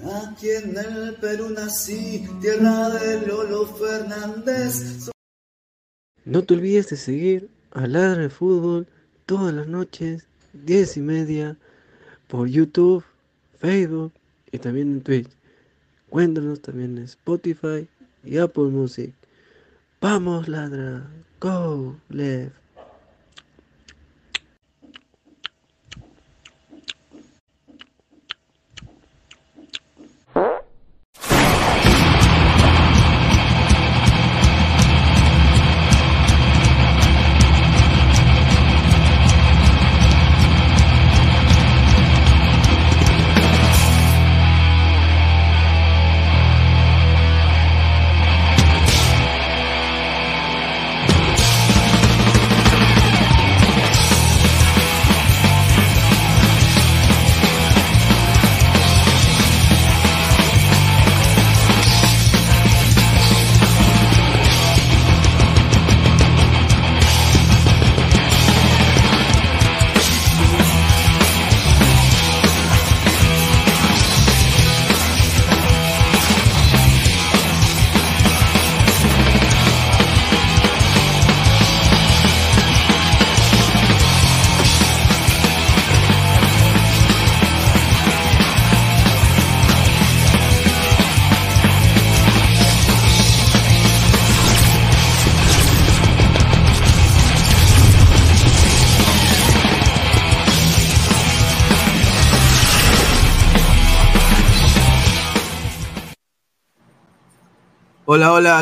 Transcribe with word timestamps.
Aquí 0.00 0.50
en 0.50 0.76
el 0.76 1.14
Perú 1.16 1.50
nací, 1.50 2.26
tierra 2.40 2.90
de 2.90 3.26
Lolo 3.26 3.66
Fernández. 3.66 5.10
No 6.24 6.42
te 6.42 6.54
olvides 6.54 6.88
de 6.90 6.96
seguir 6.96 7.50
a 7.72 7.86
Ladra 7.86 8.22
de 8.22 8.30
Fútbol 8.30 8.86
todas 9.26 9.54
las 9.54 9.66
noches, 9.66 10.26
10 10.52 10.96
y 10.96 11.00
media, 11.00 11.56
por 12.28 12.48
YouTube, 12.48 13.04
Facebook 13.58 14.12
y 14.50 14.58
también 14.58 14.92
en 14.92 15.02
Twitch. 15.02 15.30
Cuéntanos 16.08 16.60
también 16.60 16.98
en 16.98 17.04
Spotify 17.04 17.88
y 18.24 18.38
Apple 18.38 18.64
Music. 18.64 19.14
Vamos, 20.00 20.48
ladra. 20.48 21.08
Go, 21.40 21.96
left. 22.08 22.61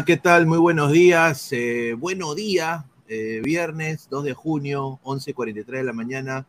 ¿Qué 0.06 0.16
tal? 0.16 0.46
Muy 0.46 0.58
buenos 0.58 0.92
días. 0.92 1.52
Eh, 1.52 1.94
buenos 1.98 2.36
días, 2.36 2.84
eh, 3.08 3.40
viernes 3.42 4.06
2 4.08 4.24
de 4.24 4.34
junio, 4.34 5.00
11.43 5.02 5.64
de 5.66 5.84
la 5.84 5.92
mañana. 5.92 6.46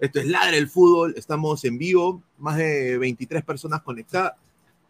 Esto 0.00 0.20
es 0.20 0.26
Ladre 0.26 0.56
el 0.56 0.68
Fútbol, 0.68 1.12
estamos 1.16 1.64
en 1.66 1.76
vivo, 1.76 2.22
más 2.38 2.56
de 2.56 2.96
23 2.96 3.44
personas 3.44 3.82
conectadas. 3.82 4.32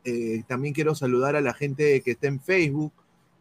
Eh, 0.04 0.44
también 0.46 0.72
quiero 0.72 0.94
saludar 0.94 1.34
a 1.34 1.40
la 1.40 1.52
gente 1.52 2.00
que 2.00 2.12
está 2.12 2.28
en 2.28 2.40
Facebook. 2.40 2.92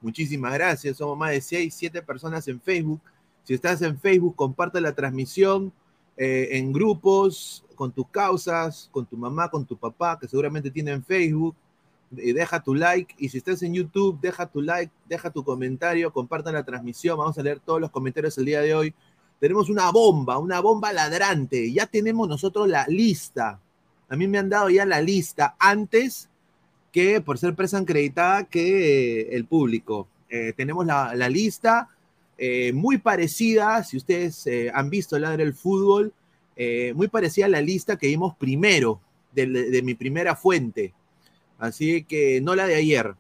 Muchísimas 0.01 0.54
gracias, 0.54 0.98
somos 0.98 1.18
más 1.18 1.31
de 1.31 1.42
6, 1.42 1.74
7 1.74 2.01
personas 2.01 2.48
en 2.48 2.60
Facebook. 2.60 3.01
Si 3.44 3.53
estás 3.53 3.81
en 3.83 4.00
Facebook, 4.00 4.36
comparte 4.36 4.81
la 4.81 4.94
transmisión 4.94 5.71
en 6.19 6.74
grupos, 6.74 7.63
con 7.75 7.92
tus 7.92 8.07
causas, 8.07 8.89
con 8.92 9.06
tu 9.06 9.15
mamá, 9.15 9.51
con 9.51 9.68
tu 9.68 9.77
papá, 9.77 10.18
que 10.19 10.27
seguramente 10.27 10.71
tienen 10.71 11.06
Facebook 11.06 11.56
deja 12.09 12.62
tu 12.63 12.74
like 12.74 13.13
y 13.18 13.30
si 13.30 13.38
estás 13.38 13.62
en 13.63 13.74
YouTube, 13.74 14.19
deja 14.21 14.45
tu 14.45 14.62
like, 14.62 14.92
deja 15.07 15.30
tu 15.30 15.44
comentario, 15.44 16.12
compartan 16.12 16.54
la 16.54 16.63
transmisión, 16.63 17.18
vamos 17.18 17.38
a 17.38 17.44
leer 17.44 17.59
todos 17.59 17.81
los 17.81 17.92
comentarios 17.92 18.38
el 18.38 18.45
día 18.45 18.62
de 18.62 18.74
hoy. 18.74 18.94
Tenemos 19.39 19.69
una 19.69 19.92
bomba, 19.92 20.38
una 20.39 20.59
bomba 20.62 20.94
ladrante, 20.94 21.71
ya 21.71 21.86
tenemos 21.86 22.27
nosotros 22.27 22.68
la 22.68 22.86
lista. 22.88 23.59
A 24.09 24.15
mí 24.15 24.27
me 24.27 24.38
han 24.38 24.50
dado 24.50 24.69
ya 24.69 24.86
la 24.86 25.01
lista 25.01 25.56
antes 25.59 26.30
que 26.92 27.21
por 27.21 27.38
ser 27.38 27.54
presa 27.54 27.77
acreditada 27.77 28.45
que 28.45 29.21
eh, 29.21 29.36
el 29.36 29.45
público. 29.45 30.07
Eh, 30.30 30.53
tenemos 30.56 30.86
la, 30.86 31.30
lista 31.30 31.89
eh, 32.38 32.71
muy 32.74 32.98
parecida, 32.98 33.83
si 33.83 33.98
ustedes 33.98 34.48
han 34.74 34.89
visto 34.89 35.19
Ladre 35.19 35.44
el 35.44 35.53
Fútbol, 35.53 36.13
muy 36.95 37.07
parecida 37.07 37.45
a 37.45 37.50
la 37.50 37.62
lista 37.62 37.98
que 37.98 38.07
vimos 38.07 38.36
primero, 38.36 39.00
de 39.33 39.81
mi 39.83 39.94
primera 39.94 40.36
fuente. 40.36 40.95
Así 41.59 42.04
que 42.04 42.42
no 42.42 42.56
la 42.56 42.68
de 42.68 42.75
ayer, 42.75 43.15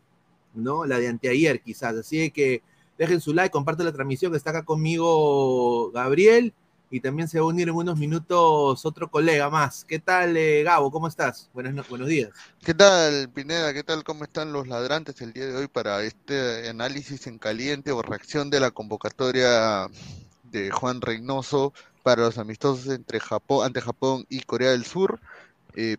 ¿no? 0.53 0.85
La 0.85 0.99
de 0.99 1.07
anteayer 1.07 1.61
quizás. 1.61 1.95
Así 1.95 2.31
que 2.31 2.61
dejen 2.97 3.21
su 3.21 3.33
like, 3.33 3.51
compartan 3.51 3.85
la 3.85 3.93
transmisión 3.93 4.31
que 4.31 4.37
está 4.37 4.51
acá 4.51 4.63
conmigo 4.63 5.91
Gabriel 5.91 6.53
y 6.89 7.01
también 7.01 7.27
se 7.27 7.39
va 7.39 7.45
a 7.45 7.49
unir 7.49 7.67
en 7.67 7.75
unos 7.75 7.97
minutos 7.97 8.85
otro 8.85 9.09
colega 9.09 9.49
más. 9.49 9.83
¿Qué 9.85 9.99
tal, 9.99 10.37
eh, 10.37 10.63
Gabo? 10.63 10.89
¿Cómo 10.89 11.07
estás? 11.07 11.49
Buenos, 11.53 11.87
buenos 11.89 12.07
días. 12.07 12.29
¿Qué 12.63 12.73
tal, 12.73 13.29
Pineda? 13.29 13.73
¿Qué 13.73 13.83
tal? 13.83 14.03
¿Cómo 14.03 14.23
están 14.23 14.53
los 14.53 14.67
ladrantes 14.67 15.21
el 15.21 15.33
día 15.33 15.45
de 15.45 15.55
hoy 15.55 15.67
para 15.67 16.01
este 16.03 16.69
análisis 16.69 17.27
en 17.27 17.39
caliente 17.39 17.91
o 17.91 18.01
reacción 18.01 18.49
de 18.49 18.59
la 18.59 18.71
convocatoria 18.71 19.87
de 20.51 20.71
Juan 20.71 21.01
Reynoso 21.01 21.73
para 22.03 22.21
los 22.21 22.37
amistosos 22.37 22.87
entre 22.87 23.19
Japón, 23.19 23.65
ante 23.65 23.81
Japón 23.81 24.25
y 24.29 24.41
Corea 24.41 24.71
del 24.71 24.85
Sur? 24.85 25.19
Eh, 25.75 25.97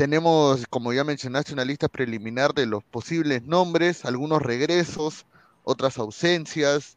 tenemos, 0.00 0.64
como 0.70 0.94
ya 0.94 1.04
mencionaste, 1.04 1.52
una 1.52 1.66
lista 1.66 1.86
preliminar 1.86 2.54
de 2.54 2.64
los 2.64 2.82
posibles 2.82 3.42
nombres, 3.42 4.06
algunos 4.06 4.40
regresos, 4.40 5.26
otras 5.62 5.98
ausencias, 5.98 6.96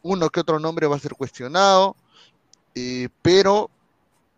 uno 0.00 0.30
que 0.30 0.40
otro 0.40 0.58
nombre 0.58 0.86
va 0.86 0.96
a 0.96 1.00
ser 1.00 1.12
cuestionado, 1.12 1.96
pero 3.20 3.68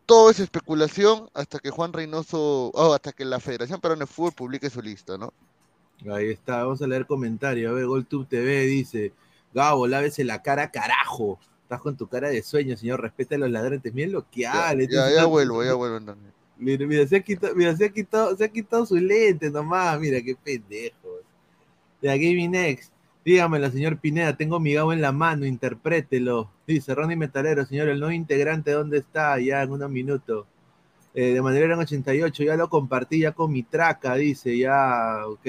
todo 0.04 0.30
es 0.30 0.40
especulación 0.40 1.30
hasta 1.32 1.60
que 1.60 1.70
Juan 1.70 1.92
Reynoso, 1.92 2.72
oh, 2.74 2.92
hasta 2.92 3.12
que 3.12 3.24
la 3.24 3.38
Federación 3.38 3.80
Peruana 3.80 4.06
de 4.06 4.06
Fútbol 4.08 4.32
publique 4.32 4.68
su 4.68 4.82
lista, 4.82 5.16
¿no? 5.16 5.32
Ahí 6.12 6.30
está, 6.30 6.64
vamos 6.64 6.82
a 6.82 6.88
leer 6.88 7.06
comentarios. 7.06 7.70
A 7.70 7.74
ver, 7.74 7.86
GolTube 7.86 8.26
TV 8.26 8.62
dice, 8.62 9.12
Gabo, 9.54 9.86
lávese 9.86 10.24
la 10.24 10.42
cara, 10.42 10.72
carajo. 10.72 11.38
Estás 11.62 11.80
con 11.80 11.96
tu 11.96 12.08
cara 12.08 12.30
de 12.30 12.42
sueño, 12.42 12.76
señor, 12.76 13.00
respeta 13.00 13.36
a 13.36 13.38
los 13.38 13.50
ladrantes. 13.50 13.94
Miren 13.94 14.10
lo 14.10 14.28
que 14.28 14.40
Ya, 14.40 14.74
ya, 14.74 15.10
ya 15.12 15.24
vuelvo, 15.26 15.62
ya 15.62 15.74
vuelvo. 15.74 16.16
Mira, 16.56 16.86
mira, 16.86 17.06
se 17.06 17.16
ha 17.16 17.20
quitado, 17.20 17.54
mira, 17.54 17.76
se 17.76 17.86
ha 17.86 18.36
se 18.36 18.44
ha 18.44 18.86
su 18.86 18.96
lente 18.96 19.50
nomás, 19.50 19.98
mira, 19.98 20.22
qué 20.22 20.36
pendejo. 20.36 21.20
De 22.00 22.08
Gaming 22.08 22.50
Next, 22.50 22.92
dígamelo, 23.24 23.70
señor 23.70 23.98
Pineda, 23.98 24.36
tengo 24.36 24.60
mi 24.60 24.74
Gabo 24.74 24.92
en 24.92 25.00
la 25.00 25.12
mano, 25.12 25.46
interprételo. 25.46 26.50
Dice 26.66 26.94
Ronnie 26.94 27.16
Metalero, 27.16 27.64
señor, 27.66 27.88
el 27.88 27.98
nuevo 27.98 28.12
integrante, 28.12 28.70
¿dónde 28.72 28.98
está? 28.98 29.38
Ya 29.40 29.62
en 29.62 29.72
unos 29.72 29.90
minutos. 29.90 30.46
Eh, 31.14 31.32
de 31.34 31.42
manera 31.42 31.72
en 31.74 31.80
88, 31.80 32.42
ya 32.44 32.56
lo 32.56 32.68
compartí 32.68 33.20
ya 33.20 33.32
con 33.32 33.52
mi 33.52 33.62
traca, 33.62 34.14
dice, 34.16 34.56
ya, 34.58 35.26
ok. 35.26 35.46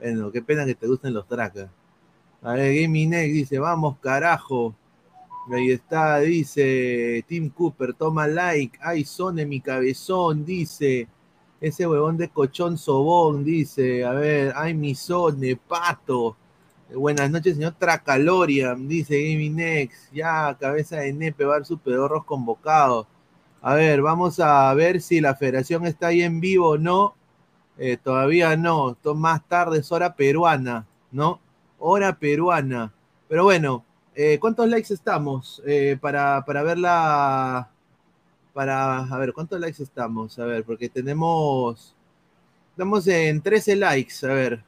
Bueno, 0.00 0.32
qué 0.32 0.42
pena 0.42 0.64
que 0.66 0.74
te 0.74 0.86
gusten 0.86 1.14
los 1.14 1.26
tracas. 1.28 1.68
A 2.42 2.54
ver, 2.54 2.74
Gaming 2.82 3.10
Next 3.10 3.32
dice, 3.32 3.58
vamos, 3.58 3.98
carajo. 4.00 4.74
Ahí 5.50 5.72
está, 5.72 6.20
dice 6.20 7.24
Tim 7.26 7.50
Cooper, 7.50 7.94
toma 7.94 8.28
like. 8.28 8.78
Ay, 8.80 9.04
Sone, 9.04 9.44
mi 9.44 9.60
cabezón, 9.60 10.44
dice. 10.44 11.08
Ese 11.60 11.86
huevón 11.86 12.16
de 12.16 12.28
cochón 12.28 12.78
sobón, 12.78 13.44
dice. 13.44 14.04
A 14.04 14.12
ver, 14.12 14.52
ay, 14.56 14.74
mi 14.74 14.94
Sone, 14.94 15.56
pato. 15.56 16.36
Buenas 16.94 17.30
noches, 17.30 17.54
señor 17.54 17.74
Tracalorian, 17.78 18.86
dice 18.86 19.20
Gaming 19.20 19.56
Next. 19.56 20.12
Ya, 20.12 20.56
cabeza 20.60 20.98
de 20.98 21.12
nepe, 21.12 21.44
su 21.64 21.78
pedorros 21.78 22.24
convocados. 22.24 23.06
A 23.62 23.74
ver, 23.74 24.02
vamos 24.02 24.38
a 24.40 24.72
ver 24.74 25.00
si 25.00 25.20
la 25.20 25.34
federación 25.34 25.86
está 25.86 26.08
ahí 26.08 26.22
en 26.22 26.40
vivo 26.40 26.70
o 26.70 26.78
no. 26.78 27.14
Eh, 27.78 27.96
todavía 27.96 28.56
no, 28.56 28.96
más 29.16 29.46
tarde 29.48 29.78
es 29.78 29.90
hora 29.90 30.14
peruana, 30.14 30.86
¿no? 31.10 31.40
Hora 31.78 32.18
peruana. 32.18 32.92
Pero 33.28 33.44
bueno, 33.44 33.84
eh, 34.14 34.38
¿Cuántos 34.38 34.68
likes 34.68 34.92
estamos? 34.92 35.62
Eh, 35.66 35.96
para, 36.00 36.44
para 36.44 36.62
verla. 36.62 37.70
Para. 38.52 38.98
A 38.98 39.18
ver, 39.18 39.32
¿cuántos 39.32 39.58
likes 39.60 39.82
estamos? 39.82 40.38
A 40.38 40.44
ver, 40.44 40.64
porque 40.64 40.88
tenemos. 40.88 41.94
Estamos 42.72 43.06
en 43.06 43.40
13 43.40 43.76
likes. 43.76 44.26
A 44.26 44.34
ver. 44.34 44.64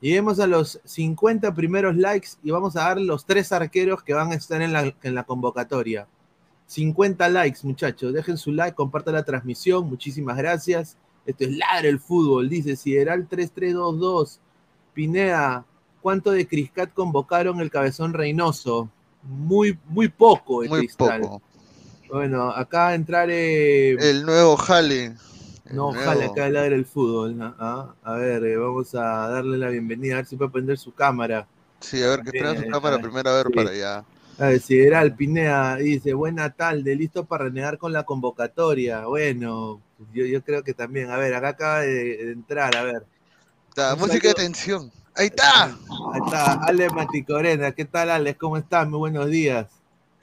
Lleguemos 0.00 0.40
a 0.40 0.48
los 0.48 0.80
50 0.84 1.54
primeros 1.54 1.94
likes 1.96 2.30
y 2.42 2.50
vamos 2.50 2.74
a 2.74 2.80
dar 2.80 3.00
los 3.00 3.24
tres 3.24 3.52
arqueros 3.52 4.02
que 4.02 4.12
van 4.12 4.32
a 4.32 4.34
estar 4.34 4.60
en 4.60 4.72
la, 4.72 4.92
en 5.02 5.14
la 5.14 5.22
convocatoria. 5.22 6.08
50 6.66 7.28
likes, 7.28 7.60
muchachos. 7.62 8.12
Dejen 8.12 8.36
su 8.36 8.50
like, 8.50 8.74
compartan 8.74 9.14
la 9.14 9.24
transmisión. 9.24 9.88
Muchísimas 9.88 10.36
gracias. 10.36 10.96
Esto 11.24 11.44
es 11.44 11.56
Ladre 11.56 11.88
el 11.90 12.00
Fútbol. 12.00 12.48
Dice 12.48 12.74
Sideral 12.74 13.28
3322. 13.28 14.40
Pineda, 14.92 15.64
¿cuánto 16.02 16.32
de 16.32 16.46
Criscat 16.46 16.92
convocaron 16.92 17.60
el 17.60 17.70
cabezón 17.70 18.12
Reynoso? 18.12 18.90
Muy, 19.22 19.78
muy 19.86 20.08
poco. 20.08 20.62
Muy 20.64 20.80
Cristal. 20.80 21.20
poco. 21.22 21.42
Bueno, 22.10 22.50
acá 22.50 22.94
entrar. 22.94 23.28
Eh, 23.30 23.92
El 23.92 24.24
nuevo 24.26 24.56
Jale. 24.56 25.04
El 25.64 25.76
no, 25.76 25.88
ojalá 25.88 26.26
acá 26.26 26.48
ladra 26.50 26.74
el 26.74 26.84
fútbol. 26.84 27.36
¿no? 27.38 27.54
Ah, 27.58 27.94
A 28.02 28.14
ver, 28.14 28.44
eh, 28.44 28.56
vamos 28.56 28.94
a 28.94 29.00
darle 29.28 29.56
la 29.56 29.68
bienvenida, 29.68 30.14
a 30.14 30.16
ver 30.18 30.26
si 30.26 30.36
puede 30.36 30.50
prender 30.50 30.76
su 30.78 30.92
cámara. 30.92 31.46
Sí, 31.80 32.02
a 32.02 32.08
ver, 32.08 32.22
que 32.22 32.30
espera 32.30 32.54
su 32.54 32.64
Eh, 32.64 32.68
cámara 32.70 32.98
primero 33.00 33.30
a 33.30 33.36
ver 33.36 33.46
sí. 33.46 33.52
para 33.52 33.70
allá. 33.70 34.04
A 34.38 34.46
ver, 34.48 34.60
Sideral 34.60 35.14
Pineda 35.14 35.76
dice, 35.76 36.14
buena 36.14 36.50
tarde, 36.50 36.94
listo 36.96 37.24
para 37.24 37.44
renegar 37.44 37.78
con 37.78 37.92
la 37.92 38.04
convocatoria. 38.04 39.06
Bueno, 39.06 39.80
yo, 40.12 40.24
yo 40.26 40.42
creo 40.42 40.62
que 40.62 40.74
también. 40.74 41.10
A 41.10 41.16
ver, 41.16 41.34
acá 41.34 41.48
acaba 41.48 41.80
de, 41.80 42.16
de 42.26 42.32
entrar, 42.32 42.74
a 42.76 42.82
ver. 42.84 43.06
Un 43.76 43.98
música 43.98 44.28
de 44.28 44.34
tensión. 44.34 44.92
Ahí 45.14 45.26
está. 45.26 45.64
Ahí 45.64 46.20
está, 46.24 46.52
Ale 46.64 46.88
Maticorena. 46.90 47.72
¿Qué 47.72 47.84
tal, 47.84 48.10
Alex? 48.10 48.38
¿Cómo 48.38 48.56
estás? 48.56 48.88
Muy 48.88 48.98
buenos 48.98 49.26
días. 49.26 49.66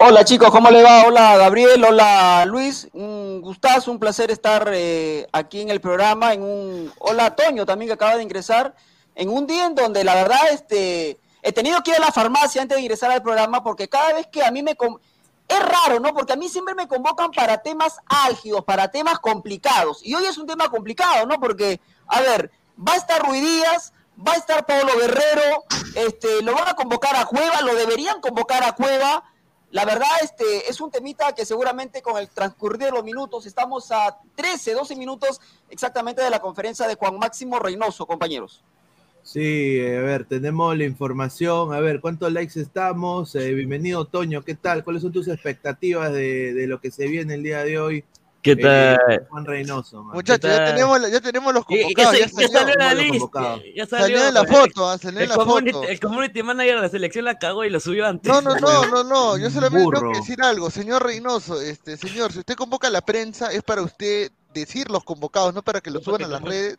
Hola 0.02 0.24
chicos, 0.24 0.50
¿cómo 0.50 0.70
le 0.72 0.82
va? 0.82 1.04
Hola 1.06 1.36
Gabriel, 1.36 1.84
hola 1.84 2.46
Luis, 2.46 2.88
un 2.94 3.42
gustazo, 3.42 3.92
un 3.92 4.00
placer 4.00 4.32
estar 4.32 4.72
eh, 4.74 5.28
aquí 5.34 5.60
en 5.60 5.70
el 5.70 5.82
programa, 5.82 6.32
en 6.34 6.42
un 6.42 6.94
hola 7.00 7.36
Toño 7.36 7.66
también 7.66 7.90
que 7.90 7.96
acaba 7.96 8.16
de 8.16 8.24
ingresar, 8.24 8.74
en 9.14 9.28
un 9.28 9.46
día 9.46 9.66
en 9.66 9.76
donde 9.76 10.06
la 10.06 10.16
verdad 10.16 10.40
este 10.52 11.20
he 11.42 11.52
tenido 11.52 11.82
que 11.84 11.92
ir 11.92 11.98
a 11.98 12.00
la 12.00 12.14
farmacia 12.14 12.62
antes 12.62 12.78
de 12.78 12.82
ingresar 12.82 13.12
al 13.12 13.22
programa 13.22 13.62
porque 13.62 13.90
cada 13.90 14.14
vez 14.14 14.26
que 14.28 14.42
a 14.42 14.52
mí 14.52 14.64
me 14.64 14.76
con- 14.78 15.02
es 15.50 15.60
raro, 15.60 16.00
¿no? 16.00 16.14
Porque 16.14 16.32
a 16.32 16.38
mí 16.38 16.48
siempre 16.48 16.76
me 16.76 16.88
convocan 16.88 17.32
para 17.32 17.58
temas 17.58 17.98
álgidos, 18.08 18.64
para 18.64 18.88
temas 18.90 19.20
complicados 19.20 20.00
y 20.02 20.16
hoy 20.16 20.24
es 20.24 20.38
un 20.38 20.48
tema 20.48 20.70
complicado, 20.70 21.26
¿no? 21.26 21.42
Porque 21.42 21.82
a 22.08 22.22
ver, 22.22 22.52
va 22.80 22.94
a 22.94 22.98
estar 22.98 23.22
Rui 23.22 23.42
Díaz, 23.42 23.92
va 24.26 24.34
a 24.34 24.38
estar 24.38 24.66
Pablo 24.66 24.92
Guerrero, 24.98 25.64
este, 25.96 26.42
lo 26.44 26.54
van 26.54 26.68
a 26.68 26.74
convocar 26.74 27.16
a 27.16 27.26
Cueva, 27.26 27.62
lo 27.62 27.76
deberían 27.76 28.22
convocar 28.22 28.64
a 28.64 28.74
Cueva. 28.74 29.24
La 29.72 29.86
verdad, 29.86 30.08
este, 30.24 30.70
es 30.70 30.82
un 30.82 30.90
temita 30.90 31.34
que 31.34 31.46
seguramente 31.46 32.02
con 32.02 32.18
el 32.18 32.28
transcurrir 32.30 32.80
de 32.80 32.92
los 32.92 33.04
minutos, 33.04 33.46
estamos 33.46 33.92
a 33.92 34.18
13, 34.36 34.74
12 34.74 34.96
minutos 34.96 35.40
exactamente 35.70 36.22
de 36.22 36.30
la 36.30 36.40
conferencia 36.40 36.88
de 36.88 36.96
Juan 36.96 37.20
Máximo 37.20 37.60
Reynoso, 37.60 38.06
compañeros. 38.08 38.64
Sí, 39.22 39.80
a 39.80 40.02
ver, 40.02 40.26
tenemos 40.26 40.76
la 40.76 40.86
información. 40.86 41.74
A 41.74 41.80
ver, 41.80 42.02
¿cuántos 42.02 42.32
likes 42.32 42.60
estamos? 42.60 43.36
Eh, 43.36 43.54
bienvenido, 43.54 44.06
Toño. 44.06 44.44
¿Qué 44.44 44.56
tal? 44.56 44.84
¿Cuáles 44.84 45.04
son 45.04 45.12
tus 45.12 45.28
expectativas 45.28 46.12
de, 46.12 46.54
de 46.54 46.68
lo 46.68 46.82
que 46.82 46.90
se 46.90 47.08
viene 47.08 47.36
el 47.36 47.44
día 47.44 47.64
de 47.64 47.80
hoy? 47.80 48.06
¿Qué 48.42 48.52
Eh, 48.52 48.56
tal? 48.58 49.28
Juan 49.30 49.46
Reynoso. 49.46 50.02
man. 50.04 50.16
Muchachos, 50.16 50.50
ya 50.50 50.66
tenemos, 50.66 51.02
la- 51.02 51.10
ya 51.10 51.20
tenemos 51.20 51.54
los 51.54 51.66
convocados. 51.66 52.18
Ya 52.18 52.26
ya 52.26 52.48
salió, 52.48 52.76
la 52.78 52.94
lista. 52.94 53.60
Ya 53.76 53.86
Salió 53.86 54.18
salió. 54.18 54.28
en 54.30 54.34
la 54.34 54.46
foto, 54.46 54.90
ah, 54.90 54.98
salió 54.98 55.20
El 55.20 55.30
la 55.30 55.36
community, 55.36 55.72
foto. 55.74 55.88
el 55.88 56.00
community 56.00 56.44
manager 56.44 56.76
de 56.78 56.82
la 56.82 56.90
selección 56.90 57.26
la 57.26 57.38
cagó 57.38 57.66
y 57.66 57.70
lo 57.70 57.80
subió 57.82 58.08
antes. 58.08 58.32
No, 58.32 58.42
no, 58.42 58.56
no, 58.56 58.86
no, 58.88 59.04
no. 59.04 59.38
Yo 59.38 59.50
solamente 59.50 59.80
tengo 59.80 59.92
Burro. 59.92 60.12
que 60.14 60.20
decir 60.20 60.42
algo, 60.42 60.70
señor 60.72 61.04
Reynoso, 61.06 61.60
este, 61.62 61.98
señor, 61.98 62.32
si 62.32 62.40
usted 62.40 62.56
convoca 62.56 62.88
a 62.88 62.92
la 62.92 63.02
prensa 63.02 63.52
es 63.52 63.62
para 63.62 63.82
usted 63.82 64.32
decir 64.54 64.90
los 64.90 65.04
convocados, 65.04 65.54
no 65.54 65.62
para 65.62 65.82
que 65.82 65.92
lo 65.92 66.00
suban 66.02 66.24
a 66.24 66.28
las 66.28 66.42
redes. 66.42 66.78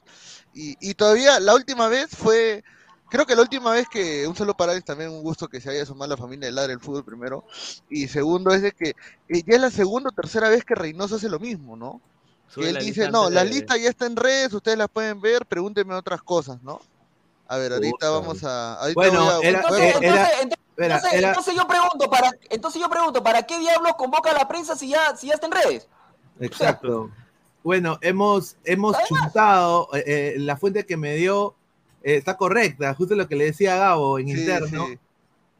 Y, 0.54 0.76
y 0.80 0.94
todavía 0.94 1.38
la 1.40 1.54
última 1.54 1.88
vez 1.88 2.08
fue, 2.10 2.64
creo 3.10 3.26
que 3.26 3.34
la 3.36 3.42
última 3.42 3.72
vez 3.72 3.88
que 3.88 4.26
un 4.26 4.34
solo 4.36 4.54
para 4.56 4.72
Alex, 4.72 4.86
también 4.86 5.10
un 5.10 5.22
gusto 5.22 5.48
que 5.48 5.60
se 5.60 5.70
haya 5.70 5.84
sumado 5.84 6.08
la 6.10 6.16
familia 6.16 6.46
de 6.46 6.52
Ladre 6.52 6.72
el 6.72 6.80
fútbol 6.80 7.04
primero. 7.04 7.44
Y 7.90 8.08
segundo 8.08 8.52
es 8.52 8.62
de 8.62 8.72
que 8.72 8.90
eh, 9.28 9.42
ya 9.46 9.54
es 9.56 9.60
la 9.60 9.70
segunda 9.70 10.08
o 10.08 10.12
tercera 10.12 10.48
vez 10.48 10.64
que 10.64 10.74
Reynoso 10.74 11.16
hace 11.16 11.28
lo 11.28 11.38
mismo, 11.38 11.76
¿no? 11.76 12.00
Que 12.54 12.68
él 12.70 12.78
dice, 12.78 13.10
no, 13.10 13.30
la 13.30 13.44
de- 13.44 13.50
lista 13.50 13.76
ya 13.76 13.88
está 13.90 14.06
en 14.06 14.16
redes, 14.16 14.52
ustedes 14.52 14.76
la 14.78 14.88
pueden 14.88 15.20
ver, 15.20 15.46
pregúntenme 15.46 15.94
otras 15.94 16.22
cosas, 16.22 16.60
¿no? 16.62 16.80
A 17.46 17.56
ver, 17.58 17.72
ahorita 17.72 17.90
Puta. 17.92 18.10
vamos 18.10 18.44
a... 18.44 18.74
ahorita 18.80 18.94
Bueno, 19.00 19.28
a- 19.28 19.38
era- 19.40 19.58
Entonces, 19.60 19.80
era- 19.80 19.98
entonces- 19.98 20.32
entonces- 20.42 20.58
Espera, 20.70 20.94
entonces- 20.96 21.18
era- 21.18 21.28
entonces 21.28 21.54
yo 21.56 21.66
pregunto, 21.68 22.10
para, 22.10 22.30
entonces 22.48 22.80
yo 22.80 22.88
pregunto, 22.88 23.22
¿para 23.22 23.42
qué 23.42 23.58
diablos 23.58 23.92
convoca 23.98 24.30
a 24.30 24.34
la 24.34 24.48
prensa 24.48 24.74
si 24.76 24.88
ya, 24.88 25.14
si 25.16 25.26
ya 25.28 25.34
está 25.34 25.46
en 25.46 25.52
redes? 25.52 25.88
Exacto. 26.40 27.10
Bueno, 27.62 27.98
hemos, 28.00 28.56
hemos 28.64 28.96
chuntado, 29.06 29.88
eh, 29.94 30.04
eh, 30.06 30.34
la 30.38 30.56
fuente 30.56 30.86
que 30.86 30.96
me 30.96 31.14
dio 31.16 31.54
eh, 32.02 32.16
está 32.16 32.36
correcta, 32.36 32.94
justo 32.94 33.14
lo 33.14 33.28
que 33.28 33.36
le 33.36 33.44
decía 33.46 33.74
a 33.74 33.78
Gabo 33.78 34.18
en 34.18 34.26
Sí, 34.28 34.32
interno, 34.40 34.86
sí. 34.86 34.98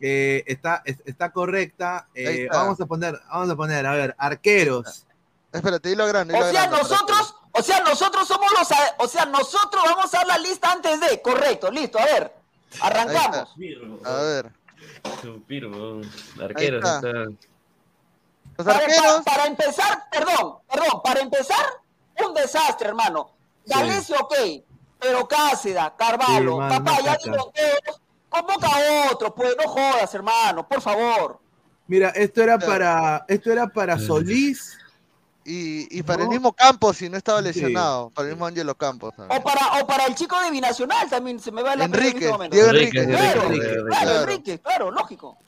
eh, 0.00 0.42
está, 0.46 0.82
es- 0.84 1.02
está 1.04 1.30
correcta. 1.32 2.06
eh, 2.14 2.44
está. 2.44 2.58
Vamos 2.58 2.80
a 2.80 2.86
poner, 2.86 3.20
vamos 3.30 3.50
a 3.50 3.56
poner, 3.56 3.86
a 3.86 3.92
ver, 3.92 4.14
arqueros. 4.18 5.04
Espérate, 5.52 5.88
dilo 5.88 6.04
a 6.04 6.06
grande. 6.06 6.32
O 6.34 6.36
dilo 6.38 6.50
sea, 6.50 6.66
grande, 6.68 6.78
nosotros, 6.78 7.34
o 7.52 7.62
sea, 7.62 7.80
nosotros 7.80 8.26
somos 8.28 8.50
los, 8.58 8.70
a- 8.72 8.94
o 8.98 9.08
sea, 9.08 9.26
nosotros 9.26 9.82
vamos 9.84 10.14
a 10.14 10.18
dar 10.18 10.26
la 10.26 10.38
lista 10.38 10.70
antes 10.72 11.00
de, 11.00 11.20
correcto, 11.20 11.70
listo, 11.70 11.98
a 11.98 12.04
ver, 12.04 12.32
arrancamos. 12.80 13.54
A 14.04 14.14
ver, 14.22 14.52
arqueros, 16.40 16.84
está. 16.84 16.96
está. 16.96 17.12
los 17.12 18.66
Para, 18.66 18.78
arqueros, 18.78 19.04
para- 19.04 19.22
para 19.24 19.46
empezar, 19.46 20.04
perdón, 20.10 20.54
perdón, 20.70 21.00
para 21.02 21.20
empezar, 21.20 21.64
un 22.26 22.34
desastre, 22.34 22.88
hermano. 22.88 23.30
Sí. 23.64 23.72
Galicia, 23.74 24.16
ok, 24.18 24.34
pero 25.00 25.26
Cáceda, 25.26 25.94
Carvalho, 25.96 26.54
Sí, 26.54 26.68
papá, 26.68 26.98
ya 27.04 27.16
todos, 27.18 27.50
convoca 28.28 28.66
a 28.68 29.10
otro, 29.12 29.34
pues 29.34 29.56
no 29.60 29.68
jodas, 29.68 30.14
hermano, 30.14 30.66
por 30.68 30.80
favor. 30.80 31.38
Mira, 31.86 32.10
esto 32.10 32.42
era 32.42 32.58
para, 32.58 33.24
esto 33.28 33.50
era 33.50 33.66
para 33.66 33.98
Solís. 33.98 34.76
y, 35.44 35.98
y 35.98 36.02
para 36.04 36.22
el 36.22 36.28
mismo 36.28 36.52
Campos, 36.52 36.98
si 36.98 37.08
no 37.08 37.16
estaba 37.16 37.40
Sí. 37.40 37.46
lesionado, 37.46 38.10
para 38.10 38.28
el 38.28 38.34
mismo 38.34 38.46
Angelo 38.46 38.74
Campos 38.76 39.12
O 39.18 39.42
para, 39.42 39.80
o 39.82 39.86
para 39.86 40.06
el 40.06 40.14
chico 40.14 40.38
de 40.40 40.50
Binacional 40.50 41.08
también, 41.10 41.40
se 41.40 41.50
me 41.50 41.62
va 41.62 41.74
la 41.74 41.84
Enrique, 41.86 42.28
en 42.28 42.42
este. 42.42 42.48
Diego 42.50 42.68
Enrique, 42.70 42.98
Enrique. 43.00 43.16
Claro, 43.16 43.42
Enrique, 43.42 43.66
claro, 43.66 43.80
Enrique. 43.80 43.88
Claro. 44.04 44.20
Enrique, 44.20 44.58
claro, 44.60 44.90
lógico. 44.92 45.38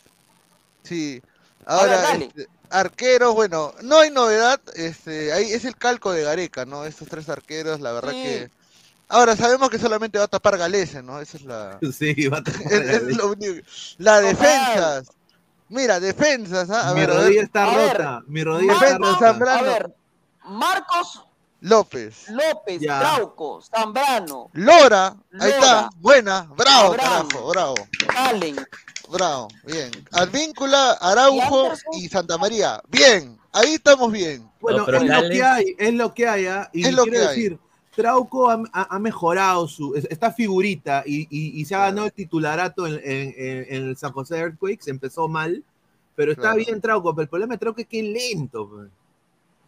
Sí. 0.82 1.22
Ahora, 1.66 2.14
este, 2.14 2.48
arqueros, 2.70 3.34
bueno, 3.34 3.72
no 3.82 4.00
hay 4.00 4.10
novedad, 4.10 4.60
este, 4.74 5.32
ahí 5.32 5.52
es 5.52 5.64
el 5.64 5.76
calco 5.76 6.10
de 6.10 6.24
Gareca, 6.24 6.64
¿no? 6.64 6.84
Estos 6.86 7.06
tres 7.06 7.28
arqueros, 7.28 7.78
la 7.80 7.92
verdad 7.92 8.10
Sí. 8.12 8.22
que... 8.22 8.50
Ahora, 9.12 9.36
sabemos 9.36 9.68
que 9.68 9.78
solamente 9.78 10.18
va 10.18 10.24
a 10.24 10.28
tapar 10.28 10.56
Galese, 10.56 11.02
¿no? 11.02 11.20
Esa 11.20 11.36
es 11.36 11.42
la... 11.44 11.78
Sí, 11.92 12.28
va 12.28 12.38
a 12.38 12.42
tocar 12.42 12.62
es, 12.72 12.90
es 13.02 13.16
lo 13.16 13.32
único. 13.32 13.66
La 13.98 14.20
defensas. 14.20 15.08
Mira, 15.68 16.00
defensas, 16.00 16.70
¿ah? 16.70 16.90
A 16.90 16.94
Mi 16.94 17.00
ver, 17.00 17.10
a 17.10 17.14
ver, 17.14 17.22
rodilla 17.24 17.42
está 17.42 17.64
A 17.64 17.76
ver, 17.76 17.96
rota. 17.98 18.22
Mi 18.26 18.42
rodilla 18.44 18.72
está 18.72 18.98
rota. 18.98 19.18
Zambrano. 19.18 19.58
a 19.58 19.62
ver, 19.62 19.94
Marcos 20.44 21.24
López. 21.60 22.28
López, 22.28 22.80
Ya. 22.80 22.98
Trauco, 22.98 23.60
Zambrano, 23.62 24.50
Lora, 24.54 25.14
ahí 25.38 25.50
está, 25.50 25.88
buena, 26.00 26.42
bravo, 26.56 26.88
Abraham. 26.94 27.28
carajo, 27.28 27.48
bravo, 27.50 27.74
Allen, 28.16 28.56
bravo, 29.08 29.48
bien. 29.64 29.90
Advíncula, 30.12 30.92
Araujo 31.00 31.72
Y 31.92 32.06
y 32.06 32.08
Santa 32.08 32.36
María, 32.38 32.82
bien, 32.88 33.38
ahí 33.52 33.74
estamos 33.74 34.10
bien. 34.10 34.50
Bueno, 34.60 34.78
No, 34.78 34.86
pero 34.86 34.98
es 34.98 35.04
lo 35.04 35.28
que 35.28 35.42
hay, 35.44 35.64
es 35.78 35.94
lo 35.94 36.14
que 36.14 36.26
hay, 36.28 36.46
¿ah? 36.46 36.68
Y 36.72 36.84
Es 36.86 36.92
lo 36.94 37.04
quiero 37.04 37.18
que 37.20 37.26
hay. 37.28 37.28
decir, 37.28 37.58
Trauco 37.94 38.50
ha, 38.50 38.98
mejorado 38.98 39.68
su, 39.68 39.94
es- 39.94 40.06
esta 40.10 40.32
figurita 40.32 41.02
y, 41.04 41.22
y- 41.30 41.60
y 41.60 41.64
se 41.64 41.74
ha 41.74 41.78
Claro. 41.78 41.90
ganado 41.90 42.06
el 42.06 42.12
titularato 42.12 42.86
en, 42.86 42.94
en- 43.04 43.34
en- 43.36 43.66
en 43.68 43.88
el 43.90 43.96
San 43.96 44.12
José 44.12 44.38
Earthquakes, 44.38 44.88
empezó 44.90 45.28
mal, 45.28 45.62
pero 46.16 46.32
está 46.32 46.52
Claro. 46.52 46.56
bien 46.56 46.80
Trauco, 46.80 47.14
pero 47.14 47.22
el 47.24 47.28
problema 47.28 47.54
de 47.54 47.58
Trauco 47.58 47.80
es 47.80 47.86
que 47.86 48.00
es 48.00 48.06
lento, 48.06 48.86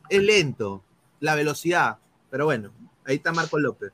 es 0.09 0.23
lento, 0.23 0.83
la 1.21 1.35
velocidad, 1.35 1.99
pero 2.31 2.47
bueno, 2.47 2.71
ahí 3.07 3.17
está 3.17 3.33
Marco 3.33 3.59
López. 3.59 3.93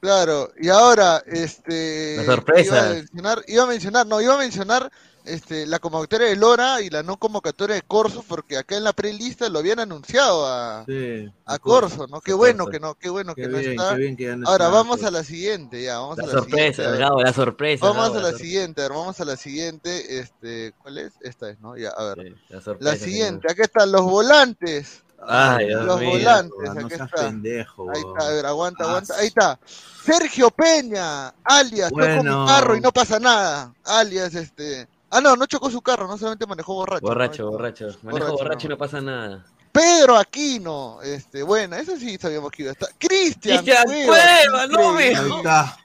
Claro, 0.00 0.52
y 0.60 0.68
ahora, 0.68 1.22
este. 1.26 2.18
La 2.18 2.24
sorpresa. 2.24 2.76
Iba 2.76 2.86
a 2.86 2.94
mencionar, 2.94 3.44
iba 3.48 3.62
a 3.62 3.66
mencionar, 3.66 4.06
no, 4.06 4.20
iba 4.20 4.34
a 4.34 4.38
mencionar 4.38 4.92
este, 5.24 5.66
la 5.66 5.78
convocatoria 5.78 6.28
de 6.28 6.36
Lora 6.36 6.80
y 6.80 6.90
la 6.90 7.02
no 7.02 7.16
convocatoria 7.18 7.74
de 7.76 7.82
Corso, 7.82 8.24
porque 8.26 8.56
acá 8.56 8.76
en 8.76 8.84
la 8.84 8.92
prelista 8.92 9.48
lo 9.48 9.58
habían 9.58 9.78
anunciado 9.80 10.46
a, 10.46 10.84
Sí, 10.86 11.30
a 11.44 11.58
Corso, 11.58 12.06
¿no? 12.06 12.20
Qué 12.20 12.32
bueno 12.32 12.66
que 12.66 12.80
no, 12.80 12.94
qué 12.94 13.08
bueno 13.10 13.34
Qué 13.34 13.42
que 13.42 13.48
no 13.48 13.58
bien, 13.58 13.70
está. 13.72 13.90
qué 13.90 13.96
bien 13.96 14.16
que 14.16 14.36
no 14.36 14.48
Ahora 14.48 14.66
está, 14.66 14.76
vamos 14.76 14.96
pues. 14.98 15.08
a 15.08 15.10
la 15.10 15.24
siguiente, 15.24 15.82
ya, 15.82 15.98
vamos 15.98 16.18
La 16.18 16.24
a 16.24 16.26
la 16.26 16.32
sorpresa, 16.32 16.82
siguiente. 16.82 16.98
Gabo, 17.04 17.22
la 17.22 17.32
sorpresa. 17.32 17.86
Vamos 17.86 18.06
Gabo, 18.08 18.18
a 18.18 18.22
la 18.22 18.30
sor- 18.30 18.38
siguiente, 18.40 18.80
a 18.80 18.84
ver, 18.84 18.92
vamos 18.96 19.20
a 19.20 19.24
la 19.24 19.36
siguiente, 19.36 20.18
este, 20.20 20.72
¿cuál 20.82 20.98
es? 20.98 21.12
Esta 21.20 21.50
es, 21.50 21.60
¿no? 21.60 21.76
Ya, 21.76 21.90
a 21.90 22.14
ver. 22.14 22.26
Sí, 22.28 22.34
la 22.48 22.60
sorpresa, 22.60 22.90
La 22.92 22.96
siguiente, 22.98 23.52
acá 23.52 23.62
están 23.64 23.92
los 23.92 24.02
volantes. 24.02 25.02
Ay, 25.20 25.66
Dios 25.66 25.84
Los 25.84 25.98
mío. 25.98 26.10
volantes, 26.10 26.56
no 26.62 26.70
acá 26.86 26.96
seas 26.96 27.08
está. 27.12 27.22
pendejo. 27.28 27.90
Ahí 27.90 28.00
está, 28.06 28.28
a 28.28 28.30
ver, 28.30 28.46
aguanta, 28.46 28.84
aguanta. 28.84 29.14
Ahí 29.16 29.26
está. 29.26 29.58
Sergio 30.04 30.48
Peña, 30.50 31.34
alias, 31.42 31.90
Bueno. 31.90 32.42
mi 32.42 32.46
carro 32.46 32.76
y 32.76 32.80
no 32.80 32.92
pasa 32.92 33.18
nada. 33.18 33.74
Alias, 33.84 34.34
este. 34.36 34.86
Ah, 35.10 35.20
no, 35.20 35.36
no 35.36 35.46
chocó 35.46 35.70
su 35.70 35.80
carro, 35.80 36.06
no 36.06 36.18
solamente 36.18 36.46
manejó 36.46 36.74
borracho. 36.74 37.06
Borracho, 37.06 37.50
borracho. 37.50 37.86
Manejo 38.02 38.26
Borracho, 38.26 38.36
borracho 38.36 38.66
y 38.66 38.70
no. 38.70 38.78
pasa 38.78 39.00
nada. 39.00 39.44
Pedro 39.72 40.16
Aquino, 40.16 41.00
este, 41.02 41.42
buena, 41.42 41.78
eso 41.78 41.96
sí 41.96 42.16
sabíamos 42.18 42.50
que 42.50 42.62
iba 42.62 42.70
a 42.70 42.72
estar. 42.72 42.88
Cristian 42.98 43.64
Cristian 43.64 43.84
Cueva, 44.06 44.66
no 44.66 44.92
me. 44.92 45.16
Ahí 45.16 45.30
está. 45.36 45.78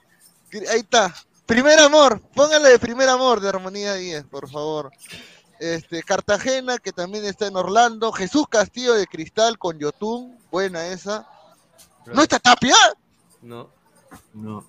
Ahí 0.70 0.80
está. 0.80 1.14
Primer 1.46 1.78
amor, 1.78 2.20
póngale 2.34 2.70
de 2.70 2.78
primer 2.78 3.08
amor 3.08 3.40
de 3.40 3.48
Armonía 3.50 3.94
10, 3.94 4.24
por 4.24 4.50
favor. 4.50 4.90
Este, 5.60 6.02
Cartagena, 6.02 6.78
que 6.78 6.92
también 6.92 7.24
está 7.24 7.46
en 7.46 7.56
Orlando. 7.56 8.12
Jesús 8.12 8.46
Castillo 8.48 8.94
de 8.94 9.06
Cristal 9.06 9.58
con 9.58 9.78
Yotun. 9.78 10.38
Buena 10.50 10.86
esa. 10.88 11.26
¿No 12.06 12.22
está 12.22 12.38
Tapia? 12.38 12.74
No. 13.42 13.70
No. 14.32 14.64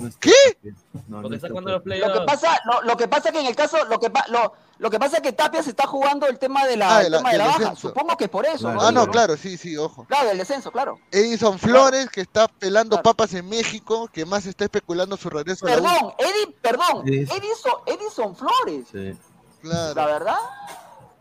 No 0.00 0.10
¿Qué? 0.20 0.32
bien. 0.62 0.76
No, 1.08 1.22
Porque 1.22 1.28
no 1.30 1.34
está 1.34 1.34
está 1.36 1.48
jugando 1.48 1.70
los 1.72 1.84
bien. 1.84 2.00
Lo 2.00 2.12
que 2.12 2.20
pasa, 2.26 2.60
lo, 2.64 2.82
lo 2.82 2.96
que 2.96 3.08
pasa 3.08 3.32
que 3.32 3.40
en 3.40 3.46
el 3.46 3.56
caso, 3.56 3.84
lo 3.86 3.98
que, 4.00 4.10
pa- 4.10 4.24
lo, 4.28 4.52
lo 4.78 4.90
que 4.90 4.98
pasa 4.98 5.16
es 5.18 5.22
que 5.22 5.32
Tapia 5.32 5.62
se 5.62 5.70
está 5.70 5.86
jugando 5.86 6.26
el 6.26 6.38
tema 6.38 6.66
de 6.66 6.76
la, 6.76 6.96
Ah, 6.96 6.98
de 7.00 7.06
el 7.06 7.12
la- 7.12 7.18
tema 7.18 7.30
de 7.30 7.36
del 7.38 7.46
la 7.46 7.52
baja. 7.52 7.58
descenso. 7.60 7.88
Supongo 7.88 8.16
que 8.16 8.24
es 8.24 8.30
por 8.30 8.46
eso. 8.46 8.58
Claro. 8.64 8.80
Ah, 8.80 8.92
no, 8.92 9.06
claro, 9.08 9.36
sí, 9.36 9.56
sí, 9.56 9.76
ojo. 9.76 10.04
Claro, 10.06 10.28
del 10.28 10.38
descenso, 10.38 10.70
claro. 10.72 10.98
Edison 11.10 11.58
Flores, 11.58 12.08
que 12.10 12.22
está 12.22 12.48
pelando 12.48 12.96
Claro. 12.96 13.02
papas 13.02 13.34
en 13.34 13.48
México, 13.48 14.08
que 14.12 14.24
más 14.24 14.46
está 14.46 14.64
especulando 14.64 15.16
su 15.16 15.28
regreso 15.30 15.66
a 15.66 15.70
la 15.70 15.76
U. 15.78 15.82
Perdón, 15.82 16.54
perdón. 16.60 17.02
Edison, 17.08 17.72
Edison 17.86 18.34
Flores. 18.36 18.86
Sí. 18.90 19.16
La 19.62 19.92
Claro. 19.92 20.12
verdad. 20.12 20.36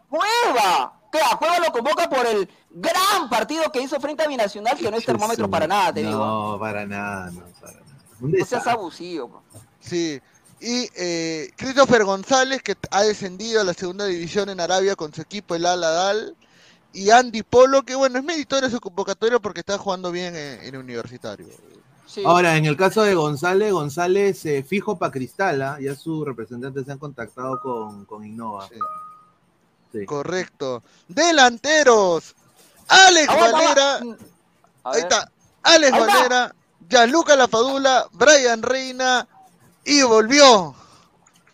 Cueva. 0.10 0.94
¿Qué? 1.12 1.20
A 1.22 1.38
Cueva 1.38 1.60
lo 1.60 1.72
convoca 1.72 2.08
por 2.10 2.26
el 2.26 2.48
gran 2.70 3.30
partido 3.30 3.64
que 3.72 3.82
hizo 3.82 4.00
frente 4.00 4.24
a 4.24 4.28
Binacional, 4.28 4.78
que 4.78 4.90
no 4.92 4.98
es 4.98 5.06
termómetro 5.06 5.50
para 5.50 5.66
nada, 5.68 5.92
te 5.94 6.02
digo. 6.02 6.12
No, 6.18 6.58
para 6.60 6.86
nada, 6.86 7.32
no, 7.32 7.42
para 7.60 7.74
nada. 7.74 7.86
No 8.20 8.46
seas 8.46 8.68
abusivo. 8.68 9.42
Sí. 9.80 10.22
Y 10.60 10.90
eh, 10.96 11.52
Christopher 11.56 12.04
González, 12.04 12.62
que 12.62 12.76
ha 12.92 13.04
descendido 13.04 13.62
a 13.62 13.64
la 13.64 13.74
segunda 13.74 14.06
división 14.06 14.50
en 14.50 14.60
Arabia 14.60 14.96
con 14.96 15.14
su 15.14 15.22
equipo, 15.22 15.56
el 15.56 15.66
Al 15.66 15.84
Adal. 15.84 16.36
Y 16.92 17.12
Andy 17.12 17.44
Polo, 17.44 17.84
que 17.84 17.96
bueno, 17.96 18.18
es 18.18 18.26
meritorio 18.26 18.70
su 18.70 18.80
convocatoria 18.80 19.40
porque 19.40 19.60
está 19.60 19.78
jugando 19.78 20.12
bien 20.12 20.36
en, 20.36 20.62
en 20.64 20.76
universitario. 20.76 21.48
Sí. 22.08 22.24
Ahora, 22.26 22.58
en 22.58 22.66
el 22.66 22.76
caso 22.76 23.04
de 23.04 23.14
González, 23.14 23.72
González 23.72 24.44
eh, 24.46 24.64
fijo 24.68 24.98
para 24.98 25.12
Cristal, 25.12 25.62
¿ah? 25.62 25.78
ya 25.80 25.96
sus 25.96 26.26
representantes 26.26 26.86
se 26.86 26.92
han 26.92 26.98
contactado 26.98 27.62
con, 27.62 28.06
con 28.06 28.26
Innova. 28.26 28.68
Sí. 28.68 28.76
Sí. 29.92 30.06
Correcto. 30.06 30.84
Delanteros. 31.08 32.36
Alex 32.88 33.28
Valera. 33.28 34.00
Ahí 34.84 35.02
está. 35.02 35.32
Alex. 35.64 35.92
Valera. 35.92 36.56
Gianluca 36.90 37.36
Lafadula. 37.36 38.08
Brian 38.12 38.62
Reina. 38.62 39.28
Y 39.86 40.02
volvió. 40.04 40.76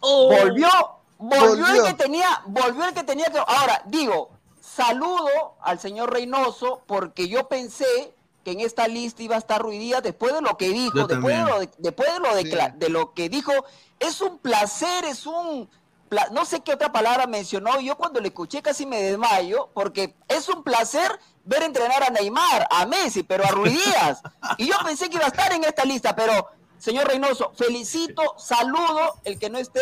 Volvió, 0.02 0.70
volvió, 1.18 1.48
Volvió. 1.50 1.68
el 1.68 1.84
que 1.84 1.94
tenía, 2.04 2.42
volvió 2.46 2.86
el 2.86 2.94
que 2.94 3.04
tenía 3.04 3.26
que. 3.32 3.40
Ahora, 3.40 3.82
digo, 3.86 4.30
saludo 4.62 5.56
al 5.62 5.80
señor 5.80 6.12
Reynoso, 6.14 6.82
porque 6.86 7.28
yo 7.28 7.48
pensé 7.48 8.14
que 8.44 8.52
en 8.52 8.60
esta 8.60 8.88
lista 8.88 9.24
iba 9.24 9.36
a 9.36 9.40
estar 9.40 9.62
Ruidía 9.62 10.02
después 10.02 10.34
de 10.34 10.42
lo 10.42 10.58
que 10.58 10.70
dijo, 10.70 11.08
después 11.08 11.36
de, 11.36 11.44
lo 11.44 11.60
de, 11.60 11.70
después 11.80 12.14
de 12.14 12.20
lo 12.20 12.36
de, 12.36 12.44
Sí. 12.44 12.58
de 12.76 12.90
lo 12.90 13.14
que 13.14 13.30
dijo, 13.30 13.52
es 14.00 14.22
un 14.22 14.38
placer, 14.38 15.06
es 15.06 15.26
un 15.26 15.68
pla- 16.10 16.28
no 16.32 16.46
sé 16.46 16.60
qué 16.60 16.74
otra 16.74 16.92
palabra 16.92 17.26
mencionó, 17.26 17.80
yo 17.80 17.98
cuando 17.98 18.20
le 18.20 18.28
escuché 18.28 18.62
casi 18.62 18.86
me 18.86 19.02
desmayo, 19.02 19.70
porque 19.74 20.16
es 20.28 20.48
un 20.50 20.62
placer 20.62 21.20
ver 21.46 21.64
entrenar 21.64 22.04
a 22.04 22.10
Neymar, 22.10 22.68
a 22.70 22.86
Messi, 22.86 23.24
pero 23.24 23.46
a 23.46 23.52
Ruidías. 23.52 24.22
y 24.58 24.68
yo 24.68 24.74
pensé 24.86 25.10
que 25.10 25.16
iba 25.18 25.26
a 25.26 25.30
estar 25.30 25.52
en 25.54 25.64
esta 25.64 25.86
lista, 25.86 26.16
pero 26.16 26.48
señor 26.78 27.08
Reynoso, 27.08 27.52
felicito, 27.56 28.22
saludo 28.38 29.16
el 29.24 29.40
que 29.40 29.50
no 29.50 29.58
esté 29.58 29.80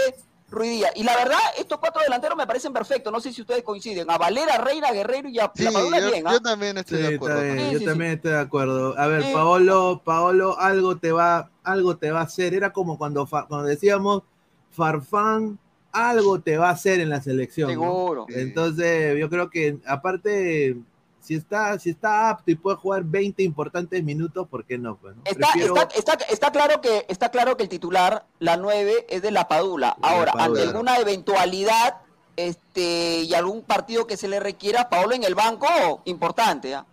Ruidía. 0.50 0.92
Y 0.94 1.04
la 1.04 1.16
verdad, 1.16 1.40
estos 1.58 1.80
cuatro 1.80 2.04
delanteros 2.04 2.38
me 2.38 2.46
parecen 2.46 2.74
perfectos, 2.74 3.12
no 3.12 3.20
sé 3.20 3.34
si 3.34 3.42
ustedes 3.42 3.64
coinciden, 3.64 4.10
a 4.12 4.20
Valera, 4.20 4.60
Reina, 4.60 4.92
Guerrero 4.92 5.28
y 5.28 5.40
a 5.40 5.52
Sí, 5.56 5.66
Padula 5.66 6.00
yo, 6.00 6.12
bien, 6.12 6.28
¿ah? 6.28 6.32
yo 6.34 6.42
también 6.42 6.78
estoy 6.78 6.98
Sí, 7.00 7.04
de 7.08 7.16
acuerdo. 7.16 7.42
bien, 7.42 7.58
Sí, 7.58 7.72
yo 7.74 7.80
sí, 7.80 7.86
también 7.86 8.12
estoy 8.12 8.32
de 8.34 8.40
acuerdo. 8.40 8.96
A 9.00 9.08
ver, 9.08 9.24
Sí. 9.24 9.32
Paolo, 9.34 10.02
Paolo, 10.06 10.60
algo 10.60 10.98
te 10.98 11.12
va, 11.12 11.50
algo 11.64 11.98
te 11.98 12.12
va 12.12 12.20
a 12.20 12.24
hacer. 12.24 12.54
Era 12.54 12.72
como 12.72 13.00
cuando, 13.00 13.26
cuando 13.26 13.64
decíamos 13.64 14.22
Farfán, 14.70 15.58
algo 15.92 16.40
te 16.42 16.58
va 16.58 16.70
a 16.70 16.74
hacer 16.74 17.00
en 17.00 17.10
la 17.10 17.22
selección. 17.22 17.70
Seguro. 17.70 18.26
Entonces, 18.30 19.18
yo 19.20 19.30
creo 19.30 19.50
que 19.50 19.78
aparte, 19.88 20.76
si 21.24 21.36
está, 21.36 21.80
si 21.80 21.90
está 21.92 22.30
apto 22.30 22.52
y 22.52 22.56
puede 22.56 22.76
jugar 22.78 23.04
20 23.06 23.42
importantes 23.44 24.04
minutos, 24.04 24.46
¿por 24.50 24.66
qué 24.66 24.78
no? 24.78 24.98
Pues, 24.98 25.16
no? 25.16 25.22
Está, 25.26 25.48
Prefiero- 25.54 25.76
está, 25.78 25.98
está, 25.98 26.26
está 26.26 26.52
claro 26.52 26.82
que, 26.82 27.06
está 27.08 27.30
claro 27.30 27.56
que 27.56 27.64
el 27.64 27.70
titular, 27.70 28.26
la 28.40 28.58
9, 28.58 29.06
es 29.10 29.22
de 29.22 29.32
la 29.32 29.48
Padula. 29.48 29.96
De 29.96 30.02
la 30.02 30.08
Ahora, 30.10 30.32
Padula. 30.34 30.46
ante 30.46 30.62
alguna 30.62 30.98
eventualidad 30.98 32.02
este, 32.36 33.22
y 33.22 33.34
algún 33.34 33.62
partido 33.62 34.06
que 34.06 34.18
se 34.18 34.28
le 34.28 34.40
requiera, 34.42 34.90
Paolo 34.90 35.14
en 35.14 35.24
el 35.24 35.34
banco, 35.34 36.02
importante. 36.06 36.76
¿ah? 36.76 36.86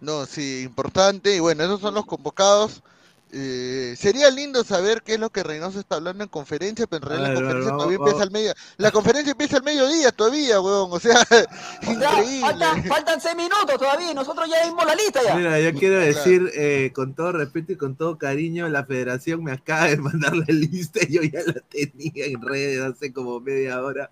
No, 0.00 0.26
sí, 0.26 0.62
importante. 0.62 1.34
Y 1.34 1.40
bueno, 1.40 1.64
esos 1.64 1.80
son 1.80 1.94
los 1.94 2.04
convocados. 2.04 2.82
Eh, 3.30 3.94
sería 3.98 4.30
lindo 4.30 4.64
saber 4.64 5.02
qué 5.02 5.14
es 5.14 5.20
lo 5.20 5.28
que 5.28 5.42
Reynoso 5.42 5.78
está 5.80 5.96
hablando 5.96 6.24
en 6.24 6.30
conferencia, 6.30 6.86
pero 6.86 7.04
en 7.04 7.08
realidad 7.10 7.28
la 7.28 7.34
ver, 7.34 7.42
conferencia 7.42 7.70
vamos- 7.72 7.78
todavía 7.84 7.98
vamos- 7.98 8.10
empieza 8.12 8.22
al 8.24 8.30
medio. 8.30 8.54
La 8.78 8.90
conferencia 8.90 9.30
empieza 9.32 9.56
al 9.58 9.62
mediodía 9.64 10.12
todavía, 10.12 10.60
weón. 10.60 10.88
O 10.92 10.98
sea, 10.98 11.20
O 11.20 11.26
sea, 11.26 11.42
increíble. 11.92 12.40
faltan, 12.40 12.84
faltan 12.84 13.20
seis 13.20 13.36
minutos 13.36 13.76
todavía 13.78 14.14
nosotros 14.14 14.48
ya 14.48 14.64
vimos 14.66 14.86
la 14.86 14.94
lista 14.94 15.20
ya. 15.22 15.34
Mira, 15.34 15.60
yo 15.60 15.72
quiero 15.78 15.96
Claro. 15.96 16.06
decir, 16.14 16.50
eh, 16.54 16.90
con 16.94 17.14
todo 17.14 17.32
respeto 17.32 17.72
y 17.72 17.76
con 17.76 17.96
todo 17.96 18.16
cariño, 18.16 18.68
la 18.68 18.84
federación 18.86 19.44
me 19.44 19.52
acaba 19.52 19.86
de 19.88 19.96
mandar 19.98 20.34
la 20.34 20.46
lista 20.48 21.00
y 21.06 21.12
yo 21.12 21.22
ya 21.22 21.40
la 21.44 21.60
tenía 21.68 22.24
en 22.26 22.40
redes 22.40 22.80
hace 22.82 23.12
como 23.12 23.40
media 23.40 23.82
hora. 23.82 24.10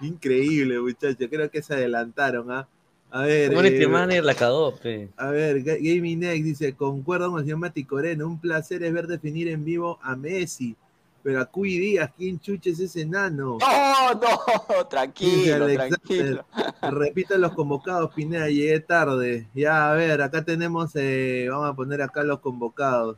Increíble, 0.00 0.78
muchachos. 0.78 1.26
Creo 1.30 1.50
que 1.50 1.62
se 1.62 1.74
adelantaron, 1.74 2.50
¿ah? 2.52 2.68
A 3.10 3.22
ver, 3.22 3.48
Community 3.48 3.84
eh, 3.84 3.88
Manager 3.88 4.24
la 4.24 4.34
cagó, 4.34 4.76
pe. 4.76 5.08
a 5.16 5.30
ver, 5.30 5.64
Ga- 5.64 5.78
Gaming 5.80 6.20
Next 6.20 6.44
dice, 6.44 6.74
concuerdo 6.74 7.30
con 7.30 7.38
el 7.40 7.46
señor 7.46 7.58
Mati 7.58 7.84
Coreno, 7.84 8.26
un 8.26 8.38
placer 8.38 8.82
es 8.82 8.92
ver 8.92 9.06
definir 9.06 9.48
en 9.48 9.64
vivo 9.64 9.98
a 10.02 10.14
Messi, 10.14 10.76
pero 11.22 11.40
a 11.40 11.46
Cui 11.46 11.78
Díaz, 11.78 12.10
¿quién 12.16 12.38
chucha 12.38 12.68
es 12.70 12.78
ese 12.80 13.02
enano? 13.02 13.56
No, 13.60 14.14
no, 14.14 14.86
tranquilo, 14.90 15.66
tranquilo. 15.72 16.44
Repito 16.82 17.36
los 17.38 17.52
convocados, 17.52 18.12
Pineda, 18.14 18.48
llegué 18.48 18.80
tarde. 18.80 19.48
Ya, 19.54 19.90
a 19.90 19.94
ver, 19.94 20.20
acá 20.20 20.44
tenemos, 20.44 20.90
eh, 20.94 21.46
vamos 21.50 21.70
a 21.70 21.74
poner 21.74 22.02
acá 22.02 22.22
los 22.22 22.40
convocados. 22.40 23.16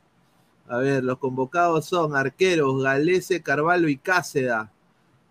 A 0.69 0.79
ver, 0.79 1.03
los 1.03 1.19
convocados 1.19 1.85
son 1.87 2.15
arqueros, 2.15 2.81
Galese, 2.81 3.43
Carvalho 3.43 3.89
y 3.89 3.97
Cáceda. 3.97 4.71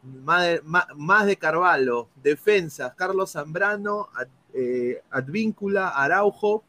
Más 0.03 0.43
de, 0.43 0.61
más 0.95 1.25
de 1.25 1.37
Carvalho. 1.37 2.09
Defensas, 2.21 2.93
Carlos 2.95 3.31
Zambrano, 3.31 4.09
eh, 4.53 5.01
Advíncula, 5.12 5.89
Araujo, 5.89 6.63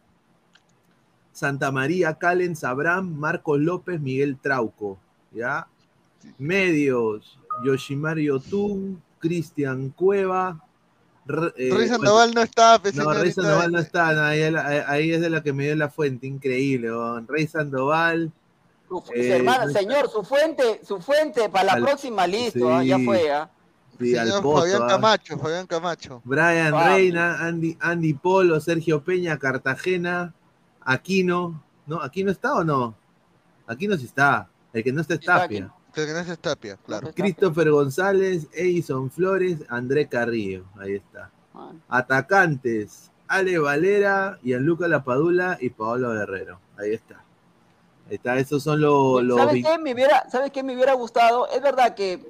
Santa 1.32 1.70
María, 1.70 2.14
Callens, 2.14 2.64
Abraham, 2.64 3.14
Marcos 3.16 3.58
López, 3.60 4.00
Miguel 4.00 4.36
Trauco. 4.40 4.98
¿Ya? 5.32 5.66
Medios, 6.38 7.38
Yoshimar 7.64 8.18
Yotun, 8.18 9.00
Cristian 9.20 9.90
Cueva. 9.90 10.60
Eh, 11.56 11.70
Rey 11.72 11.86
Sandoval 11.88 12.34
no 12.34 12.42
está, 12.42 12.80
no, 12.94 13.12
Rey. 13.14 13.30
Sandoval 13.30 13.70
no 13.70 13.78
está, 13.78 14.12
no, 14.14 14.22
ahí, 14.22 14.42
ahí 14.86 15.12
es 15.12 15.20
de 15.20 15.30
la 15.30 15.42
que 15.42 15.52
me 15.52 15.64
dio 15.66 15.76
la 15.76 15.88
fuente, 15.88 16.26
increíble. 16.26 16.88
Rey 17.28 17.46
Sandoval, 17.46 18.32
Su- 18.88 19.04
Eh, 19.14 19.36
hermano, 19.36 19.66
no- 19.66 19.72
señor, 19.72 20.10
su 20.10 20.24
fuente, 20.24 20.80
su 20.84 21.00
fuente 21.00 21.48
para 21.48 21.64
la 21.64 21.72
Al- 21.74 21.82
próxima, 21.84 22.26
listo, 22.26 22.68
ah, 22.74 22.82
ya 22.82 22.98
fue. 22.98 23.30
ah. 23.30 23.48
Fabián 24.00 24.82
ah. 24.82 24.86
Camacho, 24.88 25.38
Fabián 25.38 25.66
Camacho. 25.66 26.22
Brian 26.24 26.72
Vamos. 26.72 26.88
Reina, 26.88 27.46
Andy, 27.46 27.76
Andy 27.80 28.14
Polo, 28.14 28.58
Sergio 28.60 29.04
Peña, 29.04 29.38
Cartagena, 29.38 30.32
Aquino. 30.80 31.62
¿No? 31.86 32.00
¿Aquino 32.00 32.30
está 32.30 32.54
o 32.54 32.64
no? 32.64 32.94
Aquino 33.66 33.96
sí 33.96 34.06
está. 34.06 34.48
El 34.72 34.82
que 34.82 34.92
no 34.92 35.00
está 35.00 35.14
es 35.14 35.20
Está 35.20 35.40
Tapia. 35.40 35.72
El 35.94 36.06
que 36.06 36.12
no 36.12 36.18
es 36.18 36.38
Tapia, 36.38 36.76
claro. 36.86 37.08
Está. 37.08 37.22
Christopher 37.22 37.70
González, 37.70 38.46
Edison 38.52 39.10
Flores, 39.10 39.58
André 39.68 40.08
Carrillo. 40.08 40.64
Ahí 40.78 40.94
está. 40.94 41.30
Ah. 41.54 41.72
Atacantes, 41.88 43.10
Ale 43.28 43.58
Valera, 43.58 44.38
Gianluca 44.42 44.88
Lapadula 44.88 45.58
y 45.60 45.70
Paolo 45.70 46.12
Guerrero. 46.12 46.60
Ahí 46.78 46.94
está. 46.94 47.22
Ahí 48.08 48.16
está, 48.16 48.36
esos 48.38 48.62
son 48.62 48.80
los... 48.80 49.22
los 49.22 49.38
¿Sabes 49.38 49.64
qué? 49.64 49.78
Me 49.78 49.94
hubiera, 49.94 50.28
¿Sabes 50.30 50.50
qué 50.50 50.62
me 50.62 50.74
hubiera 50.74 50.94
gustado? 50.94 51.48
Es 51.48 51.60
verdad 51.62 51.94
que 51.94 52.26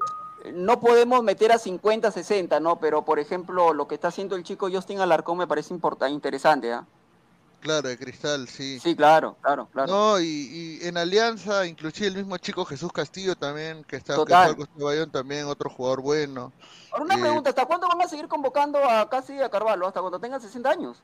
no 0.52 0.80
podemos 0.80 1.22
meter 1.22 1.52
a 1.52 1.58
50, 1.58 2.10
60, 2.10 2.60
¿no? 2.60 2.80
Pero, 2.80 3.04
por 3.04 3.18
ejemplo, 3.18 3.72
lo 3.74 3.86
que 3.86 3.94
está 3.94 4.08
haciendo 4.08 4.36
el 4.36 4.42
chico 4.42 4.70
Justin 4.70 5.00
Alarcón 5.00 5.38
me 5.38 5.46
parece 5.46 5.74
importante, 5.74 6.14
interesante, 6.14 6.72
¿ah? 6.72 6.86
Claro, 7.60 7.88
de 7.88 7.98
cristal, 7.98 8.48
sí. 8.48 8.80
Sí, 8.80 8.96
claro, 8.96 9.36
claro, 9.42 9.68
claro. 9.70 9.92
No, 9.92 10.20
y, 10.20 10.24
y 10.24 10.86
en 10.86 10.96
Alianza, 10.96 11.66
inclusive 11.66 12.06
el 12.06 12.16
mismo 12.16 12.38
chico 12.38 12.64
Jesús 12.64 12.90
Castillo 12.90 13.36
también, 13.36 13.84
que 13.84 13.96
está, 13.96 14.14
que 14.14 14.20
Total. 14.20 14.50
está 14.50 14.56
con 14.56 14.66
Cebayón 14.78 15.10
también, 15.10 15.44
otro 15.44 15.68
jugador 15.68 16.00
bueno. 16.00 16.52
Ahora 16.90 17.04
una 17.04 17.16
eh, 17.16 17.20
pregunta, 17.20 17.50
¿hasta 17.50 17.66
cuándo 17.66 17.86
van 17.86 18.00
a 18.00 18.08
seguir 18.08 18.28
convocando 18.28 18.78
a 18.82 19.08
casi 19.10 19.40
a 19.42 19.50
Carvalho? 19.50 19.86
¿Hasta 19.86 20.00
cuando 20.00 20.18
tengan 20.18 20.40
60 20.40 20.70
años? 20.70 21.02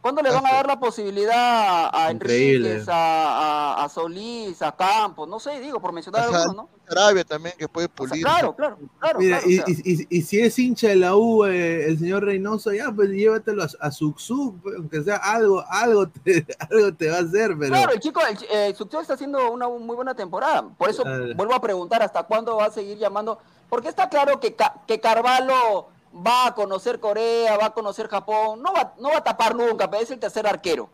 ¿Cuándo 0.00 0.22
le 0.22 0.30
van 0.30 0.46
a 0.46 0.52
dar 0.52 0.66
la 0.68 0.78
posibilidad 0.78 1.90
a 1.92 2.12
Increíble. 2.12 2.68
Enríquez, 2.70 2.88
a, 2.88 3.74
a, 3.80 3.84
a 3.84 3.88
Solís, 3.88 4.62
a 4.62 4.70
Campos? 4.70 5.28
No 5.28 5.40
sé, 5.40 5.58
digo, 5.60 5.80
por 5.80 5.92
mencionar 5.92 6.28
O 6.28 6.30
sea, 6.30 6.42
algunos, 6.42 6.66
¿no? 6.66 6.70
Arabia 6.88 7.24
también, 7.24 7.54
que 7.58 7.66
puede 7.68 7.86
O 7.86 7.90
sea, 7.90 7.96
pulir. 8.08 8.22
claro, 8.24 8.54
claro, 8.54 8.78
claro. 9.00 9.18
Mira, 9.18 9.38
claro, 9.38 9.50
y, 9.50 9.58
o 9.58 9.64
sea. 9.66 9.74
y- 9.84 9.92
y- 10.02 10.06
y 10.18 10.22
si 10.22 10.38
es 10.40 10.56
hincha 10.58 10.88
de 10.88 10.96
la 10.96 11.16
U, 11.16 11.44
eh, 11.44 11.86
el 11.86 11.98
señor 11.98 12.24
Reynoso, 12.24 12.72
ya, 12.72 12.92
pues 12.92 13.10
llévatelo 13.10 13.64
a, 13.64 13.68
a 13.80 13.90
Suxu, 13.90 14.54
pues, 14.62 14.76
aunque 14.76 15.02
sea 15.02 15.16
algo, 15.16 15.64
algo 15.68 16.08
te, 16.08 16.46
algo 16.70 16.94
te 16.94 17.10
va 17.10 17.16
a 17.16 17.20
hacer, 17.20 17.56
pero... 17.58 17.72
Claro, 17.72 17.92
el 17.92 17.98
chico, 18.00 18.20
el, 18.24 18.38
eh, 18.50 18.74
está 19.00 19.14
haciendo 19.14 19.50
una 19.50 19.68
muy 19.68 19.96
buena 19.96 20.14
temporada. 20.14 20.62
Por 20.78 20.88
eso 20.88 21.02
Claro. 21.02 21.34
vuelvo 21.34 21.54
a 21.54 21.60
preguntar 21.60 22.02
hasta 22.02 22.22
cuándo 22.22 22.56
va 22.56 22.66
a 22.66 22.70
seguir 22.70 22.96
llamando. 22.98 23.38
Porque 23.68 23.88
está 23.88 24.08
claro 24.08 24.38
que, 24.38 24.54
Ca- 24.54 24.74
que 24.86 25.00
Carvalho 25.00 25.88
va 26.24 26.46
a 26.48 26.54
conocer 26.54 27.00
Corea, 27.00 27.56
va 27.56 27.66
a 27.66 27.70
conocer 27.74 28.08
Japón, 28.08 28.62
no 28.62 28.72
va, 28.72 28.94
no 28.98 29.10
va 29.10 29.18
a 29.18 29.24
tapar 29.24 29.54
nunca, 29.54 29.90
pero 29.90 30.02
es 30.02 30.10
el 30.10 30.18
tercer 30.18 30.46
arquero. 30.46 30.88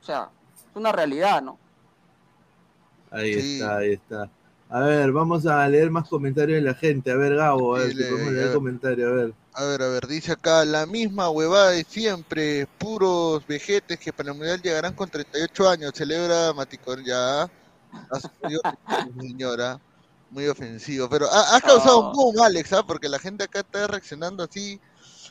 O 0.00 0.04
sea, 0.04 0.30
es 0.70 0.76
una 0.76 0.92
realidad, 0.92 1.42
¿no? 1.42 1.58
Ahí 3.10 3.34
Sí. 3.40 3.54
está, 3.60 3.76
ahí 3.78 3.92
está. 3.94 4.30
A 4.70 4.80
ver, 4.80 5.12
vamos 5.12 5.46
a 5.46 5.66
leer 5.66 5.90
más 5.90 6.06
comentarios 6.08 6.56
de 6.56 6.62
la 6.62 6.74
gente. 6.74 7.10
A 7.10 7.16
ver, 7.16 7.34
Gabo, 7.36 7.74
a 7.74 7.78
ver 7.78 7.88
Sí, 7.92 7.96
si 7.96 8.02
le- 8.02 8.08
podemos 8.10 8.28
a 8.28 8.32
leer 8.32 8.44
ver. 8.46 8.54
comentarios, 8.54 9.10
a 9.10 9.14
ver. 9.14 9.32
A 9.54 9.64
ver, 9.64 9.82
a 9.82 9.88
ver, 9.88 10.06
dice 10.06 10.32
acá, 10.32 10.64
la 10.64 10.84
misma 10.86 11.30
huevada 11.30 11.70
de 11.70 11.82
siempre, 11.84 12.66
puros 12.78 13.44
vejetes 13.46 13.98
que 13.98 14.12
para 14.12 14.30
el 14.30 14.36
mundial 14.36 14.60
llegarán 14.62 14.94
con 14.94 15.08
38 15.08 15.68
años, 15.68 15.92
celebra 15.94 16.52
Maticor 16.52 17.02
ya. 17.02 17.48
Señora, 19.20 19.80
muy 20.30 20.46
ofensivo, 20.46 21.08
pero 21.08 21.26
ha, 21.30 21.56
ha 21.56 21.60
causado 21.60 22.10
un 22.10 22.12
boom, 22.12 22.40
Alex, 22.40 22.72
¿ah? 22.72 22.82
porque 22.86 23.08
la 23.08 23.18
gente 23.18 23.44
acá 23.44 23.60
está 23.60 23.86
reaccionando 23.86 24.44
así, 24.44 24.80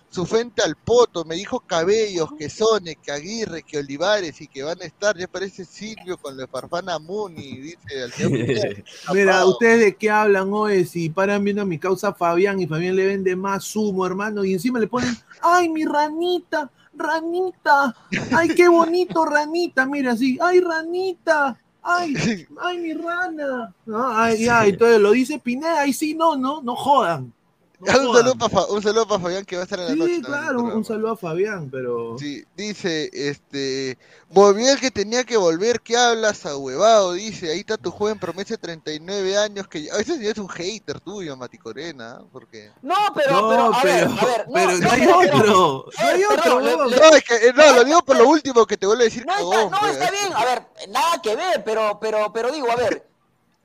su 0.09 0.25
frente 0.25 0.61
al 0.63 0.75
poto, 0.75 1.25
me 1.25 1.35
dijo 1.35 1.59
Cabellos, 1.59 2.29
que 2.37 2.49
Sone, 2.49 2.95
que 2.95 3.11
Aguirre, 3.11 3.63
que 3.63 3.79
Olivares 3.79 4.39
y 4.41 4.47
que 4.47 4.63
van 4.63 4.81
a 4.81 4.85
estar, 4.85 5.17
ya 5.17 5.27
parece 5.27 5.65
Silvio 5.65 6.17
con 6.17 6.37
la 6.37 6.47
farfana 6.47 6.97
Muni, 6.97 7.57
dice 7.57 8.03
al 8.03 8.11
señor 8.13 8.31
Mira. 9.13 9.45
¿ustedes 9.45 9.79
de 9.81 9.95
qué 9.95 10.09
hablan 10.09 10.51
hoy? 10.53 10.85
Si 10.85 11.09
paran 11.09 11.43
viendo 11.43 11.63
a 11.63 11.65
mi 11.65 11.77
causa 11.77 12.13
Fabián 12.13 12.59
y 12.59 12.67
Fabián 12.67 12.95
le 12.95 13.05
vende 13.05 13.35
más 13.35 13.75
humo, 13.75 14.05
hermano, 14.05 14.45
y 14.45 14.53
encima 14.53 14.79
le 14.79 14.87
ponen, 14.87 15.15
¡ay, 15.41 15.69
mi 15.69 15.85
ranita! 15.85 16.71
¡Ranita! 16.93 17.95
¡Ay, 18.31 18.49
qué 18.55 18.67
bonito, 18.67 19.23
ranita! 19.25 19.85
Mira 19.85 20.13
así, 20.13 20.39
¡ay, 20.41 20.61
ranita! 20.61 21.59
¡Ay, 21.89 22.13
ay, 22.61 22.77
mi 22.79 22.93
rana! 22.93 23.73
¿No? 23.85 24.09
Ay, 24.09 24.43
ya, 24.43 24.65
entonces 24.65 24.99
lo 24.99 25.11
dice 25.11 25.39
Pineda, 25.39 25.81
ahí 25.81 25.93
sí, 25.93 26.13
no, 26.13 26.35
no, 26.35 26.61
no 26.61 26.75
jodan. 26.75 27.31
No 27.79 28.09
un, 28.09 28.15
saludo 28.17 28.35
para, 28.49 28.65
un 28.65 28.81
saludo 28.81 29.07
para 29.07 29.21
Fabián 29.21 29.45
que 29.45 29.55
va 29.55 29.61
a 29.61 29.65
estar 29.65 29.79
en 29.79 29.85
la 29.85 29.95
noche. 29.95 30.05
Sí, 30.07 30.13
en 30.15 30.19
el 30.21 30.25
claro, 30.25 30.61
un, 30.61 30.83
saludo 30.83 31.11
a 31.11 31.17
Fabián, 31.17 31.69
pero... 31.69 32.17
Sí, 32.17 32.43
dice, 32.55 33.07
este, 33.13 33.99
volvió 34.29 34.71
el 34.71 34.79
que 34.79 34.89
tenía 34.89 35.23
que 35.23 35.37
volver, 35.37 35.81
¿qué 35.81 35.95
hablas 35.95 36.47
a 36.47 36.57
huevado? 36.57 37.13
Dice, 37.13 37.51
ahí 37.51 37.59
está 37.59 37.77
tu 37.77 37.91
joven 37.91 38.17
promesa 38.17 38.55
de 38.55 38.57
39 38.57 39.37
años, 39.37 39.67
que 39.67 39.91
a 39.91 39.97
veces 39.97 40.19
es 40.19 40.39
un 40.39 40.49
hater 40.49 40.99
tuyo, 41.01 41.37
Mati 41.37 41.59
Corena, 41.59 42.19
porque... 42.31 42.71
No, 42.81 42.95
pero, 43.13 43.41
No, 43.41 43.49
pero, 43.49 43.73
a 43.75 43.81
pero, 43.83 43.93
ver, 43.93 44.07
a 44.07 44.25
ver, 44.25 44.47
no, 44.47 44.53
pero 44.53 44.71
no, 44.71 44.81
no 44.81 44.91
hay 44.91 45.07
otro, 45.07 45.39
no 45.39 45.85
hay 45.97 46.23
Perdón, 46.25 46.81
otro, 46.81 47.09
No, 47.09 47.15
es 47.15 47.23
que, 47.23 47.35
eh, 47.35 47.53
no, 47.55 47.75
lo 47.75 47.83
digo 47.83 48.01
por 48.01 48.17
lo 48.17 48.27
último 48.27 48.65
que 48.65 48.77
te 48.77 48.87
vuelvo 48.87 49.01
a 49.01 49.05
decir 49.05 49.23
No 49.23 49.33
está, 49.33 49.43
cagón, 49.43 49.71
no, 49.71 49.79
pues. 49.81 49.91
está 49.91 50.09
bien. 50.09 50.33
A 50.33 50.45
ver, 50.45 50.63
nada 50.89 51.21
que 51.21 51.35
ver, 51.35 51.63
pero, 51.63 51.99
pero, 52.01 52.33
pero 52.33 52.51
digo, 52.51 52.71
a 52.71 52.75
ver, 52.75 53.07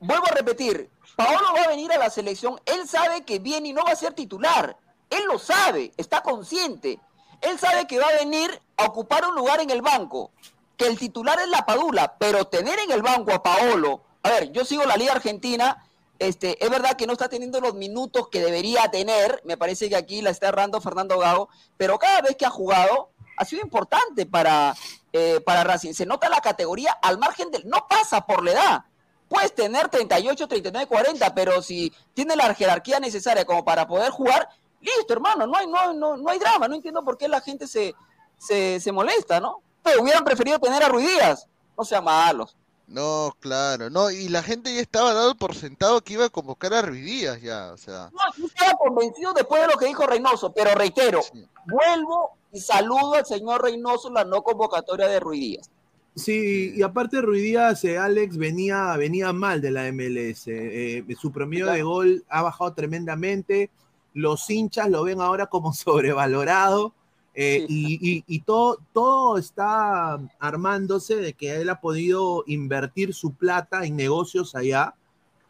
vuelvo 0.01 0.27
a 0.27 0.35
repetir. 0.35 0.92
Paolo 1.17 1.55
va 1.55 1.63
a 1.63 1.69
venir 1.69 1.93
a 1.93 1.99
la 1.99 2.11
selección. 2.11 2.61
Él 2.65 2.89
sabe 2.89 3.25
que 3.25 3.39
viene 3.39 3.69
y 3.69 3.73
no 3.73 3.85
va 3.85 3.93
a 3.93 3.97
ser 3.97 4.15
titular. 4.15 4.77
Él 5.11 5.25
lo 5.27 5.39
sabe, 5.39 5.93
está 5.97 6.23
consciente. 6.23 6.99
Él 7.41 7.59
sabe 7.59 7.87
que 7.87 7.99
va 7.99 8.07
a 8.07 8.25
venir 8.25 8.61
a 8.77 8.87
ocupar 8.87 9.27
un 9.27 9.35
lugar 9.35 9.61
en 9.61 9.71
el 9.71 9.83
banco. 9.83 10.31
Que 10.77 10.87
el 10.87 10.99
titular 10.99 11.39
es 11.41 11.49
la 11.49 11.67
Padula, 11.67 12.17
pero 12.19 12.47
tener 12.47 12.79
en 12.79 12.91
el 12.91 13.03
banco 13.03 13.33
a 13.33 13.43
Paolo. 13.43 14.03
A 14.23 14.31
ver, 14.31 14.53
yo 14.53 14.65
sigo 14.65 14.85
la 14.85 14.97
Liga 14.97 15.13
Argentina. 15.13 15.85
Este, 16.19 16.65
es 16.65 16.71
verdad 16.71 16.97
que 16.97 17.07
no 17.07 17.13
está 17.13 17.29
teniendo 17.29 17.61
los 17.61 17.75
minutos 17.75 18.29
que 18.29 18.41
debería 18.41 18.91
tener. 18.91 19.43
Me 19.45 19.57
parece 19.57 19.89
que 19.89 19.97
aquí 19.97 20.23
la 20.23 20.31
está 20.31 20.49
errando 20.49 20.81
Fernando 20.81 21.19
Gago. 21.19 21.49
Pero 21.77 21.99
cada 21.99 22.23
vez 22.23 22.37
que 22.37 22.47
ha 22.47 22.51
jugado, 22.51 23.11
ha 23.37 23.45
sido 23.45 23.63
importante 23.63 24.25
para, 24.25 24.75
eh, 25.13 25.41
para 25.45 25.65
Racing. 25.65 25.93
Se 25.93 26.07
nota 26.07 26.29
la 26.29 26.41
categoría 26.41 26.93
al 27.03 27.19
margen 27.19 27.51
del. 27.51 27.69
No 27.69 27.87
pasa 27.89 28.25
por 28.25 28.45
la 28.45 28.53
edad. 28.53 28.85
Puedes 29.33 29.55
tener 29.55 29.89
38, 29.89 30.47
39, 30.47 30.87
40, 30.87 31.35
pero 31.35 31.63
si 31.63 31.93
tiene 32.15 32.37
la 32.37 32.55
jerarquía 32.55 33.01
necesaria 33.01 33.45
como 33.45 33.65
para 33.65 33.87
poder 33.87 34.11
jugar, 34.11 34.49
listo, 34.81 35.13
hermano, 35.15 35.47
no 35.47 35.57
hay, 35.57 35.67
no, 35.67 35.93
no, 35.95 36.17
no 36.17 36.31
hay 36.31 36.39
drama. 36.39 36.69
No 36.69 36.75
entiendo 36.75 37.03
por 37.05 37.17
qué 37.17 37.29
la 37.29 37.41
gente 37.41 37.67
se, 37.67 37.95
se, 38.39 38.79
se 38.81 38.93
molesta, 38.93 39.41
¿no? 39.41 39.63
Pero 39.83 40.03
hubieran 40.03 40.25
preferido 40.25 40.59
tener 40.59 40.83
a 40.83 40.89
Ruiz 40.89 41.09
Díaz. 41.09 41.47
No 41.79 41.85
sean 41.85 42.05
malos. 42.05 42.57
No, 42.87 43.35
claro, 43.41 43.89
no, 43.89 44.11
y 44.11 44.29
la 44.29 44.43
gente 44.43 44.75
ya 44.75 44.81
estaba 44.83 45.15
dado 45.15 45.35
por 45.35 45.55
sentado 45.55 46.03
que 46.03 46.13
iba 46.13 46.27
a 46.27 46.31
convocar 46.31 46.75
a 46.75 46.83
Ruiz 46.83 47.05
Díaz 47.05 47.41
ya, 47.41 47.71
o 47.73 47.79
sea, 47.79 48.11
No, 48.13 48.21
yo 48.37 48.47
estaba 48.47 48.73
convencido 48.77 49.33
después 49.33 49.63
de 49.63 49.69
lo 49.69 49.79
que 49.79 49.87
dijo 49.87 50.05
Reynoso, 50.07 50.53
pero 50.53 50.75
reitero, 50.75 51.23
Sí. 51.23 51.47
vuelvo 51.65 52.33
y 52.53 52.61
saludo 52.61 53.15
al 53.15 53.25
señor 53.25 53.63
Reynoso 53.63 54.11
la 54.11 54.25
no 54.25 54.43
convocatoria 54.43 55.07
de 55.09 55.21
Ruiz 55.21 55.41
Díaz. 55.41 55.71
Sí, 56.15 56.73
y 56.77 56.83
aparte 56.83 57.23
Ruiz 57.23 57.43
Díaz, 57.43 57.85
eh, 57.85 57.97
Alex, 57.97 58.37
venía, 58.37 58.95
venía 58.99 59.33
mal 59.33 59.61
de 59.63 59.71
la 59.71 59.87
MLS. 59.93 60.45
eh, 60.49 61.05
su 61.19 61.33
promedio 61.33 61.67
de 61.67 61.83
gol 61.83 62.25
ha 62.29 62.43
bajado 62.43 62.75
tremendamente. 62.75 63.71
Los 64.13 64.49
hinchas 64.51 64.91
lo 64.91 65.05
ven 65.05 65.21
ahora 65.23 65.47
como 65.47 65.73
sobrevalorado. 65.73 66.93
eh, 67.35 67.65
Sí. 67.67 67.99
y, 67.99 68.11
y- 68.19 68.25
y 68.27 68.41
todo, 68.41 68.77
todo 68.93 69.39
está 69.39 70.21
armándose 70.39 71.17
de 71.17 71.33
que 71.33 71.55
él 71.57 71.71
ha 71.71 71.81
podido 71.81 72.45
invertir 72.47 73.15
su 73.15 73.33
plata 73.33 73.87
en 73.87 73.97
negocios 73.97 74.55
allá. 74.55 74.95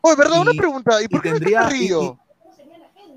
Oye, 0.00 0.14
verdad, 0.14 0.42
una 0.42 0.52
pregunta, 0.52 1.02
¿y 1.02 1.08
por 1.08 1.18
y 1.18 1.22
qué 1.22 1.30
no 1.30 1.34
tendría- 1.38 1.58
está 1.62 1.70
Carrillo? 1.72 2.18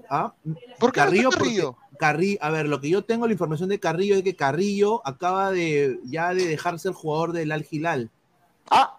¿Ah? 0.09 0.33
¿Por 0.79 0.91
qué 0.91 0.99
Carrillo, 0.99 1.23
no 1.23 1.29
está 1.29 1.39
porque- 1.39 1.51
Carrillo? 1.57 1.77
Carrillo, 1.97 2.37
a 2.41 2.49
ver, 2.49 2.67
lo 2.67 2.79
que 2.81 2.89
yo 2.89 3.03
tengo 3.03 3.25
la 3.27 3.33
información 3.33 3.69
de 3.69 3.79
Carrillo 3.79 4.15
es 4.15 4.23
que 4.23 4.35
Carrillo 4.35 5.01
acaba 5.05 5.51
de 5.51 5.99
ya 6.05 6.33
de 6.33 6.45
dejarse 6.47 6.87
el 6.89 6.93
jugador 6.93 7.31
del 7.33 7.51
Al 7.51 7.65
Hilal. 7.69 8.09
Ah, 8.69 8.97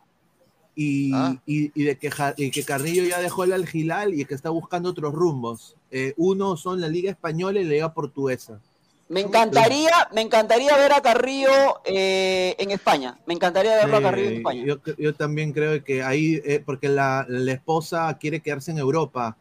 y, 0.74 1.12
Ah. 1.14 1.36
y- 1.46 1.70
y 1.74 1.84
de 1.84 1.96
que, 1.96 2.10
y 2.36 2.50
que 2.50 2.62
Carrillo 2.64 3.02
ya 3.04 3.18
dejó 3.20 3.44
el 3.44 3.52
Al 3.54 3.66
Hilal 3.72 4.12
y 4.14 4.24
que 4.26 4.34
está 4.34 4.50
buscando 4.50 4.90
otros 4.90 5.14
rumbos. 5.14 5.74
Eh, 5.90 6.12
uno 6.18 6.56
son 6.56 6.80
la 6.80 6.88
Liga 6.88 7.10
Española 7.10 7.60
y 7.60 7.64
la 7.64 7.70
Liga 7.70 7.94
Portuguesa. 7.94 8.60
me 9.08 9.20
encantaría, 9.20 9.92
me 10.12 10.20
encantaría 10.20 10.76
ver 10.76 10.92
a 10.92 11.00
Carrillo 11.00 11.48
eh, 11.84 12.56
en 12.58 12.72
España. 12.72 13.16
Me 13.24 13.34
encantaría 13.34 13.76
verlo 13.76 13.98
a 13.98 14.02
Carrillo 14.02 14.30
en 14.30 14.36
España. 14.38 14.64
yo, 14.66 14.78
yo 14.98 15.14
también 15.14 15.52
creo 15.52 15.82
que 15.84 16.02
ahí, 16.02 16.40
eh, 16.44 16.60
porque 16.66 16.88
la, 16.88 17.24
la 17.28 17.52
esposa 17.52 18.18
quiere 18.18 18.40
quedarse 18.40 18.72
en 18.72 18.78
Europa. 18.78 19.36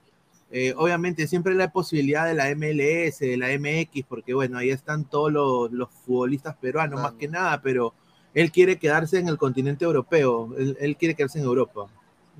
Eh, 0.52 0.74
obviamente 0.78 1.28
siempre 1.28 1.52
hay 1.54 1.58
la 1.58 1.72
posibilidad 1.72 2.26
de 2.26 2.34
la 2.36 2.50
MLS, 2.50 3.20
de 3.20 3.38
la 3.38 3.52
MX, 3.52 4.06
porque 4.08 4.34
bueno, 4.34 4.58
ahí 4.58 4.70
están 4.70 5.06
todos 5.06 5.32
los, 5.32 5.72
los 5.72 5.90
futbolistas 6.06 6.56
peruanos 6.58 7.00
Claro. 7.00 7.10
más 7.10 7.20
que 7.20 7.28
nada, 7.28 7.62
pero 7.62 7.94
él 8.34 8.52
quiere 8.52 8.78
quedarse 8.78 9.18
en 9.20 9.28
el 9.28 9.38
continente 9.38 9.86
europeo, 9.86 10.50
él, 10.58 10.78
él 10.80 10.96
quiere 10.98 11.16
quedarse 11.16 11.40
en 11.40 11.46
Europa. 11.46 11.88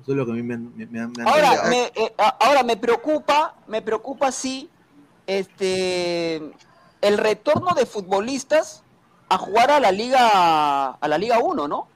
Eso 0.02 0.12
es 0.12 0.16
lo 0.18 0.26
que 0.26 0.32
a 0.32 0.34
mí 0.34 0.42
me, 0.42 0.56
me, 0.56 0.86
me- 0.86 1.22
Ahora, 1.24 1.72
eh, 1.72 2.14
ahora 2.40 2.62
me 2.62 2.76
preocupa, 2.76 3.54
me 3.66 3.82
preocupa 3.82 4.30
sí, 4.30 4.70
este, 5.26 6.36
el 7.00 7.18
retorno 7.18 7.74
de 7.74 7.86
futbolistas 7.86 8.84
a 9.28 9.38
jugar 9.38 9.70
a 9.70 9.80
la 9.80 9.90
liga, 9.90 10.90
a 10.90 11.08
la 11.08 11.18
liga 11.18 11.38
1, 11.40 11.66
¿no? 11.66 11.88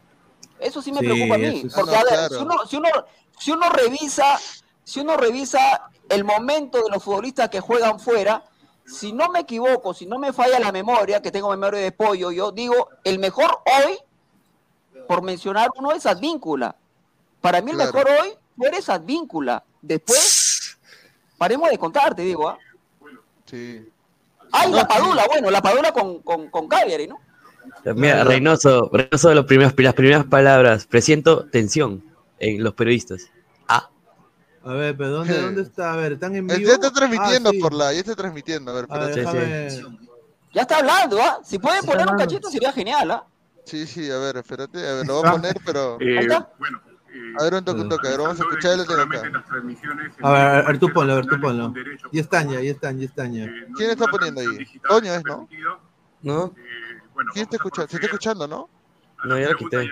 Eso 0.58 0.82
sí 0.82 0.92
me 0.92 1.00
Sí, 1.00 1.04
preocupa 1.04 1.36
a 1.36 1.38
mí, 1.38 1.66
porque 1.74 1.94
a 1.96 2.04
ver, 2.04 2.08
claro. 2.08 2.36
si 2.36 2.42
uno, 2.42 2.66
si 2.66 2.76
uno, 2.76 2.88
si 3.38 3.50
uno 3.52 3.68
revisa, 3.70 4.38
si 4.84 5.00
uno 5.00 5.16
revisa 5.16 5.90
el 6.08 6.24
momento 6.24 6.82
de 6.82 6.90
los 6.90 7.02
futbolistas 7.02 7.48
que 7.48 7.60
juegan 7.60 8.00
fuera, 8.00 8.44
si 8.84 9.12
no 9.12 9.28
me 9.30 9.40
equivoco, 9.40 9.94
si 9.94 10.06
no 10.06 10.18
me 10.18 10.32
falla 10.32 10.58
la 10.58 10.72
memoria, 10.72 11.22
que 11.22 11.30
tengo 11.30 11.50
memoria 11.50 11.80
de 11.80 11.92
pollo, 11.92 12.32
yo 12.32 12.50
digo, 12.50 12.88
el 13.04 13.18
mejor 13.18 13.60
hoy, 13.66 13.98
por 15.06 15.22
mencionar 15.22 15.68
uno, 15.76 15.92
es 15.92 16.06
Advíncula. 16.06 16.74
Para 17.40 17.60
mí 17.62 17.70
el 17.70 17.76
Claro. 17.76 17.92
mejor 17.92 18.10
hoy, 18.20 18.32
tú 18.56 18.64
eres 18.66 18.88
Advíncula. 18.88 19.62
Después, 19.80 20.78
paremos 21.38 21.70
de 21.70 21.78
contar, 21.78 22.14
te 22.14 22.22
digo, 22.22 22.48
¿ah? 22.48 22.58
Sí. 23.46 23.88
Ay, 24.52 24.70
No, 24.70 24.76
la 24.76 24.82
sí. 24.82 24.88
Padula, 24.88 25.26
bueno, 25.28 25.50
la 25.50 25.62
Padula 25.62 25.92
con, 25.92 26.20
con, 26.22 26.48
con 26.50 26.66
Cagliari, 26.68 27.06
¿no? 27.06 27.18
Mira. 27.94 28.24
Reynoso, 28.24 28.90
Reynoso, 28.92 29.32
los 29.34 29.44
primeros, 29.46 29.72
las 29.76 29.94
primeras 29.94 30.24
palabras. 30.24 30.86
Presiento 30.86 31.46
tensión 31.48 32.02
en 32.38 32.62
los 32.64 32.74
periodistas. 32.74 33.30
Ah, 34.62 34.70
A 34.70 34.74
ver, 34.74 34.96
pero 34.96 35.10
¿dónde, 35.10 35.38
dónde 35.40 35.62
está? 35.62 35.92
A 35.92 35.96
ver, 35.96 36.12
¿están 36.12 36.36
en 36.36 36.50
Eh, 36.50 36.56
vivo? 36.56 36.68
Ya 36.68 36.74
está 36.74 36.90
transmitiendo 36.90 37.48
Ah, 37.50 37.52
sí. 37.52 37.58
por 37.60 37.72
la, 37.74 37.92
ya 37.92 37.98
está 38.00 38.14
transmitiendo, 38.14 38.70
a 38.70 38.74
ver, 38.74 38.86
A 38.88 38.98
ver, 38.98 39.84
Ya 40.52 40.62
está 40.62 40.78
hablando, 40.78 41.18
¿ah? 41.22 41.38
Si 41.44 41.58
pueden 41.58 41.84
poner 41.84 42.06
un 42.08 42.16
cachito 42.18 42.50
sería 42.50 42.72
genial, 42.72 43.10
¿ah? 43.10 43.24
Sí, 43.64 43.86
sí, 43.86 44.10
a 44.10 44.18
ver, 44.18 44.36
espérate, 44.38 44.78
a 44.78 44.94
ver, 44.94 45.06
lo 45.06 45.20
voy 45.20 45.28
a 45.28 45.32
poner, 45.32 45.56
pero... 45.64 45.98
Ahí 46.00 46.18
está. 46.18 46.50
bueno, 46.58 46.80
eh, 47.12 47.34
A 47.38 47.44
ver, 47.44 47.54
un 47.54 47.64
toque, 47.64 47.80
un 47.82 47.88
toque, 47.88 48.08
a 48.08 48.10
ver, 48.10 48.20
vamos 48.20 48.40
a 48.40 48.42
escuchar 48.42 48.72
el 48.72 48.80
A 50.22 50.32
ver, 50.32 50.42
a 50.42 50.62
ver, 50.62 50.78
tú 50.78 50.92
ponlo, 50.92 51.12
a 51.12 51.16
ver, 51.16 51.26
tú 51.26 51.40
ponlo. 51.40 51.72
Ya 52.12 52.20
están 52.20 52.48
ya, 52.50 52.60
ya 52.60 52.70
están, 52.70 52.98
ya 52.98 53.06
están 53.06 53.32
ya. 53.32 53.44
Eh, 53.44 53.66
¿Quién 53.76 53.90
está 53.90 54.06
poniendo 54.06 54.40
ahí? 54.40 54.66
Toño 54.88 55.14
es, 55.14 55.24
¿no? 55.24 55.48
¿no? 56.22 56.44
Eh, 56.56 57.00
¿Quién 57.32 57.44
está 57.44 57.56
escuchando? 57.56 57.88
¿Se 57.88 57.96
está 57.96 58.06
escuchando, 58.06 58.46
no? 58.48 58.68
No, 59.24 59.38
ya 59.38 59.50
lo 59.50 59.56
quité. 59.56 59.90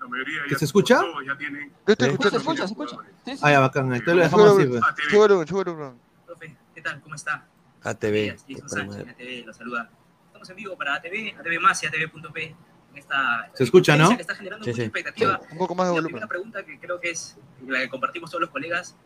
La 0.00 0.08
mayoría 0.08 0.42
¿Que 0.44 0.50
ya 0.50 0.58
se 0.58 0.64
escucha? 0.64 1.00
ya 1.26 1.36
tienen 1.36 1.72
Yo. 1.86 1.94
Se 1.98 2.06
escucha, 2.08 2.30
se 2.30 2.64
escucha. 2.72 2.96
Sí, 3.24 3.36
sí. 3.36 3.40
Ah, 3.42 3.50
ya, 3.52 3.60
bacán, 3.60 3.92
esto 3.94 4.14
lo 4.14 4.22
dejamos 4.22 4.58
así. 4.58 4.66
pues. 4.68 4.82
ATV. 4.82 5.02
Sube 5.10 5.18
volumen, 5.18 5.46
sube 5.48 5.64
volumen. 5.64 6.00
Profe, 6.26 6.56
¿qué 6.74 6.82
tal? 6.82 7.00
¿Cómo 7.00 7.14
está? 7.14 7.46
ATV. 7.82 8.36
Jason 8.48 8.68
Sánchez. 8.68 9.08
ATV, 9.08 9.46
lo 9.46 9.52
saluda. 9.52 9.90
Estamos 10.26 10.50
en 10.50 10.56
vivo 10.56 10.76
para 10.76 10.94
ATV, 10.94 11.38
ATV 11.38 11.60
más 11.60 11.82
y 11.82 11.86
ATV.p. 11.86 12.56
Esta 12.94 13.50
Se 13.54 13.62
escucha, 13.64 13.96
¿no? 13.96 14.08
que 14.16 14.22
está 14.22 14.34
generando 14.34 14.64
Sí, 14.64 14.70
mucha 14.70 14.82
sí. 14.82 14.86
expectativa. 14.86 15.40
Un 15.52 15.58
poco 15.58 15.74
más 15.76 15.86
de 15.86 15.90
La 15.90 15.94
volumen. 15.94 16.06
primera 16.12 16.26
pregunta 16.26 16.64
que 16.64 16.80
creo 16.80 16.98
que 16.98 17.10
es 17.10 17.36
la 17.66 17.78
que 17.80 17.88
compartimos 17.88 18.30
todos 18.30 18.40
los 18.42 18.50
colegas. 18.50 18.96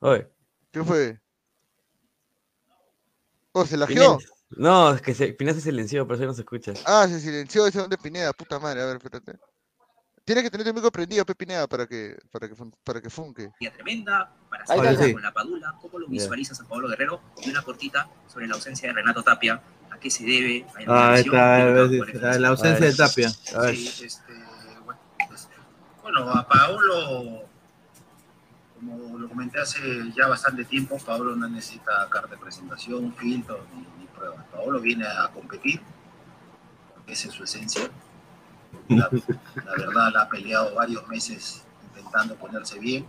Oye, 0.00 0.28
¿Qué 0.70 0.82
fue? 0.82 1.20
Oh, 3.52 3.64
se 3.66 3.76
lajeó. 3.76 4.18
No, 4.56 4.94
es 4.94 5.02
que 5.02 5.14
se, 5.14 5.32
Pineda 5.32 5.54
se 5.54 5.62
silenció, 5.62 6.06
por 6.06 6.16
eso 6.16 6.24
no 6.26 6.34
se 6.34 6.42
escucha. 6.42 6.72
Ah, 6.86 7.06
se 7.08 7.20
silenció 7.20 7.66
ese 7.66 7.86
de 7.88 7.98
Pineda, 7.98 8.32
puta 8.32 8.58
madre, 8.58 8.82
a 8.82 8.86
ver, 8.86 8.96
espérate. 8.96 9.38
Tienes 10.24 10.44
que 10.44 10.50
tener 10.50 10.66
tu 10.66 10.72
micro 10.72 10.90
prendido, 10.90 11.26
Pe 11.26 11.34
Pineda, 11.34 11.66
para 11.66 11.86
que, 11.86 12.16
para 12.30 12.48
que, 12.48 12.54
para 12.82 13.00
que 13.02 13.10
funque. 13.10 13.50
tremenda 13.76 14.34
para 14.48 14.64
Ahí 14.68 14.80
hacer 14.80 14.92
está. 15.08 15.12
con 15.12 15.22
la 15.22 15.32
Padula. 15.32 15.74
¿Cómo 15.82 15.98
lo 15.98 16.08
visualizas 16.08 16.58
a 16.60 16.64
Pablo 16.66 16.88
Guerrero? 16.88 17.20
Y 17.44 17.50
una 17.50 17.60
cortita 17.62 18.08
sobre 18.32 18.46
la 18.46 18.54
ausencia 18.54 18.88
de 18.88 18.94
Renato 18.94 19.22
Tapia. 19.22 19.60
¿A 19.90 19.98
qué 19.98 20.10
se 20.10 20.24
debe? 20.24 20.66
¿Hay 20.76 20.84
alguna 20.84 21.12
Ah, 21.12 21.18
está, 21.18 21.30
¿Qué 22.20 22.26
a 22.26 22.38
la 22.38 22.48
ausencia 22.48 22.86
de 22.86 22.94
Tapia. 22.94 23.30
A 23.54 23.60
ver. 23.66 23.76
Sí, 23.76 24.04
este, 24.06 24.32
bueno, 24.84 25.00
pues, 25.28 25.48
bueno, 26.02 26.30
a 26.30 26.48
Paolo, 26.48 27.42
como 28.84 29.18
lo 29.18 29.28
comenté 29.28 29.60
hace 29.60 29.80
ya 30.14 30.28
bastante 30.28 30.64
tiempo, 30.64 30.98
Paolo 30.98 31.34
no 31.34 31.48
necesita 31.48 32.08
carta 32.10 32.28
de 32.28 32.36
presentación, 32.36 33.14
filtro 33.14 33.66
ni, 33.74 33.80
ni 33.98 34.06
pruebas. 34.06 34.44
Paolo 34.52 34.80
viene 34.80 35.06
a 35.06 35.28
competir, 35.28 35.80
porque 36.94 37.12
esa 37.12 37.28
es 37.28 37.34
su 37.34 37.44
esencia. 37.44 37.90
La, 38.88 39.08
la 39.64 39.72
verdad, 39.76 40.12
la 40.12 40.22
ha 40.22 40.28
peleado 40.28 40.74
varios 40.74 41.06
meses 41.08 41.64
intentando 41.88 42.34
ponerse 42.36 42.78
bien. 42.78 43.06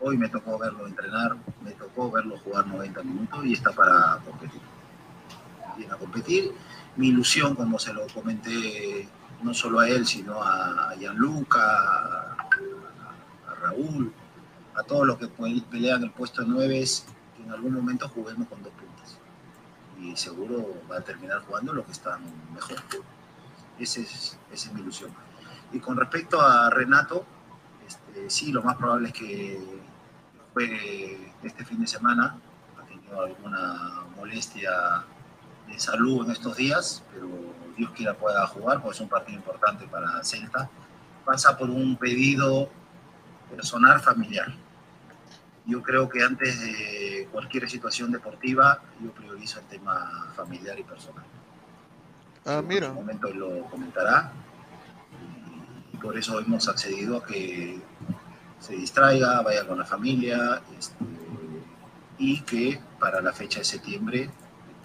Hoy 0.00 0.16
me 0.16 0.28
tocó 0.28 0.58
verlo 0.58 0.86
entrenar, 0.86 1.36
me 1.62 1.72
tocó 1.72 2.10
verlo 2.10 2.38
jugar 2.38 2.66
90 2.66 3.02
minutos 3.02 3.44
y 3.44 3.52
está 3.52 3.70
para 3.72 4.18
competir. 4.24 4.60
Viene 5.76 5.92
a 5.92 5.96
competir 5.96 6.52
mi 6.96 7.08
ilusión, 7.08 7.54
como 7.54 7.78
se 7.78 7.92
lo 7.92 8.06
comenté 8.08 9.08
no 9.42 9.54
solo 9.54 9.80
a 9.80 9.88
él, 9.88 10.06
sino 10.06 10.42
a 10.42 10.94
Gianluca, 10.98 11.62
a, 11.62 12.36
a 13.48 13.54
Raúl, 13.62 14.12
a 14.80 14.82
todos 14.84 15.06
los 15.06 15.18
que 15.18 15.28
pe- 15.28 15.62
pelean 15.70 16.02
el 16.02 16.10
puesto 16.10 16.42
9, 16.42 16.80
es 16.80 17.06
que 17.36 17.42
en 17.42 17.50
algún 17.52 17.74
momento 17.74 18.08
juguemos 18.08 18.48
con 18.48 18.62
dos 18.62 18.72
puntas. 18.72 19.18
Y 20.00 20.16
seguro 20.16 20.82
va 20.90 20.98
a 20.98 21.00
terminar 21.02 21.40
jugando 21.46 21.72
los 21.72 21.84
que 21.84 21.92
están 21.92 22.20
mejor. 22.54 22.76
Ese 23.78 24.02
es, 24.02 24.38
esa 24.52 24.68
es 24.68 24.74
mi 24.74 24.80
ilusión. 24.80 25.10
Y 25.72 25.78
con 25.78 25.96
respecto 25.96 26.40
a 26.40 26.70
Renato, 26.70 27.24
este, 27.86 28.28
sí, 28.30 28.52
lo 28.52 28.62
más 28.62 28.76
probable 28.76 29.08
es 29.08 29.14
que 29.14 29.60
juegue 30.52 31.32
este 31.42 31.64
fin 31.64 31.80
de 31.80 31.86
semana. 31.86 32.36
Ha 32.80 32.86
tenido 32.86 33.20
alguna 33.22 34.04
molestia 34.16 35.04
de 35.68 35.78
salud 35.78 36.24
en 36.24 36.32
estos 36.32 36.56
días, 36.56 37.02
pero 37.12 37.28
Dios 37.76 37.90
quiera 37.92 38.14
pueda 38.14 38.46
jugar, 38.48 38.80
porque 38.82 38.96
es 38.96 39.00
un 39.00 39.08
partido 39.08 39.38
importante 39.38 39.86
para 39.86 40.22
Celta. 40.24 40.68
Pasa 41.24 41.56
por 41.56 41.70
un 41.70 41.96
pedido 41.96 42.68
personal 43.54 44.00
familiar. 44.00 44.52
Yo 45.66 45.82
creo 45.82 46.08
que 46.08 46.22
antes 46.22 46.60
de 46.60 47.28
cualquier 47.30 47.68
situación 47.70 48.10
deportiva, 48.10 48.80
yo 49.02 49.10
priorizo 49.12 49.60
el 49.60 49.66
tema 49.66 50.32
familiar 50.34 50.78
y 50.78 50.82
personal. 50.82 51.24
Ah, 52.46 52.58
En 52.60 52.66
mira. 52.68 52.86
algún 52.88 53.02
momento 53.04 53.28
lo 53.32 53.64
comentará 53.66 54.32
y 55.92 55.96
por 55.98 56.16
eso 56.16 56.38
hemos 56.40 56.68
accedido 56.68 57.18
a 57.18 57.24
que 57.24 57.78
se 58.58 58.72
distraiga, 58.74 59.42
vaya 59.42 59.66
con 59.66 59.78
la 59.78 59.84
familia 59.84 60.62
este, 60.78 60.96
y 62.18 62.40
que 62.42 62.80
para 62.98 63.20
la 63.20 63.32
fecha 63.32 63.58
de 63.60 63.64
septiembre 63.64 64.30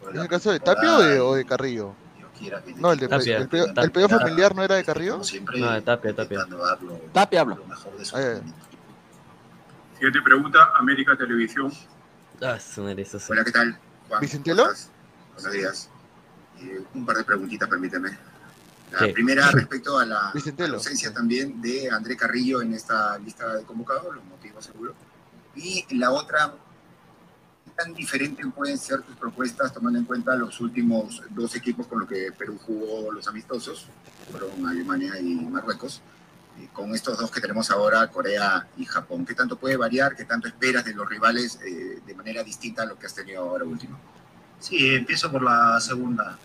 ¿En 0.10 0.16
la 0.18 0.24
el 0.24 0.30
caso 0.30 0.52
de 0.52 0.60
Tapia 0.60 0.98
o 0.98 1.02
de, 1.02 1.20
o 1.20 1.34
de 1.36 1.46
Carrillo? 1.46 1.96
Quiera 2.38 2.62
que 2.62 2.74
No, 2.76 2.92
el 2.92 3.00
de 3.00 3.08
Tapia, 3.08 3.38
el, 3.38 3.48
Tapia. 3.50 3.84
el 3.84 3.92
pedido 3.92 4.10
familiar 4.10 4.54
no 4.54 4.62
era 4.62 4.76
de 4.76 4.84
Carrillo. 4.84 5.24
siempre, 5.24 5.58
No, 5.60 5.72
de 5.72 5.82
Tapia, 5.82 6.14
Tapia. 6.14 6.24
intentando 6.42 6.58
dar 6.66 6.82
lo, 6.84 6.94
Tapia 7.14 7.42
hablo. 7.42 7.56
lo 7.56 7.66
mejor 7.66 7.98
de 7.98 8.06
su. 8.06 8.16
Siguiente 9.96 10.22
pregunta, 10.22 10.72
América 10.78 11.16
Televisión. 11.18 11.72
Ah. 12.42 12.58
Hola, 12.78 13.44
¿qué 13.46 13.52
tal? 13.52 13.78
Juan, 14.10 14.22
¿Vicentielo? 14.22 14.66
Buenos 15.36 15.52
días. 15.54 15.90
Eh, 16.60 16.84
un 16.94 17.06
par 17.06 17.18
de 17.18 17.24
preguntitas, 17.24 17.68
permíteme. 17.70 18.18
La 18.92 19.00
Sí. 19.00 19.14
primera 19.14 19.50
respecto 19.52 19.98
a 19.98 20.06
la 20.06 20.32
Vicentelo. 20.34 20.76
ausencia 20.76 21.14
también 21.14 21.62
de 21.62 21.90
André 21.90 22.16
Carrillo 22.18 22.62
en 22.62 22.74
esta 22.74 23.18
lista 23.20 23.56
de 23.56 23.64
convocados, 23.64 24.14
los 24.16 24.24
motivos 24.26 24.66
seguro. 24.66 24.94
Y 25.56 25.86
la 25.98 26.12
otra, 26.12 26.54
¿qué 27.66 27.72
tan 27.72 27.94
diferentes 27.94 28.46
pueden 28.54 28.78
ser 28.78 29.02
tus 29.02 29.16
propuestas 29.16 29.74
tomando 29.74 29.98
en 30.00 30.06
cuenta 30.06 30.36
los 30.36 30.60
últimos 30.60 31.22
dos 31.30 31.56
equipos 31.56 31.88
con 31.88 32.00
los 32.02 32.10
que 32.10 32.32
Perú 32.38 32.60
jugó 32.66 33.12
los 33.12 33.28
amistosos, 33.28 33.88
fueron 34.30 34.66
Alemania 34.68 35.18
y 35.20 35.36
Marruecos, 35.36 36.02
con 36.74 36.94
estos 36.94 37.18
dos 37.18 37.32
que 37.32 37.42
tenemos 37.42 37.72
ahora, 37.72 38.08
Corea 38.08 38.68
y 38.78 38.86
Japón? 38.86 39.26
¿Qué 39.26 39.34
tanto 39.34 39.58
puede 39.58 39.78
variar? 39.78 40.16
¿Qué 40.16 40.26
tanto 40.26 40.48
esperas 40.48 40.86
de 40.86 40.94
los 40.94 41.08
rivales 41.08 41.60
eh, 41.66 42.02
de 42.06 42.16
manera 42.16 42.44
distinta 42.44 42.84
a 42.84 42.86
lo 42.86 42.98
que 42.98 43.06
has 43.06 43.14
tenido 43.14 43.42
ahora 43.42 43.66
último? 43.66 43.98
Sí, 44.60 44.96
empiezo 44.96 45.32
por 45.32 45.42
la 45.42 45.80
segunda. 45.80 46.38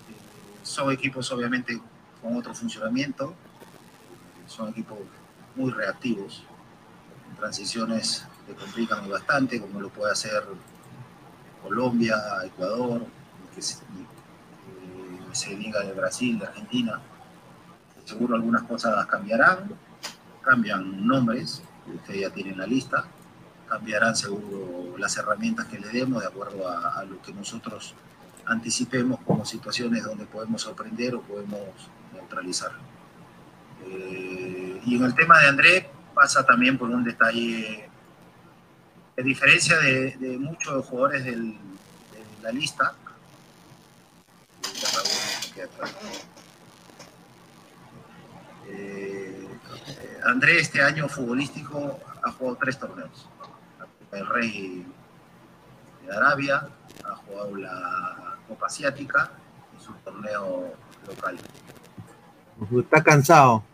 Son 0.63 0.91
equipos 0.93 1.31
obviamente 1.33 1.81
con 2.21 2.37
otro 2.37 2.55
funcionamiento, 2.55 3.35
son 4.47 4.69
equipos 4.69 4.99
muy 5.57 5.71
reactivos, 5.71 6.45
transiciones 7.39 8.25
que 8.47 8.55
complican 8.55 9.09
bastante, 9.09 9.61
como 9.61 9.81
lo 9.81 9.89
puede 9.89 10.13
hacer 10.13 10.45
Colombia, 11.63 12.17
Ecuador, 12.45 13.07
que 13.55 13.63
se, 13.63 13.77
eh, 13.77 13.79
se 15.33 15.57
diga 15.57 15.81
de 15.81 15.93
Brasil, 15.93 16.39
de 16.39 16.47
Argentina. 16.47 17.01
Seguro 18.05 18.35
algunas 18.35 18.63
cosas 18.65 19.07
cambiarán, 19.07 19.71
cambian 20.43 21.07
nombres, 21.07 21.63
ustedes 21.95 22.21
ya 22.21 22.31
tienen 22.31 22.59
la 22.59 22.67
lista, 22.67 23.05
cambiarán 23.69 24.17
seguro 24.17 24.97
las 24.99 25.17
herramientas 25.17 25.67
que 25.67 25.79
le 25.79 25.89
demos 25.89 26.23
de 26.23 26.29
acuerdo 26.29 26.69
a, 26.69 27.01
a 27.01 27.05
lo 27.05 27.21
que 27.23 27.33
nosotros 27.33 27.95
anticipemos 28.47 29.21
como 29.25 29.45
situaciones 29.45 30.05
donde 30.05 30.27
podemos 30.27 30.63
sorprender 30.63 31.15
o 31.15 31.23
podemos 31.23 31.69
neutralizar. 32.13 32.73
Eh, 33.87 34.81
y 34.85 34.97
en 34.97 35.05
el 35.05 35.15
tema 35.15 35.39
de 35.39 35.49
André 35.49 35.91
pasa 36.15 36.45
también 36.45 36.77
por 36.77 36.91
un 36.91 37.05
detalle, 37.05 37.89
de 39.17 39.23
diferencia 39.23 39.79
de, 39.79 40.37
muchos 40.39 40.85
jugadores 40.87 41.25
de 41.25 41.55
la 42.43 42.53
lista. 42.53 42.95
Eh, 48.69 49.20
eh, 49.91 50.21
André 50.25 50.59
este 50.61 50.83
año 50.83 51.09
futbolístico 51.09 51.99
ha 52.23 52.31
jugado 52.33 52.59
tres 52.61 52.79
torneos. 52.79 53.29
El 54.13 54.27
Rey 54.27 54.85
de 56.07 56.17
Arabia, 56.17 56.69
ha 57.05 57.15
jugado 57.17 57.57
la 57.57 58.37
Copa 58.49 58.67
Asiática 58.67 59.31
y 59.79 59.83
su 59.83 59.93
torneo 60.05 60.75
local. 61.07 61.39
Está 62.79 63.03
cansado. 63.03 63.65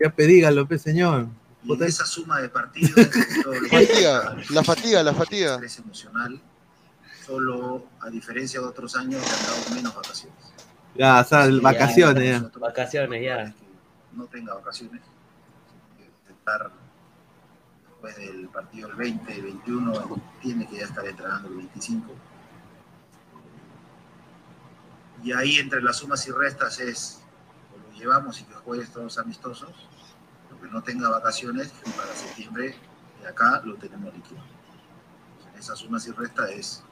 Ya 0.00 0.10
pedígalo, 0.10 0.66
pe 0.66 0.78
señor. 0.78 1.28
Y 1.62 1.72
en 1.72 1.82
esa 1.84 2.04
suma 2.04 2.40
de 2.40 2.48
partidos, 2.48 2.94
que- 3.08 3.68
Fatiga, 3.70 4.36
la 4.50 4.62
fatiga, 4.64 5.02
la 5.02 5.14
fatiga. 5.14 5.52
estrés 5.54 5.78
emocional, 5.78 6.40
solo 7.24 7.86
a 8.00 8.10
diferencia 8.10 8.60
de 8.60 8.66
otros 8.66 8.96
años 8.96 9.22
le 9.22 9.28
han 9.30 9.42
dado 9.46 9.74
menos 9.74 9.94
vacaciones. 9.94 10.36
Ya, 10.96 11.20
o 11.20 11.24
sea, 11.24 11.46
Sí, 11.46 11.60
vacaciones 11.60 12.42
ya. 12.42 12.58
Vacaciones, 12.58 13.22
ya. 13.22 13.54
No 14.12 14.24
tenga 14.26 14.54
vacaciones. 14.54 15.00
Después 16.44 18.16
del 18.16 18.48
partido 18.48 18.88
el 18.88 18.96
20, 18.96 19.34
el 19.34 19.42
21, 19.42 20.22
tiene 20.42 20.68
que 20.68 20.76
ya 20.76 20.84
estar 20.84 21.06
entrenando 21.06 21.48
el 21.48 21.56
25. 21.56 22.12
Y 25.22 25.32
ahí 25.32 25.56
entre 25.56 25.80
las 25.80 25.96
sumas 25.96 26.26
y 26.28 26.32
restas 26.32 26.80
es, 26.80 27.22
o 27.72 27.78
lo 27.78 27.98
llevamos 27.98 28.40
y 28.40 28.44
que 28.44 28.54
juegues 28.54 28.92
todos 28.92 29.16
amistosos, 29.16 29.72
lo 30.50 30.60
que 30.60 30.68
no 30.68 30.82
tenga 30.82 31.08
vacaciones, 31.08 31.72
para 31.96 32.14
septiembre, 32.14 32.76
de 33.22 33.28
acá 33.28 33.62
lo 33.64 33.76
tenemos 33.76 34.12
líquido. 34.12 34.42
Esas 35.58 35.78
sumas 35.78 36.06
y 36.06 36.10
restas 36.10 36.50
es, 36.50 36.84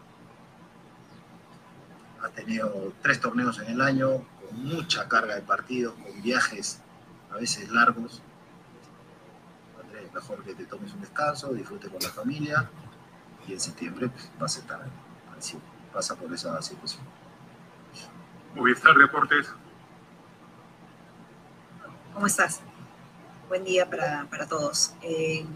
ha 2.22 2.28
tenido 2.30 2.94
tres 3.02 3.20
torneos 3.20 3.58
en 3.58 3.68
el 3.68 3.82
año, 3.82 4.24
con 4.40 4.64
mucha 4.64 5.08
carga 5.08 5.34
de 5.34 5.42
partidos, 5.42 5.94
con 5.94 6.22
viajes 6.22 6.80
a 7.30 7.36
veces 7.36 7.68
largos. 7.70 8.22
Mejor 10.12 10.44
que 10.44 10.55
te 10.55 10.64
tomes 10.66 10.92
un 10.92 11.01
descanso, 11.01 11.53
disfrute 11.55 11.88
con 11.88 12.01
la 12.03 12.11
familia 12.11 12.68
y 13.46 13.55
en 13.55 13.61
septiembre 13.61 14.09
pues, 14.09 14.31
vas 14.38 14.57
a 14.57 14.61
estar 14.61 14.81
así, 15.38 15.59
pasa 15.92 16.14
por 16.16 16.33
esa 16.33 16.61
situación. 16.61 17.03
Movistar 18.55 18.94
Deportes. 18.96 19.48
¿Cómo 22.12 22.27
estás? 22.27 22.61
Buen 23.48 23.64
día 23.64 23.88
para, 23.88 24.27
para 24.31 24.46
todos. 24.46 24.94
Eh, 25.01 25.46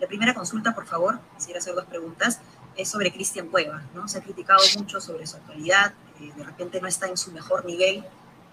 la 0.00 0.08
primera 0.08 0.34
consulta, 0.34 0.74
por 0.74 0.86
favor, 0.86 1.20
quisiera 1.36 1.60
hacer 1.60 1.76
dos 1.76 1.84
preguntas, 1.84 2.40
es 2.76 2.88
sobre 2.88 3.12
Cristian 3.12 3.48
Cueva, 3.48 3.82
¿no? 3.94 4.08
Se 4.08 4.18
ha 4.18 4.22
criticado 4.22 4.60
mucho 4.76 5.00
sobre 5.00 5.28
su 5.28 5.36
actualidad, 5.36 5.94
eh, 6.20 6.32
de 6.36 6.42
repente 6.42 6.80
no 6.80 6.88
está 6.88 7.06
en 7.06 7.16
su 7.16 7.30
mejor 7.30 7.64
nivel. 7.64 8.04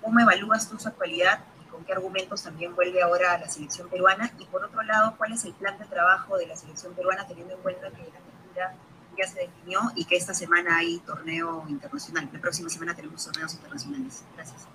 ¿Cómo 0.01 0.19
evalúas 0.19 0.69
tú 0.69 0.77
su 0.77 0.87
actualidad 0.87 1.43
con 1.79 1.85
qué 1.85 1.93
argumentos 1.93 2.43
también 2.43 2.75
vuelve 2.75 3.01
ahora 3.01 3.33
a 3.33 3.37
la 3.37 3.47
selección 3.47 3.87
peruana? 3.87 4.31
Y 4.37 4.45
por 4.45 4.65
otro 4.65 4.83
lado, 4.83 5.15
¿cuál 5.17 5.31
es 5.31 5.45
el 5.45 5.53
plan 5.53 5.79
de 5.79 5.85
trabajo 5.85 6.37
de 6.37 6.45
la 6.45 6.57
selección 6.57 6.93
peruana 6.93 7.25
teniendo 7.25 7.53
en 7.53 7.61
cuenta 7.61 7.89
que 7.89 8.03
la 8.03 8.19
cultura 8.19 8.75
ya 9.17 9.27
se 9.27 9.39
definió 9.39 9.79
y 9.95 10.03
que 10.05 10.17
esta 10.17 10.33
semana 10.33 10.77
hay 10.77 10.99
torneo 10.99 11.65
internacional. 11.69 12.29
La 12.31 12.39
próxima 12.39 12.69
semana 12.69 12.93
tenemos 12.95 13.23
torneos 13.23 13.53
internacionales. 13.53 14.23
Gracias. 14.35 14.67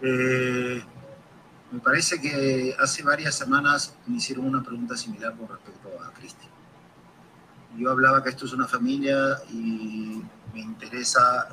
Eh, 0.00 0.82
me 1.70 1.80
parece 1.80 2.20
que 2.20 2.74
hace 2.78 3.02
varias 3.02 3.34
semanas 3.34 3.94
me 4.06 4.16
hicieron 4.16 4.46
una 4.46 4.62
pregunta 4.62 4.96
similar 4.96 5.36
con 5.36 5.48
respecto 5.48 5.88
a 6.02 6.12
Cristian. 6.14 6.50
Yo 7.76 7.90
hablaba 7.90 8.22
que 8.22 8.30
esto 8.30 8.46
es 8.46 8.52
una 8.54 8.66
familia 8.66 9.38
y 9.50 10.22
me 10.54 10.60
interesa 10.60 11.48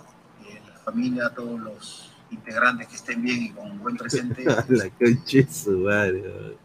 la 0.65 0.79
familia, 0.79 1.29
todos 1.29 1.59
los 1.59 2.14
integrantes 2.35 2.87
que 2.87 2.95
estén 2.95 3.21
bien 3.23 3.41
y 3.43 3.49
con 3.51 3.79
buen 3.79 3.97
presente, 3.97 4.43
La 4.69 4.89
concha 4.89 5.37
de 5.37 5.47
su 5.51 5.71
madre. 5.79 6.57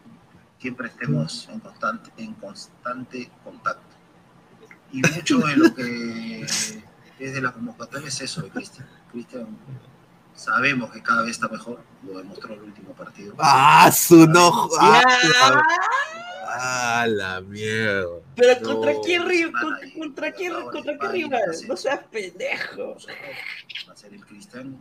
siempre 0.59 0.88
estemos 0.88 1.48
en 1.50 1.61
constante, 1.61 2.11
en 2.18 2.35
constante 2.35 3.30
contacto. 3.44 3.83
Y 4.92 5.00
mucho 5.02 5.38
de 5.38 5.56
lo 5.56 5.74
que 5.74 6.40
es 7.18 7.35
de 7.35 7.40
la 7.40 7.52
convocatoria 7.52 8.09
es 8.09 8.20
eso 8.20 8.42
de 8.42 8.50
Cristian. 8.50 8.88
Cristian 9.12 9.46
sabemos 10.35 10.90
que 10.90 11.02
cada 11.02 11.22
vez 11.22 11.33
está 11.33 11.48
mejor, 11.48 11.83
lo 12.06 12.18
demostró 12.18 12.54
el 12.54 12.62
último 12.62 12.92
partido. 12.94 13.35
¡Ah, 13.38 13.90
su 13.92 14.26
no! 14.26 14.68
¡Ah, 14.80 15.62
¡Ah, 16.52 17.06
la 17.09 17.40
mierda! 17.42 18.09
Pero 18.37 18.61
No. 18.61 18.68
contra 18.68 18.92
quién 19.04 19.28
rival, 19.28 19.52
contra, 19.62 19.88
contra 19.98 20.33
quién, 20.33 20.52
contra 20.72 20.98
qué 20.98 21.09
rival, 21.09 21.42
no 21.68 21.76
seas 21.76 22.00
pendejo. 22.11 22.96
Va 23.88 23.92
a 23.92 23.96
ser 23.96 24.14
el 24.14 24.24
Cristian 24.24 24.76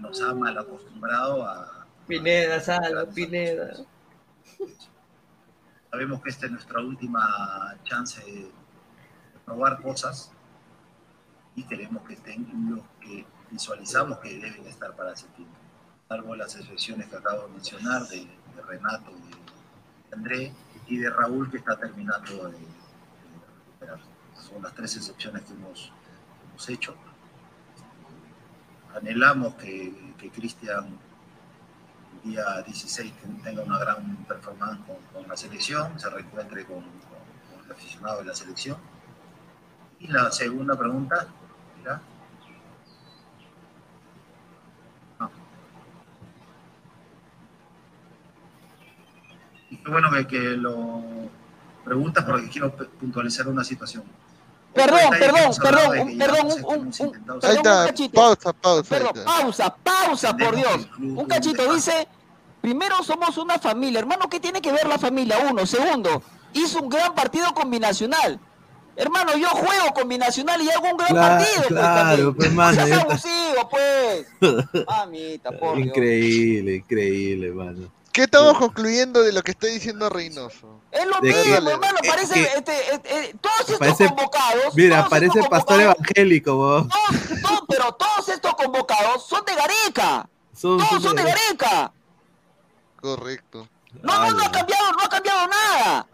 nos 0.00 0.22
ha 0.22 0.34
mal 0.34 0.56
acostumbrado 0.58 1.44
a 1.44 1.86
Pineda, 2.06 2.60
salva, 2.60 3.04
Pineda. 3.06 3.72
sabemos 5.90 6.22
que 6.22 6.30
esta 6.30 6.46
es 6.46 6.52
nuestra 6.52 6.80
última 6.80 7.76
chance 7.84 8.20
de 8.24 8.50
probar 9.44 9.80
cosas 9.82 10.30
y 11.54 11.64
queremos 11.64 12.02
que 12.06 12.14
estén 12.14 12.46
los 12.70 12.84
que 13.00 13.26
visualizamos 13.50 14.18
que 14.18 14.38
deben 14.38 14.66
estar 14.66 14.94
para 14.94 15.16
septiembre. 15.16 15.58
Salvo 16.08 16.36
las 16.36 16.54
excepciones 16.56 17.08
que 17.08 17.16
acabo 17.16 17.46
de 17.46 17.52
mencionar 17.52 18.06
de, 18.08 18.20
de 18.20 18.62
Renato, 18.66 19.10
de 19.10 20.14
André 20.16 20.52
y 20.86 20.98
de 20.98 21.10
Raúl 21.10 21.50
que 21.50 21.58
está 21.58 21.76
terminando 21.76 22.48
de, 22.48 22.58
de 22.58 22.66
recuperar. 23.80 24.00
Son 24.34 24.62
las 24.62 24.74
tres 24.74 24.96
excepciones 24.96 25.42
que 25.42 25.52
hemos, 25.52 25.92
hemos 26.48 26.68
hecho. 26.68 26.94
Anhelamos 28.98 29.54
que, 29.54 30.14
que 30.18 30.30
Cristian 30.30 30.86
el 32.24 32.30
día 32.32 32.62
16 32.62 33.12
tenga 33.44 33.62
una 33.62 33.78
gran 33.78 34.16
performance 34.26 34.80
con, 35.12 35.28
la 35.28 35.36
selección, 35.36 35.98
se 36.00 36.08
reencuentre 36.10 36.64
con, 36.64 36.80
con- 36.82 37.54
con 37.56 37.64
el 37.66 37.72
aficionado 37.72 38.18
de 38.20 38.24
la 38.26 38.34
selección. 38.34 38.76
Y 40.00 40.08
la 40.08 40.30
segunda 40.32 40.76
pregunta, 40.76 41.26
mira. 41.78 42.00
Y 49.70 49.76
qué 49.76 49.90
bueno 49.90 50.08
que, 50.28 50.38
lo 50.56 51.02
preguntas 51.84 52.24
porque 52.24 52.48
quiero 52.48 52.74
puntualizar 52.74 53.48
una 53.48 53.64
situación. 53.64 54.04
Perdón, 54.74 55.10
perdón, 55.18 55.50
perdón, 55.60 55.98
un- 55.98 56.18
perdón, 56.18 56.46
un, 56.46 56.78
un, 56.78 57.40
Ahí 57.42 57.56
está, 57.56 57.80
un 57.82 57.86
cachito. 57.88 58.20
pausa, 58.20 58.52
pausa. 58.52 58.80
ahí 58.94 59.00
Perdón, 59.02 59.12
está. 59.18 59.24
pausa, 59.24 59.76
pausa, 59.82 60.36
por 60.36 60.54
Dios. 60.56 60.88
Un 60.98 61.24
cachito 61.26 61.74
dice, 61.74 62.06
primero 62.60 63.02
somos 63.02 63.36
una 63.38 63.58
familia, 63.58 63.98
hermano, 64.00 64.28
¿qué 64.28 64.38
tiene 64.38 64.60
que 64.60 64.70
ver 64.70 64.86
la 64.86 64.98
familia? 64.98 65.38
Uno, 65.50 65.66
segundo, 65.66 66.22
hizo 66.52 66.80
un 66.80 66.88
gran 66.88 67.14
partido 67.14 67.52
combinacional. 67.54 68.38
Hermano, 68.94 69.36
yo 69.36 69.48
juego 69.50 69.94
combinacional 69.94 70.60
y 70.60 70.68
hago 70.70 70.90
un 70.90 70.96
gran 70.96 71.10
Claro, 71.10 71.36
partido. 71.38 71.62
pues, 71.68 71.68
claro, 71.68 72.34
pues, 72.34 72.48
No 72.50 72.56
mano, 72.56 72.82
está. 72.84 73.00
abusivo, 73.00 73.68
pues. 73.70 74.26
Mamita, 74.86 75.52
por 75.52 75.76
Dios. 75.76 75.86
Increíble, 75.88 76.74
increíble, 76.76 77.50
mano. 77.52 77.92
¿Qué 78.18 78.24
estamos 78.24 78.58
concluyendo 78.58 79.22
de 79.22 79.32
lo 79.32 79.42
que 79.42 79.52
está 79.52 79.68
diciendo 79.68 80.08
Reynoso? 80.08 80.80
Es 80.90 81.06
lo 81.06 81.20
De 81.20 81.28
mismo, 81.28 81.42
que- 81.44 81.52
hermano, 81.52 81.98
eh, 82.02 82.08
parece, 82.08 82.34
que- 82.34 82.42
este, 82.58 82.94
este, 82.94 83.34
todos 83.40 83.60
estos 83.60 83.78
Parece- 83.78 84.06
convocados, 84.08 84.74
Mira, 84.74 85.08
parece 85.08 85.40
pastor 85.48 85.80
evangélico, 85.82 86.56
vos. 86.56 86.88
todos- 86.88 87.40
todos- 87.42 87.62
pero 87.68 87.92
todos 87.92 88.28
estos 88.28 88.54
convocados 88.56 89.24
son 89.24 89.44
de 89.44 89.54
Gareca. 89.54 90.28
Son- 90.52 90.78
Todos 90.78 91.00
son 91.00 91.14
de 91.14 91.22
Gareca. 91.22 91.92
Correcto. 93.00 93.68
No, 94.02 94.18
no, 94.18 94.30
no 94.32 94.42
ha 94.42 94.50
cambiado, 94.50 94.92
no 94.94 95.00
ha 95.04 95.08
cambiado 95.08 95.46
nada. 95.46 96.06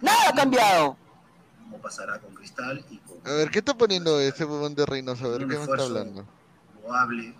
Nada 0.00 0.28
ha 0.28 0.32
cambiado. 0.32 0.96
cómo 1.64 1.78
pasará 1.82 2.20
con 2.20 2.32
Cristal 2.36 2.84
y 2.88 2.98
con 2.98 3.18
A 3.26 3.34
ver, 3.34 3.50
¿qué 3.50 3.58
está 3.58 3.76
poniendo 3.76 4.20
ese 4.20 4.44
huevón 4.44 4.76
de 4.76 4.86
Reynoso? 4.86 5.24
A 5.24 5.28
ver, 5.30 5.40
¿qué 5.40 5.46
me 5.46 5.54
está 5.64 5.82
hablando? 5.82 6.24
loable. 6.84 7.34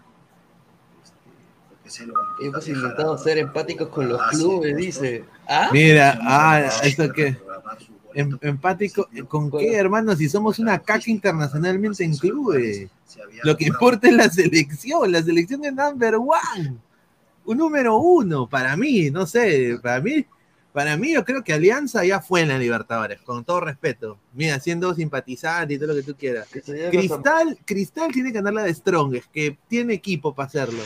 Lo 2.07 2.15
que 2.39 2.47
Hemos 2.47 2.69
intentado 2.69 3.19
ser 3.19 3.39
empáticos 3.39 3.89
con 3.89 4.09
los 4.09 4.21
a 4.21 4.27
Asia, 4.27 4.39
clubes, 4.39 4.77
dice. 4.77 5.25
¿Ah? 5.49 5.71
Mira, 5.73 6.19
ah, 6.23 6.71
¿esto 6.83 7.13
qué? 7.13 7.37
Em- 8.15 8.39
empático, 8.41 9.09
¿con 9.29 9.51
qué, 9.51 9.77
hermano? 9.77 10.15
Si 10.17 10.29
somos 10.29 10.59
una 10.59 10.79
caca 10.79 11.11
internacionalmente 11.11 12.05
en 12.05 12.17
clubes. 12.17 12.89
Lo 13.45 13.57
que 13.57 13.67
importa 13.67 14.09
es 14.09 14.15
la 14.15 14.29
selección. 14.29 15.13
La 15.13 15.23
selección 15.23 15.65
es 15.65 15.73
number 15.73 16.17
one. 16.17 16.77
Un 17.45 17.59
número 17.59 17.97
uno, 17.97 18.49
para 18.49 18.77
mí, 18.77 19.11
no 19.11 19.27
sé, 19.27 19.79
para 19.83 20.01
mí, 20.01 20.27
para 20.73 20.97
mí 20.97 21.15
yo 21.15 21.25
creo 21.25 21.43
que 21.43 21.55
Alianza 21.55 22.05
ya 22.05 22.21
fue 22.21 22.43
en 22.43 22.49
la 22.49 22.59
Libertadores, 22.59 23.21
con 23.23 23.45
todo 23.45 23.61
respeto. 23.61 24.19
Mira, 24.35 24.61
siendo 24.61 24.95
simpatizante 24.95 25.75
y 25.75 25.79
todo 25.79 25.89
lo 25.89 25.95
que 25.95 26.03
tú 26.03 26.15
quieras. 26.15 26.49
Cristal, 26.91 27.59
Cristal 27.65 28.13
tiene 28.13 28.31
que 28.31 28.39
ganarla 28.39 28.65
de 28.65 28.75
Strongest, 28.75 29.31
que 29.33 29.57
tiene 29.67 29.95
equipo 29.95 30.35
para 30.35 30.47
hacerlo. 30.47 30.83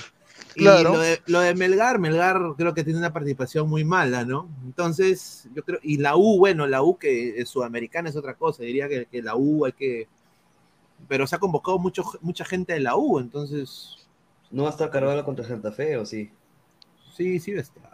Y 0.55 0.65
lo 0.65 0.99
de, 0.99 1.23
lo 1.27 1.41
de 1.41 1.55
Melgar, 1.55 1.99
Melgar 1.99 2.41
creo 2.57 2.75
que 2.75 2.85
tiene 2.85 2.99
una 2.99 3.13
participación 3.13 3.69
muy 3.69 3.85
mala, 3.85 4.25
¿no? 4.25 4.49
Entonces, 4.65 5.49
yo 5.55 5.65
creo, 5.65 5.79
y 5.83 5.99
la 5.99 6.17
U, 6.17 6.39
bueno, 6.39 6.67
la 6.67 6.83
U 6.83 6.99
que 6.99 7.41
es 7.41 7.49
sudamericana 7.49 8.09
es 8.09 8.17
otra 8.17 8.35
cosa, 8.35 8.63
diría 8.63 8.89
que, 8.89 9.07
que 9.07 9.23
la 9.23 9.37
U 9.37 9.65
hay 9.65 9.73
que, 9.73 10.09
pero 11.09 11.27
se 11.27 11.37
ha 11.37 11.39
convocado 11.39 11.79
mucho, 11.79 12.05
mucha 12.21 12.45
gente 12.45 12.75
de 12.75 12.81
la 12.81 12.97
U, 12.97 13.19
entonces, 13.19 14.03
¿No 14.51 14.65
va 14.65 14.69
a 14.69 14.73
estar 14.73 14.91
Carvalho 14.91 15.25
contra 15.25 15.47
Santa 15.47 15.73
Fe 15.73 15.97
o 15.97 16.05
sí? 16.05 16.31
sí, 17.17 17.41
sí 17.41 17.53
va 17.53 17.59
a 17.59 17.63
estar. 17.63 17.93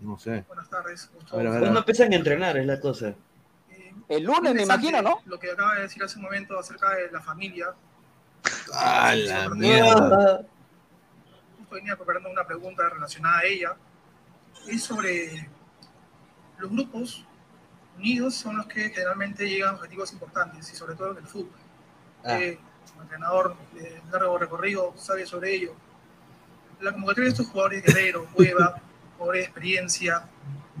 No 0.00 0.16
sé. 0.16 0.44
Buenas 0.46 0.70
tardes. 0.70 1.10
¿Cuándo 1.28 1.78
empiezan 1.78 2.12
a 2.12 2.16
entrenar? 2.16 2.56
Es 2.56 2.66
la 2.66 2.80
cosa. 2.80 3.14
El 4.08 4.22
lunes, 4.22 4.54
me 4.54 4.62
imagino, 4.62 5.02
¿no? 5.02 5.20
Lo 5.26 5.38
que 5.38 5.50
acaba 5.50 5.74
de 5.74 5.82
decir 5.82 6.02
hace 6.02 6.18
un 6.18 6.22
momento 6.22 6.58
acerca 6.58 6.94
de 6.94 7.10
la 7.10 7.20
familia. 7.20 7.74
¡Ah, 8.72 9.14
la 9.16 9.48
mierda! 9.50 10.46
Justo 11.68 11.74
venía 11.76 11.96
preparando 11.96 12.30
una 12.30 12.46
pregunta 12.46 12.88
relacionada 12.88 13.40
a 13.40 13.44
ella. 13.44 13.76
Es 14.66 14.84
sobre 14.84 15.48
los 16.58 16.70
grupos 16.70 17.24
unidos 17.98 18.34
son 18.36 18.56
los 18.56 18.66
que 18.66 18.88
generalmente 18.90 19.46
llegan 19.48 19.70
a 19.70 19.76
objetivos 19.76 20.12
importantes 20.12 20.72
y 20.72 20.76
sobre 20.76 20.94
todo 20.94 21.12
en 21.12 21.18
el 21.18 21.26
fútbol. 21.26 21.52
Ah. 22.24 22.38
Eh, 22.40 22.58
como 22.90 23.02
entrenador 23.02 23.56
de 23.74 24.00
largo 24.10 24.38
recorrido 24.38 24.94
sabe 24.96 25.26
sobre 25.26 25.54
ello. 25.54 25.74
La 26.80 26.92
convocatoria 26.92 27.24
de 27.26 27.30
estos 27.32 27.46
jugadores, 27.48 27.84
Guerrero, 27.84 28.24
Cueva, 28.32 28.80
jugadores 29.18 29.40
de 29.42 29.44
experiencia, 29.46 30.22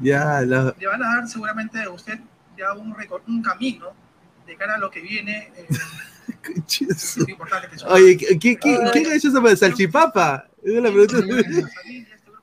Ya, 0.00 0.40
la- 0.42 0.74
le 0.78 0.86
van 0.86 1.02
a 1.02 1.16
dar 1.16 1.28
seguramente 1.28 1.82
a 1.82 1.90
usted 1.90 2.18
ya 2.56 2.72
un, 2.72 2.96
un 3.26 3.42
camino 3.42 3.92
de 4.46 4.56
cara 4.56 4.76
a 4.76 4.78
lo 4.78 4.90
que 4.90 5.00
viene. 5.00 5.52
eh, 5.54 5.66
es 6.88 7.18
muy 7.18 7.32
importante 7.32 7.68
que 7.68 7.76
es- 7.76 7.84
Oye, 7.84 8.16
¿qui- 8.16 8.38
qui- 8.38 8.58
qui- 8.58 8.90
¿quién 8.92 9.06
ha 9.06 9.14
hecho 9.14 9.28
eso 9.28 9.42
para 9.42 9.54
salchipapa? 9.56 10.47
Esa 10.62 10.76
es 10.76 10.82
la 10.82 10.90
pregunta. 10.90 11.70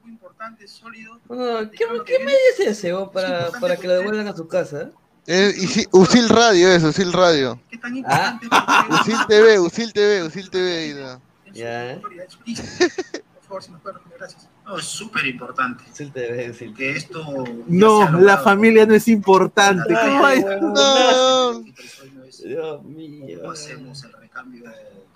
importante, 0.06 0.68
sólido. 0.68 1.20
Ah, 1.30 1.64
¿Qué, 1.72 1.86
qué 2.06 2.20
medio 2.20 2.38
es 2.58 2.60
ese 2.68 2.94
para, 3.14 3.50
para 3.60 3.76
que 3.78 3.88
lo 3.88 3.94
devuelvan 3.94 4.28
a 4.28 4.36
su 4.36 4.48
casa? 4.48 4.92
Eh, 5.28 5.54
y 5.58 5.68
si- 5.68 5.88
Usil 5.92 6.30
Radio, 6.30 6.70
eso, 6.70 6.90
Usil 6.90 7.12
Radio. 7.12 7.60
Ah, 8.06 8.40
Usil 9.02 9.18
TV, 9.28 9.60
Usil 9.60 9.92
TV, 9.94 10.24
Usil 10.24 10.50
TV. 10.50 10.78
ahí 10.78 10.90
está. 10.92 11.20
ya. 11.54 12.00
Por 12.02 13.44
favor, 13.48 13.64
si 13.64 13.72
nos 13.72 13.82
puede 13.82 13.94
responder, 13.96 14.20
gracias. 14.20 14.50
No, 14.66 14.78
es 14.78 14.86
súper 14.86 15.26
importante. 15.26 15.84
Sí, 15.94 16.10
te 16.12 16.20
debe 16.22 16.48
decir. 16.48 16.74
Que 16.74 16.92
esto. 16.92 17.44
No, 17.68 18.20
la 18.20 18.38
familia 18.38 18.86
no 18.86 18.94
es 18.96 19.08
importante. 19.08 19.94
No. 19.94 21.64
Dios 22.44 22.84
mío. 22.84 23.38
¿Cómo 23.42 23.52
hacemos 23.52 24.04
el 24.04 24.14
recambio 24.14 24.64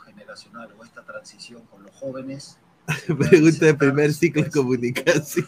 generacional 0.06 0.70
o 0.78 0.84
esta 0.86 1.04
transición 1.04 1.64
con 1.68 1.84
los 1.84 1.94
jóvenes? 1.96 2.58
Pregunta 3.30 3.66
de 3.66 3.74
primer 3.74 4.14
ciclo 4.14 4.44
de 4.44 4.50
comunicación. 4.52 5.46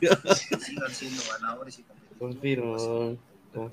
ganadores 1.39 1.79
y 1.79 1.85
Confirmo. 2.19 3.17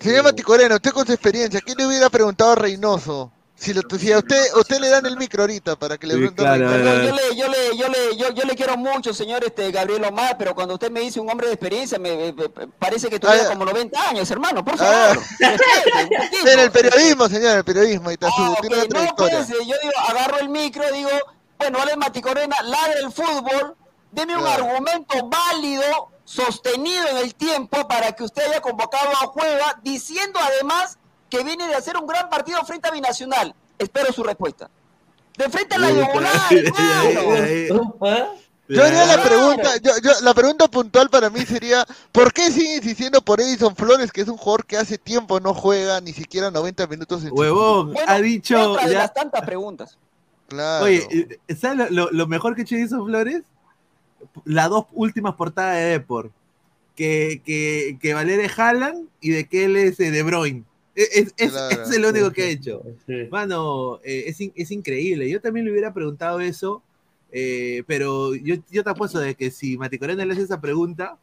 Señor 0.01 0.25
Maticoreno, 0.25 0.75
usted 0.77 0.91
con 0.91 1.07
su 1.07 1.13
experiencia, 1.13 1.61
¿qué 1.61 1.75
le 1.75 1.87
hubiera 1.87 2.09
preguntado 2.11 2.53
a 2.53 2.55
Reynoso 2.57 3.31
Si, 3.55 3.73
lo- 3.75 3.83
si 3.99 4.11
a 4.13 4.19
usted, 4.19 4.43
usted 4.57 4.79
le 4.81 4.89
dan 4.89 5.05
el 5.07 5.17
micro 5.17 5.43
ahorita 5.43 5.77
para 5.77 5.99
que 5.99 6.07
le 6.07 6.15
Sí, 6.15 6.19
pregunte 6.21 6.43
claro, 6.43 6.65
yo 6.65 7.13
le, 7.15 7.37
yo 7.37 7.49
le, 7.49 7.77
yo 7.77 7.89
le, 7.89 8.17
yo, 8.17 8.31
yo 8.35 8.45
le 8.45 8.55
quiero 8.57 8.77
mucho, 8.77 9.13
señor 9.13 9.45
este 9.45 9.71
Gabriel 9.71 10.03
Omar, 10.05 10.37
pero 10.39 10.55
cuando 10.55 10.75
usted 10.75 10.91
me 10.91 11.01
dice 11.01 11.21
un 11.21 11.29
hombre 11.31 11.49
de 11.49 11.53
experiencia, 11.55 11.99
me, 11.99 12.17
me- 12.17 12.33
me- 12.33 12.49
parece 12.79 13.09
que 13.11 13.19
tuviera 13.21 13.45
Ah, 13.45 13.49
como 13.51 13.65
90 13.67 14.09
años, 14.09 14.31
hermano, 14.31 14.65
por 14.65 14.75
Ah. 14.81 15.15
favor. 15.15 15.23
En 16.53 16.59
el 16.61 16.71
periodismo, 16.71 17.29
señor, 17.29 17.51
en 17.53 17.59
el 17.59 17.65
periodismo, 17.65 18.11
está 18.11 18.29
su, 18.29 18.43
Ah, 18.43 18.57
tiene 18.61 18.77
ok, 18.77 18.83
una 18.83 18.85
no, 18.85 18.89
trayectoria. 19.15 19.37
pues, 19.47 19.49
yo 19.67 19.75
digo, 19.83 19.93
agarro 20.09 20.39
el 20.39 20.49
micro, 20.49 20.85
digo, 20.93 21.11
bueno, 21.59 21.79
Ale 21.81 21.97
Maticorena, 21.97 22.57
ladra 22.63 22.95
el 23.03 23.13
fútbol, 23.13 23.77
deme 24.13 24.37
un 24.37 24.43
Claro. 24.43 24.65
argumento 24.65 25.29
válido, 25.29 26.09
sostenido 26.25 27.07
en 27.09 27.17
el 27.19 27.35
tiempo, 27.35 27.87
para 27.89 28.13
que 28.13 28.25
usted 28.25 28.43
haya 28.49 28.61
convocado 28.61 29.11
a 29.23 29.33
Cueva, 29.33 29.79
diciendo 29.83 30.39
además 30.43 30.99
que 31.31 31.43
viene 31.45 31.67
de 31.69 31.75
hacer 31.75 31.97
un 31.97 32.07
gran 32.07 32.29
partido 32.31 32.63
frente 32.65 32.89
a 32.89 32.91
Binacional. 32.91 33.55
Espero 33.79 34.13
su 34.13 34.23
respuesta. 34.23 34.71
De 35.37 35.49
frente 35.51 35.75
a 35.77 35.79
la 35.79 35.89
diagonal. 35.89 36.33
Yo 38.71 38.85
haría 38.85 39.07
la 39.07 39.23
pregunta, 39.23 39.77
yo, 39.79 39.93
yo- 40.03 40.21
la 40.21 40.35
pregunta 40.35 40.69
puntual 40.69 41.09
para 41.09 41.31
mí 41.31 41.41
sería, 41.47 41.87
¿por 42.13 42.35
qué 42.35 42.51
sigue 42.51 42.77
insistiendo 42.77 43.23
por 43.23 43.41
Edison 43.41 43.75
Flores, 43.75 44.13
que 44.13 44.21
es 44.21 44.29
un 44.29 44.37
jugador 44.37 44.67
que 44.67 44.77
hace 44.77 44.99
tiempo 44.99 45.41
no 45.41 45.55
juega 45.55 46.03
ni 46.03 46.13
siquiera 46.13 46.51
90 46.51 46.87
minutos 46.87 47.23
en 47.23 47.31
su 47.31 47.35
Huevón, 47.35 47.95
Bueno, 47.95 48.13
ha 48.13 48.21
dicho. 48.21 48.73
otra 48.73 48.87
de 48.87 48.93
ya- 48.93 48.99
las 48.99 49.15
tantas 49.15 49.41
preguntas. 49.43 49.97
Claro. 50.49 50.87
Oye, 50.87 51.07
eh, 51.49 51.55
¿sabes 51.55 51.79
lo, 51.79 51.91
lo- 51.91 52.11
lo 52.11 52.27
mejor 52.27 52.55
que 52.57 52.63
hecho 52.63 52.75
Edison 52.77 53.07
Flores? 53.07 53.43
Las 54.45 54.69
dos 54.71 54.87
últimas 54.93 55.35
portadas 55.35 55.77
de 55.77 55.83
Deport. 55.83 56.33
Que, 56.97 57.41
que, 57.45 57.97
que 58.01 58.15
Valeria 58.15 58.51
Haaland 58.57 59.09
y 59.21 59.31
de 59.31 59.45
que 59.47 59.65
él 59.67 59.77
es 59.77 60.01
eh, 60.01 60.11
De 60.11 60.23
Bruyne. 60.25 60.65
Es, 60.97 61.11
es- 61.15 61.35
es- 61.37 61.51
Claro. 61.53 61.83
es 61.83 61.91
único 62.11 62.33
que 62.33 62.43
ha 62.43 62.49
hecho. 62.49 62.83
Mano, 63.31 64.01
eh, 64.03 64.25
es, 64.27 64.39
es 64.55 64.71
increíble. 64.73 65.29
Yo 65.31 65.41
también 65.41 65.65
le 65.67 65.71
hubiera 65.73 65.95
preguntado 65.95 66.41
eso, 66.41 66.83
eh, 67.31 67.85
pero 67.87 68.35
yo, 68.35 68.57
yo 68.71 68.83
te 68.83 68.91
apuesto 68.91 69.21
de 69.21 69.35
que 69.37 69.51
si 69.53 69.77
Mati 69.79 69.99
Corena 69.99 70.25
le 70.25 70.33
hace 70.33 70.43
esa 70.43 70.61
pregunta, 70.61 71.19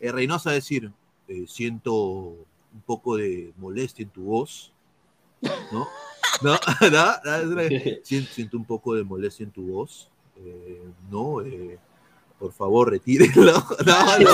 eh, 0.00 0.12
Reynoso 0.12 0.50
va 0.50 0.52
a 0.52 0.56
decir, 0.56 0.90
eh, 1.28 1.44
siento 1.48 1.94
un 1.94 2.82
poco 2.84 3.16
de 3.16 3.52
molestia 3.56 4.02
en 4.02 4.10
tu 4.10 4.24
voz, 4.24 4.72
¿no? 5.72 5.86
¿No? 6.42 6.58
¿No? 6.90 7.14
¿No? 7.44 7.60
Sien- 8.02 8.26
Siento 8.26 8.56
un 8.56 8.64
poco 8.64 8.94
de 8.94 9.04
molestia 9.04 9.44
en 9.44 9.50
tu 9.50 9.62
voz, 9.72 10.08
eh, 10.36 10.82
¿no? 11.10 11.40
Eh, 11.42 11.78
por 12.38 12.52
favor, 12.52 12.90
retírenlo. 12.90 13.52
No, 13.86 14.18
no. 14.18 14.30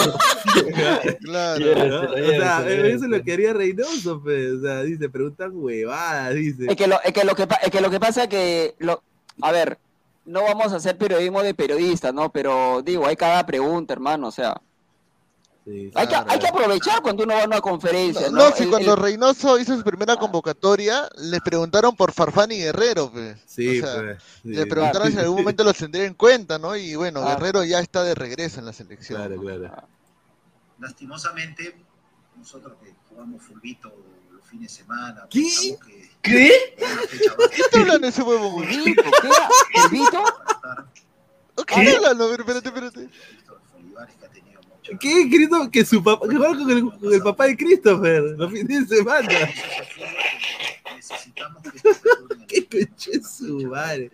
Claro. 1.20 1.64
¿No? 1.88 2.00
O 2.12 2.16
sea, 2.16 2.68
eso 2.68 3.04
es 3.04 3.10
lo 3.10 3.22
que 3.22 3.32
haría 3.32 3.52
Reynoso, 3.52 4.20
pues. 4.20 4.52
O 4.54 4.60
sea, 4.60 4.82
dice, 4.82 5.08
preguntan 5.08 5.52
huevadas, 5.54 6.34
dice. 6.34 6.66
Es 6.68 6.76
que 6.76 6.86
lo, 6.86 7.00
es 7.02 7.12
que 7.12 7.24
lo 7.24 7.34
que, 7.34 7.46
es 7.62 7.70
que 7.70 7.80
lo 7.80 7.90
que 7.90 8.00
pasa 8.00 8.24
es 8.24 8.28
que, 8.28 8.74
lo, 8.78 9.02
a 9.40 9.52
ver, 9.52 9.78
no 10.24 10.42
vamos 10.42 10.72
a 10.72 10.76
hacer 10.76 10.98
periodismo 10.98 11.42
de 11.42 11.54
periodistas, 11.54 12.12
¿no? 12.12 12.30
Pero 12.32 12.82
digo, 12.82 13.06
hay 13.06 13.16
cada 13.16 13.46
pregunta, 13.46 13.92
hermano, 13.94 14.28
o 14.28 14.32
sea, 14.32 14.60
hay, 15.64 16.06
que, 16.08 16.14
hay 16.16 16.38
que 16.40 16.48
aprovechar 16.48 17.00
cuando 17.02 17.22
uno 17.24 17.34
va 17.34 17.42
a 17.42 17.46
una 17.46 17.60
conferencia, 17.60 18.28
¿no? 18.30 18.48
No, 18.50 18.52
si 18.56 18.64
El- 18.64 18.70
cuando 18.70 18.94
el- 18.94 19.00
Reynoso 19.00 19.58
hizo 19.58 19.76
su 19.76 19.84
primera 19.84 20.16
convocatoria, 20.16 21.08
le 21.18 21.40
preguntaron 21.40 21.94
por 21.94 22.12
Farfán 22.12 22.50
y 22.52 22.58
Guerrero, 22.58 23.10
pues. 23.12 23.38
Sí, 23.46 23.80
O 23.80 23.86
sea, 23.86 23.94
pues, 24.02 24.22
sí. 24.42 24.48
Le 24.48 24.66
preguntaron 24.66 25.08
si 25.08 25.14
en 25.14 25.20
algún 25.20 25.36
momento 25.42 25.62
los 25.64 25.76
tendría 25.76 26.04
en 26.04 26.14
cuenta, 26.14 26.58
¿no? 26.58 26.74
Y 26.76 26.96
bueno, 26.96 27.20
Ah. 27.22 27.34
Guerrero 27.34 27.62
ya 27.64 27.78
está 27.80 28.02
de 28.02 28.14
regreso 28.14 28.58
en 28.58 28.66
la 28.66 28.72
selección. 28.72 29.18
Claro, 29.20 29.36
¿no? 29.36 29.42
claro. 29.42 29.88
Lastimosamente, 30.80 31.76
nosotros 32.36 32.72
que 32.82 32.92
jugamos 33.08 33.40
fulbito 33.42 33.92
los 34.32 34.44
fines 34.48 34.72
de 34.72 34.78
semana, 34.82 35.26
¿Qué? 35.30 35.48
que 35.86 36.10
¿Qué? 36.22 36.74
¿Qué 37.54 37.60
está 37.62 37.80
hablando 37.80 38.06
ese 38.08 38.22
huevo? 38.22 38.50
güey? 38.52 38.66
¿Vito? 38.84 39.02
¿Qué? 39.02 39.80
¿El 39.84 39.88
Vito? 39.90 40.24
¿Qué 41.66 41.82
está 41.82 41.96
hablando? 41.98 42.24
A 42.24 42.28
ver, 42.30 42.40
espérate, 42.40 42.68
espérate. 42.68 43.08
¿Qué? 45.00 45.28
Cristo, 45.30 45.70
que 45.70 45.84
su 45.84 46.02
papá, 46.02 46.28
que 46.28 46.36
juega 46.36 46.58
con 46.58 46.70
el, 46.70 46.82
con 46.82 47.14
el 47.14 47.22
papá 47.22 47.46
de 47.46 47.56
Christopher 47.56 48.22
los 48.36 48.52
fines 48.52 48.88
de 48.88 48.96
semana. 48.96 49.28
¿Qué 52.48 52.66
coche 52.66 53.20
su 53.22 53.66
madre? 53.66 54.10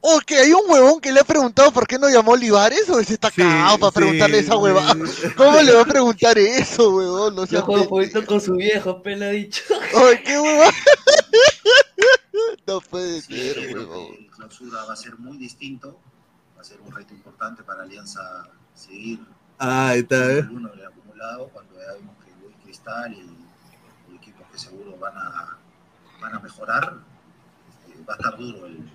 Ok, 0.00 0.32
hay 0.32 0.52
un 0.52 0.70
huevón 0.70 1.00
que 1.00 1.12
le 1.12 1.20
ha 1.20 1.24
preguntado 1.24 1.72
por 1.72 1.86
qué 1.86 1.98
no 1.98 2.08
llamó 2.08 2.32
Olivares 2.32 2.88
o 2.88 3.02
se 3.02 3.14
está 3.14 3.30
cagado 3.30 3.78
para 3.78 3.90
sí, 3.90 3.96
preguntarle 3.96 4.38
esa 4.38 4.52
sí. 4.52 4.58
huevada. 4.58 4.96
¿Cómo 5.36 5.60
le 5.60 5.72
va 5.72 5.82
a 5.82 5.86
preguntar 5.86 6.38
eso, 6.38 6.90
huevón? 6.90 7.34
No 7.34 7.46
Yo 7.46 7.62
juego 7.62 7.88
poquito 7.88 8.24
con 8.24 8.40
su 8.40 8.54
viejo, 8.54 9.02
pela 9.02 9.30
dicho. 9.30 9.62
Ay, 9.94 10.20
qué 10.24 10.38
huevón. 10.38 10.72
No 12.66 12.80
puede 12.80 13.20
ser, 13.22 13.74
huevón. 13.74 14.27
Clausura 14.48 14.84
va 14.84 14.94
a 14.94 14.96
ser 14.96 15.18
muy 15.18 15.36
distinto, 15.36 15.98
va 16.56 16.62
a 16.62 16.64
ser 16.64 16.80
un 16.80 16.90
reto 16.90 17.14
importante 17.14 17.62
para 17.62 17.82
Alianza 17.82 18.48
seguir 18.74 19.20
Ah, 19.58 19.88
ahí 19.88 20.00
está, 20.00 20.32
¿eh? 20.34 20.48
uno 20.52 20.68
del 20.68 20.86
acumulado 20.86 21.48
cuando 21.48 21.74
ya 21.74 21.92
vemos 21.94 22.14
que 22.24 22.30
Luis 22.40 22.56
Cristal 22.62 23.12
y, 23.12 24.12
y 24.12 24.16
equipos 24.16 24.46
que 24.52 24.58
seguro 24.58 24.96
van 24.98 25.16
a, 25.16 25.58
van 26.20 26.34
a 26.34 26.38
mejorar. 26.38 26.94
este, 27.68 28.02
va 28.04 28.14
a 28.14 28.16
estar 28.16 28.38
duro 28.38 28.66
el, 28.66 28.88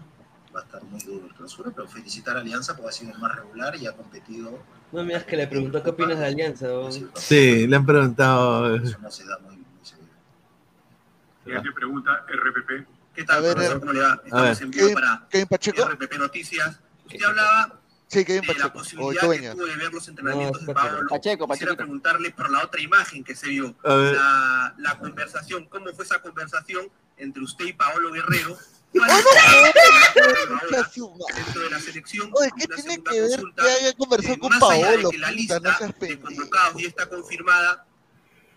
va 0.55 0.61
a 0.61 0.63
estar 0.63 0.81
muy 0.85 1.01
duro 1.01 1.25
el 1.27 1.33
clausura, 1.33 1.69
pero 1.75 1.85
felicitar 1.87 2.37
a 2.37 2.39
Alianza 2.39 2.75
porque 2.77 2.89
ha 2.89 2.91
sido 2.93 3.11
el 3.11 3.19
más 3.19 3.35
regular 3.35 3.75
y 3.75 3.87
ha 3.87 3.91
competido. 3.91 4.57
No 4.93 5.03
miras 5.03 5.25
que 5.25 5.35
le 5.35 5.47
preguntó 5.47 5.83
qué 5.83 5.89
opinas 5.89 6.17
de 6.17 6.25
Alianza. 6.27 6.67
Sí, 7.15 7.67
le 7.67 7.75
han 7.75 7.85
preguntado. 7.85 8.73
Eso 8.75 8.97
no 8.99 9.11
se 9.11 9.25
da 9.25 9.37
muy, 9.39 9.57
muy 9.57 9.65
seguido. 9.83 11.73
Pregunta, 11.75 12.25
RPP. 12.25 12.87
¿Qué 13.15 13.23
tal, 13.23 13.37
A 13.37 13.41
ver, 13.41 13.53
profesor? 13.53 13.77
eh, 13.77 13.79
¿Cómo 13.79 13.93
le 13.93 14.01
va? 14.01 14.21
Estamos 14.25 14.61
en 14.61 14.71
vivo 14.71 14.93
para 14.93 15.27
Kevin 15.29 15.47
Pacheco. 15.47 15.85
RPP 15.89 16.17
Noticias. 16.17 16.79
Usted 17.05 17.23
hablaba 17.23 17.79
Sí, 18.07 18.25
Kevin 18.25 18.41
de 18.41 18.47
la 18.47 18.53
Pacheco. 18.53 18.73
Posibilidad 18.73 19.29
que 19.29 19.49
tuvo 19.51 19.65
de 19.65 19.75
ver 19.75 19.93
los 19.93 20.07
entrenamientos 20.07 20.61
No, 20.61 20.65
de 20.67 20.71
es 20.71 20.75
Pacheco. 20.75 20.95
Pablo. 20.95 21.09
Pacheco, 21.09 21.47
Quisiera 21.47 21.47
Pacheco. 21.71 21.75
preguntarle 21.77 22.31
por 22.31 22.49
la 22.51 22.63
otra 22.63 22.81
imagen 22.81 23.23
que 23.23 23.35
se 23.35 23.47
vio, 23.47 23.75
A 23.83 23.93
ver. 23.95 24.13
la, 24.15 24.75
la 24.77 24.99
conversación, 24.99 25.65
cómo 25.67 25.87
fue 25.93 26.05
esa 26.05 26.21
conversación 26.21 26.89
entre 27.17 27.43
usted 27.43 27.65
y 27.65 27.73
Paolo 27.73 28.11
Guerrero. 28.11 28.57
¿Cuál 28.93 29.09
¡Oh, 29.09 29.17
es 29.17 29.25
no! 29.25 29.31
ahora 30.61 30.89
Oye, 30.93 31.33
dentro 31.35 31.61
de 31.63 31.69
la 31.71 31.79
selección? 31.79 32.31
¿qué 32.57 32.67
tiene 32.67 33.03
que 33.03 33.21
ver 33.21 33.43
que 33.55 33.61
haya 33.69 33.93
conversado 33.93 34.33
eh, 34.35 34.39
con 34.39 34.49
más 34.49 34.63
allá 34.63 34.75
de 34.91 34.93
Paolo? 34.95 35.09
que 35.09 35.17
la 35.17 35.27
Puta, 35.27 35.35
lista 35.39 35.59
no 35.59 36.07
de 36.07 36.19
convocados 36.19 36.81
ya 36.81 36.87
está 36.87 37.09
confirmada, 37.09 37.85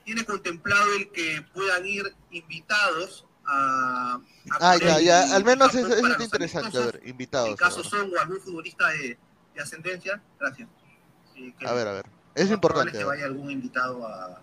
¿tiene 0.05 0.25
contemplado 0.27 0.93
el 0.95 1.11
que 1.11 1.43
puedan 1.55 1.87
ir 1.87 2.15
invitados 2.31 3.26
a... 3.47 4.15
a 4.15 4.21
Ah, 4.61 4.77
ya, 4.77 5.01
ya. 5.01 5.35
Al 5.35 5.45
menos 5.45 5.75
eso, 5.75 5.87
eso 5.95 6.07
está 6.07 6.25
interesante. 6.25 6.77
A 6.79 6.81
amistosos? 6.81 6.93
ver, 6.93 7.03
¿En 7.03 7.09
invitados. 7.11 7.57
caso 7.57 7.81
A 7.81 7.83
ver, 7.83 7.91
son 7.91 8.11
o 8.17 8.21
algún 8.21 8.41
futbolista 8.41 8.89
de, 8.89 9.19
de 9.55 9.63
ascendencia? 9.63 10.21
Gracias. 10.39 10.69
Que 11.35 11.67
a 11.67 11.73
ver. 11.73 11.89
a 11.89 11.93
ver. 11.93 12.07
Es 12.35 12.51
importante. 12.51 12.91
es 12.91 12.97
que 12.99 13.03
a 13.03 13.07
ver. 13.07 13.17
vaya 13.17 13.27
algún 13.27 13.51
invitado 13.51 14.07
a, 14.07 14.41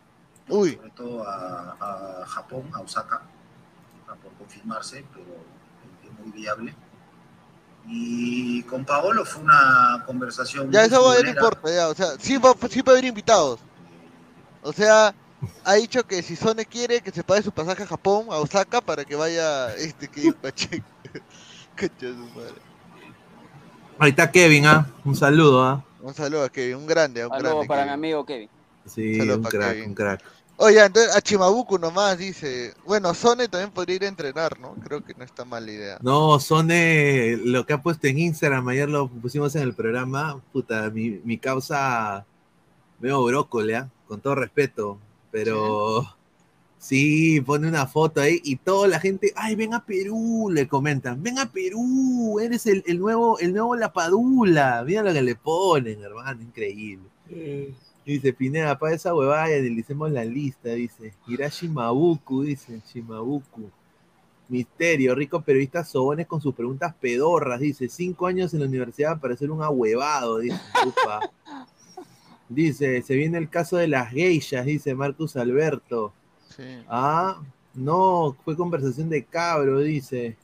Uy, 0.50 0.74
sobre 0.76 0.90
todo 0.92 1.28
a, 1.28 2.22
a 2.22 2.26
Japón, 2.26 2.70
a 2.74 2.80
Osaka, 2.82 3.22
por 4.22 4.34
confirmarse, 4.34 5.06
pero 5.14 5.26
es 6.04 6.20
muy 6.20 6.32
viable. 6.32 6.76
Y 7.88 8.64
con 8.64 8.86
Paolo 8.86 9.26
fue 9.26 9.44
una 9.44 10.04
conversación. 10.06 10.72
ya 10.72 10.86
eso 10.86 10.96
va, 11.04 11.10
no 11.10 11.16
futbolera. 11.16 11.30
importa. 11.30 11.74
Ya, 11.74 11.90
o 11.90 11.96
sea, 11.96 12.08
sí 12.20 12.38
va, 12.38 12.54
sí 12.70 12.82
va 12.82 12.92
a 12.92 12.96
haber 12.96 13.06
invitados. 13.06 13.60
O 14.62 14.72
sea, 14.72 15.14
ha 15.64 15.74
dicho 15.76 16.04
que 16.06 16.22
si 16.22 16.36
Sone 16.36 16.66
quiere 16.66 17.02
que 17.02 17.12
se 17.12 17.24
pague 17.24 17.42
su 17.44 17.52
pasaje 17.52 17.84
a 17.84 17.88
Japón, 17.88 18.28
a 18.30 18.38
Osaka, 18.38 18.82
para 18.82 19.06
que 19.06 19.16
vaya 19.16 19.74
este 19.76 20.08
Kevin 20.08 20.34
Pacheco. 20.42 20.86
Ahí 24.00 24.10
está 24.10 24.32
Kevin, 24.32 24.66
¿ah? 24.66 24.92
Un 25.06 25.16
saludo, 25.16 25.64
¿ah? 25.64 25.84
Un 26.02 26.14
saludo 26.14 26.44
a 26.44 26.50
Kevin, 26.50 26.76
un 26.78 26.88
grande, 26.88 27.26
un 27.26 27.32
Saludos 27.32 27.52
grande. 27.52 27.68
para 27.68 27.86
mi 27.86 27.92
amigo 27.92 28.26
Kevin. 28.26 28.50
Sí, 28.86 29.16
Saludos 29.18 29.38
un 29.38 29.44
crack, 29.44 29.72
Kevin. 29.74 29.90
un 29.90 29.96
crack. 29.96 30.24
Oye, 30.58 30.84
entonces 30.84 31.16
a 31.16 31.22
Chimabuku 31.22 31.78
nomás 31.80 32.18
dice. 32.18 32.74
Bueno, 32.86 33.14
Sone 33.14 33.48
también 33.48 33.72
podría 33.72 33.96
ir 33.96 34.04
a 34.04 34.08
entrenar, 34.08 34.60
¿no? 34.60 34.76
Creo 34.76 35.04
que 35.04 35.14
no 35.16 35.24
está 35.24 35.46
mala 35.46 35.72
idea. 35.72 35.98
No, 36.02 36.40
Sone, 36.40 37.38
lo 37.38 37.66
que 37.66 37.74
ha 37.74 37.82
puesto 37.82 38.08
en 38.08 38.20
Instagram, 38.20 38.68
ayer 38.68 38.90
lo 38.90 39.08
pusimos 39.10 39.56
en 39.56 39.64
el 39.64 39.74
programa, 39.74 40.42
puta, 40.52 40.90
mi, 40.90 41.22
mi 41.24 41.38
causa, 41.38 42.26
veo 43.00 43.24
brócoli, 43.24 43.74
¿ah? 43.74 43.90
con 44.08 44.22
todo 44.22 44.36
respeto, 44.36 45.00
pero 45.34 46.06
sí, 46.78 47.42
pone 47.42 47.68
una 47.68 47.88
foto 47.88 48.22
ahí 48.22 48.40
y 48.44 48.58
toda 48.58 48.88
la 48.88 49.00
gente, 49.00 49.34
ay, 49.36 49.56
ven 49.56 49.74
a 49.74 49.84
Perú, 49.84 50.52
le 50.54 50.68
comentan, 50.68 51.24
ven 51.24 51.40
a 51.40 51.52
Perú, 51.52 52.40
eres 52.40 52.68
el, 52.68 52.84
el 52.86 53.00
nuevo, 53.00 53.40
el 53.40 53.52
nuevo 53.52 53.76
Lapadula, 53.76 54.84
mira 54.86 55.02
lo 55.02 55.12
que 55.12 55.24
le 55.24 55.36
ponen, 55.36 56.04
hermano, 56.04 56.40
increíble. 56.44 57.10
Dice 58.06 58.32
Pineda, 58.32 58.78
para 58.78 58.94
esa 58.94 59.16
huevada 59.16 59.50
y 59.50 59.70
le 59.72 59.80
hicimos 59.80 60.12
la 60.12 60.24
lista, 60.24 60.70
dice. 60.70 61.16
Irá 61.28 61.48
Shimabuku, 61.48 62.44
dice 62.44 62.82
Shimabuku. 62.94 63.72
Misterio, 64.50 65.16
rico 65.16 65.42
periodista 65.42 65.84
Sobones 65.84 66.28
con 66.28 66.42
sus 66.42 66.54
preguntas 66.54 66.94
pedorras, 67.02 67.60
dice. 67.60 67.90
Cinco 67.90 68.28
años 68.28 68.54
en 68.54 68.60
la 68.60 68.68
universidad 68.68 69.20
para 69.20 69.36
ser 69.36 69.50
un 69.50 69.64
ahuevado, 69.64 70.40
dice. 70.40 70.60
Upa. 70.86 71.22
Dice, 72.54 73.02
se 73.02 73.16
viene 73.16 73.38
el 73.38 73.50
caso 73.50 73.78
de 73.78 73.88
las 73.88 74.12
geishas, 74.12 74.66
dice 74.66 74.96
Marcus 74.96 75.36
Alberto. 75.36 76.14
Sí. 76.56 76.84
Ah, 76.88 77.42
no, 77.74 78.36
fue 78.44 78.56
conversación 78.56 79.10
de 79.10 79.24
cabro, 79.24 79.80
dice. 79.80 80.38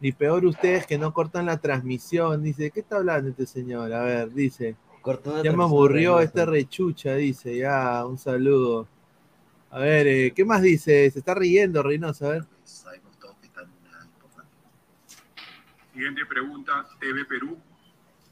Y 0.00 0.12
peor 0.12 0.44
ustedes 0.44 0.86
que 0.86 0.98
no 0.98 1.12
cortan 1.12 1.46
la 1.46 1.58
transmisión, 1.58 2.42
dice. 2.42 2.70
¿Qué 2.70 2.80
está 2.80 2.96
hablando 2.96 3.30
este 3.30 3.46
señor? 3.46 3.92
A 3.92 4.02
ver, 4.02 4.32
dice. 4.32 4.76
Cortó 5.00 5.42
Ya 5.42 5.52
me 5.52 5.64
aburrió 5.64 6.20
este 6.20 6.46
rechucha, 6.46 7.14
dice. 7.14 7.56
Ya, 7.56 8.04
un 8.06 8.18
saludo. 8.18 8.88
A 9.70 9.78
ver, 9.78 10.06
eh, 10.06 10.32
¿qué 10.34 10.44
más 10.44 10.62
dice? 10.62 11.10
Se 11.10 11.18
está 11.18 11.34
riendo, 11.34 11.82
Reynoso, 11.82 12.26
a 12.26 12.30
ver. 12.30 12.44
Siguiente 15.92 16.26
pregunta, 16.26 16.86
TV 16.98 17.24
Perú. 17.24 17.56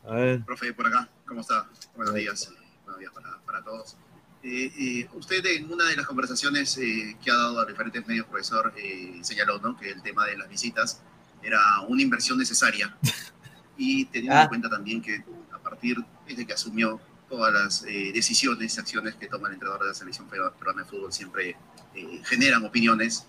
A 0.05 0.15
ver. 0.15 0.45
Profe, 0.45 0.73
por 0.73 0.87
acá, 0.89 1.09
¿cómo 1.27 1.43
está? 1.43 1.69
Buenos 1.95 2.15
días, 2.15 2.53
días 2.99 3.13
para, 3.13 3.39
para 3.45 3.63
todos. 3.63 3.97
Eh, 4.43 4.73
eh, 4.77 5.09
usted 5.15 5.45
en 5.47 5.73
una 5.73 5.85
de 5.85 5.97
las 5.97 6.07
conversaciones 6.07 6.77
eh, 6.79 7.17
que 7.23 7.31
ha 7.31 7.35
dado 7.37 7.61
a 7.61 7.65
diferentes 7.65 8.05
medios, 8.07 8.27
profesor, 8.27 8.73
eh, 8.77 9.21
señaló 9.23 9.59
¿no? 9.61 9.77
que 9.77 9.91
el 9.91 10.03
tema 10.03 10.27
de 10.27 10.37
las 10.37 10.49
visitas 10.49 11.01
era 11.43 11.61
una 11.89 12.03
inversión 12.03 12.39
necesaria 12.39 12.97
y 13.77 14.05
teniendo 14.07 14.39
Ah. 14.39 14.43
en 14.43 14.49
cuenta 14.49 14.69
también 14.69 15.01
que 15.01 15.25
a 15.53 15.59
partir 15.59 15.97
desde 16.27 16.45
que 16.47 16.53
asumió 16.53 17.01
todas 17.29 17.53
las 17.53 17.85
eh, 17.85 18.11
decisiones 18.13 18.77
y 18.77 18.81
acciones 18.81 19.15
que 19.15 19.27
toma 19.27 19.49
el 19.49 19.55
entrenador 19.55 19.83
de 19.83 19.89
la 19.89 19.95
selección 19.95 20.29
peruana 20.29 20.83
de 20.83 20.89
fútbol 20.89 21.13
siempre 21.13 21.57
eh, 21.95 22.21
generan 22.25 22.65
opiniones. 22.65 23.27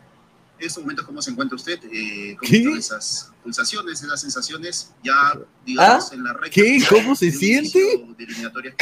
En 0.60 0.68
estos 0.68 0.84
momentos, 0.84 1.06
¿cómo 1.06 1.22
se 1.22 1.32
encuentra 1.32 1.56
usted? 1.56 1.80
Eh, 1.92 2.36
¿Cómo 2.40 2.50
¿Qué? 2.50 2.58
están 2.58 2.78
esas 2.78 3.32
pulsaciones, 3.44 4.04
esas 4.04 4.22
sensaciones 4.22 4.94
ya, 5.04 5.34
digamos, 5.66 6.12
¿Ah? 6.12 6.16
en 6.16 6.24
la 6.24 6.34
recta 6.34 6.50
¿Qué? 6.52 6.84
¿Cómo 6.90 7.16
se 7.16 7.32
siente? 7.32 7.80
de 8.18 8.24
eliminatorias 8.24 8.76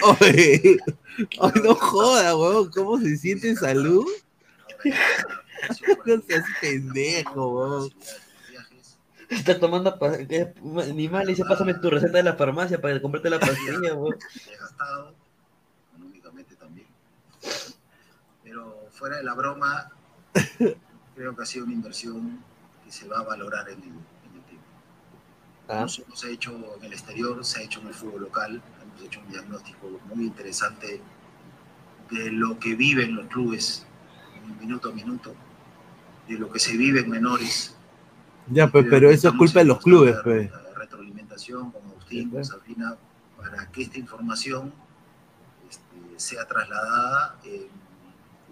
Oye, 0.00 0.78
ay, 1.40 1.52
no 1.64 1.74
joda, 1.74 2.36
weón. 2.36 2.70
¿Cómo 2.70 3.00
se 3.00 3.16
siente 3.16 3.48
en 3.48 3.56
salud? 3.56 4.06
No 6.06 6.22
seas 6.26 6.44
pendejo, 6.60 7.48
weón. 7.48 7.92
Está 9.28 9.58
tomando 9.58 9.98
madre 9.98 10.26
le 10.30 11.26
dice 11.26 11.44
pásame 11.44 11.74
tu 11.74 11.90
receta 11.90 12.16
de 12.18 12.22
la 12.22 12.34
farmacia 12.34 12.80
para 12.80 13.00
comprarte 13.02 13.28
la 13.28 13.40
pastilla, 13.40 13.94
weón. 13.94 14.16
desgastado, 14.48 15.14
económicamente 15.90 16.54
también. 16.56 16.86
Pero 18.44 18.87
fuera 18.98 19.18
de 19.18 19.22
la 19.22 19.34
broma, 19.34 19.90
creo 21.14 21.36
que 21.36 21.42
ha 21.42 21.46
sido 21.46 21.64
una 21.64 21.74
inversión 21.74 22.42
que 22.84 22.90
se 22.90 23.06
va 23.06 23.20
a 23.20 23.22
valorar 23.22 23.68
en 23.68 23.78
el, 23.82 23.88
en 23.88 24.34
el 24.34 24.42
tiempo. 24.42 24.66
Ah. 25.68 25.80
No 25.82 25.88
solo 25.88 26.16
se 26.16 26.26
ha 26.26 26.30
hecho 26.30 26.52
en 26.78 26.84
el 26.84 26.92
exterior, 26.92 27.44
se 27.44 27.60
ha 27.60 27.62
hecho 27.62 27.80
en 27.80 27.88
el 27.88 27.94
fútbol 27.94 28.22
local. 28.22 28.60
Hemos 28.82 29.02
hecho 29.02 29.20
un 29.20 29.30
diagnóstico 29.30 30.00
muy 30.12 30.26
interesante 30.26 31.00
de 32.10 32.32
lo 32.32 32.58
que 32.58 32.74
viven 32.74 33.14
los 33.14 33.26
clubes 33.26 33.86
minuto 34.60 34.90
a 34.90 34.92
minuto, 34.92 35.34
de 36.26 36.38
lo 36.38 36.50
que 36.50 36.58
se 36.58 36.76
vive 36.76 37.00
en 37.00 37.10
menores, 37.10 37.74
Ya, 38.50 38.66
pues, 38.68 38.86
pero 38.88 39.10
eso 39.10 39.28
es 39.28 39.34
culpa 39.34 39.58
de 39.60 39.66
los 39.66 39.78
clubes, 39.78 40.16
pues. 40.24 40.50
retroalimentación 40.74 41.70
con 41.70 41.84
Agustín, 41.84 42.30
con 42.30 42.44
Sabrina, 42.44 42.96
para 43.36 43.70
que 43.70 43.82
esta 43.82 43.98
información 43.98 44.72
este, 45.68 45.84
sea 46.16 46.46
trasladada 46.46 47.38
en 47.44 47.68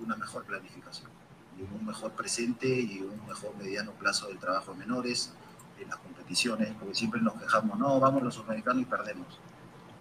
una 0.06 0.16
mejor 0.16 0.44
planificación, 0.44 1.10
y 1.58 1.62
un 1.62 1.86
mejor 1.86 2.12
presente 2.12 2.68
y 2.68 3.00
un 3.00 3.26
mejor 3.26 3.54
mediano 3.56 3.92
plazo 3.92 4.28
del 4.28 4.38
trabajo 4.38 4.72
de 4.72 4.78
menores, 4.78 5.32
en 5.78 5.88
las 5.88 5.98
competiciones, 5.98 6.72
porque 6.78 6.94
siempre 6.94 7.20
nos 7.20 7.34
quejamos, 7.34 7.78
no, 7.78 8.00
vamos 8.00 8.22
los 8.22 8.34
sudamericanos 8.34 8.82
y 8.82 8.84
perdemos. 8.86 9.38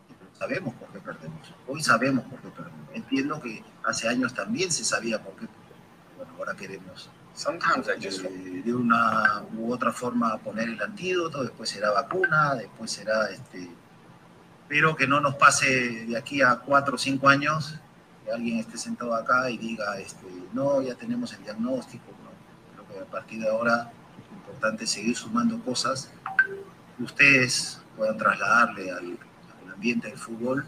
Pero 0.08 0.32
sabemos 0.34 0.74
por 0.76 0.88
qué 0.90 1.00
perdemos, 1.00 1.54
hoy 1.68 1.84
sabemos 1.84 2.24
por 2.26 2.40
qué 2.40 2.50
perdemos. 2.50 2.90
Entiendo 2.94 3.42
que 3.42 3.64
hace 3.84 4.08
años 4.08 4.34
también 4.34 4.72
se 4.72 4.86
sabía 4.86 5.22
por 5.22 5.36
qué, 5.36 5.48
bueno, 6.18 6.32
ahora 6.38 6.56
queremos 6.56 7.10
eh, 7.36 8.62
de 8.64 8.74
una 8.74 9.44
u 9.58 9.74
otra 9.74 9.92
forma 9.92 10.38
poner 10.38 10.70
el 10.70 10.82
antídoto, 10.82 11.44
después 11.44 11.70
será 11.70 11.92
vacuna, 11.92 12.56
después 12.56 12.90
será 12.92 13.30
este. 13.30 13.70
Pero 14.70 14.96
que 14.96 15.06
no 15.06 15.20
nos 15.20 15.36
pase 15.36 16.06
de 16.06 16.18
aquí 16.18 16.42
a 16.42 16.56
cuatro 16.56 16.96
o 16.96 16.98
cinco 16.98 17.28
años 17.28 17.78
que 18.26 18.32
alguien 18.32 18.58
esté 18.60 18.78
sentado 18.78 19.14
acá 19.14 19.50
y 19.50 19.58
diga, 19.58 20.00
este, 20.00 20.26
no, 20.54 20.82
ya 20.82 20.96
tenemos 20.96 21.32
el 21.34 21.44
diagnóstico. 21.44 22.06
¿no? 22.24 22.84
Creo 22.84 22.88
que 22.88 23.08
a 23.08 23.12
partir 23.12 23.40
de 23.40 23.50
ahora 23.50 23.92
lo 24.32 24.36
importante 24.38 24.84
es 24.86 24.90
seguir 24.90 25.16
sumando 25.16 25.60
cosas 25.64 26.12
que 26.98 27.04
ustedes 27.04 27.82
puedan 27.96 28.18
trasladarle 28.18 28.92
al, 28.92 29.18
al 29.66 29.74
ambiente 29.74 30.08
del 30.10 30.18
fútbol, 30.18 30.66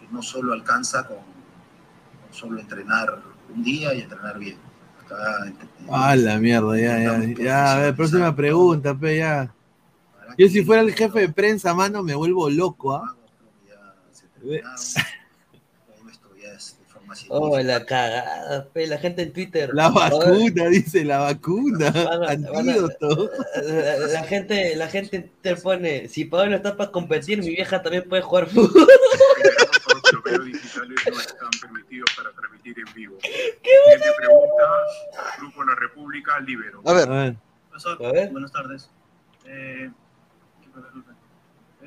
que 0.00 0.08
no 0.10 0.22
solo 0.22 0.52
alcanza 0.52 1.06
con, 1.06 1.18
con 1.18 2.32
solo 2.32 2.60
entrenar 2.60 3.20
un 3.54 3.62
día 3.62 3.94
y 3.94 4.00
entrenar 4.02 4.38
bien. 4.38 4.58
Acá 5.04 5.52
Ah, 5.90 6.16
la 6.16 6.38
mierda, 6.38 6.76
ya, 6.78 6.98
ya. 6.98 7.42
Ya, 7.42 7.72
a 7.74 7.78
ver, 7.78 7.94
próxima 7.96 8.34
pregunta, 8.34 8.94
pe, 8.94 9.18
ya. 9.18 9.54
Yo 10.36 10.48
si 10.48 10.62
fuera 10.64 10.82
el 10.82 10.92
jefe 10.94 11.20
de 11.20 11.28
prensa, 11.30 11.72
mano, 11.74 12.02
me 12.02 12.14
vuelvo 12.14 12.50
loco, 12.50 12.94
¿ah? 12.94 13.14
Oh, 17.30 17.58
la 17.58 17.84
cagada, 17.86 18.68
pe, 18.72 18.86
la 18.86 18.98
gente 18.98 19.22
en 19.22 19.32
Twitter. 19.32 19.70
La 19.72 19.88
vacuna, 19.88 20.66
dice, 20.68 21.04
la 21.04 21.18
vacuna. 21.18 21.90
Van 21.92 22.06
a- 22.24 22.26
van 22.26 22.44
a- 22.44 22.58
Antídoto. 22.58 23.30
La, 23.62 23.96
la 23.98 24.22
gente, 24.24 24.76
la 24.76 24.88
gente 24.88 25.16
en 25.16 25.22
Twitter 25.30 25.58
pone, 25.62 26.08
si 26.08 26.24
Pablo 26.24 26.56
está 26.56 26.76
para 26.76 26.90
competir, 26.90 27.38
mi 27.38 27.50
vieja 27.50 27.80
también 27.82 28.08
puede 28.08 28.22
jugar 28.22 28.46
fútbol. 28.48 28.86
Los 30.12 30.24
medios 30.24 30.44
digitales 30.46 30.98
no 31.10 31.20
están 31.20 31.48
permitidos 31.60 32.10
para 32.16 32.30
transmitir 32.32 32.76
en 32.86 32.94
vivo. 32.94 33.18
Siguiente 33.22 34.08
pregunta, 34.16 34.64
Grupo 35.38 35.64
La 35.64 35.74
República, 35.76 36.40
Libero. 36.40 36.82
A 36.84 36.92
ver. 36.92 37.08
A 37.08 37.12
ver. 37.24 37.36
Profesor, 37.70 38.06
A 38.06 38.12
ver. 38.12 38.30
buenas 38.30 38.52
tardes. 38.52 38.90
Eh, 39.46 39.90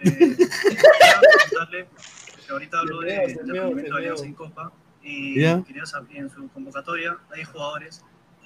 ¿qué? 0.03 0.09
Eh, 0.13 1.87
ahorita 2.49 2.79
habló 2.79 2.99
de, 3.01 3.07
del 3.13 3.45
meó, 3.45 3.63
rendimiento 3.65 3.81
se 3.81 3.83
de 3.83 3.97
Alianza 3.97 4.25
en 4.25 4.33
Copa 4.33 4.71
y 5.03 5.39
Ya. 5.41 5.61
quería 5.63 5.85
saber, 5.85 6.15
en 6.17 6.29
su 6.29 6.47
convocatoria 6.49 7.17
hay 7.35 7.43
jugadores 7.43 8.03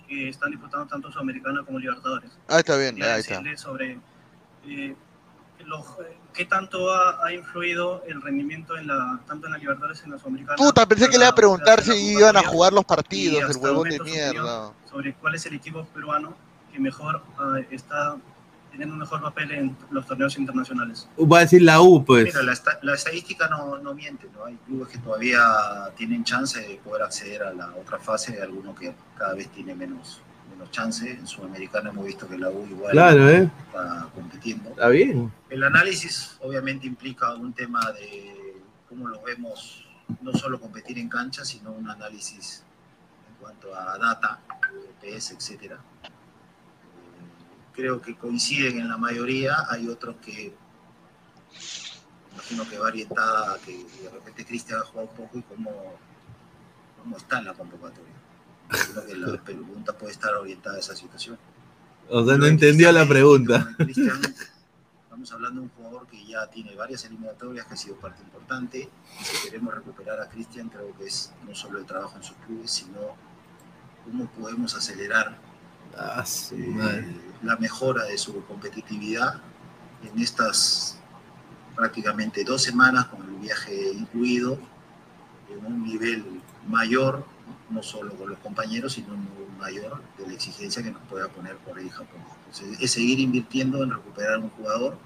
que 0.07 0.29
están 0.29 0.51
disputando 0.51 0.85
tanto 0.87 1.11
Sudamericana 1.11 1.63
como 1.65 1.79
Libertadores. 1.79 2.31
Ah, 2.47 2.59
está 2.59 2.77
bien, 2.77 2.95
Quería 2.95 3.15
ahí 3.15 3.21
está. 3.21 3.33
decirle 3.35 3.57
sobre 3.57 3.99
eh, 4.67 4.95
los, 5.65 5.83
qué 6.33 6.45
tanto 6.45 6.93
ha, 6.93 7.25
ha 7.25 7.33
influido 7.33 8.03
el 8.07 8.21
rendimiento 8.21 8.77
en 8.77 8.87
la, 8.87 9.19
tanto 9.27 9.47
en 9.47 9.53
la 9.53 9.57
Libertadores 9.57 9.99
como 10.01 10.11
en 10.13 10.17
la 10.17 10.19
Sudamericana. 10.23 10.57
Puta, 10.57 10.85
pensé 10.85 11.05
que 11.09 11.17
le 11.17 11.23
iba 11.25 11.29
a 11.31 11.35
preguntar 11.35 11.81
si 11.81 11.89
la 11.89 11.95
iban 11.95 12.37
a 12.37 12.43
jugar 12.43 12.73
los 12.73 12.85
partidos, 12.85 13.49
el 13.49 13.57
huevón 13.57 13.89
de 13.89 13.99
mierda. 13.99 14.71
Sobre 14.89 15.13
cuál 15.15 15.35
es 15.35 15.45
el 15.47 15.55
equipo 15.55 15.83
peruano 15.85 16.35
que 16.71 16.79
mejor 16.79 17.21
ah, 17.39 17.59
está 17.71 18.15
teniendo 18.75 18.93
un 18.95 18.99
mejor 18.99 19.21
papel 19.21 19.51
en 19.51 19.77
los 19.89 20.05
torneos 20.05 20.37
internacionales. 20.37 21.07
Va 21.17 21.37
a 21.37 21.41
decir 21.41 21.61
la 21.61 21.81
U, 21.81 22.03
pues. 22.03 22.25
Mira, 22.25 22.43
la, 22.43 22.51
esta- 22.51 22.77
la 22.81 22.93
estadística 22.93 23.47
no, 23.47 23.77
no 23.77 23.93
miente, 23.93 24.27
¿no? 24.33 24.43
Hay 24.45 24.55
clubes 24.65 24.89
que 24.89 24.97
todavía 24.97 25.41
tienen 25.95 26.23
chance 26.25 26.59
de 26.59 26.75
poder 26.83 27.03
acceder 27.03 27.43
a 27.43 27.53
la 27.53 27.73
otra 27.75 27.99
fase, 27.99 28.33
hay 28.33 28.39
algunos 28.41 28.77
que 28.77 28.93
cada 29.17 29.33
vez 29.33 29.47
tiene 29.49 29.73
menos, 29.73 30.21
menos 30.51 30.69
chance. 30.71 31.09
En 31.09 31.25
Sudamericana 31.25 31.89
hemos 31.91 32.05
visto 32.05 32.27
que 32.27 32.37
la 32.37 32.49
U 32.49 32.67
igual 32.69 32.91
Claro, 32.91 33.29
¿eh? 33.29 33.49
está 33.67 34.07
compitiendo. 34.13 34.69
Está 34.71 34.89
bien. 34.89 35.31
El 35.49 35.63
análisis 35.63 36.37
obviamente 36.41 36.85
implica 36.85 37.33
un 37.35 37.53
tema 37.53 37.91
de 37.93 38.57
cómo 38.89 39.07
lo 39.07 39.21
vemos, 39.21 39.85
no 40.21 40.33
solo 40.33 40.59
competir 40.59 40.99
en 40.99 41.07
cancha, 41.07 41.45
sino 41.45 41.71
un 41.71 41.89
análisis 41.89 42.63
en 43.29 43.35
cuanto 43.41 43.73
a 43.73 43.97
data, 43.97 44.39
GPS, 44.99 45.33
etcétera. 45.33 45.77
Creo 47.75 48.01
que 48.01 48.15
coinciden 48.15 48.79
en 48.79 48.89
la 48.89 48.97
mayoría, 48.97 49.65
hay 49.69 49.87
otros 49.87 50.15
que 50.17 50.53
imagino 52.35 52.69
que 52.69 52.77
va 52.77 52.87
orientada 52.87 53.53
a 53.53 53.57
que 53.59 53.71
de 53.77 54.09
repente 54.09 54.45
Cristian 54.45 54.79
ha 54.79 54.85
jugado 54.85 55.09
un 55.09 55.15
poco 55.15 55.37
y 55.37 55.41
cómo, 55.43 55.71
cómo 57.01 57.17
está 57.17 57.39
en 57.39 57.45
la 57.45 57.53
convocatoria. 57.53 58.13
Creo 58.67 59.05
que 59.05 59.15
la 59.15 59.43
pregunta 59.43 59.97
puede 59.97 60.13
estar 60.13 60.33
orientada 60.35 60.75
a 60.75 60.79
esa 60.79 60.95
situación. 60.95 61.37
O 62.09 62.25
sea, 62.25 62.37
no 62.37 62.45
entendió 62.45 62.91
la 62.91 63.07
pregunta. 63.07 63.73
Cristian, 63.77 64.21
estamos 65.03 65.31
hablando 65.31 65.61
de 65.61 65.67
un 65.67 65.73
jugador 65.73 66.07
que 66.07 66.25
ya 66.25 66.47
tiene 66.47 66.75
varias 66.75 67.05
eliminatorias, 67.05 67.65
que 67.65 67.73
ha 67.73 67.77
sido 67.77 67.95
parte 67.95 68.21
importante. 68.21 68.89
Y 69.19 69.23
si 69.23 69.49
queremos 69.49 69.73
recuperar 69.73 70.19
a 70.19 70.29
Cristian, 70.29 70.69
creo 70.69 70.95
que 70.97 71.05
es 71.05 71.33
no 71.47 71.55
solo 71.55 71.79
el 71.79 71.85
trabajo 71.85 72.17
en 72.17 72.23
sus 72.23 72.35
clubes, 72.45 72.69
sino 72.69 73.15
cómo 74.03 74.27
podemos 74.31 74.75
acelerar 74.75 75.37
Ah, 75.97 76.23
madre. 76.67 77.07
la 77.41 77.55
mejora 77.57 78.03
de 78.03 78.17
su 78.17 78.43
competitividad 78.45 79.41
en 80.03 80.21
estas 80.21 80.97
prácticamente 81.75 82.43
dos 82.43 82.63
semanas 82.63 83.05
con 83.05 83.23
el 83.23 83.35
viaje 83.35 83.91
incluido, 83.93 84.57
en 85.49 85.65
un 85.65 85.83
nivel 85.83 86.41
mayor, 86.67 87.25
no 87.69 87.83
solo 87.83 88.13
con 88.15 88.29
los 88.29 88.39
compañeros, 88.39 88.93
sino 88.93 89.13
un 89.13 89.23
nivel 89.23 89.57
mayor 89.59 90.01
de 90.17 90.27
la 90.27 90.33
exigencia 90.33 90.83
que 90.83 90.91
nos 90.91 91.01
pueda 91.03 91.27
poner 91.27 91.57
por 91.57 91.77
ahí 91.77 91.89
Japón. 91.89 92.21
Entonces, 92.45 92.81
es 92.81 92.91
seguir 92.91 93.19
invirtiendo 93.19 93.83
en 93.83 93.91
recuperar 93.91 94.39
un 94.39 94.49
jugador 94.49 94.97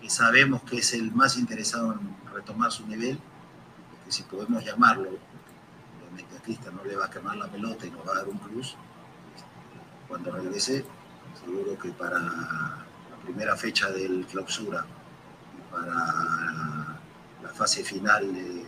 que 0.00 0.08
sabemos 0.08 0.62
que 0.62 0.78
es 0.78 0.92
el 0.94 1.12
más 1.12 1.36
interesado 1.36 1.92
en 1.92 2.16
retomar 2.32 2.70
su 2.70 2.86
nivel, 2.86 3.18
que 4.04 4.12
si 4.12 4.22
podemos 4.22 4.64
llamarlo, 4.64 5.10
obviamente 5.98 6.36
a 6.36 6.42
Cristian 6.42 6.76
no 6.76 6.84
le 6.84 6.96
va 6.96 7.06
a 7.06 7.10
quemar 7.10 7.36
la 7.36 7.48
pelota 7.48 7.86
y 7.86 7.90
nos 7.90 8.06
va 8.06 8.12
a 8.12 8.16
dar 8.16 8.28
un 8.28 8.38
plus, 8.38 8.76
cuando 10.14 10.30
regrese, 10.30 10.84
seguro 11.44 11.76
que 11.76 11.90
para 11.90 12.20
la 12.20 12.86
primera 13.24 13.56
fecha 13.56 13.90
del 13.90 14.24
clausura 14.26 14.86
para 15.72 15.88
la 17.42 17.48
fase 17.52 17.82
final 17.82 18.32
de 18.32 18.64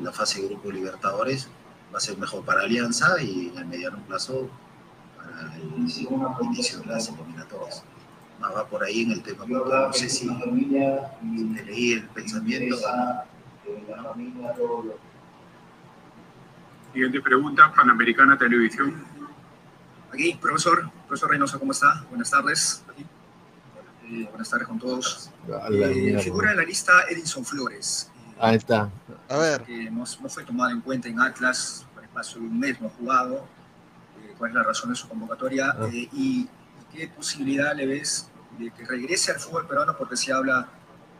la 0.00 0.12
fase 0.12 0.46
Grupo 0.46 0.70
Libertadores, 0.70 1.48
va 1.92 1.98
a 1.98 2.00
ser 2.00 2.16
mejor 2.16 2.44
para 2.44 2.60
Alianza 2.60 3.20
y 3.20 3.48
en 3.48 3.58
el 3.58 3.66
mediano 3.66 3.98
plazo 4.06 4.48
para 5.16 5.52
el 5.56 5.64
inicio 5.78 6.08
de 6.78 6.86
las 6.86 7.08
eliminatorias. 7.08 7.82
Más 8.40 8.54
va 8.54 8.64
por 8.68 8.84
ahí 8.84 9.02
en 9.02 9.10
el 9.12 9.22
tema, 9.24 9.46
no 9.46 9.92
sé 9.92 10.08
si, 10.08 10.28
si 10.28 10.36
te 10.36 11.64
leí 11.64 11.92
el 11.94 12.04
pensamiento. 12.10 12.76
Siguiente 16.92 17.20
pregunta, 17.20 17.72
Panamericana 17.74 18.38
Televisión. 18.38 19.13
Aquí, 20.14 20.32
profesor, 20.40 20.88
profesor 21.08 21.28
Reynoso, 21.28 21.58
¿cómo 21.58 21.72
está? 21.72 22.04
Buenas 22.08 22.30
tardes. 22.30 22.84
Eh, 24.04 24.28
buenas 24.30 24.48
tardes 24.48 24.68
con 24.68 24.78
todos. 24.78 25.28
Eh, 25.72 26.16
figura 26.22 26.52
en 26.52 26.58
la 26.58 26.62
lista 26.62 26.92
Edinson 27.10 27.44
Flores. 27.44 28.12
Ahí 28.38 28.54
está. 28.54 28.88
A 29.28 29.36
ver. 29.38 29.62
Que 29.62 29.90
no, 29.90 30.04
no 30.22 30.28
fue 30.28 30.44
tomado 30.44 30.70
en 30.70 30.82
cuenta 30.82 31.08
en 31.08 31.20
Atlas, 31.20 31.84
por 31.92 32.04
el 32.04 32.08
paso 32.10 32.38
de 32.38 32.44
un 32.44 32.60
mes 32.60 32.80
no 32.80 32.86
ha 32.86 32.90
jugado. 32.90 33.44
Eh, 34.22 34.34
¿Cuál 34.38 34.50
es 34.50 34.54
la 34.54 34.62
razón 34.62 34.90
de 34.90 34.96
su 34.96 35.08
convocatoria? 35.08 35.74
Ah. 35.76 35.88
Eh, 35.92 36.08
y 36.12 36.48
qué 36.92 37.08
posibilidad 37.08 37.74
le 37.74 37.84
ves 37.84 38.30
de 38.56 38.70
que 38.70 38.84
regrese 38.84 39.32
al 39.32 39.40
fútbol 39.40 39.66
peruano? 39.66 39.96
Porque 39.98 40.16
se 40.16 40.32
habla 40.32 40.68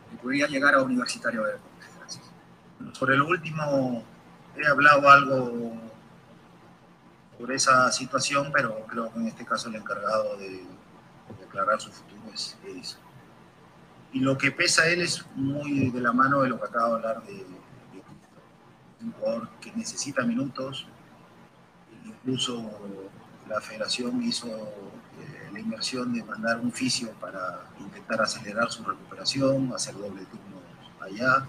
que 0.09 0.15
podría 0.15 0.47
llegar 0.47 0.73
a 0.73 0.81
Universitario 0.81 1.43
de. 1.43 1.55
Gracias. 1.99 2.23
Sobre 2.93 3.17
lo 3.17 3.27
último, 3.27 4.05
he 4.55 4.65
hablado 4.65 5.09
algo 5.09 5.84
sobre 7.37 7.55
esa 7.55 7.91
situación, 7.91 8.51
pero 8.53 8.85
creo 8.87 9.11
que 9.11 9.19
en 9.19 9.27
este 9.27 9.45
caso 9.45 9.69
el 9.69 9.75
encargado 9.75 10.37
de 10.37 10.63
declarar 11.39 11.79
su 11.81 11.91
futuro 11.91 12.21
es 12.33 12.57
Edison. 12.65 13.01
Y 14.13 14.19
lo 14.19 14.37
que 14.37 14.51
pesa 14.51 14.87
él 14.87 15.01
es 15.01 15.25
muy 15.35 15.89
de 15.89 16.01
la 16.01 16.13
mano 16.13 16.41
de 16.41 16.49
lo 16.49 16.59
que 16.59 16.67
acabo 16.67 16.89
de 16.89 16.95
hablar 16.95 17.23
de, 17.25 17.33
de 17.33 17.45
un 19.01 19.11
jugador 19.11 19.49
que 19.59 19.71
necesita 19.73 20.23
minutos. 20.23 20.87
Incluso 22.05 22.63
la 23.49 23.59
federación 23.61 24.23
hizo 24.23 24.47
eh, 24.47 25.49
la 25.51 25.59
inversión 25.59 26.13
de 26.13 26.23
mandar 26.23 26.59
un 26.59 26.71
fisio 26.71 27.11
para 27.19 27.67
intentar 27.79 28.21
acelerar 28.21 28.71
su 28.71 28.83
recuperación, 28.83 29.73
hacer 29.73 29.95
doble 29.95 30.25
turno 30.25 30.55
allá. 31.01 31.47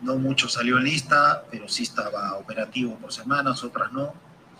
No 0.00 0.16
mucho 0.16 0.48
salió 0.48 0.78
en 0.78 0.84
lista, 0.84 1.44
pero 1.50 1.68
sí 1.68 1.84
estaba 1.84 2.34
operativo 2.34 2.96
por 2.96 3.12
semanas, 3.12 3.64
otras 3.64 3.92
no. 3.92 4.14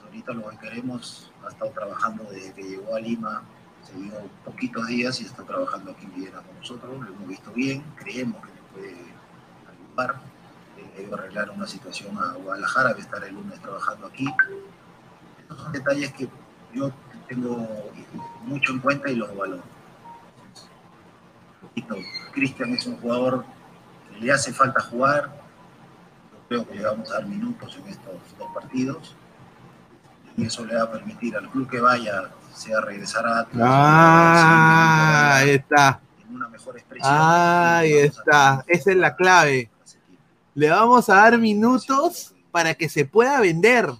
Ahorita 0.08 0.32
lo 0.32 0.48
que 0.48 0.56
queremos, 0.56 1.30
ha 1.44 1.50
estado 1.50 1.70
trabajando 1.72 2.24
desde 2.30 2.54
que 2.54 2.62
llegó 2.62 2.96
a 2.96 3.00
Lima, 3.00 3.42
se 3.82 3.92
dio 3.92 4.12
poquitos 4.42 4.86
días 4.86 5.20
y 5.20 5.24
está 5.26 5.42
trabajando 5.44 5.90
aquí 5.90 6.06
en 6.06 6.14
Viena 6.14 6.40
con 6.40 6.56
nosotros, 6.56 6.98
lo 6.98 7.06
hemos 7.08 7.28
visto 7.28 7.52
bien, 7.52 7.84
creemos 7.96 8.40
que 8.40 8.52
le 8.52 8.60
puede 8.72 8.96
ayudar. 10.00 10.20
Eh, 10.78 11.02
ido 11.02 11.14
a 11.14 11.18
arreglar 11.18 11.50
una 11.50 11.66
situación 11.66 12.16
a 12.16 12.32
Guadalajara, 12.32 12.92
va 12.92 12.96
a 12.96 13.00
estar 13.00 13.22
el 13.22 13.34
lunes 13.34 13.60
trabajando 13.60 14.06
aquí. 14.06 14.26
Estos 15.40 15.58
son 15.58 15.72
detalles 15.72 16.12
que 16.14 16.26
yo 16.72 16.90
tengo 17.28 17.68
mucho 18.46 18.72
en 18.72 18.78
cuenta 18.78 19.10
y 19.10 19.16
los 19.16 19.36
valoro. 19.36 19.62
Cristian 22.32 22.72
es 22.72 22.86
un 22.86 22.96
jugador 22.96 23.44
que 24.10 24.20
le 24.20 24.32
hace 24.32 24.54
falta 24.54 24.80
jugar. 24.80 25.30
Creo 26.48 26.66
que 26.66 26.76
le 26.76 26.84
vamos 26.84 27.10
a 27.10 27.14
dar 27.14 27.26
minutos 27.26 27.76
en 27.76 27.88
estos 27.88 28.14
dos 28.38 28.48
partidos. 28.54 29.14
Y 30.38 30.46
eso 30.46 30.64
le 30.64 30.76
va 30.76 30.84
a 30.84 30.90
permitir 30.92 31.36
al 31.36 31.48
club 31.50 31.68
que 31.68 31.80
vaya, 31.80 32.30
sea 32.54 32.80
regresar 32.80 33.26
a 33.26 33.40
Atlas, 33.40 33.68
Ah, 33.70 35.36
ahí 35.38 35.50
está. 35.50 36.00
en 36.28 36.34
una 36.36 36.48
mejor 36.48 36.76
expresión. 36.78 37.12
Ahí 37.12 37.92
está. 37.92 38.64
Esa 38.68 38.90
es 38.92 38.96
la 38.96 39.16
clave. 39.16 39.68
Le 40.54 40.70
vamos 40.70 41.08
a 41.10 41.14
dar 41.16 41.38
minutos 41.38 42.34
para 42.52 42.74
que 42.74 42.88
se 42.88 43.04
pueda 43.04 43.40
vender. 43.40 43.90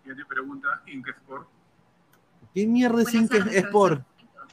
Siguiente 0.00 0.24
pregunta, 0.26 0.68
Inkesport. 0.86 1.48
¿Qué 2.54 2.66
mierda 2.66 3.02
es 3.02 3.12
Sport? 3.14 4.02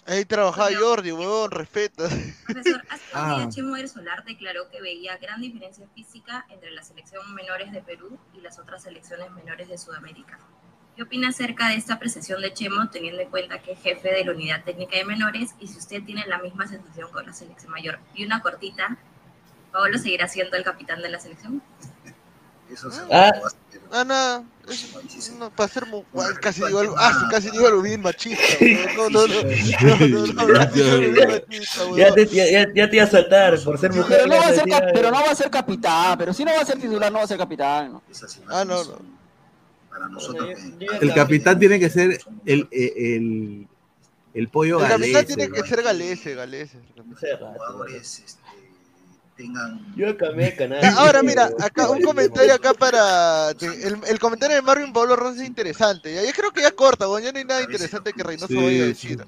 Ahí 0.08 0.26
trabajaba 0.26 0.70
Jordi, 0.78 1.12
huevón, 1.12 1.52
respeta. 1.52 2.10
Profesor, 2.46 2.82
hace 2.90 3.04
un 3.14 3.22
Ah. 3.22 3.36
día 3.38 3.50
Chemo 3.50 3.76
del 3.76 3.88
Solar 3.88 4.24
declaró 4.26 4.70
que 4.70 4.82
veía 4.82 5.18
gran 5.18 5.40
diferencia 5.40 5.86
física 5.94 6.46
entre 6.50 6.72
la 6.72 6.84
selección 6.84 7.34
menores 7.36 7.72
de 7.72 7.82
Perú 7.82 8.18
y 8.34 8.42
las 8.42 8.58
otras 8.60 8.84
selecciones 8.84 9.32
menores 9.32 9.70
de 9.70 9.78
Sudamérica. 9.78 10.40
¿Qué 10.96 11.04
opina 11.04 11.30
acerca 11.30 11.70
de 11.70 11.76
esta 11.76 11.94
apreciación 11.96 12.42
de 12.42 12.54
Chemo, 12.54 12.90
teniendo 12.90 13.22
en 13.22 13.30
cuenta 13.30 13.60
que 13.60 13.72
es 13.72 13.80
jefe 13.82 14.10
de 14.14 14.26
la 14.26 14.32
unidad 14.34 14.64
técnica 14.64 14.98
de 14.98 15.06
menores 15.06 15.52
y 15.60 15.68
si 15.68 15.78
usted 15.78 16.04
tiene 16.04 16.26
la 16.28 16.40
misma 16.40 16.68
sensación 16.68 17.10
con 17.12 17.26
la 17.26 17.34
selección 17.34 17.72
mayor? 17.72 18.00
Y 18.14 18.26
una 18.26 18.42
cortita, 18.42 18.98
¿Paolo 19.72 19.98
seguirá 19.98 20.28
siendo 20.28 20.58
el 20.58 20.64
capitán 20.66 21.02
de 21.02 21.10
la 21.10 21.20
selección? 21.20 21.62
Eso 22.70 22.92
se 22.92 23.02
Ah. 23.10 23.32
Ah, 23.94 24.04
nada. 24.06 24.44
Es- 24.70 25.32
no, 25.38 25.50
para 25.50 25.68
ser 25.70 25.86
mu- 25.86 26.04
guay, 26.14 26.34
casi 26.42 26.64
digo 26.66 26.80
algo, 26.80 26.96
ah, 26.98 27.28
casi 27.32 27.50
digo 27.52 27.68
algo 27.68 27.82
bien 27.82 28.02
machista. 28.02 28.42
No, 28.96 29.10
no, 29.10 29.28
no. 29.28 29.34
No, 29.44 29.96
no, 30.08 30.28
no, 30.28 30.48
no. 30.48 31.98
Ya 31.98 32.14
te, 32.14 32.26
ya, 32.28 32.46
ya- 32.50 32.68
ya 32.74 32.90
te 32.90 32.96
iba 32.96 33.06
a 33.06 33.10
saltar 33.10 33.60
por 33.64 33.78
ser 33.78 33.92
mujer. 33.94 34.20
Pero 34.24 34.28
no, 34.28 34.38
va 34.42 34.48
a 34.48 34.54
ser 34.54 34.64
pero 34.94 35.12
no 35.12 35.22
va 35.24 35.32
a 35.32 35.36
ser 35.36 35.50
capitán, 35.50 36.18
pero 36.18 36.34
si 36.34 36.46
no 36.46 36.54
va 36.54 36.62
a 36.62 36.66
ser 36.66 36.80
titular, 36.80 37.12
no 37.12 37.18
va 37.20 37.24
a 37.26 37.28
ser 37.28 37.38
capitán. 37.38 37.94
¿no? 37.94 38.04
Ah, 38.50 38.64
no, 38.64 38.84
no. 38.84 39.21
Para 39.92 40.08
nosotros, 40.08 40.50
El 41.02 41.14
capitán 41.14 41.60
tiene 41.60 41.78
que 41.80 41.90
ser 41.90 42.20
el, 42.46 42.68
el, 42.72 42.94
el, 42.96 43.68
el 44.34 44.48
pollo 44.48 44.80
El 44.82 44.88
capitán 44.88 45.12
galés. 45.12 45.28
tiene 45.28 45.52
que 45.52 45.68
ser 45.68 45.84
galese, 45.84 46.34
galese. 46.34 46.80
jugadores 47.38 48.20
este, 48.26 48.42
tengan 49.36 49.94
Yo 49.98 50.16
cambié 50.18 50.46
de 50.52 50.56
canal. 50.56 50.86
Ahora 50.98 51.22
mira, 51.22 51.52
acá 51.60 51.90
un 51.90 52.02
comentario 52.02 52.54
acá 52.54 52.74
para 52.74 53.50
el, 53.52 53.98
el 54.08 54.20
comentario 54.20 54.56
de 54.56 54.62
Marvin 54.62 54.94
Pablo 54.94 55.18
Rosa 55.18 55.42
es 55.42 55.48
interesante. 55.48 56.14
Ya, 56.16 56.24
yo 56.24 56.32
creo 56.32 56.52
que 56.52 56.62
ya 56.62 56.72
corta, 56.72 57.10
weón, 57.10 57.24
ya 57.24 57.34
no 57.34 57.40
hay 57.40 57.46
nada 57.46 57.62
interesante 57.62 58.14
que 58.14 58.24
Reynoso 58.24 58.48
Sí, 58.48 58.56
vaya 58.56 58.70
a 58.70 58.72
sí. 58.72 58.88
decir. 58.88 59.18
Ya, 59.18 59.26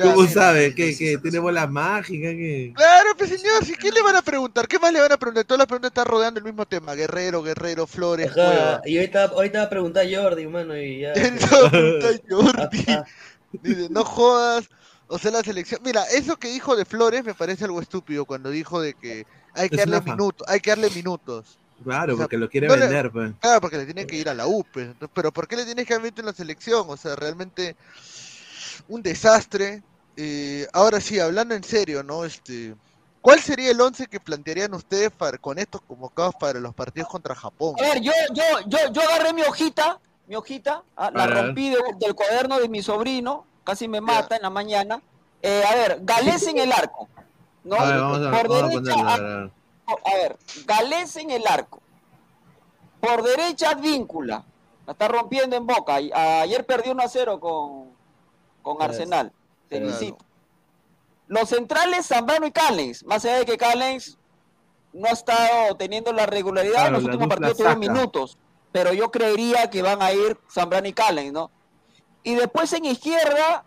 ¿Cómo 0.00 0.22
mira. 0.22 0.32
sabe? 0.32 0.74
¿Que, 0.74 0.96
que 0.96 1.18
tiene 1.18 1.38
bola 1.38 1.66
mágica? 1.66 2.28
que 2.30 2.72
Claro, 2.74 3.10
pues 3.18 3.28
señor, 3.30 3.64
¿sí? 3.64 3.74
¿qué 3.78 3.90
le 3.90 4.00
van 4.02 4.16
a 4.16 4.22
preguntar? 4.22 4.66
¿Qué 4.66 4.78
más 4.78 4.92
le 4.92 5.00
van 5.00 5.12
a 5.12 5.18
preguntar? 5.18 5.44
Todas 5.44 5.58
las 5.58 5.66
preguntas 5.66 5.90
están 5.90 6.06
rodeando 6.06 6.38
el 6.38 6.44
mismo 6.44 6.64
tema. 6.66 6.94
Guerrero, 6.94 7.42
Guerrero, 7.42 7.86
Flores, 7.86 8.28
Ajá, 8.28 8.34
Cueva. 8.34 8.80
y 8.86 8.96
ahorita, 8.96 9.24
ahorita 9.24 9.58
va 9.58 9.64
a 9.64 9.70
preguntar 9.70 10.06
Jordi, 10.10 10.46
mano, 10.46 10.76
y 10.76 11.00
ya. 11.00 11.12
Todo 11.50 11.70
pregunta 11.70 12.08
Jordi. 12.30 12.86
Dice, 13.62 13.88
no 13.90 14.04
jodas. 14.04 14.68
O 15.08 15.18
sea, 15.18 15.30
la 15.30 15.42
selección. 15.42 15.80
Mira, 15.84 16.04
eso 16.04 16.38
que 16.38 16.48
dijo 16.48 16.74
de 16.74 16.86
Flores 16.86 17.22
me 17.22 17.34
parece 17.34 17.64
algo 17.66 17.80
estúpido 17.82 18.24
cuando 18.24 18.48
dijo 18.48 18.80
de 18.80 18.94
que 18.94 19.26
hay 19.52 19.68
que 19.68 19.76
Es 19.76 19.80
darle 19.86 20.00
minutos, 20.00 20.46
hay 20.48 20.60
que 20.60 20.70
darle 20.70 20.88
minutos. 20.88 21.58
Claro, 21.84 22.14
O 22.14 22.16
sea, 22.16 22.24
porque 22.24 22.38
lo 22.38 22.48
quiere 22.48 22.68
no 22.68 22.76
le- 22.76 22.82
vender, 22.86 23.10
pues. 23.10 23.32
Claro, 23.40 23.60
porque 23.60 23.76
le 23.76 23.84
tienen 23.84 24.06
que 24.06 24.16
ir 24.16 24.28
a 24.30 24.34
la 24.34 24.46
U, 24.46 24.64
pues. 24.72 24.86
Entonces, 24.86 25.10
Pero 25.12 25.32
¿por 25.32 25.46
qué 25.48 25.56
le 25.56 25.66
tienes 25.66 25.84
que 25.86 25.92
haber 25.92 26.04
metido 26.04 26.22
en 26.22 26.26
la 26.26 26.32
selección? 26.32 26.84
O 26.88 26.96
sea, 26.96 27.14
realmente 27.16 27.76
un 28.88 29.02
desastre. 29.02 29.82
Eh, 30.16 30.66
ahora 30.72 31.00
sí, 31.00 31.18
hablando 31.18 31.54
en 31.54 31.64
serio, 31.64 32.02
¿no? 32.02 32.24
Este, 32.24 32.74
¿cuál 33.20 33.40
sería 33.40 33.70
el 33.70 33.80
once 33.80 34.06
que 34.06 34.20
plantearían 34.20 34.74
ustedes 34.74 35.10
para, 35.10 35.38
con 35.38 35.58
estos 35.58 35.80
convocados 35.82 36.34
para 36.34 36.58
los 36.60 36.74
partidos 36.74 37.08
contra 37.08 37.34
Japón? 37.34 37.74
A 37.78 37.82
ver, 37.82 38.00
yo, 38.00 38.12
yo, 38.34 38.42
yo, 38.66 38.78
yo 38.92 39.00
agarré 39.02 39.32
mi 39.32 39.42
hojita, 39.42 39.98
mi 40.26 40.36
hojita, 40.36 40.82
ah, 40.96 41.10
la 41.14 41.26
rompí 41.26 41.70
de- 41.70 41.78
del 41.98 42.14
cuaderno 42.14 42.58
de 42.60 42.68
mi 42.68 42.82
sobrino, 42.82 43.46
casi 43.64 43.88
me 43.88 44.00
mata 44.00 44.36
en 44.36 44.42
la 44.42 44.50
mañana. 44.50 45.00
Eh, 45.40 45.64
a 45.68 45.74
ver, 45.74 45.98
Galés 46.02 46.46
en 46.46 46.58
el 46.58 46.70
arco, 46.72 47.08
¿no? 47.64 47.76
A 47.76 47.84
ver, 47.86 48.00
vamos 48.00 48.18
a, 48.18 48.30
Por 48.30 48.48
vamos 48.48 48.62
a 48.62 48.68
derecha, 48.68 48.94
ponerlo. 48.94 49.08
a 49.08 49.14
a- 49.14 49.18
ver. 49.18 49.50
a 50.04 50.14
ver, 50.16 50.36
Galés 50.66 51.16
en 51.16 51.30
el 51.30 51.46
arco. 51.46 51.80
Por 53.00 53.22
derecha, 53.22 53.70
Advíncula. 53.70 54.44
La 54.86 54.92
está 54.92 55.08
rompiendo 55.08 55.56
en 55.56 55.66
boca. 55.66 56.00
Y- 56.00 56.12
Ayer 56.12 56.64
perdió 56.66 56.92
1 56.92 57.02
a 57.02 57.08
0 57.08 57.40
con, 57.40 57.91
con. 58.62 58.80
Arsenal. 58.80 59.32
Felicito. 59.68 60.24
Los 61.28 61.48
centrales, 61.48 62.06
Zambrano 62.06 62.46
y 62.46 62.52
Callens. 62.52 63.04
Más 63.04 63.24
allá 63.24 63.38
de 63.38 63.46
que 63.46 63.56
Callens 63.56 64.18
no 64.92 65.08
ha 65.08 65.12
estado 65.12 65.74
teniendo 65.76 66.12
la 66.12 66.26
regularidad, 66.26 66.74
Claro, 66.74 66.88
en 66.88 66.92
los 66.94 67.04
últimos 67.04 67.28
partidos 67.28 67.56
tuvo 67.56 67.76
minutos. 67.76 68.38
Pero 68.70 68.92
yo 68.92 69.10
creería 69.10 69.70
que 69.70 69.82
van 69.82 70.02
a 70.02 70.12
ir 70.12 70.38
Zambrano 70.50 70.88
y 70.88 70.92
Callens, 70.92 71.32
¿no? 71.32 71.50
Y 72.22 72.34
después 72.34 72.72
en 72.72 72.84
izquierda, 72.84 73.64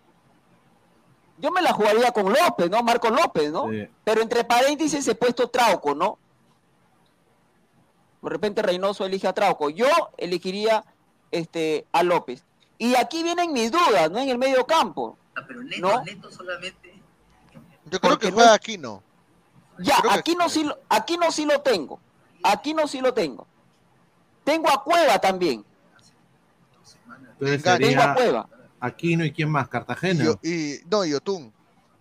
yo 1.38 1.52
me 1.52 1.62
la 1.62 1.74
jugaría 1.74 2.12
con 2.12 2.32
López, 2.32 2.70
¿no? 2.70 2.82
Marco 2.84 3.10
López, 3.10 3.52
¿no? 3.52 3.70
Sí. 3.70 3.88
Pero 4.04 4.22
entre 4.22 4.44
paréntesis 4.44 5.08
he 5.08 5.16
puesto 5.16 5.50
Trauco, 5.50 5.94
¿no? 5.94 6.18
De 8.22 8.30
repente 8.30 8.62
Reynoso 8.62 9.06
elige 9.06 9.28
a 9.28 9.34
Trauco. 9.34 9.70
Yo 9.70 9.88
elegiría 10.18 10.84
este, 11.32 11.86
a 11.92 12.02
López. 12.02 12.44
Y 12.78 12.96
aquí 12.96 13.24
vienen 13.24 13.54
mis 13.54 13.72
dudas, 13.72 14.10
¿no? 14.12 14.20
En 14.20 14.30
el 14.30 14.38
medio 14.38 14.66
campo. 14.66 15.18
pero 15.48 15.64
neto, 15.64 15.82
¿No? 15.82 16.04
neto 16.04 16.32
solamente. 16.32 17.02
Yo 17.86 18.00
creo 18.00 18.18
que 18.18 18.32
juega 18.32 18.54
aquí, 18.54 18.78
¿no? 18.78 19.04
Ya, 19.80 19.96
aquí 20.12 20.36
no, 20.36 20.48
sí, 20.50 20.64
lo- 20.64 20.78
aquí 20.90 21.18
no 21.18 21.32
sí 21.32 21.46
lo 21.46 21.62
tengo. 21.62 22.00
Aquí 22.44 22.74
no 22.74 22.88
sí 22.88 23.02
lo 23.02 23.14
tengo. 23.14 23.46
Tengo 24.44 24.70
a 24.70 24.84
Cueva 24.84 25.20
también. 25.20 25.66
Entonces 27.40 27.64
Tengo 27.80 28.02
a 28.02 28.14
Cueva. 28.14 28.50
Aquino 28.80 29.26
y 29.26 29.32
quién 29.32 29.50
más, 29.50 29.68
Cartagena. 29.68 30.26
Y, 30.44 30.80
no, 30.90 31.04
y 31.06 31.14
Otún. 31.14 31.54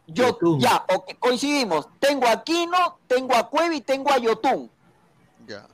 Yo, 0.06 0.38
ya, 0.58 0.84
ok, 0.94 1.14
coincidimos. 1.18 1.88
Tengo 1.98 2.26
a 2.26 2.32
Aquino, 2.32 2.98
tengo 3.06 3.34
a 3.34 3.48
Cueva 3.48 3.74
y 3.74 3.80
tengo 3.80 4.12
a 4.12 4.18
Yotun. 4.18 4.70
Ya. 5.46 5.66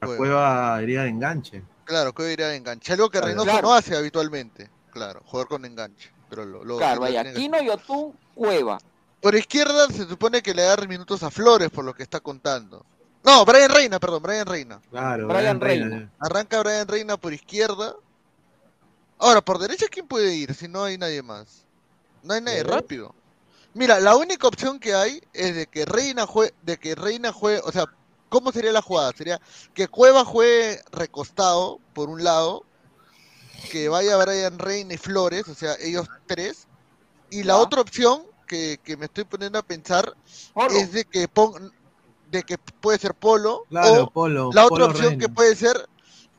La 0.00 0.06
cueva 0.16 0.80
iría 0.82 1.02
de 1.02 1.08
enganche. 1.08 1.62
Claro, 1.88 2.12
que 2.12 2.30
iría 2.30 2.48
de 2.48 2.56
enganche. 2.56 2.92
Algo 2.92 3.08
que 3.08 3.12
Claro. 3.18 3.26
Reynoso 3.28 3.46
Claro. 3.50 3.68
no 3.68 3.74
hace 3.74 3.96
habitualmente. 3.96 4.70
Claro, 4.92 5.22
jugar 5.24 5.46
con 5.48 5.64
enganche. 5.64 6.12
Pero 6.28 6.44
lo, 6.44 6.62
lo- 6.62 6.76
Claro, 6.76 7.00
vaya, 7.00 7.22
Aquino, 7.22 7.60
Yotun, 7.62 8.12
Cueva. 8.34 8.78
Por 9.22 9.34
izquierda 9.34 9.88
se 9.88 10.06
supone 10.06 10.42
que 10.42 10.52
le 10.52 10.62
da 10.62 10.76
minutos 10.86 11.22
a 11.22 11.30
Flores 11.30 11.70
por 11.70 11.86
lo 11.86 11.94
que 11.94 12.02
está 12.02 12.20
contando. 12.20 12.84
No, 13.24 13.42
Brian 13.46 13.70
Reina, 13.70 13.98
perdón, 13.98 14.22
Brian 14.22 14.46
Reina. 14.46 14.80
Claro, 14.90 15.26
Brian 15.28 15.60
Reina. 15.60 16.12
Arranca 16.20 16.60
Brian 16.62 16.86
Reina 16.86 17.16
por 17.16 17.32
izquierda. 17.32 17.96
Ahora, 19.18 19.40
por 19.40 19.58
derecha, 19.58 19.86
¿quién 19.90 20.06
puede 20.06 20.34
ir 20.34 20.54
si 20.54 20.68
no 20.68 20.84
hay 20.84 20.98
nadie 20.98 21.22
más? 21.22 21.64
No 22.22 22.34
hay 22.34 22.42
nadie 22.42 22.62
rápido. 22.62 23.14
Mira, 23.72 23.98
la 23.98 24.14
única 24.14 24.46
opción 24.46 24.78
que 24.78 24.94
hay 24.94 25.22
es 25.32 25.54
de 25.56 25.66
que 25.66 25.84
Reina 25.86 26.26
juegue, 26.26 26.52
de 26.62 26.76
que 26.76 26.94
Reina 26.94 27.32
juegue, 27.32 27.60
o 27.64 27.72
sea, 27.72 27.86
¿cómo 28.28 28.52
sería 28.52 28.72
la 28.72 28.82
jugada? 28.82 29.12
Sería 29.16 29.40
que 29.74 29.88
Cueva 29.88 30.24
juegue 30.24 30.80
recostado 30.92 31.80
por 31.94 32.08
un 32.08 32.22
lado, 32.24 32.64
que 33.70 33.88
vaya 33.88 34.16
Brian 34.16 34.58
Reina 34.58 34.94
y 34.94 34.98
Flores, 34.98 35.48
o 35.48 35.54
sea, 35.54 35.74
ellos 35.80 36.06
tres, 36.26 36.66
y 37.30 37.42
la 37.42 37.56
otra 37.56 37.80
opción 37.80 38.22
que, 38.46 38.78
que 38.82 38.96
me 38.96 39.06
estoy 39.06 39.24
poniendo 39.24 39.58
a 39.58 39.62
pensar 39.62 40.14
es 40.70 40.92
de 40.92 41.04
que 41.04 41.28
pon- 41.28 41.72
de 42.30 42.42
que 42.42 42.56
puede 42.58 42.98
ser 42.98 43.14
Polo 43.14 43.64
Claro, 43.68 44.04
o 44.04 44.10
Polo, 44.10 44.50
la 44.52 44.64
otra 44.64 44.68
Polo 44.68 44.86
opción 44.86 45.08
Reina. 45.10 45.20
que 45.26 45.28
puede 45.32 45.56
ser 45.56 45.88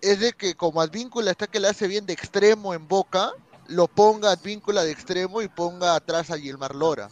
es 0.02 0.20
de 0.20 0.34
que 0.34 0.56
como 0.56 0.82
Advíncula 0.82 1.32
está 1.32 1.48
que 1.48 1.60
le 1.60 1.68
hace 1.68 1.88
bien 1.88 2.06
de 2.06 2.14
extremo 2.14 2.74
en 2.74 2.88
Boca, 2.88 3.34
lo 3.68 3.88
ponga 3.88 4.32
Advíncula 4.32 4.84
de 4.84 4.92
extremo 4.92 5.42
y 5.42 5.48
ponga 5.48 5.96
atrás 5.96 6.32
a 6.32 6.38
Gilmar 6.38 6.74
Lora. 6.74 7.10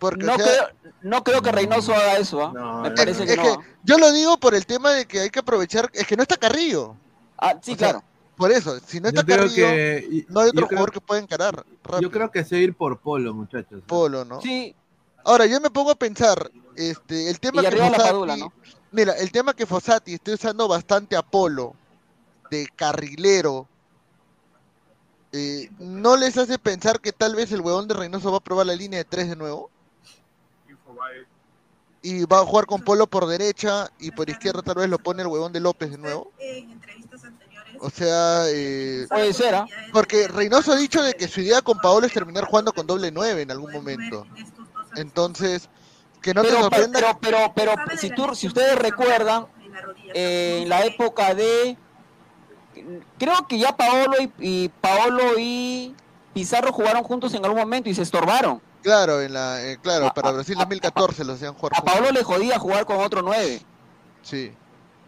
Porque, 0.00 0.24
No, 0.24 0.34
o 0.34 0.38
sea, 0.38 0.46
creo, 0.46 0.92
no 1.02 1.22
creo 1.22 1.42
que 1.42 1.52
Reynoso 1.52 1.94
haga 1.94 2.16
eso, 2.16 2.42
¿ah? 2.42 2.80
Me 2.82 2.90
parece 2.90 3.24
que 3.26 3.32
es 3.32 3.36
no. 3.36 3.42
que 3.44 3.48
¿ah? 3.50 3.58
yo 3.84 3.98
lo 3.98 4.10
digo 4.12 4.38
por 4.38 4.54
el 4.54 4.64
tema 4.66 4.90
de 4.92 5.04
que 5.06 5.20
hay 5.20 5.30
que 5.30 5.38
aprovechar, 5.40 5.88
es 5.92 6.06
que 6.06 6.16
no 6.16 6.22
está 6.22 6.36
Carrillo. 6.38 6.96
Ah, 7.38 7.54
sí, 7.62 7.74
O 7.74 7.76
sea, 7.76 7.90
claro. 7.90 8.04
Por 8.36 8.50
eso, 8.50 8.78
si 8.86 8.98
no 8.98 9.08
está 9.08 9.22
Carrillo, 9.24 9.54
que- 9.54 10.24
no 10.28 10.40
hay 10.40 10.48
otro 10.48 10.66
creo- 10.66 10.68
jugador 10.68 10.92
que 10.92 11.00
pueda 11.02 11.20
encarar. 11.20 11.64
Yo 12.00 12.10
creo 12.10 12.30
que 12.30 12.42
se 12.44 12.56
ir 12.58 12.74
por 12.74 12.98
Polo, 12.98 13.34
muchachos. 13.34 13.82
Polo, 13.86 14.24
¿no? 14.24 14.40
Sí. 14.40 14.74
Ahora, 15.22 15.44
yo 15.44 15.60
me 15.60 15.68
pongo 15.68 15.90
a 15.90 15.94
pensar, 15.94 16.50
este, 16.76 17.28
el 17.28 17.38
tema 17.38 17.60
Y 17.60 17.60
que 17.60 17.66
arriba 17.68 17.90
la 17.90 17.98
Fossati- 17.98 18.02
Padula, 18.06 18.36
¿no? 18.38 18.52
Mira, 18.92 19.12
el 19.12 19.30
tema 19.30 19.52
que 19.54 19.66
Fossati 19.66 20.14
esté 20.14 20.32
usando 20.32 20.66
bastante 20.66 21.14
a 21.14 21.20
Polo 21.22 21.74
de 22.50 22.66
carrilero, 22.74 23.68
eh, 25.32 25.70
¿no 25.78 26.16
les 26.16 26.36
hace 26.38 26.58
pensar 26.58 27.00
que 27.00 27.12
tal 27.12 27.34
vez 27.36 27.52
el 27.52 27.60
huevón 27.60 27.86
de 27.86 27.94
Reynoso 27.94 28.30
va 28.32 28.38
a 28.38 28.42
probar 28.42 28.64
la 28.66 28.74
línea 28.74 28.98
de 28.98 29.04
tres 29.04 29.28
de 29.28 29.36
nuevo? 29.36 29.70
Y 32.02 32.24
va 32.24 32.38
a 32.38 32.46
jugar 32.46 32.66
con 32.66 32.82
Polo 32.82 33.06
por 33.06 33.26
derecha 33.26 33.90
y 33.98 34.10
por 34.10 34.30
izquierda 34.30 34.62
tal 34.62 34.76
vez 34.76 34.88
lo 34.88 34.98
pone 34.98 35.22
el 35.22 35.28
huevón 35.28 35.52
de 35.52 35.60
López 35.60 35.90
de 35.90 35.98
nuevo. 35.98 36.32
O 37.80 37.88
sea, 37.90 38.44
eh, 38.48 39.06
Puede 39.08 39.32
ser, 39.32 39.54
¿ah? 39.54 39.66
porque 39.92 40.28
Reynoso 40.28 40.72
ha 40.72 40.76
dicho 40.76 41.02
de 41.02 41.14
que 41.14 41.28
su 41.28 41.40
idea 41.40 41.62
con 41.62 41.78
Paolo 41.78 42.06
es 42.06 42.12
terminar 42.12 42.44
jugando 42.44 42.72
con 42.72 42.86
doble 42.86 43.10
nueve 43.10 43.42
en 43.42 43.50
algún 43.50 43.72
momento. 43.72 44.26
Entonces, 44.96 45.68
que 46.20 46.34
no 46.34 46.42
te 46.42 46.48
pero, 46.48 46.60
sorprenda. 46.62 46.98
pero, 46.98 47.52
pero, 47.54 47.74
pero, 47.76 47.96
si, 47.96 48.10
tú, 48.10 48.34
si 48.34 48.48
ustedes 48.48 48.76
recuerdan, 48.78 49.46
eh, 50.14 50.60
en 50.62 50.68
la 50.68 50.84
época 50.84 51.34
de. 51.34 51.76
Creo 53.18 53.46
que 53.48 53.58
ya 53.58 53.76
Paolo 53.76 54.16
y, 54.20 54.32
y 54.38 54.68
Paolo 54.68 55.38
y 55.38 55.94
Pizarro 56.34 56.72
jugaron 56.72 57.02
juntos 57.02 57.34
en 57.34 57.44
algún 57.44 57.60
momento 57.60 57.88
y 57.88 57.94
se 57.94 58.02
estorbaron. 58.02 58.60
Claro, 58.82 59.20
en 59.20 59.32
la, 59.34 59.62
eh, 59.62 59.78
claro, 59.82 60.10
para 60.14 60.30
Brasil 60.32 60.56
2014 60.56 61.24
los 61.24 61.36
hacían 61.36 61.54
jugar 61.54 61.72
A 61.74 61.76
juntos. 61.80 61.94
Paolo 61.94 62.10
le 62.12 62.22
jodía 62.24 62.58
jugar 62.58 62.86
con 62.86 62.98
otro 62.98 63.22
9. 63.22 63.60
Sí. 64.22 64.52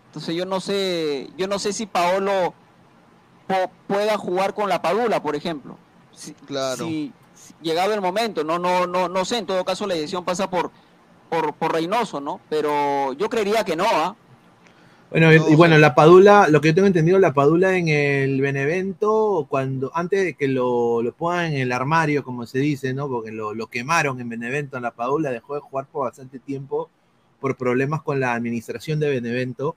Entonces 0.06 0.34
yo 0.34 0.44
no 0.44 0.60
sé, 0.60 1.30
yo 1.38 1.46
no 1.48 1.58
sé 1.58 1.72
si 1.72 1.86
Paolo 1.86 2.52
po- 3.46 3.70
pueda 3.86 4.18
jugar 4.18 4.52
con 4.54 4.68
la 4.68 4.82
Padula, 4.82 5.22
por 5.22 5.36
ejemplo. 5.36 5.78
Si, 6.14 6.32
Claro. 6.34 6.84
si- 6.84 7.12
si 7.34 7.54
llegado 7.62 7.94
el 7.94 8.02
momento, 8.02 8.44
no, 8.44 8.58
no, 8.58 8.86
no, 8.86 9.08
no 9.08 9.24
sé, 9.24 9.38
en 9.38 9.46
todo 9.46 9.64
caso 9.64 9.86
la 9.86 9.94
decisión 9.94 10.24
pasa 10.24 10.50
por, 10.50 10.70
por, 11.30 11.54
por 11.54 11.72
Reynoso, 11.72 12.20
¿no? 12.20 12.40
Pero 12.50 13.14
yo 13.14 13.30
creería 13.30 13.64
que 13.64 13.74
no, 13.74 13.86
¿ah? 13.90 14.14
Bueno, 15.12 15.32
y- 15.32 15.36
y 15.52 15.56
bueno, 15.56 15.76
la 15.78 15.94
Padula, 15.94 16.48
lo 16.48 16.60
que 16.60 16.68
yo 16.68 16.74
tengo 16.74 16.86
entendido, 16.86 17.18
la 17.18 17.34
Padula 17.34 17.76
en 17.76 17.88
el 17.88 18.40
Benevento, 18.40 19.46
cuando, 19.50 19.90
antes 19.94 20.24
de 20.24 20.34
que 20.34 20.48
lo, 20.48 21.02
lo 21.02 21.12
pongan 21.14 21.52
en 21.52 21.60
el 21.60 21.72
armario, 21.72 22.24
como 22.24 22.46
se 22.46 22.58
dice, 22.60 22.94
¿no? 22.94 23.08
Porque 23.08 23.30
lo, 23.30 23.52
lo 23.54 23.66
quemaron 23.66 24.20
en 24.20 24.28
Benevento, 24.30 24.80
la 24.80 24.92
Padula 24.92 25.30
dejó 25.30 25.54
de 25.54 25.60
jugar 25.60 25.86
por 25.92 26.04
bastante 26.06 26.38
tiempo 26.38 26.88
por 27.40 27.56
problemas 27.58 28.02
con 28.02 28.20
la 28.20 28.32
administración 28.34 29.00
de 29.00 29.10
Benevento. 29.10 29.76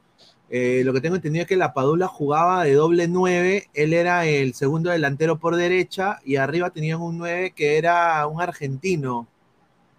Eh, 0.49 0.83
lo 0.85 0.93
que 0.93 1.01
tengo 1.01 1.15
entendido 1.17 1.41
es 1.43 1.47
que 1.49 1.57
la 1.57 1.73
Padula 1.73 2.07
jugaba 2.07 2.63
de 2.63 2.73
doble 2.73 3.07
9, 3.09 3.67
él 3.73 3.93
era 3.93 4.25
el 4.27 4.53
segundo 4.53 4.89
delantero 4.91 5.37
por 5.39 5.55
derecha 5.57 6.19
y 6.23 6.37
arriba 6.37 6.69
tenían 6.69 7.01
un 7.01 7.17
9 7.17 7.51
que 7.55 7.77
era 7.77 8.25
un 8.27 8.41
argentino, 8.41 9.27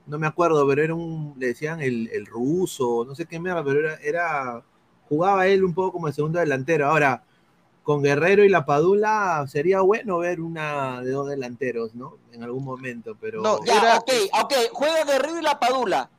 no 0.06 0.18
me 0.18 0.26
acuerdo, 0.26 0.66
pero 0.68 0.82
era 0.82 0.94
un, 0.94 1.34
le 1.38 1.48
decían 1.48 1.80
el, 1.80 2.08
el 2.12 2.26
ruso, 2.26 3.04
no 3.06 3.14
sé 3.14 3.26
qué 3.26 3.40
mierda, 3.40 3.64
pero 3.64 3.80
era, 3.80 3.94
era, 3.96 4.62
jugaba 5.08 5.46
él 5.46 5.64
un 5.64 5.74
poco 5.74 5.92
como 5.92 6.08
el 6.08 6.14
segundo 6.14 6.38
delantero. 6.38 6.88
Ahora, 6.88 7.22
con 7.82 8.02
Guerrero 8.02 8.44
y 8.44 8.48
la 8.48 8.64
Padula 8.64 9.44
sería 9.48 9.80
bueno 9.80 10.18
ver 10.18 10.40
una 10.40 11.02
de 11.02 11.12
dos 11.12 11.28
delanteros, 11.28 11.94
¿no? 11.94 12.18
En 12.32 12.42
algún 12.42 12.64
momento, 12.64 13.16
pero... 13.20 13.42
Ya, 13.64 13.98
ok, 13.98 14.10
ok, 14.42 14.52
juega 14.72 15.04
Guerrero 15.04 15.38
y 15.38 15.42
la 15.42 15.60
Padula. 15.60 16.10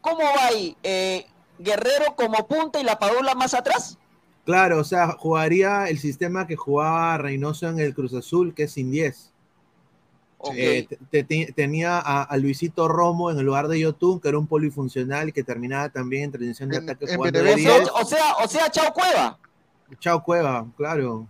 ¿Cómo 0.00 0.22
va 0.22 0.46
ahí? 0.46 0.76
Eh, 0.84 1.26
¿Guerrero 1.58 2.14
como 2.14 2.46
punta 2.46 2.80
y 2.80 2.84
la 2.84 2.98
Padula 2.98 3.34
más 3.34 3.54
atrás? 3.54 3.98
Claro, 4.44 4.78
o 4.78 4.84
sea, 4.84 5.08
jugaría 5.18 5.88
el 5.88 5.98
sistema 5.98 6.46
que 6.46 6.54
jugaba 6.54 7.18
Reynoso 7.18 7.68
en 7.68 7.80
el 7.80 7.92
Cruz 7.92 8.14
Azul, 8.14 8.54
que 8.54 8.62
es 8.64 8.72
sin 8.72 8.92
10. 8.92 9.32
Eh, 10.54 10.86
te- 11.10 11.24
te- 11.24 11.52
tenía 11.54 11.98
a, 11.98 12.22
a 12.22 12.36
Luisito 12.36 12.86
Romo 12.88 13.30
en 13.30 13.38
el 13.38 13.46
lugar 13.46 13.68
de 13.68 13.80
Yotun, 13.80 14.20
que 14.20 14.28
era 14.28 14.38
un 14.38 14.46
polifuncional 14.46 15.32
que 15.32 15.42
terminaba 15.42 15.88
también 15.88 16.24
en 16.24 16.32
transición 16.32 16.68
de 16.68 16.76
ataque 16.78 17.06
jugando 17.16 17.42
de 17.42 17.52
O 17.52 17.56
10. 17.56 17.68
sea, 17.68 17.84
o 17.94 18.04
sea, 18.04 18.32
o 18.44 18.48
sea, 18.48 18.70
Chao 18.70 18.92
Cueva. 18.92 19.38
Chao 19.98 20.22
Cueva, 20.22 20.66
claro. 20.76 21.26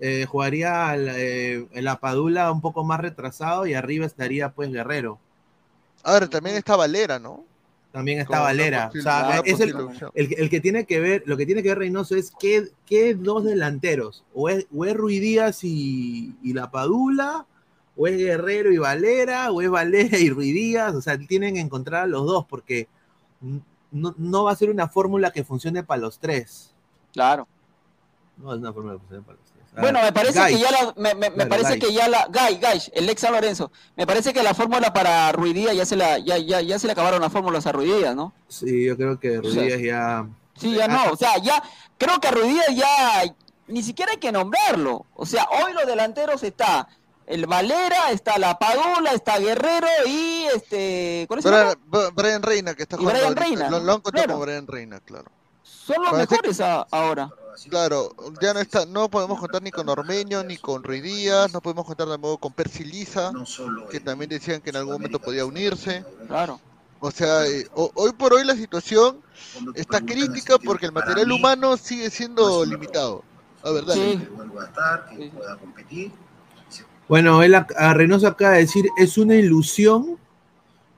Eh, 0.00 0.26
jugaría 0.28 0.94
el, 0.94 1.08
eh, 1.10 1.66
en 1.72 1.84
la 1.84 1.98
Padula 1.98 2.52
un 2.52 2.60
poco 2.60 2.84
más 2.84 3.00
retrasado 3.00 3.66
y 3.66 3.74
arriba 3.74 4.06
estaría 4.06 4.50
pues 4.50 4.70
Guerrero. 4.70 5.18
Ahora 6.02 6.28
también 6.28 6.56
está 6.56 6.76
Valera, 6.76 7.18
¿no? 7.18 7.44
También 7.90 8.18
está 8.20 8.34
Como 8.36 8.42
Valera. 8.44 8.90
O 8.96 9.00
sea, 9.00 9.40
es 9.44 9.58
el, 9.60 9.74
que- 10.28 10.34
el 10.36 10.50
que 10.50 10.60
tiene 10.60 10.84
que 10.84 11.00
ver, 11.00 11.22
lo 11.26 11.36
que 11.36 11.46
tiene 11.46 11.62
que 11.62 11.70
ver 11.70 11.78
Reynoso 11.78 12.14
es 12.16 12.32
qué, 12.38 12.68
qué 12.86 13.14
dos 13.14 13.44
delanteros. 13.44 14.24
O 14.34 14.48
es, 14.48 14.66
o 14.76 14.84
es 14.84 14.94
Ruiz 14.94 15.20
Díaz 15.20 15.64
y, 15.64 16.36
y 16.42 16.52
la 16.52 16.70
Padula, 16.70 17.46
o 18.00 18.06
es 18.06 18.16
Guerrero 18.16 18.70
y 18.72 18.78
Valera, 18.78 19.50
o 19.50 19.60
es 19.60 19.68
Valera 19.68 20.16
y 20.18 20.30
Ruiz 20.30 20.54
Díaz. 20.54 20.94
O 20.94 21.02
sea, 21.02 21.18
tienen 21.18 21.54
que 21.54 21.60
encontrar 21.60 22.04
a 22.04 22.06
los 22.06 22.24
dos 22.26 22.46
porque 22.48 22.86
no, 23.90 24.14
no 24.16 24.44
va 24.44 24.52
a 24.52 24.56
ser 24.56 24.70
una 24.70 24.88
fórmula 24.88 25.30
que 25.32 25.44
funcione 25.44 25.82
para 25.82 26.00
los 26.00 26.18
tres. 26.18 26.72
Claro. 27.12 27.46
No 28.36 28.52
es 28.54 28.58
una 28.60 28.72
fórmula 28.72 28.94
que 28.94 29.00
funcione 29.00 29.22
para 29.24 29.36
los 29.38 29.46
tres. 29.50 29.64
A 29.76 29.80
Bueno, 29.80 30.00
me 30.02 30.12
parece 30.12 30.40
Guy. 30.40 30.52
que 30.54 30.58
ya 30.60 30.70
la, 30.70 30.94
me, 30.96 31.14
me- 31.30 31.46
parece 31.46 31.70
Guy. 31.72 31.78
que 31.80 31.92
ya 31.92 32.08
la, 32.08 32.26
Gay, 32.30 32.58
Gay, 32.58 32.80
el 32.92 33.08
ex 33.10 33.20
San 33.20 33.32
Lorenzo, 33.32 33.70
me 33.96 34.06
parece 34.06 34.32
que 34.32 34.42
la 34.42 34.54
fórmula 34.54 34.92
para 34.92 35.30
Ruidía 35.32 35.72
ya 35.74 35.84
se 35.84 35.96
la, 35.96 36.18
ya, 36.18 36.38
ya, 36.38 36.60
ya 36.60 36.78
se 36.78 36.86
le 36.86 36.92
acabaron 36.92 37.20
las 37.20 37.32
fórmulas 37.32 37.66
a 37.66 37.72
Ruidía, 37.72 38.14
¿no? 38.14 38.32
Sí, 38.48 38.84
yo 38.86 38.96
creo 38.96 39.18
que 39.20 39.40
sea, 39.42 39.62
Díaz 39.62 39.80
ya. 39.82 40.28
Sí, 40.56 40.74
ya 40.74 40.88
no, 40.88 41.12
o 41.12 41.16
sea, 41.16 41.36
ya, 41.38 41.62
creo 41.98 42.18
que 42.20 42.28
a 42.28 42.30
Ruidía 42.32 42.62
ya, 42.74 43.34
ni 43.68 43.82
siquiera 43.82 44.12
hay 44.12 44.18
que 44.18 44.32
nombrarlo, 44.32 45.04
o 45.14 45.26
sea, 45.26 45.46
hoy 45.62 45.72
los 45.74 45.86
delanteros 45.86 46.42
está 46.42 46.88
el 47.28 47.46
Valera, 47.46 48.10
está 48.10 48.38
la 48.38 48.58
Padula, 48.58 49.12
está 49.12 49.38
Guerrero 49.38 49.86
y 50.06 50.46
este, 50.54 51.24
¿cuál 51.28 51.40
es 51.40 51.46
el 51.46 51.52
Brian? 51.52 51.76
Br- 51.90 52.12
Brian 52.14 52.42
Reina, 52.42 52.74
que 52.74 52.82
está 52.82 52.96
Y 52.96 53.00
jugando. 53.00 53.20
Brian. 53.20 53.36
Reina, 53.36 53.70
Lo, 53.70 53.80
lo 53.80 53.92
han 53.92 54.00
contado 54.00 54.12
claro. 54.24 54.32
como 54.34 54.44
Brian 54.46 54.66
Reina, 54.66 55.00
claro. 55.00 55.26
Son 55.62 55.96
los 56.02 56.10
Parece- 56.10 56.30
mejores 56.32 56.60
a- 56.60 56.86
ahora. 56.90 57.30
Claro, 57.70 58.14
ya 58.40 58.54
no 58.54 58.60
está, 58.60 58.86
no 58.86 59.08
podemos 59.10 59.40
contar 59.40 59.60
ni 59.62 59.72
con 59.72 59.88
Ormeño, 59.88 60.44
ni 60.44 60.58
con 60.58 60.84
Ruiz 60.84 61.02
Díaz, 61.02 61.52
no 61.52 61.60
podemos 61.60 61.84
contar 61.84 62.06
tampoco 62.06 62.38
con 62.38 62.52
Percy 62.52 62.84
Liza, 62.84 63.32
que 63.90 63.98
también 63.98 64.28
decían 64.30 64.60
que 64.60 64.70
en 64.70 64.76
algún 64.76 64.92
momento 64.94 65.18
podía 65.18 65.44
unirse. 65.44 66.04
Claro. 66.28 66.60
O 67.00 67.10
sea, 67.10 67.44
eh, 67.46 67.66
ho- 67.74 67.90
hoy 67.94 68.12
por 68.12 68.32
hoy 68.32 68.44
la 68.44 68.54
situación 68.54 69.20
está 69.74 70.00
crítica 70.00 70.56
porque 70.64 70.86
el 70.86 70.92
material 70.92 71.32
humano 71.32 71.76
sigue 71.76 72.10
siendo 72.10 72.64
limitado. 72.64 73.24
A 73.64 73.70
ver, 73.72 73.84
dale. 73.84 74.18
Que 74.18 74.26
vuelva 74.28 74.62
a 74.62 74.66
estar, 74.66 75.08
que 75.10 75.28
pueda 75.30 75.56
competir. 75.56 76.12
Bueno, 77.08 77.42
él 77.42 77.54
a 77.54 77.94
Reynoso 77.94 78.26
acaba 78.26 78.52
de 78.54 78.60
decir, 78.60 78.86
es 78.98 79.18
una 79.18 79.34
ilusión 79.34 80.18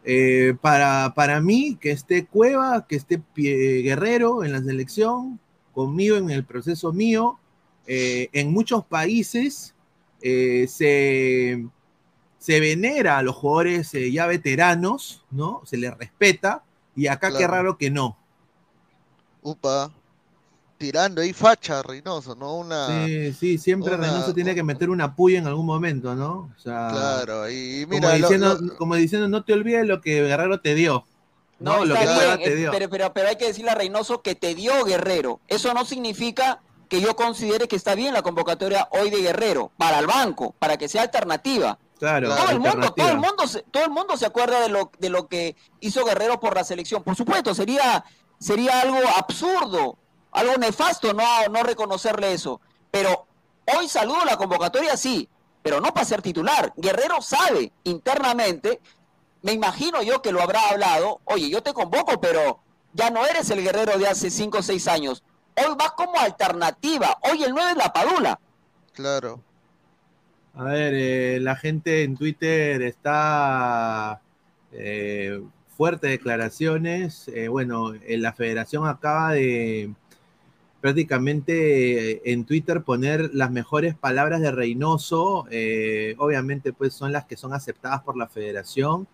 Eh, 0.02 0.56
para, 0.62 1.12
para 1.14 1.42
mí, 1.42 1.76
que 1.78 1.90
esté 1.90 2.24
Cueva, 2.24 2.86
que 2.88 2.96
esté 2.96 3.18
Pie- 3.34 3.82
Guerrero 3.82 4.42
en 4.44 4.52
la 4.52 4.62
selección, 4.62 5.38
conmigo 5.74 6.16
en 6.16 6.30
el 6.30 6.42
proceso 6.42 6.90
mío, 6.90 7.38
eh, 7.86 8.30
en 8.32 8.50
muchos 8.50 8.82
países 8.86 9.74
eh, 10.22 10.66
se, 10.68 11.66
se 12.38 12.60
venera 12.60 13.18
a 13.18 13.22
los 13.22 13.36
jugadores 13.36 13.92
ya 13.92 14.26
veteranos, 14.26 15.22
¿no? 15.30 15.60
Se 15.66 15.76
les 15.76 15.94
respeta, 15.98 16.64
y 16.96 17.08
acá 17.08 17.28
qué 17.36 17.46
raro 17.46 17.76
que 17.76 17.90
no. 17.90 18.16
Upa. 19.42 19.92
Tirando 20.80 21.20
ahí 21.20 21.34
facha, 21.34 21.82
Reynoso, 21.82 22.34
¿no? 22.34 22.54
Una. 22.54 23.04
Sí, 23.04 23.34
sí, 23.34 23.58
siempre 23.58 23.94
una- 23.96 24.06
Reynoso 24.06 24.32
tiene 24.32 24.54
que 24.54 24.62
meter 24.62 24.88
una 24.88 25.14
puya 25.14 25.38
en 25.38 25.46
algún 25.46 25.66
momento, 25.66 26.14
¿no? 26.14 26.50
O 26.56 26.58
sea, 26.58 26.88
Claro, 26.90 27.50
y 27.50 27.82
como, 27.84 27.96
mira, 27.96 28.08
lo- 28.16 28.16
diciendo, 28.16 28.58
lo- 28.58 28.76
como 28.78 28.94
diciendo, 28.94 29.28
no 29.28 29.44
te 29.44 29.52
olvides 29.52 29.86
lo 29.86 30.00
que 30.00 30.22
Guerrero 30.22 30.58
te 30.62 30.74
dio. 30.74 31.04
No, 31.58 31.80
No, 31.80 31.84
lo 31.84 31.94
que 31.94 32.00
está 32.00 32.14
Cueva 32.14 32.36
bien, 32.36 32.48
te 32.48 32.54
eh, 32.54 32.56
dio. 32.56 32.70
pero, 32.70 32.88
pero, 32.88 33.12
pero 33.12 33.28
hay 33.28 33.36
que 33.36 33.48
decirle 33.48 33.72
a 33.72 33.74
Reynoso 33.74 34.22
que 34.22 34.34
te 34.34 34.54
dio 34.54 34.82
Guerrero. 34.86 35.40
Eso 35.48 35.74
no 35.74 35.84
significa 35.84 36.60
que 36.88 37.02
yo 37.02 37.14
considere 37.14 37.68
que 37.68 37.76
está 37.76 37.94
bien 37.94 38.14
la 38.14 38.22
convocatoria 38.22 38.88
hoy 38.92 39.10
de 39.10 39.20
Guerrero 39.20 39.70
para 39.76 39.98
el 39.98 40.06
banco, 40.06 40.54
para 40.58 40.78
que 40.78 40.88
sea 40.88 41.02
alternativa. 41.02 41.78
Claro, 41.98 42.34
todo 42.34 42.50
el 42.52 42.58
mundo, 42.58 42.94
todo 42.94 43.08
el 43.10 43.18
mundo, 43.18 43.46
se, 43.46 43.60
todo 43.70 43.84
el 43.84 43.90
mundo 43.90 44.16
se 44.16 44.24
acuerda 44.24 44.60
de 44.62 44.70
lo, 44.70 44.90
de 44.98 45.10
lo 45.10 45.28
que 45.28 45.56
hizo 45.80 46.06
Guerrero 46.06 46.40
por 46.40 46.54
la 46.54 46.64
selección. 46.64 47.02
Por 47.02 47.16
supuesto, 47.16 47.54
sería, 47.54 48.02
sería 48.38 48.80
algo 48.80 48.96
absurdo, 49.18 49.98
algo 50.32 50.56
nefasto 50.56 51.12
no, 51.12 51.24
no 51.50 51.62
reconocerle 51.62 52.32
eso. 52.32 52.60
Pero 52.90 53.26
hoy 53.76 53.88
saludo 53.88 54.24
la 54.24 54.36
convocatoria, 54.36 54.96
sí, 54.96 55.28
pero 55.62 55.80
no 55.80 55.92
para 55.92 56.06
ser 56.06 56.22
titular. 56.22 56.72
Guerrero 56.76 57.20
sabe 57.20 57.72
internamente, 57.84 58.80
me 59.42 59.52
imagino 59.52 60.02
yo 60.02 60.22
que 60.22 60.32
lo 60.32 60.42
habrá 60.42 60.68
hablado, 60.68 61.20
oye, 61.24 61.48
yo 61.50 61.62
te 61.62 61.72
convoco, 61.72 62.20
pero 62.20 62.60
ya 62.92 63.10
no 63.10 63.26
eres 63.26 63.50
el 63.50 63.62
guerrero 63.62 63.98
de 63.98 64.08
hace 64.08 64.30
5 64.30 64.58
o 64.58 64.62
6 64.62 64.88
años. 64.88 65.22
Hoy 65.56 65.74
vas 65.78 65.92
como 65.92 66.18
alternativa. 66.18 67.18
Hoy 67.22 67.42
el 67.44 67.52
9 67.52 67.72
es 67.72 67.76
la 67.76 67.92
Padula. 67.92 68.40
Claro. 68.92 69.42
A 70.54 70.64
ver, 70.64 70.94
eh, 70.94 71.38
la 71.40 71.54
gente 71.56 72.02
en 72.02 72.16
Twitter 72.16 72.82
está 72.82 74.20
eh, 74.72 75.40
fuerte 75.80 76.08
declaraciones. 76.08 77.28
Eh, 77.28 77.48
bueno, 77.48 77.94
eh, 77.94 78.18
la 78.18 78.32
federación 78.32 78.86
acaba 78.86 79.32
de 79.32 79.94
prácticamente 80.80 82.12
eh, 82.12 82.22
en 82.24 82.44
Twitter 82.44 82.82
poner 82.82 83.30
las 83.34 83.50
mejores 83.50 83.94
palabras 83.94 84.40
de 84.40 84.50
Reynoso. 84.50 85.46
eh, 85.50 86.14
obviamente, 86.18 86.72
pues 86.72 86.94
son 86.94 87.12
las 87.12 87.26
que 87.26 87.36
son 87.36 87.52
aceptadas 87.52 88.02
por 88.02 88.16
la 88.16 88.28
federación. 88.28 89.06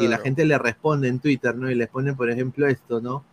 Y 0.00 0.06
la 0.06 0.18
gente 0.18 0.44
le 0.44 0.56
responde 0.56 1.08
en 1.08 1.18
Twitter, 1.18 1.56
¿no? 1.56 1.68
Y 1.68 1.74
les 1.74 1.88
ponen, 1.88 2.14
por 2.14 2.30
ejemplo, 2.30 2.68
esto, 2.68 3.00
¿no? 3.00 3.24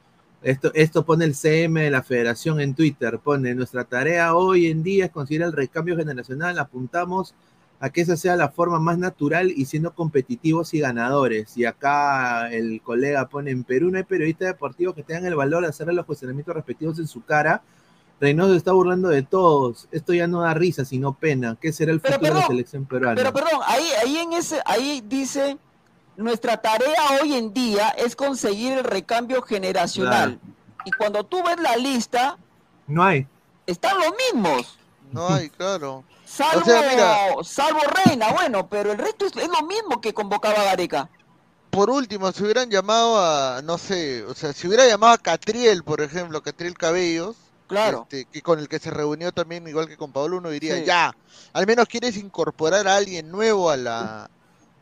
Esto, 0.42 0.72
esto 0.74 1.06
pone 1.06 1.26
el 1.26 1.36
CM 1.36 1.84
de 1.84 1.92
la 1.92 2.02
federación 2.02 2.60
en 2.60 2.74
Twitter, 2.74 3.20
pone, 3.20 3.54
nuestra 3.54 3.84
tarea 3.84 4.36
hoy 4.36 4.68
en 4.68 4.82
día 4.82 5.06
es 5.06 5.12
conseguir 5.12 5.44
el 5.44 5.52
recambio 5.52 5.96
generacional, 5.98 6.58
apuntamos 6.58 7.36
a 7.80 7.90
que 7.90 8.02
esa 8.02 8.18
sea 8.18 8.36
la 8.36 8.50
forma 8.50 8.80
más 8.80 8.98
natural 8.98 9.52
y 9.56 9.66
siendo 9.66 9.94
competitivos 9.94 10.74
y 10.74 10.80
ganadores. 10.80 11.58
Y 11.58 11.66
acá 11.66 12.52
el 12.52 12.82
colega 12.82 13.30
pone, 13.30 13.52
en 13.52 13.64
Perú 13.64 13.92
no 13.92 13.98
hay 13.98 14.04
periodistas 14.04 14.48
deportivos 14.48 14.96
que 14.96 15.04
tengan 15.04 15.26
el 15.26 15.36
valor 15.36 15.64
de 15.64 15.70
hacerle 15.70 15.94
los 15.94 16.06
cuestionamientos 16.06 16.56
respectivos 16.56 17.00
en 17.00 17.08
su 17.08 17.24
cara. 17.24 17.62
Reynoso 18.20 18.52
se 18.52 18.58
está 18.58 18.72
burlando 18.72 19.10
de 19.10 19.22
todos. 19.24 19.88
Esto 19.92 20.14
ya 20.14 20.28
no 20.28 20.42
da 20.42 20.54
risa, 20.54 20.86
sino 20.86 21.14
pena. 21.14 21.56
¿Qué 21.62 21.72
será 21.72 21.92
el 21.92 22.00
futuro 22.02 22.20
de 22.34 22.40
la 22.42 22.48
selección 22.48 22.86
peruana? 22.86 23.16
Pero 23.16 23.32
perdón, 23.32 23.62
ahí, 23.66 23.86
ahí 24.04 24.18
en 24.18 24.34
ese, 24.34 24.60
ahí 24.66 25.04
dice, 25.06 25.58
nuestra 26.16 26.58
tarea 26.58 26.96
hoy 27.22 27.36
en 27.36 27.54
día 27.54 27.90
es 27.90 28.16
conseguir 28.16 28.74
el 28.80 28.84
recambio 28.84 29.42
generacional. 29.44 30.40
Y 30.86 30.92
cuando 30.92 31.24
tú 31.26 31.44
ves 31.44 31.58
la 31.62 31.76
lista, 31.78 32.38
No 32.88 33.04
hay. 33.04 33.28
están 33.68 33.98
los 34.00 34.14
mismos. 34.34 34.80
No 35.12 35.28
hay, 35.30 35.50
claro. 35.58 36.04
Salvo, 36.26 36.62
O 36.62 36.66
sea, 36.66 36.82
mira, 36.92 37.18
salvo 37.44 37.80
Reina, 38.06 38.32
bueno, 38.34 38.68
pero 38.68 38.92
el 38.92 38.98
resto 38.98 39.26
es, 39.28 39.36
es 39.38 39.48
lo 39.48 39.66
mismo 39.68 40.02
que 40.02 40.14
convocaba 40.14 40.64
Gareca. 40.64 41.10
por 41.70 41.90
último, 41.90 42.32
si 42.32 42.44
hubieran 42.44 42.70
llamado 42.70 43.18
a, 43.20 43.62
no 43.64 43.78
sé, 43.78 44.24
o 44.26 44.34
sea, 44.34 44.52
si 44.54 44.68
hubiera 44.68 44.86
llamado 44.88 45.14
a 45.14 45.18
Catriel, 45.20 45.84
por 45.84 46.02
ejemplo, 46.02 46.42
Catriel 46.44 46.78
Cabellos, 46.78 47.36
Claro. 47.68 48.08
este, 48.10 48.26
que 48.32 48.42
con 48.42 48.60
el 48.60 48.68
que 48.70 48.80
se 48.80 48.90
reunió 48.92 49.32
también, 49.32 49.68
igual 49.68 49.88
que 49.88 49.98
con 49.98 50.12
Pablo, 50.14 50.38
uno 50.38 50.50
diría, 50.50 50.76
Sí. 50.78 50.86
ya, 50.86 51.12
al 51.54 51.68
menos 51.68 51.88
quieres 51.88 52.16
incorporar 52.18 52.88
a 52.88 52.96
alguien 52.96 53.30
nuevo 53.30 53.70
a 53.70 53.78
la, 53.78 54.30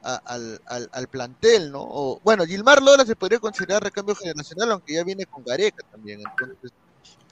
a- 0.04 0.22
al, 0.26 0.62
al, 0.68 0.88
al 0.92 1.08
plantel, 1.08 1.72
¿no? 1.72 1.82
O, 1.82 2.20
bueno, 2.24 2.46
Gilmar 2.46 2.82
Lora 2.82 3.04
se 3.06 3.16
podría 3.16 3.40
considerar 3.40 3.84
recambio 3.84 4.16
generacional, 4.16 4.72
aunque 4.74 4.94
ya 4.94 5.04
viene 5.04 5.26
con 5.26 5.44
Gareca 5.44 5.84
también, 5.90 6.20
entonces... 6.22 6.72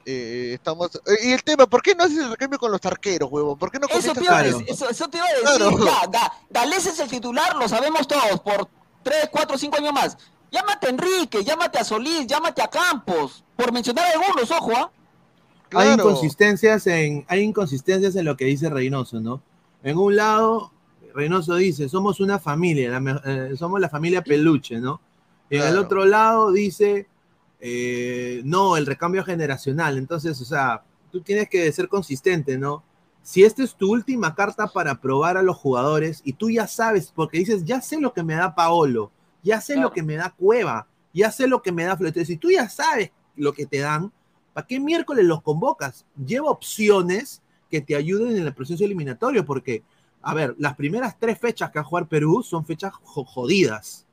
eh, 0.05 0.51
estamos 0.55 0.89
eh, 1.05 1.17
y 1.23 1.31
el 1.33 1.43
tema, 1.43 1.65
¿por 1.67 1.81
qué 1.81 1.95
no 1.95 2.03
haces 2.03 2.17
el 2.17 2.31
recambio 2.31 2.57
con 2.59 2.71
los 2.71 2.83
arqueros, 2.85 3.29
huevo? 3.31 3.55
¿Por 3.55 3.71
qué 3.71 3.79
no 3.79 3.87
Eso 3.87 4.13
decir, 4.13 4.65
eso, 4.67 4.89
eso 4.89 5.07
te 5.07 5.17
iba 5.17 5.25
a 5.27 5.29
decir, 5.29 5.43
Claro. 5.43 5.85
ya, 5.85 6.07
da, 6.07 6.33
Galés 6.49 6.85
es 6.87 6.99
el 6.99 7.09
titular, 7.09 7.55
lo 7.55 7.69
sabemos 7.69 8.07
todos, 8.07 8.41
por 8.41 8.69
3, 9.03 9.29
4, 9.31 9.57
5 9.57 9.77
años 9.77 9.93
más. 9.93 10.17
Llámate 10.51 10.87
a 10.87 10.89
Enrique, 10.89 11.43
llámate 11.43 11.79
a 11.79 11.83
Solís, 11.83 12.27
llámate 12.27 12.61
a 12.61 12.67
Campos, 12.69 13.43
por 13.55 13.71
mencionar 13.71 14.05
algunos, 14.11 14.49
ojo, 14.51 14.71
¿ah? 14.75 14.91
Claro. 15.81 15.93
inconsistencias 15.93 16.87
en, 16.87 17.25
hay 17.27 17.41
inconsistencias 17.41 18.15
en 18.15 18.25
lo 18.25 18.37
que 18.37 18.45
dice 18.45 18.69
Reynoso, 18.69 19.19
¿no? 19.19 19.41
En 19.83 19.97
un 19.97 20.15
lado, 20.15 20.71
Reynoso 21.13 21.55
dice, 21.55 21.89
somos 21.89 22.19
una 22.19 22.39
familia, 22.39 22.99
la 22.99 23.21
eh, 23.25 23.55
somos 23.57 23.79
la 23.79 23.89
familia 23.89 24.23
peluche, 24.23 24.79
¿no? 24.79 25.01
Y 25.49 25.57
en 25.57 25.63
el 25.63 25.71
Claro. 25.71 25.85
otro 25.85 26.05
lado 26.05 26.51
dice, 26.51 27.07
eh, 27.59 28.41
no, 28.45 28.75
el 28.77 28.85
recambio 28.85 29.23
generacional. 29.23 29.97
Entonces, 29.97 30.39
o 30.41 30.45
sea, 30.45 30.83
tú 31.11 31.21
tienes 31.21 31.49
que 31.49 31.71
ser 31.71 31.87
consistente, 31.87 32.57
¿no? 32.57 32.83
Si 33.21 33.43
esta 33.43 33.63
es 33.63 33.75
tu 33.75 33.91
última 33.91 34.35
carta 34.35 34.67
para 34.67 34.99
probar 34.99 35.37
a 35.37 35.43
los 35.43 35.55
jugadores 35.57 36.21
y 36.25 36.33
tú 36.33 36.49
ya 36.49 36.67
sabes, 36.67 37.11
porque 37.15 37.37
dices, 37.37 37.63
ya 37.63 37.79
sé 37.81 38.01
lo 38.01 38.13
que 38.13 38.23
me 38.23 38.35
da 38.35 38.53
Paolo, 38.53 39.11
ya 39.43 39.61
sé 39.61 39.77
lo 39.77 39.93
que 39.93 40.03
me 40.03 40.15
da 40.15 40.31
Cueva, 40.31 40.87
ya 41.13 41.31
sé 41.31 41.47
lo 41.47 41.61
que 41.61 41.71
me 41.71 41.85
da 41.85 41.95
Flores. 41.95 42.27
Si 42.27 42.37
tú 42.37 42.51
ya 42.51 42.67
sabes 42.67 43.11
lo 43.37 43.53
que 43.53 43.65
te 43.65 43.79
dan, 43.79 44.11
¿para 44.53 44.67
qué 44.67 44.79
miércoles 44.79 45.25
los 45.25 45.41
convocas? 45.41 46.05
Lleva 46.15 46.49
opciones 46.49 47.41
que 47.69 47.81
te 47.81 47.95
ayuden 47.95 48.37
en 48.37 48.45
el 48.45 48.53
proceso 48.53 48.83
eliminatorio, 48.85 49.45
porque, 49.45 49.83
a 50.21 50.33
ver, 50.33 50.55
las 50.59 50.75
primeras 50.75 51.17
tres 51.19 51.39
fechas 51.39 51.71
que 51.71 51.79
va 51.79 51.83
a 51.83 51.87
jugar 51.87 52.07
Perú 52.07 52.43
son 52.43 52.65
fechas 52.65 52.93
jo- 53.03 53.25
jodidas, 53.25 54.05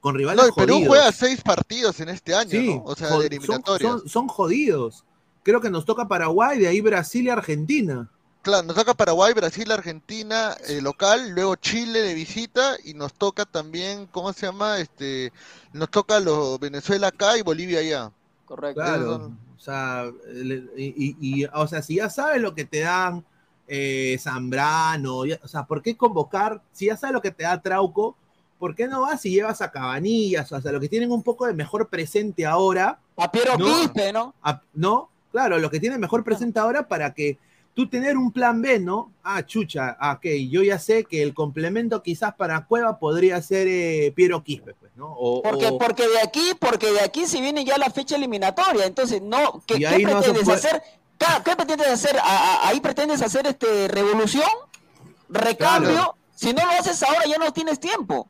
con 0.00 0.14
rivales 0.14 0.46
No, 0.46 0.54
Perú 0.54 0.74
jodidos. 0.74 0.88
juega 0.88 1.12
seis 1.12 1.40
partidos 1.42 2.00
en 2.00 2.08
este 2.08 2.34
año, 2.34 2.50
Sí, 2.50 2.74
¿no? 2.74 2.82
O 2.84 2.94
sea, 2.96 3.16
de 3.18 3.26
eliminatorias. 3.26 3.90
Son, 3.90 4.00
son- 4.00 4.08
son 4.08 4.28
jodidos. 4.28 5.04
Creo 5.42 5.60
que 5.60 5.68
nos 5.70 5.84
toca 5.84 6.08
Paraguay, 6.08 6.58
de 6.58 6.68
ahí 6.68 6.80
Brasil 6.80 7.26
y 7.26 7.30
Argentina. 7.30 8.10
Claro, 8.40 8.66
nos 8.66 8.76
toca 8.76 8.92
Paraguay, 8.94 9.32
Brasil, 9.32 9.70
Argentina, 9.72 10.54
eh, 10.68 10.80
local, 10.82 11.30
luego 11.30 11.56
Chile 11.56 12.00
de 12.02 12.12
visita 12.14 12.76
y 12.84 12.92
nos 12.94 13.14
toca 13.14 13.46
también, 13.46 14.06
¿cómo 14.06 14.32
se 14.34 14.46
llama? 14.46 14.78
Este, 14.78 15.32
nos 15.72 15.90
toca 15.90 16.20
los 16.20 16.58
Venezuela 16.60 17.06
acá 17.08 17.38
y 17.38 17.42
Bolivia 17.42 17.78
allá. 17.80 18.12
Correcto. 18.46 18.80
Claro. 18.82 19.32
Sea, 19.64 20.10
le- 20.32 20.64
y, 20.76 21.44
o 21.52 21.66
sea, 21.66 21.82
si 21.82 21.96
ya 21.96 22.10
sabes 22.10 22.40
lo 22.40 22.54
que 22.54 22.64
te 22.64 22.80
dan 22.80 23.24
eh, 23.66 24.18
Zambrano, 24.20 25.24
ya- 25.24 25.40
o 25.42 25.48
sea, 25.48 25.64
¿por 25.64 25.80
qué 25.82 25.96
convocar? 25.96 26.60
Si 26.72 26.86
ya 26.86 26.96
sabes 26.96 27.14
lo 27.14 27.22
que 27.22 27.30
te 27.30 27.44
da 27.44 27.60
Trauco, 27.62 28.16
¿por 28.58 28.74
qué 28.74 28.86
no 28.86 29.02
vas 29.02 29.24
y 29.24 29.30
llevas 29.30 29.62
a 29.62 29.70
Cabanillas? 29.70 30.50
O 30.52 30.60
sea, 30.60 30.72
los 30.72 30.80
que 30.80 30.88
tienen 30.88 31.10
un 31.10 31.22
poco 31.22 31.46
de 31.46 31.54
mejor 31.54 31.88
presente 31.88 32.44
ahora. 32.46 32.98
A 33.16 33.30
Piero 33.32 33.56
¿no? 33.56 33.64
Quispe, 33.64 34.12
¿no? 34.12 34.34
A- 34.42 34.60
¿No? 34.74 35.08
Claro, 35.32 35.58
los 35.58 35.70
que 35.70 35.80
tienen 35.80 36.00
mejor 36.00 36.22
presente 36.24 36.60
ahora 36.60 36.86
para 36.86 37.12
que 37.14 37.38
tú 37.74 37.88
tener 37.88 38.16
un 38.16 38.30
plan 38.30 38.62
B, 38.62 38.78
¿no? 38.78 39.10
Ah, 39.24 39.44
chucha, 39.44 39.96
ah, 39.98 40.12
ok, 40.12 40.26
yo 40.48 40.62
ya 40.62 40.78
sé 40.78 41.04
que 41.04 41.22
el 41.22 41.34
complemento 41.34 42.02
quizás 42.02 42.34
para 42.34 42.66
Cueva 42.66 42.98
podría 42.98 43.40
ser 43.42 43.66
eh, 43.66 44.12
Piero 44.14 44.44
Quispe, 44.44 44.74
pues, 44.78 44.83
¿no? 44.94 45.06
O, 45.12 45.42
Porque, 45.42 45.66
o- 45.68 45.78
porque 45.78 46.06
de 46.08 46.20
aquí, 46.20 46.52
porque 46.58 46.92
de 46.92 47.00
aquí 47.00 47.26
se 47.26 47.40
viene 47.40 47.64
ya 47.64 47.76
la 47.78 47.90
fecha 47.90 48.16
eliminatoria, 48.16 48.86
entonces 48.86 49.20
no, 49.22 49.62
¿qué, 49.66 49.78
qué 49.78 49.98
no 50.00 50.20
pretendes 50.20 50.48
hacer? 50.48 50.82
¿Qué, 51.18 51.26
qué 51.44 51.56
pretendes 51.56 51.88
hacer? 51.88 52.16
¿A- 52.18 52.22
a- 52.22 52.68
ahí 52.68 52.80
pretendes 52.80 53.22
hacer 53.22 53.46
este 53.46 53.88
revolución, 53.88 54.48
recambio. 55.28 55.90
Claro. 55.92 56.16
Si 56.34 56.52
no 56.52 56.64
lo 56.64 56.70
haces 56.72 57.02
ahora 57.02 57.22
ya 57.26 57.38
no 57.38 57.52
tienes 57.52 57.78
tiempo. 57.80 58.28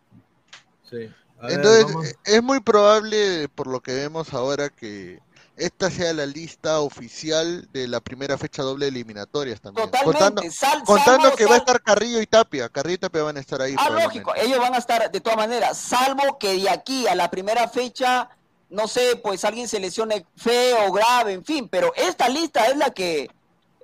Sí. 0.89 0.97
Ver, 0.97 1.53
Entonces, 1.53 1.87
vamos. 1.87 2.07
es 2.25 2.43
muy 2.43 2.61
probable, 2.61 3.49
por 3.55 3.67
lo 3.67 3.81
que 3.81 3.93
vemos 3.95 4.33
ahora, 4.33 4.69
que 4.71 5.21
esta 5.57 5.89
sea 5.91 6.13
la 6.13 6.27
lista 6.27 6.81
oficial 6.81 7.69
de 7.73 7.87
la 7.87 8.01
primera 8.01 8.37
fecha 8.37 8.63
doble 8.63 8.87
de 8.87 8.91
eliminatorias 8.91 9.61
también. 9.61 9.87
Totalmente, 9.91 10.19
Contando, 10.25 10.51
sal- 10.53 10.83
contando 10.85 11.23
salvo- 11.29 11.37
que 11.37 11.47
va 11.47 11.55
a 11.55 11.59
estar 11.59 11.81
Carrillo 11.83 12.21
y 12.21 12.27
Tapia. 12.27 12.69
Carrillo 12.69 12.95
y 12.97 12.99
Tapia 12.99 13.23
van 13.23 13.37
a 13.37 13.41
estar 13.41 13.63
ahí. 13.63 13.75
Ah, 13.79 13.89
lógico, 13.91 14.35
ellos 14.35 14.59
van 14.59 14.75
a 14.75 14.79
estar 14.79 15.11
de 15.11 15.21
todas 15.21 15.37
maneras, 15.39 15.79
salvo 15.79 16.39
que 16.39 16.55
de 16.55 16.69
aquí 16.71 17.07
a 17.07 17.15
la 17.15 17.31
primera 17.31 17.69
fecha, 17.69 18.29
no 18.71 18.89
sé, 18.89 19.21
pues 19.23 19.45
alguien 19.45 19.69
se 19.69 19.79
lesione 19.79 20.27
feo, 20.37 20.91
grave, 20.91 21.33
en 21.35 21.45
fin, 21.45 21.69
pero 21.69 21.93
esta 21.95 22.29
lista 22.29 22.67
es 22.67 22.77
la 22.77 22.91
que 22.91 23.31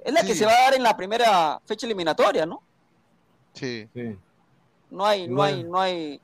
es 0.04 0.12
la 0.14 0.22
que 0.22 0.32
Sí. 0.32 0.38
se 0.40 0.46
va 0.46 0.52
a 0.52 0.60
dar 0.62 0.74
en 0.74 0.82
la 0.82 0.96
primera 0.96 1.60
fecha 1.66 1.86
eliminatoria, 1.86 2.46
¿no? 2.46 2.62
Sí. 3.52 3.86
No 4.90 5.04
hay, 5.06 5.28
no 5.28 5.42
hay, 5.42 5.62
no 5.62 5.78
hay. 5.80 6.20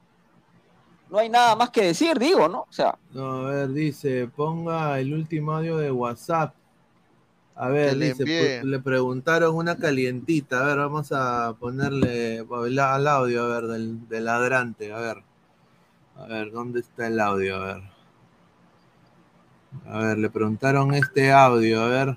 No 1.10 1.18
hay 1.18 1.28
nada 1.28 1.54
más 1.56 1.70
que 1.70 1.82
decir, 1.84 2.18
digo, 2.18 2.48
¿no? 2.48 2.60
O 2.68 2.72
sea, 2.72 2.96
No, 3.12 3.46
a 3.46 3.50
ver, 3.50 3.68
dice, 3.70 4.28
ponga 4.34 4.98
el 5.00 5.12
último 5.14 5.52
audio 5.52 5.76
de 5.78 5.90
WhatsApp. 5.90 6.54
A 7.54 7.68
ver, 7.68 7.96
dice, 7.96 8.60
le 8.64 8.78
preguntaron 8.80 9.54
una 9.56 9.76
calientita. 9.78 10.60
A 10.60 10.66
ver, 10.66 10.76
vamos 10.76 11.10
a 11.12 11.54
ponerle 11.58 12.38
el- 12.38 12.78
al 12.78 13.06
audio, 13.08 13.44
a 13.44 13.48
ver, 13.48 13.66
del, 13.68 14.08
del 14.08 14.24
ladrante. 14.26 14.92
A 14.92 14.98
ver. 14.98 15.22
A 16.18 16.26
ver, 16.26 16.50
¿dónde 16.50 16.80
está 16.80 17.06
el 17.06 17.18
audio? 17.18 17.56
A 17.56 17.64
ver. 17.74 17.82
A 19.86 19.98
ver, 19.98 20.18
le 20.18 20.28
preguntaron 20.28 20.92
este 20.94 21.32
audio, 21.32 21.82
a 21.82 21.88
ver. 21.88 22.16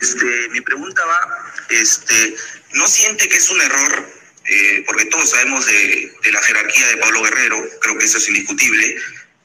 Este, 0.00 0.24
mi 0.52 0.60
pregunta 0.60 1.02
va, 1.06 1.18
este, 1.70 2.34
¿no 2.74 2.86
siente 2.86 3.28
que 3.28 3.36
es 3.36 3.50
un 3.50 3.60
error? 3.60 4.06
Eh, 4.48 4.84
porque 4.86 5.06
todos 5.06 5.30
sabemos 5.30 5.66
de, 5.66 6.12
de 6.22 6.32
la 6.32 6.40
jerarquía 6.42 6.86
de 6.88 6.96
Pablo 6.98 7.22
Guerrero, 7.22 7.64
creo 7.80 7.98
que 7.98 8.04
eso 8.04 8.18
es 8.18 8.28
indiscutible, 8.28 8.96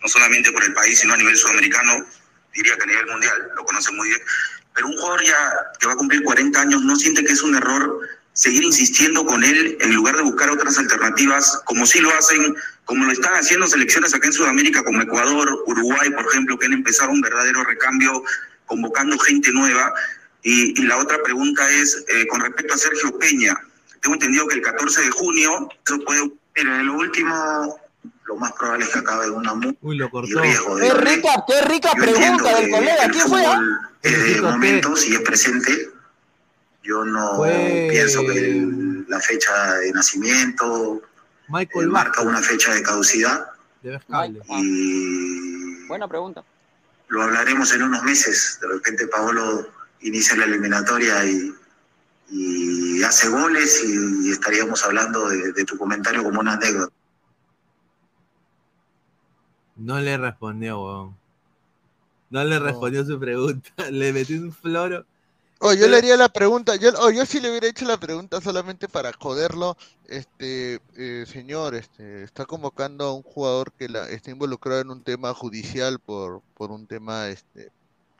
no 0.01 0.07
solamente 0.07 0.51
por 0.51 0.63
el 0.63 0.73
país, 0.73 0.99
sino 0.99 1.13
a 1.13 1.17
nivel 1.17 1.35
sudamericano, 1.37 2.05
diría 2.53 2.75
que 2.77 2.83
a 2.83 2.87
nivel 2.87 3.07
mundial, 3.07 3.51
lo 3.55 3.65
conoce 3.65 3.91
muy 3.93 4.09
bien. 4.09 4.21
Pero 4.73 4.87
un 4.87 4.97
jugador 4.97 5.23
ya 5.23 5.53
que 5.79 5.87
va 5.87 5.93
a 5.93 5.97
cumplir 5.97 6.23
40 6.23 6.61
años, 6.61 6.83
¿no 6.83 6.95
siente 6.95 7.23
que 7.23 7.33
es 7.33 7.41
un 7.41 7.55
error 7.55 7.99
seguir 8.33 8.63
insistiendo 8.63 9.25
con 9.25 9.43
él 9.43 9.77
en 9.81 9.93
lugar 9.93 10.15
de 10.15 10.23
buscar 10.23 10.49
otras 10.49 10.77
alternativas, 10.77 11.61
como 11.65 11.85
sí 11.85 11.99
lo 11.99 12.13
hacen, 12.15 12.55
como 12.85 13.05
lo 13.05 13.11
están 13.11 13.33
haciendo 13.33 13.67
selecciones 13.67 14.13
acá 14.13 14.27
en 14.27 14.33
Sudamérica, 14.33 14.83
como 14.83 15.01
Ecuador, 15.01 15.63
Uruguay, 15.65 16.09
por 16.11 16.25
ejemplo, 16.27 16.57
que 16.57 16.67
han 16.67 16.73
empezado 16.73 17.11
un 17.11 17.21
verdadero 17.21 17.63
recambio 17.63 18.23
convocando 18.65 19.17
gente 19.19 19.51
nueva? 19.51 19.93
Y, 20.43 20.79
y 20.79 20.85
la 20.85 20.97
otra 20.97 21.21
pregunta 21.23 21.69
es 21.69 22.03
eh, 22.07 22.25
con 22.27 22.41
respecto 22.41 22.73
a 22.73 22.77
Sergio 22.77 23.17
Peña. 23.19 23.59
Tengo 24.01 24.15
entendido 24.15 24.47
que 24.47 24.55
el 24.55 24.61
14 24.61 25.01
de 25.03 25.11
junio 25.11 25.69
eso 25.85 25.99
puede... 26.05 26.31
Mira, 26.55 26.83
lo 26.83 26.95
último, 26.95 27.79
lo 28.25 28.35
más 28.35 28.51
probable 28.53 28.83
es 28.85 28.91
que 28.91 28.99
acabe 28.99 29.29
una 29.29 29.53
multa 29.53 29.79
Uy, 29.81 29.95
lo 29.97 30.07
y 30.07 30.09
cortó. 30.09 30.41
riesgo 30.41 30.75
de 30.75 30.87
qué 30.87 30.93
rica, 30.95 31.29
qué 31.47 31.61
rica 31.61 31.91
Yo 31.95 32.01
pregunta 32.03 32.55
del 32.59 32.69
colega. 32.71 33.05
el 33.05 33.11
¿Quién 33.11 33.27
fue? 33.27 33.45
ah? 33.45 33.59
de 34.03 34.41
momentos 34.41 35.07
y 35.07 35.13
es 35.13 35.21
presente. 35.21 35.89
Yo 36.83 37.05
no 37.05 37.35
Fue- 37.37 37.87
pienso 37.91 38.21
que 38.21 38.37
el- 38.49 39.05
la 39.07 39.19
fecha 39.19 39.75
de 39.75 39.91
nacimiento 39.93 40.95
eh, 41.03 41.07
Michael 41.47 41.87
marca 41.89 42.23
Vázquez, 42.23 42.25
una 42.27 42.41
fecha 42.41 42.73
de 42.73 42.81
caducidad 42.81 43.45
de 43.83 43.91
Vescable. 43.91 44.41
y 44.49 45.85
Buena 45.87 46.07
pregunta. 46.07 46.43
lo 47.09 47.21
hablaremos 47.21 47.71
en 47.73 47.83
unos 47.83 48.01
meses. 48.03 48.57
De 48.61 48.67
repente 48.67 49.07
Paolo 49.07 49.69
inicia 50.01 50.35
la 50.35 50.45
eliminatoria 50.45 51.23
y, 51.25 51.53
y 52.31 53.03
hace 53.03 53.29
goles 53.29 53.83
y, 53.83 54.27
y 54.27 54.31
estaríamos 54.31 54.83
hablando 54.83 55.27
de, 55.29 55.51
de 55.53 55.65
tu 55.65 55.77
comentario 55.77 56.23
como 56.23 56.39
una 56.39 56.53
anécdota. 56.53 56.93
No 59.75 59.99
le 59.99 60.17
respondió, 60.17 60.83
weón. 60.83 61.17
No 62.29 62.43
le 62.43 62.59
respondió 62.59 63.03
su 63.05 63.19
pregunta. 63.19 63.69
Le 63.91 64.13
metió 64.13 64.39
un 64.39 64.53
floro. 64.53 65.05
Oh, 65.63 65.73
yo 65.73 65.87
le 65.87 65.97
haría 65.97 66.17
la 66.17 66.29
pregunta, 66.29 66.75
yo, 66.75 66.89
oh, 66.97 67.11
yo 67.11 67.23
sí 67.23 67.39
le 67.39 67.51
hubiera 67.51 67.67
hecho 67.67 67.85
la 67.85 67.99
pregunta 67.99 68.41
solamente 68.41 68.87
para 68.87 69.13
joderlo, 69.13 69.77
este, 70.07 70.81
eh, 70.97 71.23
señor, 71.27 71.75
este, 71.75 72.23
está 72.23 72.47
convocando 72.47 73.05
a 73.05 73.13
un 73.13 73.21
jugador 73.21 73.71
que 73.73 73.87
la, 73.87 74.09
está 74.09 74.31
involucrado 74.31 74.81
en 74.81 74.89
un 74.89 75.03
tema 75.03 75.35
judicial 75.35 75.99
por, 75.99 76.41
por 76.55 76.71
un 76.71 76.87
tema, 76.87 77.27
este, 77.29 77.71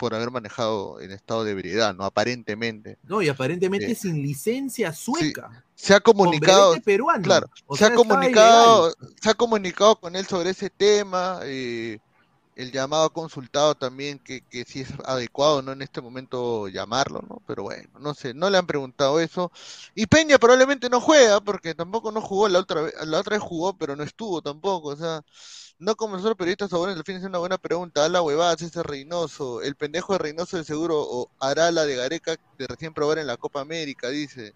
por 0.01 0.15
haber 0.15 0.31
manejado 0.31 0.99
en 0.99 1.11
estado 1.11 1.43
de 1.43 1.51
ebriedad, 1.51 1.93
¿no? 1.93 2.03
Aparentemente. 2.05 2.97
No, 3.03 3.21
y 3.21 3.29
aparentemente 3.29 3.93
Sí. 3.93 4.07
sin 4.09 4.21
licencia 4.23 4.91
sueca. 4.93 5.63
Se 5.75 5.93
ha 5.93 5.99
comunicado, 5.99 6.71
brevete 6.71 6.83
peruano. 6.85 7.21
claro, 7.21 7.47
se 7.75 7.85
ha 7.85 7.87
sea, 7.89 7.95
comunicado, 7.95 8.95
se 9.21 9.29
ha 9.29 9.33
comunicado 9.35 9.95
con 9.97 10.15
él 10.15 10.25
sobre 10.25 10.49
ese 10.49 10.71
tema, 10.71 11.39
eh, 11.43 11.99
el 12.55 12.71
llamado 12.71 13.11
consultado 13.11 13.75
también 13.75 14.19
que, 14.19 14.41
que 14.41 14.65
si 14.65 14.81
es 14.81 14.89
adecuado, 15.05 15.61
¿no? 15.61 15.71
En 15.71 15.81
este 15.81 16.01
momento 16.01 16.67
llamarlo, 16.67 17.23
¿no? 17.27 17.41
Pero 17.47 17.63
bueno, 17.63 17.89
no 17.99 18.13
sé, 18.13 18.33
no 18.33 18.49
le 18.49 18.57
han 18.57 18.67
preguntado 18.67 19.19
eso. 19.19 19.51
Y 19.95 20.05
Peña 20.07 20.37
probablemente 20.37 20.89
no 20.89 20.99
juega, 21.01 21.39
porque 21.41 21.73
tampoco 21.75 22.11
no 22.11 22.21
jugó 22.21 22.49
la 22.49 22.59
otra 22.59 22.81
vez, 22.81 22.93
la 23.05 23.19
otra 23.19 23.37
vez 23.37 23.43
jugó, 23.43 23.73
pero 23.77 23.95
no 23.95 24.03
estuvo 24.03 24.41
tampoco, 24.41 24.89
o 24.89 24.95
sea, 24.95 25.23
no 25.79 25.95
como 25.95 26.15
nosotros 26.15 26.37
periodistas 26.37 26.69
sabones, 26.69 26.97
al 26.97 27.03
fin 27.03 27.17
es 27.17 27.23
una 27.23 27.39
buena 27.39 27.57
pregunta, 27.57 28.05
a 28.05 28.09
la 28.09 28.21
huevada, 28.21 28.55
César 28.57 28.85
Reynoso, 28.87 29.61
el 29.61 29.75
pendejo 29.75 30.13
de 30.13 30.19
Reynoso 30.19 30.57
de 30.57 30.63
seguro 30.63 30.99
o 31.01 31.29
hará 31.39 31.71
la 31.71 31.85
de 31.85 31.95
Gareca 31.95 32.35
de 32.57 32.67
recién 32.67 32.93
probar 32.93 33.19
en 33.19 33.27
la 33.27 33.37
Copa 33.37 33.61
América, 33.61 34.09
dice. 34.09 34.53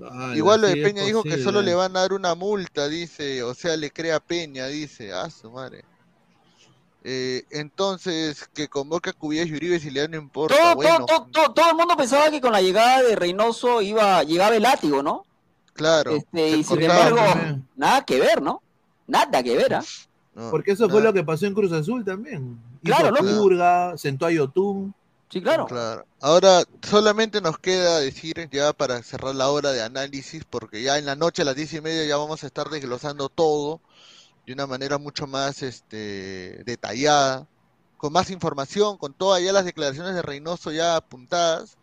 Ala, 0.00 0.36
Igual 0.36 0.60
lo 0.60 0.66
de 0.68 0.76
Peña 0.76 1.04
dijo 1.04 1.22
que 1.22 1.42
solo 1.42 1.62
le 1.62 1.74
van 1.74 1.96
a 1.96 2.00
dar 2.00 2.12
una 2.12 2.34
multa, 2.34 2.88
dice, 2.88 3.42
o 3.42 3.54
sea, 3.54 3.76
le 3.76 3.90
crea 3.90 4.20
Peña, 4.20 4.66
dice, 4.66 5.12
ah, 5.12 5.30
su 5.30 5.50
madre. 5.50 5.84
Eh, 7.04 7.44
entonces, 7.50 8.48
que 8.54 8.68
convoque 8.68 9.10
a 9.10 9.12
Cubillas 9.12 9.48
y 9.48 9.54
Uribe 9.54 9.80
si 9.80 9.90
le 9.90 10.06
no 10.08 10.16
importa, 10.16 10.56
Todo, 10.56 10.74
bueno, 10.76 11.04
todo, 11.06 11.26
todo, 11.32 11.52
todo 11.52 11.70
el 11.70 11.76
mundo 11.76 11.96
pensaba 11.96 12.30
que 12.30 12.40
con 12.40 12.52
la 12.52 12.62
llegada 12.62 13.02
de 13.02 13.16
Reynoso 13.16 13.82
iba, 13.82 14.22
llegaba 14.22 14.54
el 14.54 14.62
látigo, 14.62 15.02
¿no? 15.02 15.24
claro, 15.74 16.12
Este, 16.12 16.48
y 16.58 16.64
sin 16.64 16.82
embargo, 16.82 17.16
también. 17.16 17.66
nada 17.76 18.04
que 18.04 18.20
ver, 18.20 18.40
¿no? 18.42 18.62
Nada 19.06 19.42
que 19.42 19.56
ver, 19.56 19.74
¿ah? 19.74 19.84
No, 20.34 20.50
Porque 20.50 20.72
eso 20.72 20.88
fue 20.88 21.02
lo 21.02 21.12
que 21.12 21.24
pasó 21.24 21.46
en 21.46 21.54
Cruz 21.54 21.72
Azul 21.72 22.04
también. 22.04 22.58
Claro, 22.84 23.08
Hizo 23.08 23.22
lógico. 23.22 23.42
purga, 23.42 23.98
sentó 23.98 24.26
a 24.26 24.30
Yotun. 24.30 24.94
Sí, 25.28 25.40
claro. 25.42 25.66
Claro. 25.66 26.04
Ahora 26.20 26.62
solamente 26.82 27.40
nos 27.40 27.58
queda 27.58 27.98
decir 28.00 28.48
ya 28.52 28.72
para 28.74 29.02
cerrar 29.02 29.34
la 29.34 29.48
hora 29.50 29.72
de 29.72 29.82
análisis, 29.82 30.44
porque 30.48 30.82
ya 30.82 30.98
en 30.98 31.06
la 31.06 31.16
noche 31.16 31.42
a 31.42 31.46
las 31.46 31.56
diez 31.56 31.72
y 31.72 31.80
media 31.80 32.04
ya 32.06 32.16
vamos 32.18 32.44
a 32.44 32.46
estar 32.46 32.68
desglosando 32.68 33.28
todo 33.30 33.80
de 34.46 34.52
una 34.52 34.66
manera 34.66 34.98
mucho 34.98 35.26
más 35.26 35.62
este, 35.62 36.62
detallada, 36.64 37.46
con 37.96 38.12
más 38.12 38.30
información, 38.30 38.98
con 38.98 39.14
todas 39.14 39.42
ya 39.42 39.52
las 39.52 39.64
declaraciones 39.64 40.14
de 40.14 40.22
Reynoso 40.22 40.72
ya 40.72 40.96
apuntadas. 40.96 41.76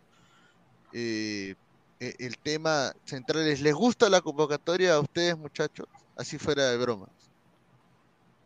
Eh, 0.92 1.54
eh, 2.00 2.14
el 2.18 2.38
tema 2.38 2.92
central 3.04 3.46
es, 3.46 3.60
¿les 3.60 3.74
gusta 3.74 4.08
la 4.08 4.20
convocatoria 4.20 4.94
a 4.94 5.00
ustedes 5.00 5.36
muchachos? 5.36 5.86
Así 6.16 6.38
fuera 6.38 6.70
de 6.70 6.76
broma. 6.76 7.08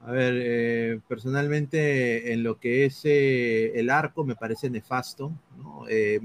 A 0.07 0.11
ver, 0.11 0.35
eh, 0.37 1.01
personalmente 1.09 2.35
en 2.35 2.43
lo 2.43 2.61
que 2.61 2.85
es 2.85 3.01
eh, 3.05 3.73
el 3.79 3.89
arco 3.89 4.23
me 4.23 4.37
parece 4.37 4.69
nefasto. 4.69 5.33
¿no? 5.57 5.87
Eh, 5.89 6.21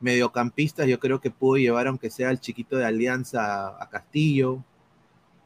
mediocampistas 0.00 0.88
yo 0.88 0.98
creo 0.98 1.20
que 1.20 1.30
pudo 1.30 1.56
llevar 1.56 1.86
aunque 1.86 2.10
sea 2.10 2.30
el 2.30 2.40
chiquito 2.40 2.76
de 2.76 2.84
Alianza 2.84 3.80
a 3.80 3.88
Castillo. 3.88 4.64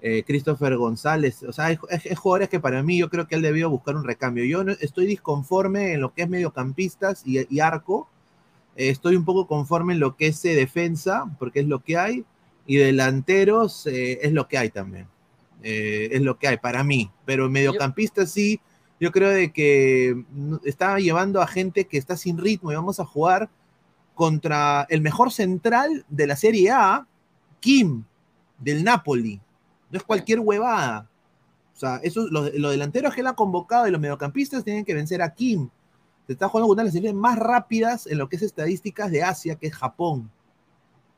Eh, 0.09 0.23
Christopher 0.25 0.77
González, 0.77 1.43
o 1.43 1.53
sea, 1.53 1.73
es, 1.73 1.81
es- 1.91 2.07
es 2.07 2.17
jugadores 2.17 2.49
que 2.49 2.61
para 2.61 2.81
mí 2.81 2.97
yo 2.97 3.11
creo 3.11 3.27
que 3.27 3.35
él 3.35 3.43
debió 3.43 3.69
buscar 3.69 3.97
un 3.97 4.05
recambio. 4.05 4.45
Yo 4.45 4.63
no, 4.63 4.71
estoy 4.71 5.05
disconforme 5.05 5.95
en 5.95 6.01
lo 6.01 6.15
que 6.15 6.23
es 6.23 6.29
mediocampistas 6.29 7.23
y, 7.27 7.59
arco. 7.59 8.09
Eh, 8.77 8.91
estoy 8.91 9.17
un 9.17 9.25
poco 9.25 9.49
conforme 9.49 9.95
en 9.95 9.99
lo 10.01 10.15
que 10.15 10.29
es 10.29 10.45
eh, 10.45 10.55
defensa, 10.55 11.25
porque 11.41 11.59
es 11.59 11.67
lo 11.67 11.81
que 11.83 11.97
hay, 11.97 12.25
y 12.69 12.77
delanteros 12.77 13.89
es 13.89 14.33
lo 14.33 14.47
que 14.47 14.59
hay 14.59 14.71
también. 14.71 15.09
Es 15.63 16.21
lo 16.23 16.39
que 16.39 16.47
hay 16.47 16.59
para 16.59 16.85
mí. 16.85 17.11
Pero 17.25 17.51
mediocampista 17.51 18.27
sí, 18.27 18.61
yo 19.01 19.11
creo 19.11 19.31
de 19.31 19.51
que 19.53 20.15
mm, 20.31 20.57
está 20.65 20.99
llevando 21.01 21.43
a 21.43 21.49
gente 21.49 21.87
que 21.87 21.99
está 21.99 22.17
sin 22.17 22.39
ritmo 22.39 22.71
y 22.71 22.77
vamos 22.77 23.01
a 23.01 23.05
jugar 23.05 23.49
contra 24.15 24.87
el 24.89 25.01
mejor 25.01 25.33
central 25.33 26.05
de 26.09 26.27
la 26.29 26.37
Serie 26.37 26.71
A, 26.71 27.07
Kim, 27.61 28.05
del 28.59 28.85
Napoli. 28.85 29.41
No 29.91 29.99
es 29.99 30.03
cualquier 30.05 30.41
huevada. 30.41 31.09
O 31.75 31.79
sea, 31.79 31.97
eso, 32.03 32.27
los, 32.31 32.53
los 32.55 32.71
delanteros 32.71 33.15
que 33.15 33.21
él 33.21 33.27
ha 33.27 33.35
convocado 33.35 33.87
y 33.87 33.91
los 33.91 34.01
mediocampistas 34.01 34.65
tienen 34.65 34.85
que 34.85 34.95
vencer 34.95 35.21
a 35.23 35.33
Kim. 35.35 35.69
Se 36.27 36.33
está 36.33 36.49
jugando 36.49 36.69
con 36.69 36.75
una 36.75 36.83
de 36.83 36.87
las 36.87 36.95
series 36.95 37.15
más 37.15 37.39
rápidas 37.39 38.07
en 38.07 38.19
lo 38.19 38.29
que 38.29 38.37
es 38.37 38.43
estadísticas 38.43 39.11
de 39.11 39.23
Asia, 39.23 39.55
que 39.57 39.67
es 39.69 39.75
Japón. 39.75 40.31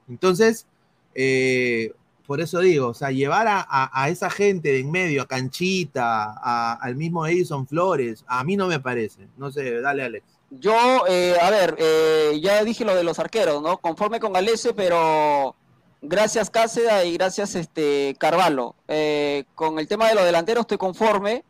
Entonces, 0.09 0.67
eh, 1.15 1.93
por 2.27 2.41
eso 2.41 2.61
digo, 2.61 2.89
o 2.89 2.95
sea, 2.95 3.11
llevar 3.11 3.47
a, 3.49 3.67
a- 3.71 4.09
esa 4.11 4.29
gente 4.31 4.71
de 4.73 4.81
en 4.81 4.91
medio, 4.91 5.23
a 5.23 5.27
Canchita, 5.27 6.75
al 6.75 6.95
mismo 6.97 7.27
Edison 7.27 7.67
Flores, 7.67 8.25
a 8.27 8.45
mí 8.45 8.57
no 8.57 8.67
me 8.67 8.81
parece. 8.81 9.29
No 9.37 9.51
sé, 9.51 9.81
dale, 9.81 10.03
Alex. 10.05 10.27
Yo, 10.51 11.05
eh, 11.09 11.37
a 11.41 11.51
ver, 11.51 11.77
eh, 11.79 12.39
ya 12.43 12.65
dije 12.65 12.85
lo 12.85 12.95
de 12.95 13.05
los 13.05 13.19
arqueros, 13.19 13.63
¿no? 13.63 13.79
Conforme 13.79 14.19
con 14.21 14.33
Galese, 14.33 14.73
pero 14.75 15.55
gracias 16.01 16.51
Cáceda 16.51 17.05
y 17.05 17.15
gracias 17.15 17.55
este 17.55 18.17
Carvalho. 18.19 18.75
Eh, 18.89 19.45
con 19.55 19.79
el 19.79 19.89
tema 19.89 20.09
de 20.09 20.15
los 20.15 20.25
delanteros 20.25 20.63
estoy 20.63 20.79
conforme. 20.79 21.45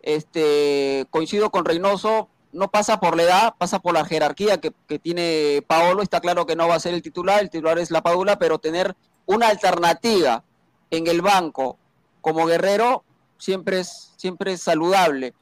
Este, 0.00 1.06
coincido 1.10 1.50
con 1.50 1.64
Reynoso, 1.64 2.28
no 2.52 2.70
pasa 2.70 3.00
por 3.00 3.16
la 3.16 3.24
edad, 3.24 3.54
pasa 3.58 3.80
por 3.80 3.94
la 3.94 4.04
jerarquía 4.04 4.58
que, 4.58 4.72
que 4.86 4.98
tiene 4.98 5.62
Paolo. 5.66 6.02
Está 6.02 6.20
claro 6.20 6.46
que 6.46 6.56
no 6.56 6.68
va 6.68 6.76
a 6.76 6.80
ser 6.80 6.94
el 6.94 7.02
titular, 7.02 7.40
el 7.40 7.50
titular 7.50 7.78
es 7.78 7.90
la 7.90 8.02
Padula, 8.02 8.38
pero 8.38 8.58
tener 8.58 8.96
una 9.26 9.48
alternativa 9.48 10.44
en 10.90 11.06
el 11.06 11.20
banco 11.20 11.78
como 12.20 12.46
guerrero 12.46 13.04
siempre 13.38 13.80
es, 13.80 14.12
siempre 14.16 14.52
es 14.52 14.62
saludable. 14.62 15.34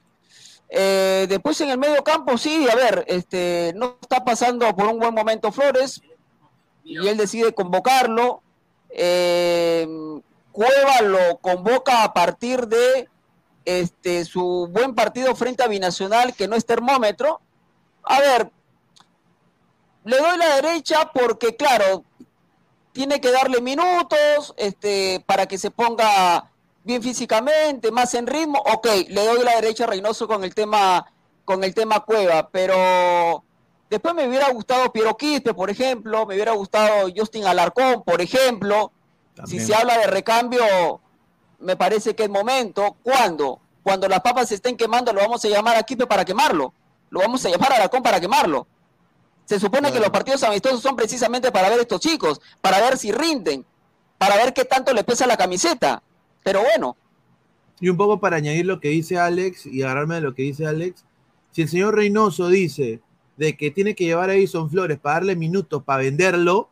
Eh, 0.68 1.26
después 1.28 1.60
en 1.60 1.70
el 1.70 1.78
medio 1.78 2.02
campo, 2.02 2.36
sí, 2.38 2.68
a 2.68 2.74
ver, 2.74 3.04
este, 3.08 3.72
no 3.76 3.98
está 4.00 4.24
pasando 4.24 4.74
por 4.74 4.88
un 4.88 4.98
buen 4.98 5.14
momento 5.14 5.52
Flores 5.52 6.02
y 6.84 7.06
él 7.06 7.16
decide 7.16 7.52
convocarlo. 7.52 8.42
Eh, 8.90 9.86
Cueva 10.52 11.02
lo 11.02 11.36
convoca 11.38 12.02
a 12.02 12.14
partir 12.14 12.66
de 12.66 13.08
este, 13.66 14.24
su 14.24 14.68
buen 14.70 14.94
partido 14.94 15.34
frente 15.36 15.62
a 15.62 15.68
Binacional, 15.68 16.34
que 16.34 16.48
no 16.48 16.56
es 16.56 16.64
termómetro. 16.64 17.40
A 18.04 18.20
ver, 18.20 18.50
le 20.04 20.16
doy 20.16 20.38
la 20.38 20.54
derecha 20.56 21.10
porque, 21.12 21.56
claro, 21.56 22.04
tiene 22.92 23.20
que 23.20 23.32
darle 23.32 23.60
minutos 23.60 24.54
este, 24.56 25.22
para 25.26 25.46
que 25.46 25.58
se 25.58 25.70
ponga 25.70 26.50
bien 26.84 27.02
físicamente, 27.02 27.90
más 27.90 28.14
en 28.14 28.26
ritmo. 28.26 28.62
Ok, 28.72 28.86
le 29.08 29.26
doy 29.26 29.44
la 29.44 29.56
derecha 29.56 29.84
a 29.84 29.88
Reynoso 29.88 30.26
con 30.26 30.44
el 30.44 30.54
tema, 30.54 31.12
con 31.44 31.64
el 31.64 31.74
tema 31.74 32.00
Cueva, 32.00 32.48
pero 32.48 33.44
después 33.90 34.14
me 34.14 34.28
hubiera 34.28 34.50
gustado 34.50 34.92
Piero 34.92 35.16
Quispe, 35.16 35.54
por 35.54 35.70
ejemplo, 35.70 36.26
me 36.26 36.34
hubiera 36.34 36.52
gustado 36.52 37.08
Justin 37.14 37.46
Alarcón, 37.46 38.02
por 38.04 38.20
ejemplo. 38.20 38.92
Si 39.44 39.60
se 39.60 39.74
habla 39.74 39.98
de 39.98 40.06
recambio, 40.06 41.00
me 41.60 41.76
parece 41.76 42.14
que 42.14 42.24
es 42.24 42.30
momento. 42.30 42.96
¿Cuándo? 43.02 43.60
Cuando 43.82 44.08
las 44.08 44.20
papas 44.20 44.48
se 44.48 44.56
estén 44.56 44.76
quemando, 44.76 45.12
lo 45.12 45.20
vamos 45.20 45.44
a 45.44 45.48
llamar 45.48 45.76
a 45.76 45.82
Quispe 45.82 46.06
para 46.06 46.24
quemarlo. 46.24 46.72
Lo 47.10 47.20
vamos 47.20 47.44
a 47.44 47.50
llamar 47.50 47.72
a 47.72 47.76
Alarcón 47.76 48.02
para 48.02 48.20
quemarlo. 48.20 48.66
Se 49.44 49.60
supone 49.60 49.92
que 49.92 50.00
los 50.00 50.10
partidos 50.10 50.42
amistosos 50.42 50.82
son 50.82 50.96
precisamente 50.96 51.52
para 51.52 51.68
ver 51.68 51.78
a 51.78 51.82
estos 51.82 52.00
chicos, 52.00 52.40
para 52.60 52.80
ver 52.80 52.98
si 52.98 53.12
rinden, 53.12 53.64
para 54.18 54.36
ver 54.36 54.52
qué 54.52 54.64
tanto 54.64 54.92
le 54.92 55.04
pesa 55.04 55.26
la 55.26 55.36
camiseta. 55.36 56.02
Pero 56.42 56.62
bueno. 56.62 56.96
Y 57.78 57.88
un 57.88 57.96
poco 57.96 58.18
para 58.18 58.36
añadir 58.36 58.66
lo 58.66 58.80
que 58.80 58.88
dice 58.88 59.18
Alex 59.18 59.66
y 59.66 59.82
agarrarme 59.82 60.16
de 60.16 60.20
lo 60.22 60.34
que 60.34 60.42
dice 60.42 60.66
Alex, 60.66 61.04
si 61.52 61.62
el 61.62 61.68
señor 61.68 61.94
Reynoso 61.94 62.48
dice 62.48 63.00
de 63.36 63.56
que 63.56 63.70
tiene 63.70 63.94
que 63.94 64.04
llevar 64.04 64.30
a 64.30 64.34
Edison 64.34 64.70
Flores 64.70 64.98
para 64.98 65.16
darle 65.16 65.36
minutos 65.36 65.82
para 65.82 66.02
venderlo, 66.02 66.68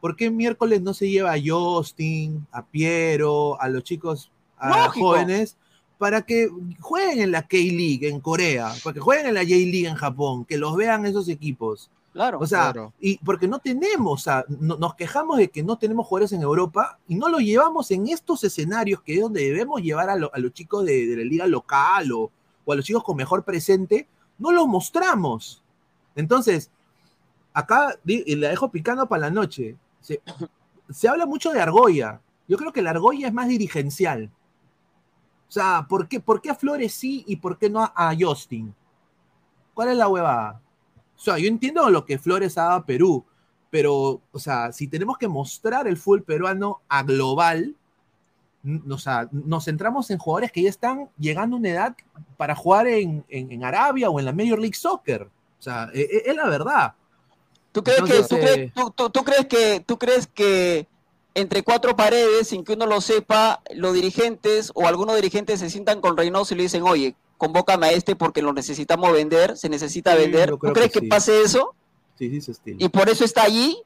¿por 0.00 0.14
qué 0.16 0.30
miércoles 0.30 0.80
no 0.82 0.94
se 0.94 1.08
lleva 1.10 1.32
a 1.32 1.38
Justin, 1.44 2.46
a 2.52 2.64
Piero, 2.64 3.60
a 3.60 3.68
los 3.68 3.82
chicos, 3.84 4.30
a 4.58 4.68
Lógico. 4.86 5.06
jóvenes, 5.08 5.56
para 5.98 6.22
que 6.22 6.48
jueguen 6.80 7.20
en 7.20 7.30
la 7.32 7.42
K-League 7.46 8.06
en 8.08 8.20
Corea, 8.20 8.72
para 8.84 8.94
que 8.94 9.00
jueguen 9.00 9.26
en 9.26 9.34
la 9.34 9.40
J-League 9.42 9.88
en 9.88 9.94
Japón, 9.96 10.44
que 10.44 10.58
los 10.58 10.76
vean 10.76 11.06
esos 11.06 11.28
equipos? 11.28 11.90
Claro. 12.12 12.38
O 12.40 12.46
sea, 12.46 12.72
Claro. 12.72 12.92
y 13.00 13.18
porque 13.18 13.46
no 13.48 13.58
tenemos, 13.58 14.20
o 14.20 14.24
sea, 14.24 14.44
no- 14.48 14.76
nos 14.78 14.94
quejamos 14.94 15.36
de 15.38 15.48
que 15.48 15.62
no 15.62 15.76
tenemos 15.76 16.06
jugadores 16.06 16.32
en 16.32 16.40
Europa 16.42 16.98
y 17.08 17.14
no 17.14 17.28
los 17.28 17.40
llevamos 17.42 17.90
en 17.90 18.08
estos 18.08 18.42
escenarios 18.44 19.02
que 19.02 19.16
es 19.16 19.20
donde 19.20 19.42
debemos 19.44 19.82
llevar 19.82 20.08
a, 20.08 20.16
lo- 20.16 20.34
a 20.34 20.38
los 20.38 20.52
chicos 20.54 20.84
de, 20.86 21.06
de 21.06 21.16
la 21.16 21.24
liga 21.24 21.46
local 21.46 22.12
o, 22.12 22.30
o 22.64 22.72
a 22.72 22.76
los 22.76 22.84
chicos 22.86 23.04
con 23.04 23.16
mejor 23.16 23.42
presente, 23.44 24.06
no 24.38 24.50
los 24.50 24.66
mostramos. 24.66 25.62
Entonces, 26.16 26.70
acá 27.52 27.98
y 28.04 28.34
la 28.36 28.48
dejo 28.48 28.70
picando 28.70 29.06
para 29.06 29.22
la 29.22 29.30
noche. 29.30 29.76
Se, 30.00 31.08
habla 31.08 31.26
mucho 31.26 31.52
de 31.52 31.60
Argolla. 31.60 32.20
Yo 32.48 32.56
creo 32.56 32.72
que 32.72 32.82
la 32.82 32.90
Argolla 32.90 33.28
es 33.28 33.32
más 33.32 33.48
dirigencial. 33.48 34.30
O 35.48 35.52
sea, 35.52 35.86
¿por 35.88 36.08
qué, 36.08 36.18
¿por 36.20 36.40
qué 36.40 36.50
a 36.50 36.54
Flores 36.54 36.92
sí 36.92 37.24
y 37.26 37.36
por 37.36 37.58
qué 37.58 37.70
no 37.70 37.80
a, 37.82 38.14
Justin? 38.18 38.74
¿Cuál 39.74 39.90
es 39.90 39.96
la 39.96 40.08
huevada? 40.08 40.60
O 41.16 41.18
sea, 41.18 41.38
yo 41.38 41.48
entiendo 41.48 41.88
lo 41.88 42.04
que 42.04 42.18
Flores 42.18 42.58
ha 42.58 42.64
dado 42.64 42.76
a 42.76 42.86
Perú, 42.86 43.24
pero, 43.70 44.20
o 44.32 44.38
sea, 44.38 44.72
si 44.72 44.88
tenemos 44.88 45.16
que 45.18 45.28
mostrar 45.28 45.86
el 45.86 45.96
fútbol 45.96 46.24
peruano 46.24 46.80
a 46.88 47.02
global, 47.02 47.74
o 48.90 48.98
sea, 48.98 49.28
nos 49.30 49.64
centramos 49.64 50.10
en 50.10 50.18
jugadores 50.18 50.50
que 50.50 50.62
ya 50.62 50.68
están 50.68 51.08
llegando 51.18 51.56
a 51.56 51.58
una 51.58 51.70
edad 51.70 51.96
para 52.36 52.54
jugar 52.54 52.86
en 52.86 53.64
Arabia 53.64 54.10
o 54.10 54.18
en 54.18 54.24
la 54.24 54.32
Major 54.32 54.58
League 54.58 54.74
Soccer. 54.74 55.30
Sea, 55.66 55.90
e- 55.92 56.00
e- 56.00 56.30
es, 56.30 56.36
la 56.36 56.48
verdad. 56.48 56.92
¿Tú 57.72 57.82
crees, 57.82 57.98
Entonces, 57.98 58.28
que, 58.28 58.36
tú, 58.36 58.46
eh, 58.46 58.72
tú- 58.72 58.90
tú- 58.92 59.10
tú 59.10 59.24
crees 59.24 59.46
que, 59.46 59.80
¿Tú 59.84 59.98
crees 59.98 60.28
que 60.28 60.86
entre 61.34 61.64
cuatro 61.64 61.96
paredes, 61.96 62.46
sin 62.48 62.62
que 62.62 62.74
uno 62.74 62.86
lo 62.86 63.00
sepa, 63.00 63.60
los 63.74 63.92
dirigentes 63.92 64.70
o 64.76 64.86
algunos 64.86 65.16
dirigentes 65.16 65.58
se 65.58 65.68
sientan 65.68 66.00
con 66.00 66.16
Reynoso 66.16 66.54
y 66.54 66.58
le 66.58 66.62
dicen, 66.62 66.84
oye, 66.84 67.16
convócame 67.36 67.88
a 67.88 67.90
este 67.92 68.14
porque 68.14 68.42
lo 68.42 68.52
necesitamos 68.52 69.12
vender, 69.12 69.56
se 69.58 69.68
necesita 69.68 70.12
Sí, 70.12 70.18
vender? 70.18 70.50
¿Tú 70.50 70.58
crees 70.58 70.92
que 70.92 71.00
que, 71.00 71.00
sí. 71.00 71.06
pase 71.08 71.42
eso? 71.42 71.74
Sí, 72.16 72.30
sí, 72.30 72.40
se 72.40 72.52
estila. 72.52 72.76
¿Y 72.78 72.88
por 72.88 73.08
eso 73.08 73.24
está 73.24 73.42
allí? 73.42 73.76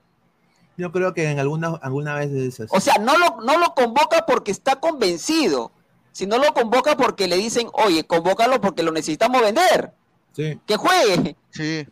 Yo 0.77 0.93
creo 0.93 1.15
que 1.15 1.29
en 1.31 1.39
alguna, 1.41 1.79
alguna 1.83 2.15
vez 2.15 2.31
es 2.31 2.61
así. 2.61 2.71
O 2.77 2.81
sea, 2.81 2.95
no 3.01 3.17
lo, 3.19 3.41
no 3.41 3.59
lo 3.59 3.75
convoca 3.75 4.27
porque 4.27 4.51
está 4.53 4.77
convencido, 4.79 5.73
sino 6.13 6.37
lo 6.39 6.53
convoca 6.55 6.97
porque 6.97 7.27
le 7.27 7.37
dicen, 7.39 7.69
oye, 7.73 8.05
convócalo 8.05 8.61
porque 8.61 8.83
lo 8.83 8.93
necesitamos 8.93 9.41
vender, 9.43 9.93
Sí, 10.33 10.59
que 10.67 10.77
juegue. 10.77 11.37
Sí. 11.51 11.87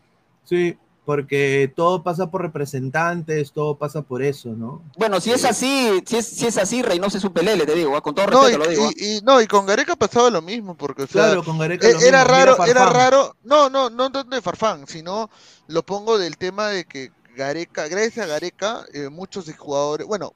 sí, 0.45 0.77
porque 1.05 1.73
todo 1.75 2.03
pasa 2.03 2.31
por 2.31 2.43
representantes, 2.43 3.53
todo 3.53 3.77
pasa 3.79 4.03
por 4.03 4.23
eso, 4.23 4.51
¿no? 4.51 4.83
Bueno, 4.99 5.21
si 5.21 5.33
es 5.33 5.45
así, 5.47 6.03
si 6.07 6.17
es, 6.19 6.27
si 6.27 6.47
es 6.47 6.59
así, 6.59 6.83
Reynoso 6.83 7.17
es 7.19 7.25
un 7.25 7.33
pelele, 7.33 7.65
te 7.65 7.75
digo, 7.75 7.97
ah, 7.97 8.03
con 8.03 8.15
todo 8.15 8.27
No, 8.27 8.49
y, 8.49 8.53
respeto 8.53 8.65
lo 8.65 8.71
digo. 8.71 8.85
ah. 8.89 8.93
y- 8.97 9.17
y- 9.17 9.21
no, 9.23 9.41
y 9.41 9.47
con 9.47 9.65
Gareca 9.67 9.97
pasaba 9.97 10.29
lo 10.31 10.43
mismo, 10.43 10.77
porque, 10.77 11.05
o 11.05 11.07
sea, 11.07 11.25
Claro, 11.25 11.45
con 11.45 11.59
Gareca 11.59 11.89
e- 11.89 11.95
lo 11.95 12.01
era 12.01 12.25
mismo, 12.25 12.35
raro, 12.37 12.65
era 12.67 12.87
raro, 12.91 13.37
no, 13.45 13.71
no, 13.71 13.89
no 13.91 14.13
tanto 14.13 14.37
de 14.37 14.43
Farfán, 14.43 14.87
sino 14.87 15.31
lo 15.69 15.83
pongo 15.83 16.19
del 16.19 16.37
tema 16.37 16.69
de 16.69 16.85
que 16.85 17.11
Gareca, 17.35 17.89
gracias 17.89 18.19
a 18.27 18.29
Gareca, 18.29 18.85
eh, 18.93 19.09
muchos 19.09 19.47
de 19.47 19.55
jugadores, 19.55 20.07
bueno, 20.07 20.35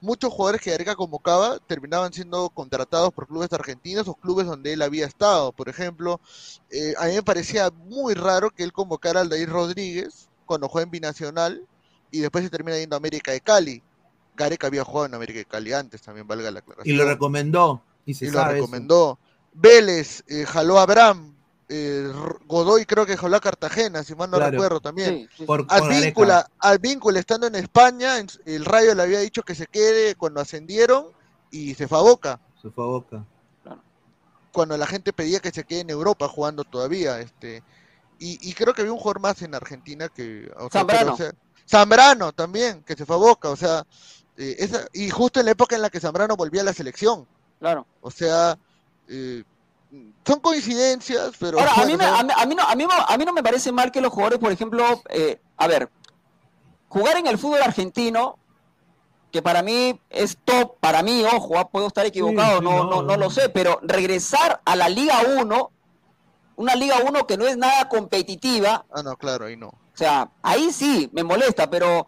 muchos 0.00 0.32
jugadores 0.32 0.60
que 0.60 0.70
Gareca 0.70 0.94
convocaba 0.94 1.58
terminaban 1.66 2.12
siendo 2.12 2.48
contratados 2.50 3.12
por 3.12 3.26
clubes 3.26 3.52
argentinos 3.52 4.08
o 4.08 4.14
clubes 4.14 4.46
donde 4.46 4.72
él 4.72 4.82
había 4.82 5.06
estado. 5.06 5.52
Por 5.52 5.68
ejemplo, 5.68 6.20
eh, 6.70 6.94
a 6.98 7.06
mí 7.06 7.14
me 7.14 7.22
parecía 7.22 7.70
muy 7.70 8.14
raro 8.14 8.50
que 8.50 8.62
él 8.62 8.72
convocara 8.72 9.20
al 9.20 9.28
David 9.28 9.48
Rodríguez 9.48 10.28
cuando 10.46 10.68
juega 10.68 10.84
en 10.84 10.90
Binacional 10.90 11.66
y 12.10 12.20
después 12.20 12.44
se 12.44 12.50
termina 12.50 12.78
yendo 12.78 12.96
a 12.96 12.98
América 12.98 13.32
de 13.32 13.40
Cali. 13.40 13.82
Gareca 14.36 14.66
había 14.68 14.84
jugado 14.84 15.06
en 15.06 15.14
América 15.14 15.38
de 15.38 15.44
Cali 15.44 15.72
antes, 15.72 16.00
también 16.02 16.26
valga 16.26 16.50
la 16.50 16.60
aclaración 16.60 16.94
Y 16.94 16.98
lo 16.98 17.04
recomendó, 17.04 17.82
y 18.06 18.14
se 18.14 18.26
y 18.26 18.30
lo 18.30 18.40
eso. 18.40 18.48
recomendó. 18.48 19.18
Vélez 19.52 20.24
eh, 20.28 20.44
jaló 20.46 20.78
a 20.78 20.82
Abraham. 20.82 21.34
Eh, 21.72 22.12
Godoy 22.46 22.84
creo 22.84 23.06
que 23.06 23.16
jaló 23.16 23.36
a 23.36 23.40
Cartagena, 23.40 24.02
si 24.02 24.14
mal 24.16 24.28
no 24.30 24.36
Claro. 24.38 24.50
recuerdo 24.50 24.80
también. 24.80 25.28
Sí, 25.30 25.36
sí, 25.38 25.44
Por- 25.44 25.66
por 25.66 25.76
Advíncula, 25.80 26.50
Advíncula 26.58 27.20
estando 27.20 27.46
en 27.46 27.54
España, 27.54 28.18
en- 28.18 28.26
el 28.44 28.64
Rayo 28.64 28.94
le 28.94 29.02
había 29.04 29.20
dicho 29.20 29.42
que 29.42 29.54
se 29.54 29.66
quede 29.68 30.16
cuando 30.16 30.40
ascendieron 30.40 31.06
y 31.50 31.74
se 31.74 31.86
fue 31.88 31.98
a 31.98 32.02
Boca. 32.02 32.40
Se 32.60 32.70
fue 32.70 32.84
a 32.84 32.88
Boca. 32.88 33.24
Cuando 34.52 34.76
la 34.76 34.86
gente 34.86 35.12
pedía 35.12 35.38
que 35.38 35.52
se 35.52 35.62
quede 35.64 35.80
en 35.80 35.90
Europa 35.90 36.26
jugando 36.28 36.64
todavía. 36.64 37.20
este 37.20 37.62
Y, 38.18 38.50
y 38.50 38.52
creo 38.54 38.74
que 38.74 38.82
había 38.82 38.92
un 38.92 38.98
jugador 38.98 39.20
más 39.20 39.40
en 39.42 39.54
Argentina 39.54 40.08
que... 40.08 40.50
o 40.56 40.68
sea, 40.70 40.84
pero, 40.84 40.98
Zambrano. 40.98 41.14
o 41.14 41.16
sea, 41.16 41.32
Zambrano 41.68 42.32
también, 42.32 42.82
que 42.82 42.96
se 42.96 43.06
fue 43.06 43.14
a 43.16 43.18
Boca. 43.20 43.48
O 43.48 43.56
sea, 43.56 43.86
eh, 44.36 44.56
esa, 44.58 44.86
y 44.92 45.08
justo 45.08 45.38
en 45.38 45.46
la 45.46 45.52
época 45.52 45.76
en 45.76 45.82
la 45.82 45.88
que 45.90 46.00
Zambrano 46.00 46.36
volvía 46.36 46.62
a 46.62 46.64
la 46.64 46.72
selección. 46.72 47.26
Claro. 47.60 47.86
O 48.00 48.10
sea, 48.10 48.58
eh, 49.08 49.44
son 50.24 50.40
coincidencias, 50.40 51.32
pero... 51.38 51.58
Ahora, 51.58 51.72
a 51.74 51.84
mí, 51.86 51.96
me- 51.96 52.04
a, 52.04 52.22
mí, 52.22 52.30
a 52.36 52.46
mí 52.46 52.54
no, 52.54 52.62
a, 52.62 52.74
mí, 52.76 52.84
no- 52.84 53.04
a 53.08 53.16
mí 53.18 53.24
no 53.24 53.32
me 53.32 53.42
parece 53.42 53.72
mal 53.72 53.90
que 53.90 54.00
los 54.00 54.12
jugadores, 54.12 54.38
por 54.38 54.52
ejemplo, 54.52 54.84
eh, 55.08 55.40
a 55.56 55.66
ver, 55.66 55.90
jugar 56.88 57.16
en 57.16 57.26
el 57.26 57.38
fútbol 57.38 57.62
argentino, 57.62 58.38
que 59.32 59.42
para 59.42 59.62
mí 59.62 59.98
es 60.10 60.38
top, 60.44 60.76
para 60.80 61.02
mí, 61.02 61.24
ojo, 61.24 61.58
ah, 61.58 61.68
puedo 61.68 61.86
estar 61.86 62.04
equivocado, 62.06 62.58
sí, 62.58 62.64
no, 62.64 62.84
no, 62.84 62.90
no, 62.90 63.02
no 63.02 63.16
lo 63.16 63.30
sé, 63.30 63.48
pero 63.48 63.78
regresar 63.82 64.60
a 64.64 64.76
la 64.76 64.88
Liga 64.88 65.20
1, 65.38 65.70
una 66.56 66.74
Liga 66.74 66.96
1 67.06 67.26
que 67.26 67.36
no 67.36 67.46
es 67.46 67.56
nada 67.56 67.88
competitiva, 67.88 68.84
Ah, 68.92 69.02
no, 69.02 69.16
claro, 69.16 69.46
ahí 69.46 69.56
no. 69.56 69.68
o 69.68 69.76
sea, 69.94 70.30
ahí 70.42 70.72
sí 70.72 71.08
me 71.12 71.22
molesta, 71.24 71.70
pero 71.70 72.06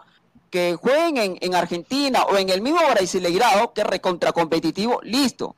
que 0.51 0.77
jueguen 0.81 1.17
en, 1.17 1.39
en 1.41 1.55
Argentina 1.55 2.25
o 2.25 2.37
en 2.37 2.51
el 2.51 2.61
mismo 2.61 2.81
Brasileirao, 2.91 3.73
que 3.73 3.81
es 3.81 3.87
recontra 3.87 4.33
competitivo, 4.33 5.01
listo. 5.03 5.57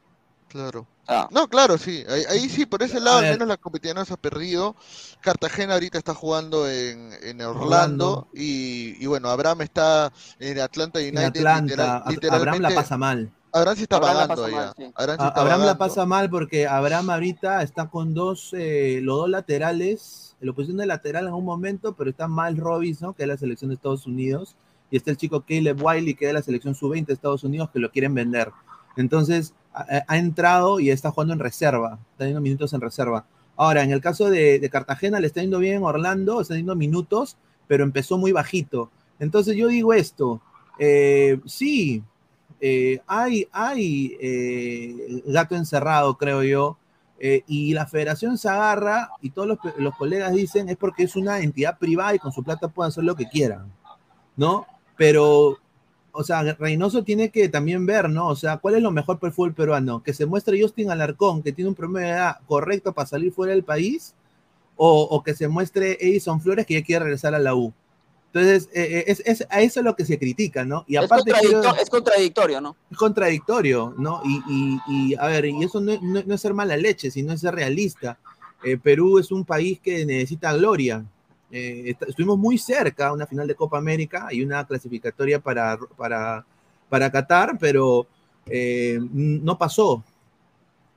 Claro. 0.49 0.87
Ah. 1.07 1.29
No, 1.31 1.49
claro, 1.49 1.77
sí. 1.79 2.03
Ahí, 2.09 2.23
ahí 2.31 2.49
sí, 2.49 2.65
por 2.67 2.83
ese 2.83 2.99
lado, 3.01 3.19
al 3.19 3.25
menos 3.31 3.47
la 3.49 3.57
competición 3.59 3.97
no 3.97 4.05
se 4.05 4.15
ha 4.15 4.17
perdido. 4.17 4.75
Cartagena 5.21 5.75
ahorita 5.75 5.99
está 5.99 6.15
jugando 6.15 6.69
en, 6.69 7.11
en 7.23 7.41
Orlando, 7.43 7.61
Orlando. 7.65 8.29
Y, 8.35 9.03
y 9.03 9.07
bueno, 9.07 9.29
Abraham 9.29 9.63
está 9.63 10.13
en 10.39 10.61
Atlanta 10.61 11.01
En 11.01 11.17
United. 11.17 11.41
Atlanta, 11.47 11.63
literal- 11.63 11.89
A- 11.89 11.97
Abraham 11.97 12.05
la 12.07 12.11
literalmente- 12.13 12.75
pasa 12.75 12.97
mal. 12.97 13.33
Abraham 13.53 13.77
sí 13.77 13.83
está 13.85 13.97
Abraham 13.97 14.15
pagando 14.17 14.35
pasa 14.43 14.51
ya. 14.51 14.57
mal, 14.57 14.75
sí. 14.77 14.93
Abraham 14.97 15.19
sí 15.19 15.25
A- 15.25 15.29
está 15.29 15.41
Abraham 15.41 15.61
la 15.67 15.79
pasa 15.79 16.07
mal 16.07 16.31
porque 16.31 16.67
Abraham 16.67 17.11
ahorita 17.11 17.63
está 17.63 17.89
con 17.89 18.13
dos, 18.15 18.51
eh, 18.53 18.99
los 19.03 19.17
dos 19.19 19.29
laterales, 19.31 20.37
en 20.41 20.49
la 20.49 20.53
posición 20.55 20.79
de 20.79 20.87
lateral 20.87 21.27
en 21.29 21.35
un 21.35 21.45
momento, 21.45 21.95
pero 21.95 22.11
está 22.11 22.27
Mal 22.29 22.57
Robinson, 22.57 23.15
que 23.15 23.23
es 23.23 23.29
la 23.29 23.37
selección 23.37 23.69
de 23.69 23.75
Estados 23.77 24.07
Unidos, 24.07 24.57
y 24.91 24.97
está 24.97 25.11
el 25.13 25.17
chico 25.17 25.45
Caleb 25.47 25.81
Wiley, 25.81 26.15
que 26.15 26.25
es 26.25 26.29
de 26.31 26.33
la 26.35 26.43
selección 26.43 26.75
sub-20 26.75 27.07
de 27.07 27.13
Estados 27.13 27.45
Unidos, 27.45 27.71
que 27.73 27.79
lo 27.79 27.91
quieren 27.93 28.13
vender. 28.15 28.51
Entonces, 28.97 29.55
ha, 29.75 30.05
ha 30.07 30.19
entrado 30.19 30.81
y 30.81 30.91
está 30.91 31.11
jugando 31.11 31.35
en 31.35 31.41
reserva, 31.41 31.99
está 32.13 32.19
teniendo 32.19 32.41
minutos 32.41 32.73
en 32.73 32.81
reserva. 32.81 33.27
Ahora, 33.57 33.83
en 33.83 33.91
el 33.91 34.01
caso 34.01 34.31
de, 34.31 34.59
de 34.59 34.71
Cartagena, 34.71 35.21
le 35.21 35.27
está 35.27 35.41
yendo 35.41 35.59
bien 35.59 35.77
en 35.77 35.83
Orlando, 35.85 36.41
está 36.41 36.55
teniendo 36.55 36.75
minutos, 36.77 37.37
pero 37.67 37.85
empezó 37.85 38.19
muy 38.19 38.33
bajito. 38.33 38.91
Entonces, 39.19 39.57
yo 39.57 39.69
digo 39.69 39.93
esto, 39.93 40.41
eh, 40.79 41.41
sí, 41.47 42.03
eh, 42.61 43.01
hay, 43.07 43.47
hay 43.53 44.17
eh, 44.21 45.23
gato 45.27 45.55
encerrado, 45.55 46.17
creo 46.17 46.43
yo, 46.43 46.79
eh, 47.21 47.43
y 47.47 47.75
la 47.75 47.87
federación 47.87 48.39
se 48.39 48.49
agarra 48.49 49.11
y 49.23 49.31
todos 49.31 49.47
los, 49.47 49.59
los 49.79 49.95
colegas 49.97 50.33
dicen 50.33 50.69
es 50.69 50.77
porque 50.77 51.05
es 51.05 51.15
una 51.15 51.41
entidad 51.41 51.79
privada 51.79 52.15
y 52.15 52.19
con 52.19 52.33
su 52.33 52.43
plata 52.43 52.69
pueden 52.69 52.89
hacer 52.89 53.05
lo 53.05 53.15
que 53.15 53.29
quieran, 53.29 53.73
¿no? 54.37 54.67
Pero 54.97 55.59
o 56.17 56.23
sea, 56.25 56.43
Reynoso 56.55 57.03
tiene 57.03 57.29
que 57.31 57.49
también 57.49 57.85
ver, 57.87 58.09
¿no? 58.09 58.29
O 58.29 58.37
sea, 58.37 58.57
¿cuál 58.59 58.77
es 58.77 58.83
lo 58.83 58.91
mejor 58.93 59.19
para 59.19 59.29
el 59.31 59.35
fútbol 59.35 59.53
peruano? 59.53 60.03
¿Que 60.03 60.13
se 60.15 60.27
muestre 60.27 60.61
Justin 60.63 60.91
Alarcón, 60.91 61.43
que 61.43 61.53
tiene 61.53 61.69
un 61.69 61.75
promedio 61.75 62.07
de 62.07 62.13
edad 62.15 62.37
correcto 62.47 62.93
para 62.93 63.07
salir 63.07 63.33
fuera 63.33 63.53
del 63.53 63.65
país? 63.65 64.15
¿O, 64.77 65.03
o 65.03 65.23
que 65.23 65.35
se 65.35 65.47
muestre 65.49 65.99
Edison 66.01 66.41
Flores, 66.41 66.67
que 66.67 66.75
ya 66.75 66.83
quiere 66.85 67.05
regresar 67.05 67.35
a 67.35 67.39
la 67.39 67.55
U? 67.55 67.73
Entonces, 68.33 68.69
eh, 68.73 69.05
es, 69.07 69.23
es- 69.27 69.47
a 69.51 69.61
eso 69.63 69.81
es 69.81 69.85
lo 69.85 69.95
que 69.95 70.05
se 70.05 70.19
critica, 70.19 70.65
¿no? 70.65 70.85
Y 70.89 70.97
Es, 70.97 71.05
aparte 71.05 71.31
es 71.31 71.89
contradictorio, 71.91 72.61
¿no? 72.61 72.77
es 72.91 72.97
contradictorio, 72.99 73.95
¿no? 73.99 74.21
Y, 74.25 74.43
y- 74.49 74.81
y, 74.89 75.15
a 75.15 75.27
ver, 75.27 75.45
y 75.47 75.63
eso 75.63 75.81
no, 75.81 75.93
no- 76.03 76.23
no 76.25 76.35
es 76.35 76.41
ser 76.41 76.55
mala 76.55 76.77
leche, 76.77 77.11
sino 77.11 77.33
es 77.33 77.41
ser 77.41 77.55
realista. 77.55 78.19
Eh, 78.65 78.77
Perú 78.77 79.19
es 79.19 79.31
un 79.31 79.45
país 79.45 79.79
que 79.81 80.05
necesita 80.07 80.53
gloria. 80.55 81.05
Eh, 81.57 81.91
est- 81.91 82.03
estuvimos 82.09 82.37
muy 82.39 82.59
cerca 82.59 83.13
una 83.13 83.27
final 83.27 83.47
de 83.47 83.55
Copa 83.55 83.79
América 83.79 84.29
y 84.33 84.43
una 84.43 84.67
clasificatoria 84.67 85.39
para, 85.41 85.79
para, 85.97 86.45
para 86.89 87.11
Qatar, 87.11 87.57
pero 87.61 88.07
eh, 88.47 88.99
no 89.13 89.57
pasó. 89.57 90.03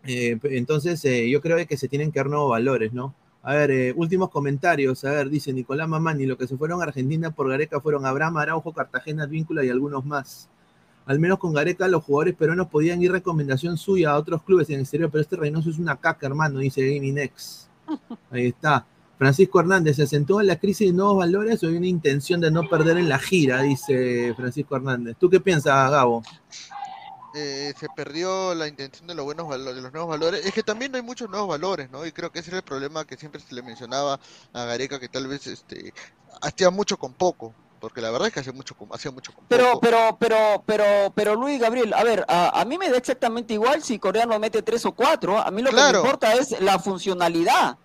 Eh, 0.03 0.39
entonces, 0.43 1.01
yo 1.29 1.41
creo 1.41 1.65
que 1.67 1.77
se 1.77 1.87
tienen 1.87 2.11
que 2.11 2.19
dar 2.19 2.27
nuevos 2.29 2.49
valores, 2.51 2.93
¿no? 2.93 3.13
A 3.43 3.53
ver, 3.55 3.93
últimos 3.95 4.29
comentarios. 4.29 5.03
A 5.05 5.11
ver, 5.11 5.29
dice 5.29 5.53
Nicolás 5.53 5.87
Mamani, 5.87 6.25
lo 6.25 6.37
que 6.37 6.47
se 6.47 6.57
fueron 6.57 6.81
a 6.81 6.85
Argentina 6.85 7.31
por 7.31 7.49
Gareca 7.49 7.79
fueron 7.79 8.05
Abraham 8.05 8.37
Araujo, 8.37 8.73
Cartagena, 8.73 9.25
Víncula 9.25 9.63
y 9.63 9.69
algunos 9.69 10.05
más. 10.05 10.49
Al 11.05 11.19
menos 11.19 11.37
con 11.39 11.53
Gareca 11.53 11.87
los 11.87 12.03
jugadores 12.03 12.35
peruanos 12.35 12.67
podían 12.67 13.01
ir 13.01 13.11
recomendación 13.11 13.77
suya 13.77 14.11
a 14.11 14.17
otros 14.17 14.43
clubes 14.43 14.69
en 14.69 14.75
el 14.75 14.81
exterior, 14.81 15.09
pero 15.09 15.21
este 15.21 15.37
Reynoso 15.37 15.69
es 15.69 15.79
una 15.79 15.95
caca, 15.95 16.27
hermano, 16.27 16.59
dice 16.59 16.81
Gaming. 16.85 17.29
Ahí 18.31 18.47
está. 18.47 18.85
Francisco 19.17 19.59
Hernández, 19.59 19.95
¿se 19.95 20.03
asentó 20.03 20.39
en 20.41 20.47
la 20.47 20.57
crisis 20.57 20.87
de 20.87 20.93
nuevos 20.93 21.17
valores 21.17 21.63
o 21.63 21.67
hay 21.67 21.75
una 21.77 21.87
intención 21.87 22.39
de 22.39 22.51
no 22.51 22.67
perder 22.69 22.97
en 22.97 23.09
la 23.09 23.17
gira? 23.19 23.61
Dice 23.61 24.33
Francisco 24.35 24.75
Hernández. 24.75 25.15
¿Tú 25.19 25.29
qué 25.29 25.39
piensas, 25.39 25.89
Gabo? 25.91 26.23
eh, 27.35 27.73
se 27.79 27.87
perdió 27.95 28.55
la 28.55 28.67
intención 28.67 29.05
de 29.07 29.13
los 29.13 29.23
buenos 29.25 29.47
valores, 29.47 29.75
de 29.75 29.81
los 29.81 29.91
nuevos 29.93 30.09
valores. 30.09 30.45
Es 30.45 30.53
que 30.53 30.63
también 30.63 30.91
no 30.91 30.97
hay 30.97 31.03
muchos 31.03 31.29
nuevos 31.29 31.47
valores, 31.47 31.89
¿no? 31.91 32.05
Y 32.05 32.11
creo 32.11 32.31
que 32.31 32.39
ese 32.39 32.49
era 32.49 32.57
el 32.57 32.63
problema 32.63 33.05
que 33.05 33.15
siempre 33.17 33.41
se 33.41 33.53
le 33.53 33.61
mencionaba 33.61 34.19
a 34.53 34.65
Gareca, 34.65 34.99
que 34.99 35.07
tal 35.09 35.27
vez 35.27 35.45
este 35.45 35.93
hacía 36.41 36.69
mucho 36.71 36.97
con 36.97 37.13
poco, 37.13 37.53
porque 37.79 38.01
la 38.01 38.09
verdad 38.09 38.27
es 38.29 38.33
que 38.33 38.39
hacía 38.39 38.53
mucho 38.53 38.75
con, 38.75 38.89
hacía 38.91 39.11
mucho 39.11 39.33
con 39.33 39.45
Pero, 39.47 39.65
poco. 39.73 39.81
pero, 39.81 40.17
pero, 40.19 40.63
pero, 40.65 41.11
pero 41.13 41.35
Luis 41.35 41.59
Gabriel, 41.59 41.93
a 41.93 42.03
ver, 42.03 42.25
a, 42.27 42.59
a 42.59 42.65
mí 42.65 42.77
me 42.77 42.89
da 42.89 42.97
exactamente 42.97 43.53
igual 43.53 43.83
si 43.83 43.99
Coreano 43.99 44.39
mete 44.39 44.63
tres 44.63 44.83
o 44.85 44.93
cuatro. 44.93 45.37
A 45.37 45.51
mí 45.51 45.61
lo 45.61 45.69
que 45.69 45.75
me 45.75 45.89
importa 45.97 46.33
es 46.33 46.59
la 46.61 46.79
funcionalidad, 46.79 47.77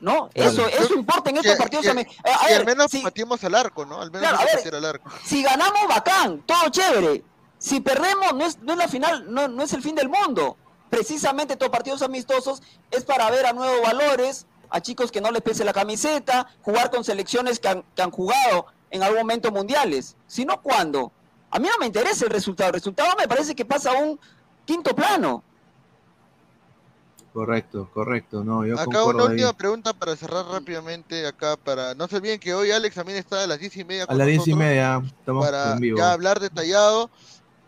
¿no? 0.00 0.28
Claro. 0.30 0.50
Eso, 0.50 0.66
eso 0.68 0.94
importa 0.94 1.30
en 1.30 1.36
estos 1.36 1.52
Que- 1.52 1.58
partidos. 1.58 1.84
que- 1.84 1.90
a 1.90 1.94
mí- 1.94 2.00
eh, 2.02 2.30
a 2.40 2.46
ver, 2.46 2.56
al 2.60 2.66
menos 2.66 2.90
si- 2.90 3.02
al 3.46 3.54
arco, 3.54 3.84
¿no? 3.84 4.00
Al 4.00 4.10
menos 4.10 4.28
Claro, 4.28 4.36
a 4.36 4.40
se 4.40 4.46
ver, 4.46 4.56
pateara 4.56 4.78
al 4.78 4.84
arco. 4.86 5.10
si 5.24 5.42
ganamos, 5.42 5.88
bacán, 5.88 6.40
todo 6.46 6.68
chévere. 6.70 7.24
Si 7.58 7.80
perdemos, 7.80 8.32
no 8.34 8.46
es, 8.46 8.58
no 8.60 8.72
es 8.72 8.78
la 8.78 8.88
final, 8.88 9.32
no, 9.32 9.46
no 9.48 9.62
es 9.62 9.72
el 9.74 9.82
fin 9.82 9.94
del 9.94 10.08
mundo. 10.08 10.56
Precisamente 10.88 11.52
estos 11.54 11.68
partidos 11.68 12.02
amistosos 12.02 12.62
es 12.90 13.04
para 13.04 13.30
ver 13.30 13.46
a 13.46 13.52
nuevos 13.52 13.80
valores, 13.82 14.46
a 14.70 14.80
chicos 14.80 15.12
que 15.12 15.20
no 15.20 15.30
les 15.30 15.42
pese 15.42 15.64
la 15.64 15.72
camiseta, 15.72 16.46
jugar 16.62 16.90
con 16.90 17.04
selecciones 17.04 17.58
que 17.60 17.68
han, 17.68 17.84
que 17.94 18.02
han 18.02 18.10
jugado 18.10 18.66
en 18.90 19.02
algún 19.02 19.18
momento 19.20 19.52
mundiales. 19.52 20.16
Si 20.26 20.44
no, 20.44 20.60
¿cuándo? 20.62 21.12
A 21.50 21.58
mí 21.58 21.68
no 21.68 21.78
me 21.78 21.86
interesa 21.86 22.24
el 22.24 22.30
resultado. 22.30 22.68
El 22.68 22.74
resultado 22.74 23.14
me 23.18 23.28
parece 23.28 23.54
que 23.54 23.64
pasa 23.64 23.90
a 23.90 23.94
un 23.94 24.18
quinto 24.64 24.94
plano. 24.94 25.42
Correcto, 27.32 27.88
correcto. 27.94 28.42
No, 28.42 28.66
yo 28.66 28.78
Acá 28.78 29.04
una 29.04 29.22
ahí. 29.24 29.30
última 29.30 29.52
pregunta 29.52 29.92
para 29.92 30.16
cerrar 30.16 30.46
rápidamente 30.46 31.26
acá 31.26 31.56
para 31.56 31.94
no 31.94 32.08
se 32.08 32.16
olviden 32.16 32.40
que 32.40 32.52
hoy 32.54 32.72
Alex 32.72 32.96
también 32.96 33.18
está 33.18 33.44
a 33.44 33.46
las 33.46 33.60
diez 33.60 33.76
y 33.76 33.84
media 33.84 34.04
A 34.08 34.14
las 34.14 34.26
diez 34.26 34.48
y 34.48 34.54
media 34.54 35.00
estamos 35.18 35.44
para 35.46 35.72
en 35.74 35.80
vivo. 35.80 35.98
ya 35.98 36.12
hablar 36.12 36.40
detallado. 36.40 37.08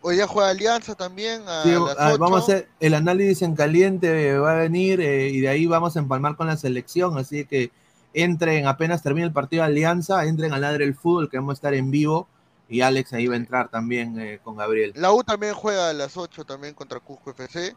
Hoy 0.05 0.17
ya 0.17 0.27
juega 0.27 0.49
Alianza 0.49 0.95
también 0.95 1.43
a 1.47 1.63
Sí, 1.63 1.69
las 1.71 1.95
ah, 1.97 2.17
vamos 2.19 2.41
a 2.41 2.43
8. 2.43 2.51
hacer 2.51 2.69
el 2.81 2.93
análisis 2.93 3.41
en 3.41 3.55
caliente, 3.55 4.27
eh, 4.31 4.37
va 4.37 4.51
a 4.51 4.55
venir 4.55 4.99
eh, 4.99 5.29
y 5.29 5.39
de 5.39 5.47
ahí 5.47 5.65
vamos 5.65 5.95
a 5.95 5.99
empalmar 5.99 6.35
con 6.35 6.47
la 6.47 6.57
selección. 6.57 7.17
Así 7.17 7.45
que 7.45 7.71
entren, 8.13 8.67
apenas 8.67 9.01
termine 9.01 9.25
el 9.27 9.31
partido 9.31 9.63
de 9.63 9.67
Alianza, 9.67 10.25
entren 10.25 10.51
al 10.51 10.59
Ladre 10.59 10.83
el 10.83 10.93
Fútbol, 10.93 11.29
que 11.29 11.37
vamos 11.37 11.53
a 11.53 11.55
estar 11.55 11.73
en 11.73 11.89
vivo. 11.89 12.27
Y 12.67 12.81
Alex 12.81 13.13
ahí 13.13 13.27
va 13.27 13.35
a 13.35 13.37
entrar 13.37 13.69
también 13.69 14.19
eh, 14.19 14.39
con 14.43 14.57
Gabriel. 14.57 14.91
La 14.97 15.13
U 15.13 15.23
también 15.23 15.53
juega 15.53 15.89
a 15.89 15.93
las 15.93 16.17
8 16.17 16.43
también 16.43 16.73
contra 16.73 16.99
Cusco 16.99 17.29
FC 17.31 17.73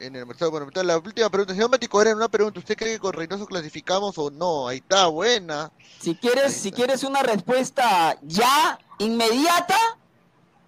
en 0.00 0.16
el 0.16 0.26
Mercado 0.26 0.50
Monumental. 0.50 0.86
La 0.86 0.98
última 0.98 1.28
pregunta, 1.30 1.54
señor 1.54 1.70
Mati 1.70 1.86
Correa, 1.86 2.14
una 2.16 2.28
pregunta, 2.28 2.58
¿usted 2.58 2.76
cree 2.76 2.94
que 2.94 2.98
con 2.98 3.12
Reynoso 3.12 3.46
clasificamos 3.46 4.16
o 4.18 4.30
no? 4.30 4.66
Ahí 4.68 4.78
está, 4.78 5.06
buena. 5.06 5.70
Si 6.00 6.14
quieres, 6.16 6.54
si 6.54 6.72
quieres 6.72 7.04
una 7.04 7.22
respuesta 7.22 8.18
ya, 8.22 8.78
inmediata, 8.98 9.76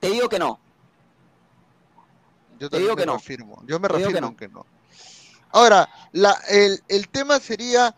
te 0.01 0.11
digo 0.11 0.29
que 0.29 0.39
no. 0.39 0.61
Yo 2.59 2.71
Te 2.71 2.79
digo 2.79 2.95
que 2.95 3.07
no. 3.07 3.13
reafirmo. 3.15 3.63
Yo 3.67 3.81
me 3.81 3.89
Te 3.89 3.97
digo 3.97 4.13
que 4.13 4.21
reafirmo 4.21 4.31
no. 4.31 4.37
que 4.37 4.49
no. 4.49 4.67
Ahora, 5.51 5.89
la, 6.13 6.33
el, 6.49 6.83
el 6.89 7.09
tema 7.09 7.41
sería, 7.41 7.95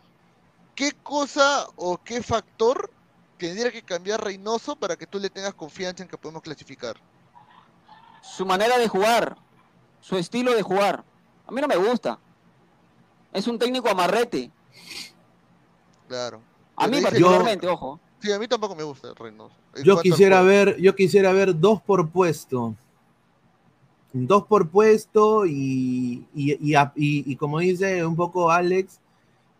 ¿qué 0.74 0.93
cosa 0.93 1.66
o 1.77 1.98
qué 1.98 2.23
factor 2.23 2.90
tendría 3.39 3.70
que 3.70 3.82
cambiar 3.82 4.23
Reynoso 4.24 4.77
para 4.77 4.97
que 4.97 5.06
tú 5.06 5.19
le 5.19 5.31
tengas 5.31 5.55
confianza 5.55 6.02
en 6.02 6.09
que 6.09 6.16
podemos 6.19 6.43
clasificar? 6.43 6.97
Su 8.23 8.47
manera 8.47 8.78
de 8.78 8.89
jugar, 8.89 9.36
su 10.01 10.16
estilo 10.16 10.55
de 10.55 10.62
jugar. 10.62 11.05
A 11.46 11.52
mí 11.52 11.60
no 11.60 11.68
me 11.68 11.76
gusta. 11.76 12.18
Es 13.32 13.46
un 13.48 13.58
técnico 13.58 13.88
amarrete. 13.88 14.50
Claro. 16.08 16.40
A 16.76 16.86
mí 16.86 17.00
particularmente, 17.00 17.66
ojo. 17.68 18.00
Sí, 18.20 18.32
a 18.32 18.38
mí 18.38 18.48
tampoco 18.48 18.74
me 18.74 18.82
gusta 18.82 19.12
Reynoso. 19.14 19.54
En 19.74 19.84
Yo 19.84 20.00
quisiera 20.00 20.40
ver, 20.42 20.76
yo 20.80 20.94
quisiera 20.94 21.32
ver 21.32 21.58
dos 21.58 21.80
por 21.82 22.08
puesto. 22.10 22.74
Dos 24.12 24.44
por 24.44 24.68
puesto 24.70 25.44
y, 25.44 26.24
y, 26.34 26.56
y 26.64 26.74
a- 26.74 26.92
y- 26.94 27.30
y 27.30 27.36
como 27.36 27.58
dice 27.58 28.04
un 28.06 28.14
poco 28.16 28.50
Alex, 28.50 29.00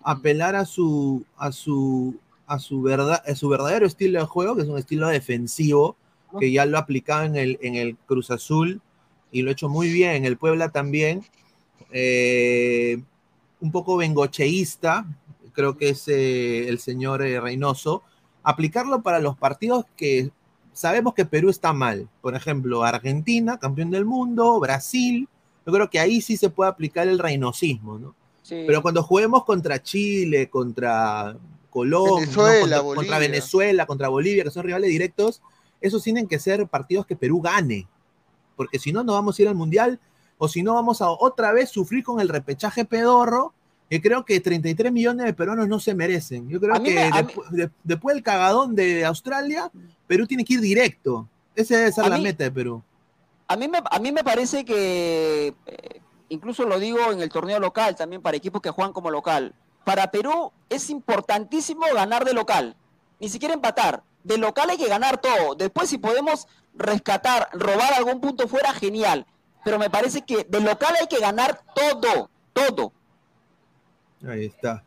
apelar 0.02 0.55
a 0.55 0.65
su, 0.65 1.24
a 1.36 1.51
su, 1.51 2.15
a 2.47 2.59
su 2.61 2.81
verdad, 2.82 3.23
a 3.27 3.35
su 3.35 3.48
verdadero 3.48 3.85
estilo 3.86 4.20
de 4.20 4.27
juego, 4.27 4.55
que 4.55 4.62
es 4.62 4.69
un 4.69 4.78
estilo 4.78 5.09
defensivo, 5.09 5.97
que 6.39 6.51
ya 6.52 6.66
lo 6.66 6.78
aplicaba 6.78 7.27
en 7.27 7.36
el, 7.36 7.59
en 7.62 7.74
el 7.77 7.97
Cruz 7.97 8.31
Azul 8.31 8.81
y 9.31 9.43
lo 9.43 9.51
ha 9.51 9.52
hecho 9.52 9.69
muy 9.69 9.89
bien, 9.93 10.12
en 10.12 10.24
el 10.24 10.36
Puebla 10.36 10.69
también. 10.70 11.24
Eh, 11.90 13.02
un 13.61 13.73
poco 13.73 13.97
bengocheísta, 13.97 15.06
creo 15.52 15.77
que 15.77 15.90
es 15.90 16.09
eh, 16.09 16.69
el 16.69 16.78
señor 16.78 17.23
eh, 17.23 17.40
Reynoso, 17.40 18.02
aplicarlo 18.43 19.02
para 19.02 19.20
los 19.20 19.39
partidos 19.39 19.86
que 19.97 20.31
sabemos 20.73 21.15
que 21.15 21.24
Perú 21.24 21.48
está 21.48 21.73
mal. 21.73 22.09
Por 22.20 22.35
ejemplo, 22.35 22.85
Argentina, 22.85 23.59
campeón 23.59 23.90
del 23.90 24.05
mundo, 24.05 24.61
Brasil. 24.61 25.28
Yo 25.66 25.73
creo 25.73 25.89
que 25.89 25.98
ahí 25.98 26.20
sí 26.20 26.36
se 26.36 26.51
puede 26.51 26.70
aplicar 26.70 27.09
el 27.09 27.19
reinosismo, 27.19 27.98
¿no? 27.98 28.15
Sí. 28.43 28.65
Pero 28.66 28.82
cuando 28.82 29.02
juguemos 29.02 29.44
contra 29.44 29.82
Chile, 29.82 30.51
contra 30.51 31.35
Colombia, 31.70 32.27
contra, 32.27 32.81
Bolivia. 32.81 32.94
contra 32.97 33.19
Venezuela, 33.19 33.86
contra 33.86 34.09
Bolivia, 34.09 34.44
que 34.44 34.51
son 34.51 34.65
rivales 34.65 34.90
directos, 34.90 35.40
esos 35.81 36.02
tienen 36.02 36.28
que 36.28 36.39
ser 36.39 36.66
partidos 36.66 37.06
que 37.06 37.16
Perú 37.16 37.40
gane. 37.40 37.89
Porque 38.56 38.78
si 38.78 38.93
no, 38.93 39.02
no 39.02 39.15
vamos 39.15 39.39
a 39.39 39.43
ir 39.43 39.48
al 39.48 39.55
Mundial, 39.55 39.98
o 40.45 40.49
si 40.49 40.62
no, 40.62 40.75
vamos 40.75 41.01
a 41.03 41.09
otra 41.11 41.53
vez 41.53 41.71
sufrir 41.71 42.05
con 42.05 42.21
el 42.21 42.29
repechaje 42.29 42.85
pedorro, 42.85 43.53
que 43.91 44.01
creo 44.01 44.25
que 44.25 44.41
33 44.41 44.93
millones 44.93 45.27
de 45.27 45.33
peruanos 45.35 45.69
no 45.69 45.79
se 45.81 45.95
merecen. 45.95 46.49
Yo 46.49 46.61
creo 46.61 46.75
que 46.75 46.81
me- 46.95 47.57
de- 47.57 47.71
después 47.83 48.15
del 48.15 48.23
cagadón 48.23 48.75
de 48.75 49.05
Australia, 49.05 49.71
Perú 50.07 50.27
tiene 50.27 50.45
que 50.45 50.55
ir 50.55 50.61
directo. 50.61 51.29
Esa 51.55 51.77
debe 51.79 51.93
ser 51.93 52.05
A 52.05 52.09
la 52.09 52.16
mí- 52.19 52.25
meta 52.25 52.45
de 52.45 52.51
Perú. 52.51 52.83
A 53.47 53.57
mí 53.57 53.69
me, 53.69 53.79
a 53.91 53.99
mí 53.99 54.11
me 54.12 54.25
parece 54.25 54.65
que, 54.65 55.55
eh, 55.66 56.01
incluso 56.31 56.65
lo 56.65 56.79
digo 56.79 57.12
en 57.12 57.21
el 57.21 57.29
torneo 57.29 57.61
local, 57.61 57.95
también 57.95 58.23
para 58.23 58.37
equipos 58.37 58.61
que 58.62 58.71
juegan 58.71 58.93
como 58.93 59.11
local, 59.11 59.55
para 59.85 60.11
Perú 60.11 60.51
es 60.71 60.89
importantísimo 60.91 61.83
ganar 61.95 62.25
de 62.25 62.33
local, 62.33 62.75
ni 63.21 63.29
siquiera 63.29 63.55
empatar. 63.55 64.03
De 64.25 64.39
local 64.39 64.71
hay 64.71 64.79
que 64.79 64.89
ganar 64.89 65.21
todo. 65.21 65.55
Después 65.55 65.91
si 65.91 65.99
podemos 65.99 66.49
rescatar, 66.75 67.49
robar 67.53 67.93
algún 67.95 68.21
punto 68.21 68.49
fuera, 68.49 68.73
genial. 68.73 69.27
Pero 69.65 69.78
me 69.78 69.91
parece 69.91 70.23
que 70.23 70.45
de 70.45 70.61
local 70.61 70.95
hay 71.01 71.07
que 71.07 71.19
ganar 71.20 71.61
todo, 71.74 72.31
todo. 72.53 72.93
Ahí 74.27 74.47
está. 74.47 74.82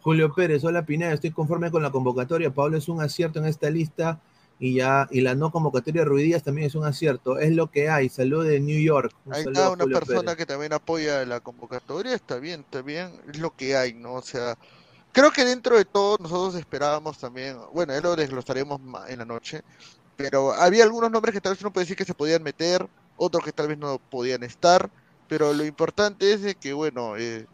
Julio 0.00 0.34
Pérez, 0.34 0.62
hola 0.64 0.84
Pineda, 0.84 1.12
estoy 1.12 1.30
conforme 1.30 1.70
con 1.70 1.82
la 1.82 1.90
convocatoria. 1.90 2.52
Pablo 2.52 2.76
es 2.76 2.88
un 2.88 3.00
acierto 3.00 3.38
en 3.38 3.46
esta 3.46 3.70
lista 3.70 4.20
y 4.58 4.74
ya 4.74 5.08
y 5.10 5.20
la 5.20 5.34
no 5.34 5.50
convocatoria 5.50 6.02
de 6.02 6.08
Ruidías 6.08 6.42
también 6.42 6.66
es 6.66 6.74
un 6.74 6.84
acierto. 6.84 7.38
Es 7.38 7.54
lo 7.54 7.70
que 7.70 7.88
hay. 7.88 8.08
Salud 8.08 8.46
de 8.46 8.60
New 8.60 8.80
York. 8.80 9.14
Un 9.24 9.34
Ahí 9.34 9.44
está 9.46 9.70
una 9.70 9.84
Julio 9.84 9.98
persona 9.98 10.22
Pérez. 10.22 10.36
que 10.36 10.46
también 10.46 10.72
apoya 10.72 11.24
la 11.24 11.40
convocatoria, 11.40 12.14
está 12.14 12.38
bien, 12.38 12.60
está 12.60 12.82
bien, 12.82 13.12
es 13.32 13.38
lo 13.38 13.54
que 13.56 13.76
hay, 13.76 13.94
¿no? 13.94 14.14
O 14.14 14.22
sea, 14.22 14.56
creo 15.12 15.30
que 15.30 15.44
dentro 15.44 15.76
de 15.76 15.84
todo 15.86 16.18
nosotros 16.20 16.54
esperábamos 16.56 17.18
también, 17.18 17.56
bueno, 17.72 17.94
ya 17.94 18.00
lo 18.00 18.14
desglosaremos 18.16 18.80
en 19.08 19.18
la 19.18 19.24
noche, 19.24 19.62
pero 20.16 20.52
había 20.52 20.84
algunos 20.84 21.10
nombres 21.10 21.32
que 21.32 21.40
tal 21.40 21.54
vez 21.54 21.62
uno 21.62 21.72
puede 21.72 21.84
decir 21.84 21.96
que 21.96 22.04
se 22.04 22.14
podían 22.14 22.42
meter, 22.42 22.86
otros 23.16 23.44
que 23.44 23.52
tal 23.52 23.68
vez 23.68 23.78
no 23.78 23.98
podían 23.98 24.42
estar, 24.42 24.90
pero 25.28 25.52
lo 25.52 25.64
importante 25.64 26.32
es 26.32 26.42
de 26.42 26.54
que, 26.54 26.72
bueno, 26.72 27.16
eh, 27.16 27.46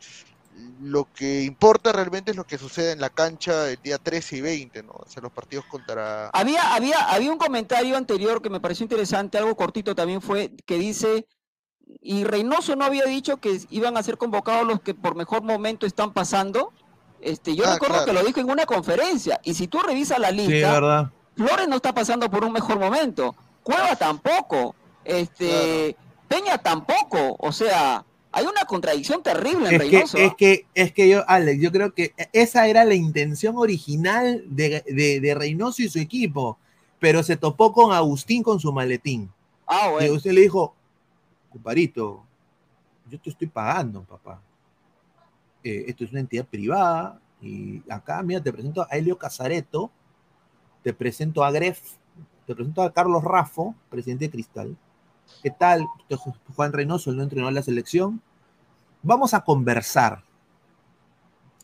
lo 0.80 1.06
que 1.14 1.42
importa 1.42 1.92
realmente 1.92 2.32
es 2.32 2.36
lo 2.36 2.44
que 2.46 2.58
sucede 2.58 2.92
en 2.92 3.00
la 3.00 3.08
cancha 3.10 3.70
el 3.70 3.80
día 3.82 3.98
13 3.98 4.36
y 4.36 4.40
20, 4.40 4.82
¿no? 4.82 4.92
O 4.92 5.06
sea, 5.08 5.22
los 5.22 5.32
partidos 5.32 5.64
contra... 5.66 6.28
Había, 6.30 6.74
había, 6.74 6.98
había 7.08 7.32
un 7.32 7.38
comentario 7.38 7.96
anterior 7.96 8.42
que 8.42 8.50
me 8.50 8.60
pareció 8.60 8.84
interesante, 8.84 9.38
algo 9.38 9.54
cortito 9.56 9.94
también 9.94 10.20
fue, 10.20 10.50
que 10.66 10.76
dice, 10.76 11.26
y 12.02 12.24
Reynoso 12.24 12.76
no 12.76 12.84
había 12.84 13.04
dicho 13.04 13.38
que 13.38 13.60
iban 13.70 13.96
a 13.96 14.02
ser 14.02 14.18
convocados 14.18 14.66
los 14.66 14.80
que 14.80 14.92
por 14.94 15.14
mejor 15.14 15.42
momento 15.42 15.86
están 15.86 16.12
pasando. 16.12 16.72
Este, 17.20 17.54
yo 17.54 17.64
Ah, 17.66 17.74
recuerdo 17.74 17.96
claro. 17.96 18.06
que 18.06 18.12
lo 18.20 18.24
dijo 18.26 18.40
en 18.40 18.50
una 18.50 18.66
conferencia, 18.66 19.40
y 19.44 19.54
si 19.54 19.68
tú 19.68 19.78
revisas 19.80 20.18
la 20.18 20.30
lista, 20.30 20.78
Sí. 21.36 21.42
Flores 21.42 21.68
no 21.68 21.76
está 21.76 21.94
pasando 21.94 22.30
por 22.30 22.44
un 22.44 22.52
mejor 22.52 22.78
momento, 22.78 23.34
Cueva 23.62 23.94
tampoco, 23.96 24.74
este, 25.04 25.96
Peña 26.28 26.58
tampoco, 26.58 27.36
o 27.38 27.52
sea, 27.52 28.04
hay 28.32 28.46
una 28.46 28.64
contradicción 28.64 29.22
terrible 29.22 29.68
en 29.68 29.74
Es 29.74 29.80
que, 29.80 29.88
Reynoso. 29.90 30.18
es 30.18 30.34
que, 30.36 30.66
es 30.74 30.92
que 30.92 31.08
yo, 31.08 31.24
Alex, 31.28 31.60
yo 31.60 31.72
creo 31.72 31.92
que 31.94 32.14
esa 32.32 32.68
era 32.68 32.84
la 32.84 32.94
intención 32.94 33.56
original 33.56 34.44
de, 34.46 34.82
de, 34.86 35.20
de 35.20 35.34
Reynoso 35.34 35.82
y 35.82 35.88
su 35.88 35.98
equipo, 35.98 36.58
pero 37.00 37.22
se 37.22 37.36
topó 37.36 37.72
con 37.72 37.92
Agustín 37.92 38.42
con 38.42 38.60
su 38.60 38.72
maletín. 38.72 39.30
Ah, 39.66 39.92
Y 40.00 40.10
usted 40.10 40.32
le 40.32 40.42
dijo, 40.42 40.74
comparito, 41.50 42.24
yo 43.08 43.18
te 43.20 43.30
estoy 43.30 43.48
pagando, 43.48 44.02
papá. 44.04 44.40
Eh, 45.64 45.86
esto 45.88 46.04
es 46.04 46.10
una 46.12 46.20
entidad 46.20 46.46
privada 46.46 47.20
y 47.42 47.82
acá, 47.90 48.22
mira, 48.22 48.42
te 48.42 48.52
presento 48.52 48.82
a 48.82 48.86
Helio 48.90 49.18
Casareto, 49.18 49.90
te 50.82 50.92
presento 50.94 51.42
a 51.44 51.50
Gref, 51.50 51.80
te 52.46 52.54
presento 52.54 52.82
a 52.82 52.92
Carlos 52.92 53.22
Raffo, 53.24 53.74
presidente 53.90 54.26
de 54.26 54.30
Cristal. 54.30 54.76
¿Qué 55.42 55.50
tal? 55.50 55.86
Juan 56.54 56.72
Reynoso, 56.72 57.12
no 57.12 57.22
entrenó 57.22 57.48
a 57.48 57.52
la 57.52 57.62
selección. 57.62 58.20
Vamos 59.02 59.32
a 59.32 59.40
conversar. 59.40 60.22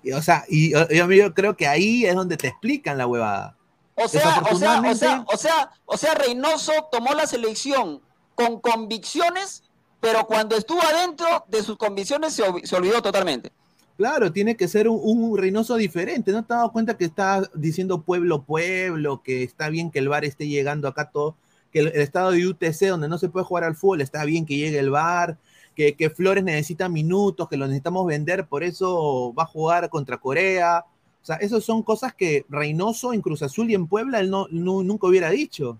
Y, 0.02 0.12
o 0.12 0.22
sea, 0.22 0.44
y 0.48 0.70
yo, 0.70 1.34
creo 1.34 1.56
que 1.56 1.66
ahí 1.66 2.04
es 2.04 2.14
donde 2.14 2.36
te 2.36 2.48
explican 2.48 2.96
la 2.96 3.06
huevada. 3.06 3.56
O 3.96 4.08
sea, 4.08 4.42
o 4.50 4.56
sea, 4.56 4.80
o 4.80 4.94
sea, 4.94 5.24
o 5.26 5.36
sea, 5.36 5.70
o 5.86 5.96
sea, 5.96 6.14
Reynoso 6.14 6.72
tomó 6.92 7.12
la 7.14 7.26
selección 7.26 8.02
con 8.34 8.60
convicciones, 8.60 9.62
pero 10.00 10.26
cuando 10.26 10.54
estuvo 10.56 10.82
adentro 10.82 11.44
de 11.48 11.62
sus 11.62 11.76
convicciones 11.76 12.34
se, 12.34 12.42
olvidó 12.76 13.00
totalmente. 13.02 13.50
Claro, 13.96 14.30
tiene 14.30 14.56
que 14.56 14.68
ser 14.68 14.88
un, 14.88 15.00
un 15.02 15.38
Reynoso 15.38 15.76
diferente. 15.76 16.30
¿No 16.30 16.44
te 16.44 16.52
has 16.52 16.58
dado 16.58 16.72
cuenta 16.72 16.98
que 16.98 17.06
está 17.06 17.42
diciendo 17.54 18.02
pueblo, 18.02 18.42
pueblo, 18.42 19.22
que 19.22 19.42
está 19.42 19.70
bien 19.70 19.90
que 19.90 19.98
el 19.98 20.08
bar 20.10 20.24
esté 20.26 20.46
llegando 20.46 20.88
acá 20.88 21.10
todo, 21.10 21.36
que 21.72 21.80
el, 21.80 21.86
el 21.88 22.00
estado 22.00 22.30
de 22.32 22.46
UTC 22.46 22.88
donde 22.88 23.08
no 23.08 23.18
se 23.18 23.28
puede 23.28 23.44
jugar 23.46 23.64
al 23.64 23.76
fútbol, 23.76 24.00
está 24.00 24.24
bien 24.24 24.46
que 24.46 24.56
llegue 24.56 24.78
el 24.78 24.90
bar, 24.90 25.38
que, 25.74 25.94
que 25.94 26.08
Flores 26.10 26.42
necesita 26.44 26.88
minutos, 26.88 27.48
que 27.48 27.56
lo 27.56 27.66
necesitamos 27.66 28.06
vender, 28.06 28.46
por 28.46 28.62
eso 28.62 29.34
va 29.38 29.42
a 29.42 29.46
jugar 29.46 29.88
contra 29.90 30.16
Corea. 30.18 30.84
O 31.22 31.26
sea, 31.26 31.36
esas 31.36 31.64
son 31.64 31.82
cosas 31.82 32.14
que 32.14 32.46
Reynoso 32.48 33.12
en 33.12 33.20
Cruz 33.20 33.42
Azul 33.42 33.70
y 33.70 33.74
en 33.74 33.86
Puebla 33.86 34.20
él 34.20 34.30
no, 34.30 34.46
no- 34.50 34.82
nunca 34.82 35.06
hubiera 35.08 35.28
dicho. 35.30 35.78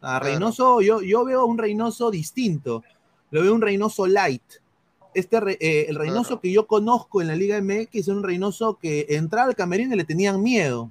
Sea, 0.00 0.20
Reynoso, 0.20 0.80
yo, 0.82 1.00
yo 1.02 1.24
veo 1.24 1.44
un 1.46 1.58
Reynoso 1.58 2.10
distinto. 2.10 2.84
Lo 3.30 3.42
veo 3.42 3.54
un 3.54 3.60
Reynoso 3.62 4.06
light. 4.06 4.42
Este, 5.14 5.36
eh, 5.60 5.86
el 5.88 5.96
Reynoso 5.96 6.38
que 6.40 6.52
yo 6.52 6.66
conozco 6.66 7.20
en 7.20 7.28
la 7.28 7.34
Liga 7.34 7.60
MX 7.60 7.88
es 7.94 8.08
un 8.08 8.22
Reynoso 8.22 8.78
que 8.80 9.06
entraba 9.08 9.48
al 9.48 9.56
camerino 9.56 9.94
y 9.94 9.96
le 9.98 10.04
tenían 10.04 10.40
miedo. 10.42 10.90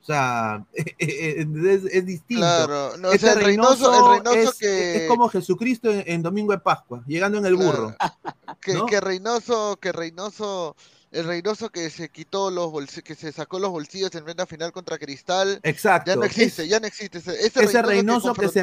O 0.00 0.04
sea, 0.04 0.64
es, 0.98 1.84
es 1.84 2.06
distinto. 2.06 2.40
Claro, 2.42 2.96
no, 2.96 3.08
o 3.08 3.12
Este 3.12 3.26
sea, 3.26 3.34
el 3.34 3.44
Reynoso- 3.46 3.92
el 4.16 4.24
Reynoso 4.24 4.50
es, 4.50 4.58
que- 4.58 4.96
es 5.04 5.08
como 5.08 5.28
Jesucristo 5.28 5.90
en, 5.90 6.04
en 6.06 6.22
Domingo 6.22 6.52
de 6.52 6.58
Pascua, 6.58 7.02
llegando 7.06 7.38
en 7.38 7.46
el 7.46 7.56
burro. 7.56 7.94
que, 8.62 8.74
¿no? 8.74 8.86
que 8.86 9.00
Reynoso, 9.00 9.76
que 9.80 9.92
Reynoso, 9.92 10.74
el 11.12 11.24
Reynoso 11.26 11.68
que 11.70 11.90
se 11.90 12.08
quitó 12.08 12.50
los 12.50 12.70
bolsillos, 12.70 13.04
que 13.04 13.14
se 13.14 13.30
sacó 13.30 13.58
los 13.58 13.70
bolsillos 13.70 14.14
en 14.14 14.24
plena 14.24 14.46
final 14.46 14.72
contra 14.72 14.96
Cristal, 14.98 15.60
Exacto. 15.62 16.10
ya 16.10 16.16
no 16.16 16.24
existe, 16.24 16.62
Es- 16.62 16.68
ya 16.68 16.80
no 16.80 16.86
existe 16.86 17.18
ese, 17.18 17.32
ese 17.46 17.64
ese 17.64 17.82
Reynoso, 17.82 18.32
que, 18.32 18.42
que, 18.42 18.48
se, 18.48 18.62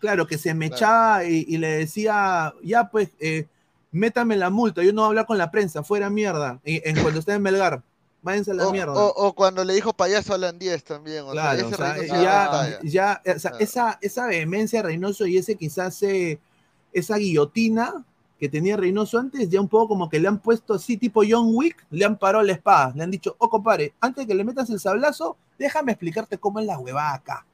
claro, 0.00 0.26
que 0.26 0.36
se 0.38 0.52
me 0.52 0.66
echaba 0.66 1.24
y, 1.24 1.44
y 1.48 1.58
le 1.58 1.68
decía, 1.68 2.52
ya 2.62 2.88
pues, 2.90 3.10
eh, 3.20 3.46
métame 3.92 4.36
la 4.36 4.50
multa, 4.50 4.82
yo 4.82 4.92
no 4.92 5.02
voy 5.02 5.06
a 5.06 5.08
hablar 5.10 5.26
con 5.26 5.38
la 5.38 5.50
prensa, 5.50 5.84
fuera 5.84 6.10
mierda, 6.10 6.60
y, 6.64 6.86
en 6.88 7.00
cuando 7.00 7.20
esté 7.20 7.34
en 7.34 7.42
Melgar, 7.42 7.82
váyanse 8.22 8.52
a 8.52 8.54
la 8.54 8.68
O, 8.68 8.72
mierda. 8.72 8.92
o- 8.94 9.08
o 9.26 9.32
cuando 9.34 9.64
le 9.64 9.74
dijo 9.74 9.92
payaso 9.92 10.32
a 10.32 10.36
Alan 10.36 10.58
10 10.58 10.84
también, 10.84 11.24
o 11.24 11.32
Claro, 11.32 11.56
sea, 11.58 11.66
o 11.66 11.68
ese 11.68 12.06
sea, 12.08 12.22
ya, 12.22 12.80
ya, 12.82 13.22
o 13.34 13.38
sea, 13.38 13.52
esa, 13.58 13.98
esa 14.00 14.26
vehemencia 14.26 14.80
de 14.80 14.88
Reynoso 14.88 15.26
y 15.26 15.36
ese 15.38 15.56
quizás 15.56 16.02
eh, 16.02 16.38
esa 16.92 17.16
guillotina 17.16 18.04
que 18.38 18.48
tenía 18.48 18.76
Reynoso 18.76 19.18
antes, 19.18 19.48
ya 19.48 19.60
un 19.60 19.68
poco 19.68 19.88
como 19.88 20.08
que 20.08 20.18
le 20.18 20.28
han 20.28 20.38
puesto 20.38 20.74
así, 20.74 20.96
tipo 20.96 21.22
John 21.28 21.50
Wick, 21.54 21.84
le 21.90 22.04
han 22.04 22.16
parado 22.18 22.42
la 22.44 22.52
espada, 22.52 22.92
le 22.94 23.02
han 23.04 23.10
dicho, 23.10 23.34
oh 23.38 23.48
compadre, 23.48 23.94
antes 24.00 24.24
de 24.24 24.28
que 24.28 24.34
le 24.34 24.44
metas 24.44 24.68
el 24.70 24.80
sablazo, 24.80 25.36
déjame 25.58 25.92
explicarte 25.92 26.38
cómo 26.38 26.58
es 26.60 26.66
la 26.66 26.78
huevada 26.78 27.14
acá. 27.14 27.46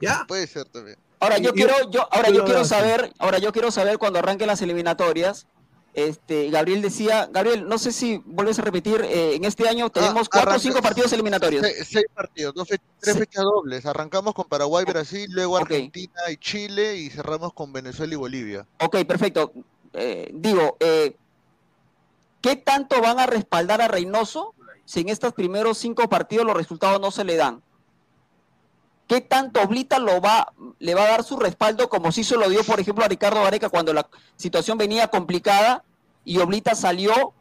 ¿Ya? 0.00 0.24
Puede 0.26 0.46
ser 0.46 0.64
también. 0.66 0.96
Ahora 1.20 1.38
yo 1.38 1.50
Y- 1.50 1.52
quiero, 1.54 1.90
yo- 1.90 2.06
ahora 2.12 2.28
yo 2.30 2.44
quiero 2.44 2.64
saber, 2.64 3.12
ahora 3.18 3.38
yo 3.38 3.52
quiero 3.52 3.70
saber 3.70 3.98
cuando 3.98 4.18
arranquen 4.18 4.46
las 4.48 4.60
eliminatorias. 4.62 5.46
Este, 5.94 6.50
Gabriel 6.50 6.82
decía, 6.82 7.28
Gabriel, 7.30 7.68
no 7.68 7.78
sé 7.78 7.92
si 7.92 8.20
vuelves 8.26 8.58
a 8.58 8.62
repetir, 8.62 9.00
eh, 9.02 9.36
en 9.36 9.44
este 9.44 9.68
año 9.68 9.90
tenemos 9.90 10.28
cuatro 10.28 10.56
o 10.56 10.58
cinco 10.58 10.82
partidos 10.82 11.12
eliminatorios. 11.12 11.64
Se- 11.64 11.84
seis 11.84 12.06
partidos, 12.12 12.52
dos 12.52 12.66
tres 12.66 12.80
Sí. 13.14 13.20
fechas 13.20 13.44
dobles. 13.44 13.86
Arrancamos 13.86 14.34
con 14.34 14.46
Paraguay, 14.48 14.84
Brasil, 14.84 15.28
luego 15.30 15.56
Argentina 15.56 16.12
y 16.30 16.36
Chile 16.36 16.96
y 16.96 17.10
cerramos 17.10 17.52
con 17.52 17.72
Venezuela 17.72 18.12
y 18.12 18.16
Bolivia. 18.16 18.66
Ok, 18.80 19.04
perfecto. 19.04 19.52
Eh, 19.92 20.30
digo, 20.34 20.76
eh, 20.80 21.14
¿qué 22.40 22.56
tanto 22.56 23.00
van 23.00 23.20
a 23.20 23.26
respaldar 23.26 23.80
a 23.80 23.86
Reynoso 23.88 24.52
si 24.84 25.00
en 25.00 25.08
estos 25.10 25.32
primeros 25.32 25.78
cinco 25.78 26.08
partidos 26.08 26.44
los 26.44 26.56
resultados 26.56 27.00
no 27.00 27.10
se 27.12 27.22
le 27.24 27.36
dan? 27.36 27.62
¿Qué 29.06 29.20
tanto 29.20 29.60
Oblita 29.60 29.98
lo 29.98 30.20
va, 30.20 30.52
le 30.78 30.94
va 30.94 31.02
a 31.02 31.08
dar 31.08 31.24
su 31.24 31.36
respaldo 31.36 31.88
como 31.88 32.10
si 32.10 32.24
se 32.24 32.36
lo 32.36 32.48
dio, 32.48 32.64
por 32.64 32.80
ejemplo, 32.80 33.04
a 33.04 33.08
Ricardo 33.08 33.42
Vareca 33.42 33.68
cuando 33.68 33.92
la 33.92 34.08
situación 34.36 34.78
venía 34.78 35.08
complicada 35.08 35.84
y 36.24 36.38
Oblita 36.38 36.74
salió, 36.74 37.34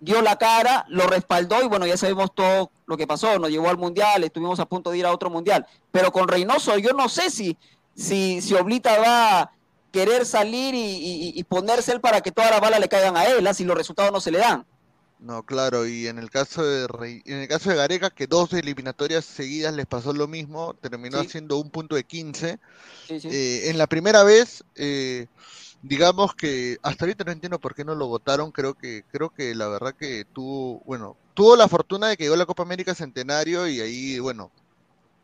dio 0.00 0.20
la 0.20 0.36
cara, 0.36 0.84
lo 0.88 1.06
respaldó 1.06 1.62
y 1.62 1.66
bueno, 1.66 1.86
ya 1.86 1.96
sabemos 1.96 2.34
todo 2.34 2.70
lo 2.86 2.96
que 2.96 3.06
pasó, 3.06 3.38
nos 3.38 3.50
llevó 3.50 3.70
al 3.70 3.78
Mundial, 3.78 4.22
estuvimos 4.22 4.60
a 4.60 4.66
punto 4.66 4.90
de 4.90 4.98
ir 4.98 5.06
a 5.06 5.12
otro 5.12 5.30
Mundial. 5.30 5.66
Pero 5.90 6.12
con 6.12 6.28
Reynoso 6.28 6.76
yo 6.78 6.92
no 6.92 7.08
sé 7.08 7.30
si, 7.30 7.56
si, 7.94 8.42
si 8.42 8.54
Oblita 8.54 8.98
va 8.98 9.40
a 9.40 9.52
querer 9.92 10.26
salir 10.26 10.74
y, 10.76 11.42
ponerse 11.44 11.92
él 11.92 12.00
para 12.00 12.20
que 12.20 12.32
todas 12.32 12.50
las 12.50 12.60
balas 12.60 12.80
le 12.80 12.88
caigan 12.88 13.16
a 13.16 13.24
él, 13.24 13.46
¿ah? 13.46 13.54
si 13.54 13.64
los 13.64 13.76
resultados 13.76 14.12
no 14.12 14.20
se 14.20 14.30
le 14.30 14.38
dan. 14.38 14.66
No, 15.20 15.42
claro, 15.42 15.84
y 15.86 16.06
en 16.06 16.18
el 16.18 16.30
caso 16.30 16.64
de 16.64 16.86
Rey- 16.86 17.22
en 17.24 17.38
el 17.38 17.48
caso 17.48 17.70
de 17.70 17.76
Gareca, 17.76 18.10
que 18.10 18.28
dos 18.28 18.52
eliminatorias 18.52 19.24
seguidas 19.24 19.74
les 19.74 19.86
pasó 19.86 20.12
lo 20.12 20.28
mismo, 20.28 20.74
terminó 20.74 21.20
Sí. 21.20 21.26
haciendo 21.26 21.58
un 21.58 21.70
punto 21.70 21.96
de 21.96 22.04
15. 22.04 22.58
Sí, 23.08 23.18
sí. 23.20 23.28
Eh, 23.30 23.70
en 23.70 23.78
la 23.78 23.88
primera 23.88 24.22
vez, 24.22 24.62
eh, 24.76 25.26
digamos 25.82 26.34
que 26.36 26.78
hasta 26.82 27.04
ahorita 27.04 27.24
no 27.24 27.32
entiendo 27.32 27.58
por 27.58 27.74
qué 27.74 27.84
no 27.84 27.96
lo 27.96 28.06
votaron. 28.06 28.52
Creo 28.52 28.74
que, 28.74 29.02
creo 29.10 29.30
que 29.30 29.54
la 29.56 29.68
verdad 29.68 29.94
que 29.98 30.24
tuvo, 30.32 30.80
bueno, 30.84 31.16
tuvo 31.34 31.56
la 31.56 31.66
fortuna 31.68 32.08
de 32.08 32.16
que 32.16 32.24
llegó 32.24 32.36
la 32.36 32.46
Copa 32.46 32.62
América 32.62 32.94
Centenario 32.94 33.66
y 33.66 33.80
ahí, 33.80 34.18
bueno, 34.20 34.52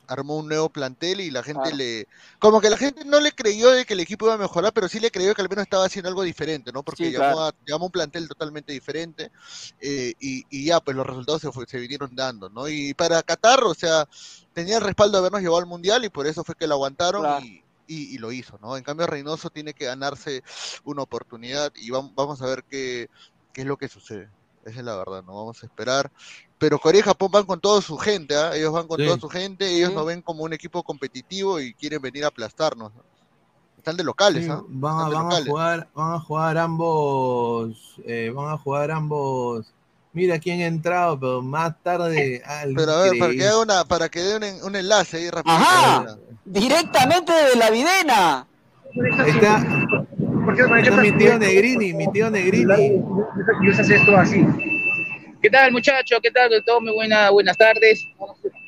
armó 0.07 0.37
un 0.39 0.49
nuevo 0.49 0.71
plantel 0.71 1.21
y 1.21 1.31
la 1.31 1.43
gente 1.43 1.71
Claro. 1.71 1.77
le, 1.77 2.07
como 2.39 2.61
que 2.61 2.71
la 2.71 2.77
gente 2.77 3.05
no 3.05 3.21
le 3.21 3.33
creyó 3.33 3.71
de 3.71 3.85
que 3.85 3.95
el 3.95 4.01
equipo 4.01 4.27
iba 4.27 4.35
a 4.35 4.39
mejorar, 4.39 4.73
pero 4.73 4.89
sí 4.89 5.01
le 5.01 5.11
creyó 5.11 5.35
que 5.35 5.43
al 5.43 5.49
menos 5.49 5.63
estaba 5.65 5.85
haciendo 5.87 6.09
algo 6.09 6.23
diferente, 6.23 6.73
¿no? 6.73 6.83
Porque 6.83 7.07
Sí, 7.07 7.13
llamó, 7.13 7.41
claro. 7.41 7.43
a, 7.43 7.53
llamó 7.67 7.85
a 7.85 7.87
un 7.87 7.93
plantel 7.93 8.29
totalmente 8.29 8.73
diferente 8.73 9.31
eh, 9.79 10.15
y, 10.19 10.45
y 10.49 10.67
ya, 10.67 10.81
pues 10.81 10.97
los 10.97 11.07
resultados 11.07 11.43
se, 11.43 11.51
se 11.67 11.79
vinieron 11.79 12.15
dando, 12.15 12.49
¿no? 12.51 12.69
Y 12.69 12.95
para 12.95 13.23
Qatar, 13.23 13.63
o 13.65 13.75
sea, 13.75 14.07
tenía 14.53 14.77
el 14.79 14.83
respaldo 14.85 15.13
de 15.13 15.19
habernos 15.21 15.41
llevado 15.43 15.61
al 15.61 15.67
Mundial 15.67 16.05
y 16.05 16.11
por 16.11 16.27
eso 16.27 16.45
fue 16.45 16.55
que 16.55 16.67
lo 16.67 16.75
aguantaron 16.75 17.23
Claro. 17.23 17.45
y, 17.47 17.65
y- 17.87 18.15
y 18.15 18.19
lo 18.19 18.33
hizo, 18.33 18.59
¿no? 18.61 18.77
En 18.77 18.83
cambio, 18.85 19.07
Reynoso 19.07 19.51
tiene 19.51 19.75
que 19.75 19.87
ganarse 19.87 20.43
una 20.85 21.03
oportunidad 21.03 21.71
y 21.75 21.91
vam- 21.91 22.13
vamos 22.15 22.41
a 22.43 22.47
ver 22.47 22.65
qué, 22.69 23.09
qué 23.53 23.63
es 23.63 23.67
lo 23.67 23.77
que 23.77 23.89
sucede. 23.89 24.31
Esa 24.65 24.79
es 24.81 24.85
la 24.85 24.97
verdad, 24.97 25.23
¿no? 25.23 25.35
Vamos 25.35 25.63
a 25.63 25.67
esperar. 25.67 26.11
Pero 26.59 26.79
Corea 26.79 27.01
y 27.01 27.03
Japón 27.05 27.31
van 27.33 27.45
con 27.45 27.61
toda 27.61 27.83
su 27.83 27.97
gente, 27.99 28.35
¿ah? 28.37 28.55
Ellos 28.55 28.73
van 28.73 28.87
con 28.87 28.99
Sí. 28.99 29.07
toda 29.07 29.19
su 29.19 29.29
gente, 29.29 29.69
ellos 29.77 29.91
Sí. 29.91 29.95
nos 29.95 30.07
ven 30.07 30.23
como 30.23 30.45
un 30.45 30.53
equipo 30.53 30.83
competitivo 30.83 31.61
y 31.61 31.75
quieren 31.75 32.01
venir 32.01 32.25
a 32.25 32.29
aplastarnos. 32.29 32.93
¿no? 32.95 33.03
Están 33.77 33.97
de 33.97 34.05
locales, 34.05 34.45
Sí, 34.45 34.51
¿ah? 34.51 34.63
van, 34.69 34.95
a, 34.95 35.09
Están 35.09 35.11
de 35.11 35.15
van 35.17 35.21
a 35.21 35.29
locales. 35.29 35.49
jugar, 35.49 35.89
van 35.95 36.13
a 36.15 36.21
jugar 36.21 36.59
ambos, 36.59 37.97
eh, 38.07 38.33
van 38.35 38.49
a 38.53 38.57
jugar 38.57 38.91
ambos. 38.91 39.67
Mira 40.13 40.39
quién 40.39 40.61
ha 40.61 40.67
entrado, 40.67 41.19
pero 41.19 41.43
más 41.43 41.75
tarde. 41.83 42.41
Pero 42.77 42.93
a 42.93 43.03
ver, 43.03 43.19
para 43.19 43.33
que 43.33 43.45
haga 43.47 43.59
una, 43.59 43.85
para 43.85 44.09
que 44.09 44.21
dé 44.21 44.37
un, 44.37 44.45
en- 44.45 44.63
un 44.65 44.77
enlace 44.77 45.17
ahí 45.17 45.29
rápido. 45.31 45.57
Ajá, 45.57 46.17
directamente 46.45 47.33
de 47.33 47.57
la 47.57 47.71
videna. 47.71 48.47
Está 49.27 50.97
mi 51.03 51.13
tío 51.19 51.39
Negrini, 51.39 51.93
mi 51.93 52.07
tío 52.13 52.31
Negrini. 52.31 53.03
Y 53.63 53.69
usas 53.71 53.91
esto 53.91 54.17
así. 54.17 54.47
¿Qué 55.45 55.51
tal, 55.51 55.73
muchachos? 55.73 56.21
¿Qué 56.23 56.31
tal? 56.31 56.65
Todo 56.65 56.81
muy 56.81 56.93
buena, 56.93 57.29
buenas 57.29 57.59
tardes. 57.59 58.03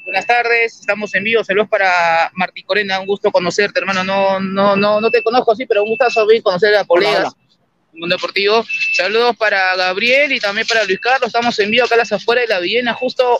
Buenas 0.04 0.26
tardes, 0.26 0.78
estamos 0.78 1.14
en 1.14 1.24
vivo. 1.24 1.42
Saludos 1.42 1.70
para 1.70 2.30
Martín 2.34 2.66
Corena, 2.66 3.00
un 3.00 3.06
gusto 3.06 3.32
conocerte, 3.32 3.80
hermano. 3.80 4.04
No, 4.04 4.38
no, 4.40 4.76
no, 4.76 5.00
no 5.00 5.10
te 5.10 5.22
conozco 5.22 5.52
así, 5.52 5.64
pero 5.64 5.84
un 5.84 5.88
gustazo 5.88 6.26
bien 6.26 6.42
conocer 6.42 6.76
a 6.76 6.84
colegas. 6.84 7.32
Mundo 7.94 8.16
Deportivo. 8.16 8.62
Saludos 8.94 9.34
para 9.38 9.74
Gabriel 9.76 10.30
y 10.32 10.38
también 10.38 10.66
para 10.66 10.84
Luis 10.84 11.00
Carlos. 11.00 11.28
Estamos 11.28 11.58
en 11.60 11.70
vivo 11.70 11.86
acá 11.86 11.94
a 11.94 11.98
las 11.98 12.12
afueras 12.12 12.46
de 12.46 12.52
la 12.52 12.60
Villena. 12.60 12.92
Justo 12.92 13.38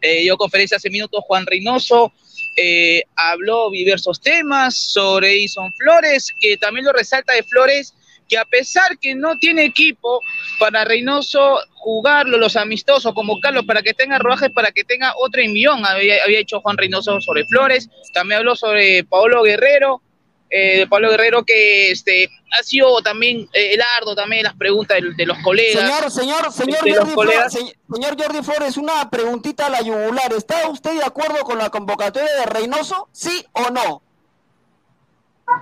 eh, 0.00 0.22
dio 0.22 0.36
conferencia 0.36 0.78
hace 0.78 0.90
minutos 0.90 1.22
Juan 1.28 1.46
Reynoso. 1.46 2.12
eh, 2.56 3.04
habló 3.14 3.70
diversos 3.70 4.20
temas 4.20 4.76
sobre 4.76 5.36
Ison 5.36 5.72
Flores, 5.74 6.34
que 6.40 6.56
también 6.56 6.86
lo 6.86 6.92
resalta 6.92 7.34
de 7.34 7.44
Flores, 7.44 7.94
que 8.28 8.36
a 8.38 8.44
pesar 8.44 8.98
que 8.98 9.14
no 9.14 9.38
tiene 9.38 9.64
equipo 9.64 10.20
para 10.58 10.84
Reynoso 10.84 11.58
jugarlo, 11.74 12.36
los 12.38 12.56
amistosos, 12.56 13.14
convocarlo 13.14 13.64
para 13.64 13.82
que 13.82 13.94
tenga 13.94 14.18
rodajes, 14.18 14.50
para 14.50 14.70
que 14.72 14.84
tenga 14.84 15.14
otro 15.18 15.40
envión, 15.40 15.84
había, 15.86 16.22
había 16.24 16.40
hecho 16.40 16.60
Juan 16.60 16.76
Reynoso 16.76 17.20
sobre 17.20 17.46
Flores, 17.46 17.88
también 18.12 18.38
habló 18.40 18.54
sobre 18.56 19.04
Paolo 19.04 19.42
Guerrero, 19.42 20.02
eh, 20.50 20.78
de 20.78 20.86
Pablo 20.86 21.10
Guerrero 21.10 21.44
que 21.44 21.90
este 21.90 22.30
ha 22.58 22.62
sido 22.62 23.02
también 23.02 23.46
eh, 23.52 23.74
el 23.74 23.82
ardo 23.98 24.14
también 24.14 24.44
las 24.44 24.54
preguntas 24.56 24.96
de, 24.98 25.12
de 25.14 25.26
los 25.26 25.36
colegas 25.42 25.82
Señor, 25.82 26.10
señor, 26.10 26.52
señor 26.52 26.78
Jordi, 26.98 27.14
colegas 27.14 27.52
Flores, 27.52 27.74
se- 27.76 27.94
señor 27.94 28.16
Jordi 28.22 28.42
Flores, 28.42 28.76
una 28.78 29.10
preguntita 29.10 29.66
a 29.66 29.68
la 29.68 29.82
yugular. 29.82 30.32
¿Está 30.32 30.66
usted 30.70 30.92
de 30.98 31.04
acuerdo 31.04 31.40
con 31.44 31.58
la 31.58 31.68
convocatoria 31.68 32.34
de 32.34 32.46
Reynoso? 32.46 33.08
¿Sí 33.12 33.44
o 33.52 33.68
no? 33.70 34.02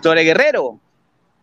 sobre 0.02 0.22
Guerrero 0.24 0.80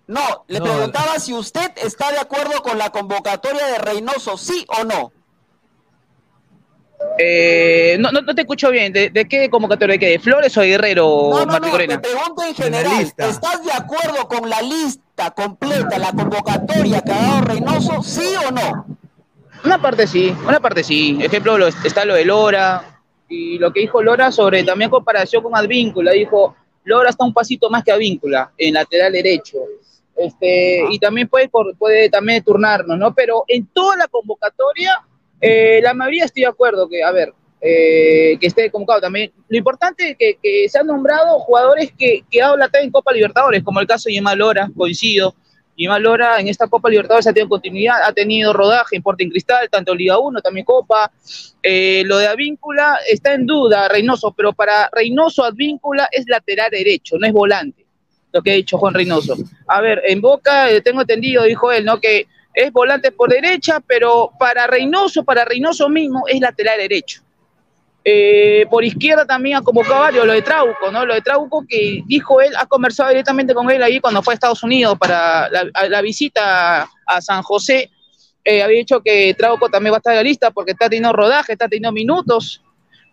No, 0.08 0.44
le 0.48 0.60
No. 0.60 0.66
preguntaba 0.66 1.18
si 1.20 1.34
usted 1.34 1.72
está 1.78 2.12
de 2.12 2.20
acuerdo 2.20 2.62
con 2.62 2.78
la 2.78 2.90
convocatoria 2.90 3.66
de 3.68 3.78
Reynoso, 3.78 4.38
¿sí 4.38 4.66
o 4.80 4.84
no? 4.84 5.12
Eh, 7.20 7.98
no, 8.00 8.12
no, 8.12 8.22
no 8.22 8.34
te 8.34 8.42
escucho 8.42 8.70
bien. 8.72 8.92
¿De, 8.94 9.10
de 9.10 9.28
qué 9.28 9.50
convocatoria? 9.50 9.94
¿De 9.94 10.00
qué? 10.00 10.08
¿De 10.10 10.20
Flores 10.20 10.56
o 10.58 10.62
de 10.62 10.68
Guerrero, 10.68 11.30
No, 11.32 11.40
no, 11.40 11.46
Martín 11.46 11.66
no, 11.68 11.72
Corena? 11.72 12.02
te 12.02 12.10
pregunto 12.10 12.44
en 12.44 12.56
general. 12.56 13.02
¿Estás 13.18 13.64
de 13.64 13.72
acuerdo 13.72 14.28
con 14.28 14.50
la 14.50 14.62
lista 14.62 15.32
completa, 15.32 15.98
la 16.00 16.12
convocatoria 16.12 17.02
que 17.02 17.12
ha 17.12 17.22
dado 17.22 17.42
Reynoso, 17.42 18.02
sí 18.04 18.34
o 18.48 18.52
no? 18.52 18.86
Una 19.66 19.82
parte 19.82 20.08
sí, 20.08 20.36
una 20.46 20.60
parte 20.60 20.84
sí. 20.84 21.18
Ejemplo, 21.22 21.58
lo- 21.58 21.68
está 21.68 22.04
lo 22.06 22.16
de 22.16 22.26
Lora 22.26 23.00
y 23.30 23.58
lo 23.58 23.72
que 23.72 23.82
dijo 23.82 24.02
Lora 24.02 24.32
sobre 24.32 24.64
también 24.64 24.90
comparación 24.90 25.44
con 25.44 25.56
Advíncula. 25.56 26.12
Dijo, 26.12 26.56
Lora 26.84 27.10
está 27.10 27.24
un 27.24 27.34
pasito 27.34 27.70
más 27.70 27.84
que 27.84 27.92
Advíncula 27.92 28.52
en 28.58 28.74
lateral 28.74 29.12
derecho. 29.14 29.60
Este, 30.16 30.84
y 30.92 31.00
también 31.00 31.28
puede, 31.28 32.10
también 32.10 32.44
turnarnos, 32.44 32.98
¿no? 32.98 33.14
Pero 33.14 33.46
en 33.48 33.66
toda 33.68 33.98
la 33.98 34.08
convocatoria, 34.08 35.02
eh, 35.42 35.80
la 35.82 35.94
mayoría 35.94 36.26
estoy 36.26 36.44
de 36.44 36.50
acuerdo 36.50 36.88
que, 36.88 37.04
a 37.04 37.12
ver, 37.12 37.34
eh, 37.66 38.38
que 38.40 38.48
esté 38.48 38.70
convocado 38.70 39.02
también. 39.02 39.32
Lo 39.48 39.58
importante 39.58 40.12
es 40.12 40.18
que, 40.18 40.38
que 40.42 40.68
se 40.68 40.80
han 40.80 40.88
nombrado 40.88 41.40
jugadores 41.40 41.94
que, 41.98 42.24
que 42.30 42.40
talla 42.40 42.84
en 42.84 42.92
Copa 42.92 43.14
Libertadores, 43.14 43.64
como 43.64 43.80
el 43.80 43.88
caso 43.88 44.10
de 44.10 44.16
Yema 44.16 44.36
Lora, 44.36 44.70
coincido. 44.76 45.36
Yema 45.76 45.98
Lora 45.98 46.40
en 46.40 46.50
esta 46.50 46.68
Copa 46.68 46.90
Libertadores 46.90 47.26
ha 47.26 47.34
tenido 47.34 47.50
continuidad, 47.50 48.04
ha 48.04 48.14
tenido 48.14 48.54
rodaje, 48.54 48.98
en 48.98 49.30
cristal, 49.30 49.70
tanto 49.70 49.96
Liga 49.96 50.20
1, 50.20 50.42
también 50.42 50.66
Copa. 50.66 51.12
Eh, 51.62 52.04
lo 52.06 52.18
de 52.18 52.28
Advíncula 52.28 52.98
está 53.10 53.34
en 53.34 53.46
duda, 53.46 53.88
Reynoso, 53.88 54.34
pero 54.34 54.54
para 54.54 54.90
Reynoso 54.92 55.44
Advíncula 55.44 56.08
es 56.12 56.28
lateral 56.28 56.70
derecho, 56.70 57.18
no 57.18 57.26
es 57.26 57.34
volante, 57.34 57.83
lo 58.34 58.42
que 58.42 58.52
ha 58.52 58.56
dicho 58.56 58.78
Juan 58.78 58.96
Reynoso. 58.96 59.38
A 59.68 59.80
ver, 59.80 60.02
en 60.08 60.20
Boca, 60.20 60.70
eh, 60.70 60.82
tengo 60.82 61.02
entendido, 61.02 61.44
dijo 61.44 61.72
él, 61.72 61.86
¿no? 61.86 62.02
Que 62.02 62.28
es 62.54 62.74
volante 62.74 63.12
por 63.12 63.30
derecha, 63.30 63.80
pero 63.80 64.32
para 64.38 64.68
Reynoso, 64.68 65.24
para 65.24 65.46
Reynoso 65.46 65.88
mismo, 65.88 66.24
es 66.28 66.42
lateral 66.42 66.80
derecho. 66.80 67.22
Eh, 68.06 68.66
por 68.70 68.84
izquierda 68.84 69.26
también 69.26 69.56
ha 69.58 69.62
convocado 69.62 70.02
varios, 70.02 70.26
lo 70.26 70.34
de 70.34 70.42
Trauco, 70.42 70.92
¿no? 70.92 71.06
Lo 71.06 71.14
de 71.14 71.22
Trauco 71.22 71.64
que 71.68 72.02
dijo 72.06 72.42
él, 72.42 72.54
ha 72.58 72.66
conversado 72.66 73.10
directamente 73.10 73.54
con 73.54 73.70
él 73.72 73.82
ahí 73.82 74.02
cuando 74.02 74.22
fue 74.22 74.34
a 74.34 74.36
Estados 74.36 74.62
Unidos 74.64 74.98
para 75.00 75.50
la 75.50 76.02
visita 76.02 76.90
a 77.06 77.22
San 77.22 77.44
José. 77.44 77.92
Eh, 78.44 78.62
había 78.62 78.80
dicho 78.80 79.02
que 79.02 79.34
Trauco 79.36 79.70
también 79.70 79.94
va 79.94 79.98
a 79.98 80.00
estar 80.00 80.14
en 80.14 80.18
la 80.18 80.24
lista 80.24 80.52
porque 80.52 80.72
está 80.72 80.90
teniendo 80.90 81.14
rodaje, 81.14 81.54
está 81.54 81.70
teniendo 81.70 81.94
minutos. 81.94 82.62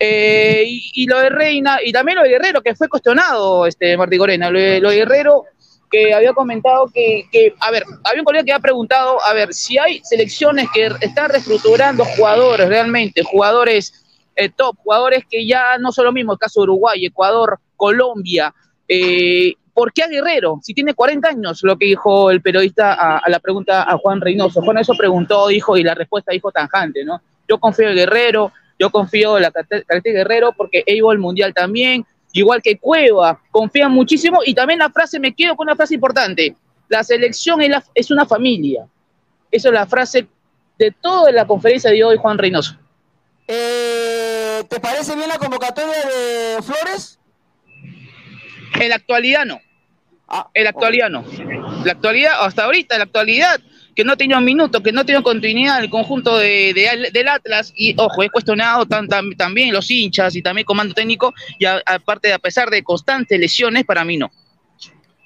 Eh, 0.02 0.64
y, 0.94 1.06
lo 1.06 1.18
de 1.18 1.28
Reina, 1.28 1.78
y 1.84 1.92
también 1.92 2.16
lo 2.16 2.22
de 2.22 2.30
Guerrero, 2.30 2.62
que 2.62 2.74
fue 2.74 2.88
cuestionado, 2.88 3.66
este, 3.66 3.98
Martí 3.98 4.16
Corena, 4.16 4.50
lo 4.50 4.58
de, 4.58 4.80
lo 4.80 4.88
Guerrero, 4.88 5.44
que 5.90 6.14
había 6.14 6.32
comentado 6.32 6.90
que, 6.92 7.28
que, 7.30 7.52
a 7.60 7.70
ver, 7.70 7.84
había 8.04 8.22
un 8.22 8.24
colega 8.24 8.44
que 8.44 8.52
había 8.52 8.62
preguntado, 8.62 9.22
a 9.22 9.34
ver, 9.34 9.52
si 9.52 9.76
hay 9.76 10.00
selecciones 10.02 10.68
que 10.72 10.90
están 11.02 11.28
reestructurando 11.28 12.06
jugadores 12.16 12.66
realmente, 12.66 13.22
jugadores 13.22 13.92
eh, 14.36 14.48
top, 14.48 14.74
jugadores 14.78 15.24
que 15.28 15.46
ya 15.46 15.76
no 15.76 15.92
son 15.92 16.06
lo 16.06 16.12
mismo, 16.12 16.32
el 16.32 16.38
caso 16.38 16.60
de 16.60 16.64
Uruguay, 16.64 17.04
Ecuador, 17.04 17.58
Colombia, 17.76 18.54
eh, 18.88 19.52
¿por 19.74 19.92
qué 19.92 20.04
a 20.04 20.08
Guerrero? 20.08 20.60
Si 20.62 20.72
tiene 20.72 20.94
40 20.94 21.28
años, 21.28 21.62
lo 21.62 21.76
que 21.76 21.84
dijo 21.84 22.30
el 22.30 22.40
periodista 22.40 22.94
a, 22.94 23.18
a 23.18 23.28
la 23.28 23.38
pregunta 23.38 23.82
a 23.82 23.98
Juan 23.98 24.22
Reynoso. 24.22 24.62
Juan 24.62 24.78
eso 24.78 24.94
preguntó, 24.94 25.48
dijo, 25.48 25.76
y 25.76 25.82
la 25.82 25.94
respuesta 25.94 26.32
dijo 26.32 26.50
tanjante, 26.50 27.04
¿no? 27.04 27.20
Yo 27.46 27.58
confío 27.58 27.90
en 27.90 27.96
Guerrero, 27.96 28.52
yo 28.80 28.90
confío 28.90 29.36
en 29.36 29.42
la 29.42 29.50
característica 29.52 30.10
Guerrero 30.18 30.52
porque 30.56 30.82
él 30.86 30.96
iba 30.96 31.12
al 31.12 31.18
Mundial 31.18 31.52
también, 31.54 32.04
igual 32.32 32.62
que 32.62 32.78
Cueva, 32.78 33.38
confían 33.50 33.92
muchísimo, 33.92 34.40
y 34.44 34.54
también 34.54 34.78
la 34.78 34.90
frase, 34.90 35.20
me 35.20 35.34
quedo 35.34 35.54
con 35.54 35.66
una 35.68 35.76
frase 35.76 35.94
importante, 35.94 36.56
la 36.88 37.04
selección 37.04 37.60
es, 37.60 37.68
la- 37.68 37.84
es 37.94 38.10
una 38.10 38.24
familia. 38.24 38.86
Esa 39.50 39.68
es 39.68 39.74
la 39.74 39.86
frase 39.86 40.26
de 40.78 40.90
toda 40.92 41.30
la 41.30 41.46
conferencia 41.46 41.90
de 41.90 42.02
hoy 42.02 42.16
Juan 42.16 42.38
Reynoso. 42.38 42.76
Eh, 43.46 44.62
¿Te 44.68 44.80
parece 44.80 45.14
bien 45.16 45.28
la 45.28 45.36
convocatoria 45.38 45.92
de 45.92 46.62
Flores? 46.62 47.18
En 48.80 48.88
la 48.88 48.94
actualidad 48.94 49.44
no. 49.44 49.60
en 50.54 50.64
la 50.64 50.70
actualidad 50.70 51.10
no. 51.10 51.24
La 51.84 51.92
actualidad, 51.92 52.32
hasta 52.46 52.64
ahorita, 52.64 52.94
en 52.94 53.00
la 53.00 53.04
actualidad, 53.04 53.60
que 54.00 54.04
no 54.06 54.12
ha 54.14 54.16
tenido 54.16 54.40
minutos, 54.40 54.80
que 54.82 54.92
no 54.92 55.02
ha 55.02 55.04
tenido 55.04 55.22
continuidad 55.22 55.76
en 55.76 55.84
el 55.84 55.90
conjunto 55.90 56.38
de, 56.38 56.72
de- 56.72 57.10
del 57.12 57.28
Atlas, 57.28 57.70
y 57.76 57.94
ojo, 58.00 58.22
he 58.22 58.30
cuestionado 58.30 58.86
tan- 58.86 59.06
tan- 59.08 59.36
también 59.36 59.74
los 59.74 59.90
hinchas 59.90 60.34
y 60.36 60.40
también 60.40 60.64
comando 60.64 60.94
técnico, 60.94 61.34
y 61.58 61.66
a- 61.66 61.82
aparte, 61.84 62.28
de, 62.28 62.34
a 62.34 62.38
pesar 62.38 62.70
de 62.70 62.82
constantes 62.82 63.38
lesiones, 63.38 63.84
para 63.84 64.02
mí 64.06 64.16
no. 64.16 64.30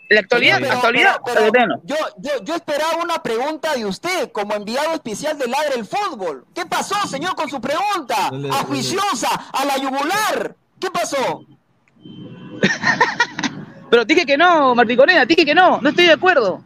En 0.09 0.16
la 0.16 0.20
actualidad, 0.22 0.59
Pero- 0.60 0.72
actualidad, 0.72 1.16
pero- 1.24 1.52
pero 1.52 1.80
yo, 1.84 1.94
yo, 2.18 2.30
yo 2.44 2.55
esperaba 2.56 2.96
una 3.01 3.22
pregunta 3.22 3.74
de 3.76 3.86
usted 3.86 4.32
como 4.32 4.55
enviado 4.56 4.92
especial 4.94 5.38
de 5.38 5.46
Ladre 5.46 5.76
el 5.76 5.84
Fútbol. 5.86 6.44
¿Qué 6.52 6.66
pasó, 6.66 6.96
señor, 7.06 7.36
con 7.36 7.48
su 7.48 7.60
pregunta? 7.60 8.28
Dale, 8.32 8.48
a 8.48 8.52
dale. 8.55 8.64
juiciosa, 8.66 9.28
a 9.52 9.64
la 9.64 9.76
yugular. 9.78 10.56
¿Qué 10.80 10.90
pasó? 10.90 11.44
Pero 13.90 14.05
dije 14.05 14.26
que 14.26 14.36
no, 14.36 14.74
Martín 14.74 14.96
Corena, 14.96 15.24
dije 15.24 15.44
que 15.46 15.55
no, 15.55 15.80
no 15.80 15.88
estoy 15.90 16.06
de 16.06 16.12
acuerdo. 16.14 16.64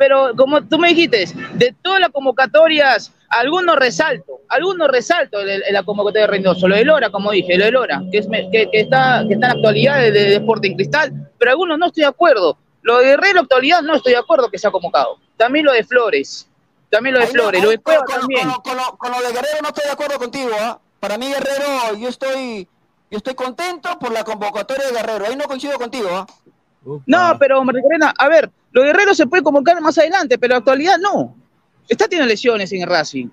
Pero 0.00 0.32
como 0.34 0.62
tú 0.66 0.78
me 0.78 0.88
dijiste, 0.88 1.26
de 1.52 1.74
todas 1.82 2.00
las 2.00 2.08
convocatorias, 2.08 3.12
algunos 3.28 3.76
resalto, 3.76 4.40
algunos 4.48 4.88
resalto 4.88 5.38
en, 5.40 5.60
la 5.70 5.82
convocatoria 5.82 6.22
de 6.22 6.26
Reynoso, 6.32 6.66
lo 6.66 6.74
de 6.74 6.86
Lora, 6.86 7.10
como 7.10 7.30
dije, 7.32 7.58
lo 7.58 7.66
de 7.66 7.70
Lora, 7.70 8.02
que, 8.10 8.16
es, 8.16 8.26
que, 8.50 8.70
que 8.70 8.80
está, 8.80 9.22
que 9.28 9.34
está 9.34 9.48
en 9.48 9.52
la 9.52 9.52
actualidad 9.52 9.98
de, 10.00 10.10
de 10.10 10.34
Sporting 10.36 10.74
Cristal, 10.74 11.30
pero 11.38 11.50
algunos 11.50 11.78
no 11.78 11.86
estoy 11.88 12.04
de 12.04 12.08
acuerdo. 12.08 12.56
Lo 12.80 12.96
de 12.96 13.08
Guerrero 13.08 13.40
actualidad 13.40 13.82
no 13.82 13.94
estoy 13.94 14.12
de 14.12 14.18
acuerdo 14.20 14.48
que 14.50 14.56
sea 14.56 14.70
convocado. 14.70 15.18
También 15.36 15.66
lo 15.66 15.72
de 15.72 15.84
Flores, 15.84 16.48
también 16.88 17.14
lo 17.14 17.20
de 17.20 17.26
Flores, 17.26 17.62
lo 17.62 17.68
de 17.68 17.78
Cueva 17.78 18.02
también. 18.06 18.48
con- 18.50 18.62
con 18.62 18.76
lo, 18.78 18.96
con 18.96 19.10
lo 19.12 19.18
de 19.20 19.34
Guerrero 19.34 19.58
no 19.60 19.68
estoy 19.68 19.84
de 19.84 19.90
acuerdo 19.92 20.18
contigo. 20.18 20.50
¿ah? 20.58 20.80
Para 20.98 21.18
mí, 21.18 21.28
Guerrero, 21.28 21.94
yo 21.98 22.08
estoy, 22.08 22.66
yo 23.10 23.18
estoy 23.18 23.34
contento 23.34 23.98
por 23.98 24.12
la 24.12 24.24
convocatoria 24.24 24.86
de 24.86 24.92
Guerrero. 24.94 25.26
Ahí 25.26 25.36
no 25.36 25.44
coincido 25.44 25.78
contigo. 25.78 26.08
¿ah? 26.10 26.26
No, 27.04 27.36
pero 27.38 27.62
Corena, 27.62 28.14
a 28.16 28.28
ver, 28.28 28.50
lo 28.72 28.82
de 28.82 28.88
Guerrero 28.88 29.14
se 29.14 29.26
puede 29.26 29.42
convocar 29.42 29.80
más 29.80 29.96
adelante, 29.98 30.38
pero 30.38 30.52
en 30.52 30.56
la 30.56 30.58
actualidad 30.58 30.98
no. 30.98 31.36
Está 31.88 32.06
teniendo 32.06 32.28
lesiones 32.28 32.70
en 32.72 32.82
el 32.82 32.88
Racing. 32.88 33.28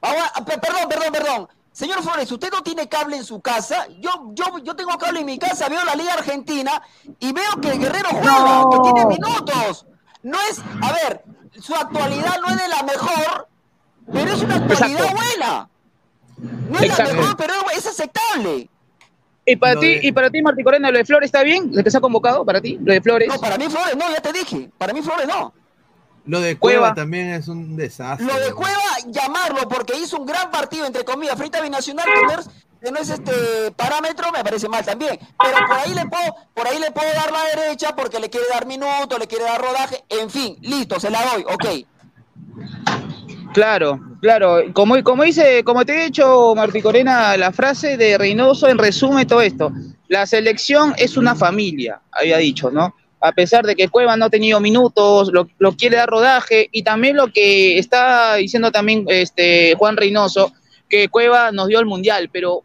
Ahora, 0.00 0.32
ah, 0.34 0.44
pe- 0.44 0.58
perdón, 0.58 0.88
perdón, 0.88 1.12
perdón. 1.12 1.48
Señor 1.70 2.02
Flores, 2.02 2.30
usted 2.30 2.50
no 2.50 2.62
tiene 2.62 2.88
cable 2.88 3.16
en 3.16 3.24
su 3.24 3.40
casa. 3.40 3.86
Yo, 4.00 4.10
yo, 4.34 4.58
yo 4.62 4.74
tengo 4.76 4.98
cable 4.98 5.20
en 5.20 5.26
mi 5.26 5.38
casa, 5.38 5.68
veo 5.68 5.82
la 5.84 5.94
Liga 5.94 6.12
Argentina 6.14 6.82
y 7.18 7.32
veo 7.32 7.60
que 7.62 7.78
Guerrero 7.78 8.08
juega, 8.10 8.64
que 8.70 8.78
tiene 8.92 9.06
minutos. 9.06 9.86
No 10.22 10.38
es, 10.50 10.60
a 10.82 10.92
ver, 10.92 11.22
su 11.60 11.74
actualidad 11.74 12.36
no 12.42 12.48
es 12.50 12.56
de 12.62 12.68
la 12.68 12.82
mejor, 12.82 13.48
pero 14.12 14.32
es 14.32 14.42
una 14.42 14.56
actualidad 14.56 15.00
Exacto. 15.04 15.16
buena. 15.16 15.68
No 16.68 16.76
es 16.78 16.82
Exacto. 16.84 17.12
la 17.14 17.20
mejor, 17.20 17.36
pero 17.36 17.54
es 17.74 17.86
aceptable. 17.86 18.68
¿Y 19.44 19.56
para 19.56 19.78
ti, 19.80 19.86
de- 19.94 20.00
y 20.06 20.12
para 20.12 20.30
ti, 20.30 20.40
Martín 20.42 20.64
Corena, 20.64 20.90
lo 20.90 20.98
de 20.98 21.04
Flores 21.04 21.26
está 21.26 21.42
bien? 21.42 21.70
¿Lo 21.72 21.82
que 21.82 21.90
se 21.90 21.98
ha 21.98 22.00
convocado 22.00 22.44
para 22.44 22.60
ti? 22.60 22.78
¿Lo 22.82 22.92
de 22.92 23.00
Flores? 23.00 23.28
No, 23.28 23.40
para 23.40 23.58
mí 23.58 23.64
Flores 23.68 23.96
no, 23.96 24.08
ya 24.10 24.20
te 24.20 24.32
dije. 24.32 24.70
Para 24.78 24.92
mí 24.92 25.02
Flores 25.02 25.26
no. 25.26 25.52
Lo 26.24 26.40
de 26.40 26.56
Cueva, 26.56 26.78
Cueva. 26.80 26.94
también 26.94 27.30
es 27.30 27.48
un 27.48 27.74
desastre. 27.76 28.24
Lo 28.26 28.38
de. 28.38 28.52
Cueva, 28.52 28.80
llamarlo 29.08 29.68
porque 29.68 29.94
hizo 29.98 30.18
un 30.18 30.26
gran 30.26 30.50
partido, 30.52 30.86
entre 30.86 31.04
comillas, 31.04 31.36
frente 31.36 31.58
a 31.58 31.62
Binacional, 31.62 32.04
que 32.06 32.22
no 32.34 32.38
es, 32.40 32.48
que 32.80 32.92
no 32.92 32.98
es 33.00 33.08
este 33.10 33.72
parámetro, 33.74 34.30
me 34.30 34.44
parece 34.44 34.68
mal 34.68 34.84
también. 34.84 35.18
Pero 35.18 35.66
por 35.66 35.76
ahí 35.76 35.92
le 35.94 36.06
puedo, 36.06 36.34
por 36.54 36.68
ahí 36.68 36.78
le 36.78 36.92
puedo 36.92 37.12
dar 37.12 37.32
la 37.32 37.42
derecha 37.60 37.96
porque 37.96 38.20
le 38.20 38.30
quiere 38.30 38.46
dar 38.52 38.66
minutos, 38.66 39.18
le 39.18 39.26
quiere 39.26 39.42
dar 39.44 39.60
rodaje, 39.60 40.04
en 40.08 40.30
fin, 40.30 40.56
listo, 40.60 41.00
se 41.00 41.10
la 41.10 41.24
doy, 41.24 41.42
ok. 41.48 41.86
Claro, 43.52 44.00
claro. 44.20 44.62
Como, 44.72 45.02
como 45.02 45.24
dice, 45.24 45.62
como 45.64 45.84
te 45.84 45.92
he 46.00 46.04
dicho, 46.06 46.54
Martín 46.54 46.82
Corena, 46.82 47.36
la 47.36 47.52
frase 47.52 47.96
de 47.96 48.16
Reynoso 48.18 48.68
en 48.68 48.78
resumen 48.78 49.26
todo 49.26 49.42
esto. 49.42 49.72
La 50.08 50.26
selección 50.26 50.94
es 50.96 51.16
una 51.16 51.34
familia, 51.34 52.00
había 52.10 52.38
dicho, 52.38 52.70
¿no? 52.70 52.94
a 53.24 53.30
pesar 53.30 53.64
de 53.64 53.76
que 53.76 53.86
Cueva 53.88 54.16
no 54.16 54.24
ha 54.24 54.30
tenido 54.30 54.58
minutos, 54.58 55.30
lo, 55.32 55.46
lo 55.60 55.76
quiere 55.76 55.96
dar 55.96 56.08
rodaje, 56.08 56.68
y 56.72 56.82
también 56.82 57.16
lo 57.16 57.28
que 57.28 57.78
está 57.78 58.34
diciendo 58.34 58.72
también 58.72 59.04
este 59.06 59.76
Juan 59.78 59.96
Reynoso, 59.96 60.52
que 60.88 61.08
Cueva 61.08 61.52
nos 61.52 61.68
dio 61.68 61.78
el 61.78 61.86
mundial, 61.86 62.30
pero 62.32 62.64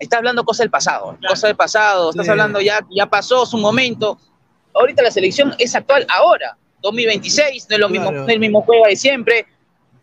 está 0.00 0.16
hablando 0.16 0.42
cosa 0.42 0.64
del 0.64 0.70
pasado, 0.70 1.16
cosa 1.28 1.46
del 1.46 1.54
pasado, 1.54 2.10
estás 2.10 2.26
Sí. 2.26 2.30
hablando 2.32 2.60
ya, 2.60 2.84
ya 2.90 3.06
pasó 3.06 3.46
su 3.46 3.56
momento. 3.56 4.18
Ahorita 4.74 5.00
la 5.00 5.12
selección 5.12 5.54
es 5.58 5.72
actual 5.76 6.04
ahora, 6.08 6.56
2026, 6.82 7.68
no 7.70 7.76
es 7.76 7.80
lo 7.80 7.88
mismo, 7.88 8.08
Claro. 8.08 8.22
no 8.24 8.28
es 8.28 8.34
el 8.34 8.40
mismo 8.40 8.64
Cueva 8.64 8.88
de 8.88 8.96
siempre. 8.96 9.46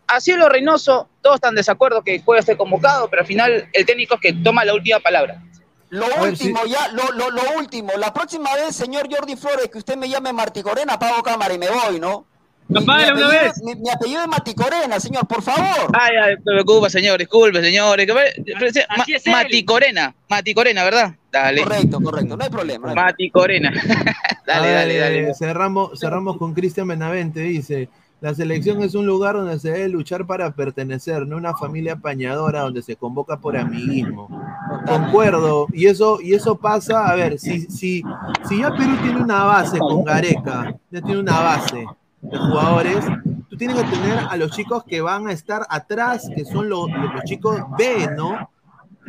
Así 0.06 0.30
es 0.30 0.38
lo 0.38 0.48
Reynoso, 0.48 1.08
todos 1.20 1.36
están 1.36 1.54
de 1.54 1.60
desacuerdo 1.60 2.02
que 2.02 2.22
Cueva 2.22 2.40
esté 2.40 2.56
convocado, 2.56 3.08
pero 3.10 3.22
al 3.22 3.26
final 3.26 3.68
el 3.72 3.86
técnico 3.86 4.14
es 4.14 4.20
que 4.20 4.32
toma 4.32 4.64
la 4.64 4.74
última 4.74 5.00
palabra. 5.00 5.42
Lo 5.90 6.06
último, 6.22 6.60
ya, 6.66 6.88
lo, 6.88 7.12
lo, 7.12 7.30
lo 7.30 7.42
último. 7.58 7.90
La 7.96 8.12
próxima 8.12 8.54
vez, 8.54 8.74
señor 8.74 9.08
Jordi 9.10 9.36
Flores, 9.36 9.68
que 9.70 9.78
usted 9.78 9.96
me 9.96 10.08
llame 10.08 10.32
Martí 10.32 10.62
Corena, 10.62 10.94
apago 10.94 11.22
cámara 11.22 11.54
y 11.54 11.58
me 11.58 11.68
voy, 11.68 12.00
¿no? 12.00 12.26
Mi, 12.68 12.80
mi 12.80 12.82
Apágala 12.82 13.14
una 13.14 13.26
apellido, 13.26 13.42
vez. 13.44 13.62
mi- 13.62 13.74
mi 13.76 13.90
apellido 13.90 14.22
es 14.22 14.28
Martí 14.28 14.54
Corena, 14.54 14.98
señor, 14.98 15.26
por 15.28 15.40
favor. 15.42 15.92
Ay, 15.92 16.16
ay, 16.20 16.34
me 16.36 16.42
preocupa, 16.42 16.90
señor, 16.90 17.18
disculpe, 17.20 17.62
señor. 17.62 17.96
Ma- 18.12 19.02
Así 19.02 19.14
es 19.14 19.24
él. 19.26 19.32
Mati 19.32 19.64
Corena, 19.64 20.14
Mati 20.28 20.52
Corena, 20.54 20.82
¿verdad? 20.82 21.14
Dale. 21.30 21.62
Correcto, 21.62 22.00
correcto, 22.00 22.36
no 22.36 22.42
hay 22.42 22.50
problema. 22.50 22.92
Mati 22.92 23.30
Corena. 23.30 23.70
dale, 24.46 24.68
A 24.68 24.72
dale, 24.74 24.94
ver, 24.94 25.00
dale. 25.02 25.30
eh, 25.30 25.34
Cerramos, 25.38 25.98
cerramos 26.00 26.36
con 26.38 26.52
Cristian 26.54 26.88
Benavente, 26.88 27.38
dice. 27.40 27.88
La 28.20 28.34
selección 28.34 28.80
es 28.82 28.94
un 28.94 29.06
lugar 29.06 29.34
donde 29.36 29.58
se 29.58 29.70
debe 29.70 29.88
luchar 29.90 30.26
para 30.26 30.50
pertenecer, 30.50 31.26
no 31.26 31.36
una 31.36 31.54
familia 31.54 31.92
apañadora 31.94 32.62
donde 32.62 32.82
se 32.82 32.96
convoca 32.96 33.36
por 33.38 33.56
amiguismo. 33.56 34.28
Concuerdo, 34.86 35.66
y 35.72 35.86
eso, 35.86 36.18
y 36.22 36.32
eso 36.34 36.56
pasa, 36.56 37.08
a 37.08 37.14
ver, 37.14 37.38
si, 37.38 37.60
si, 37.62 38.02
si 38.48 38.58
ya 38.60 38.70
Perú 38.70 38.96
tiene 39.02 39.20
una 39.20 39.44
base 39.44 39.78
con 39.78 40.02
Gareca, 40.04 40.74
ya 40.90 41.00
tiene 41.02 41.20
una 41.20 41.40
base 41.40 41.84
de 42.22 42.38
jugadores, 42.38 43.04
tú 43.50 43.56
tienes 43.56 43.76
que 43.76 43.90
tener 43.90 44.18
a 44.30 44.36
los 44.36 44.50
chicos 44.52 44.82
que 44.84 45.00
van 45.02 45.28
a 45.28 45.32
estar 45.32 45.66
atrás, 45.68 46.28
que 46.34 46.44
son 46.44 46.68
los, 46.70 46.88
los- 46.90 47.24
chicos 47.24 47.60
B, 47.78 48.08
¿no? 48.16 48.48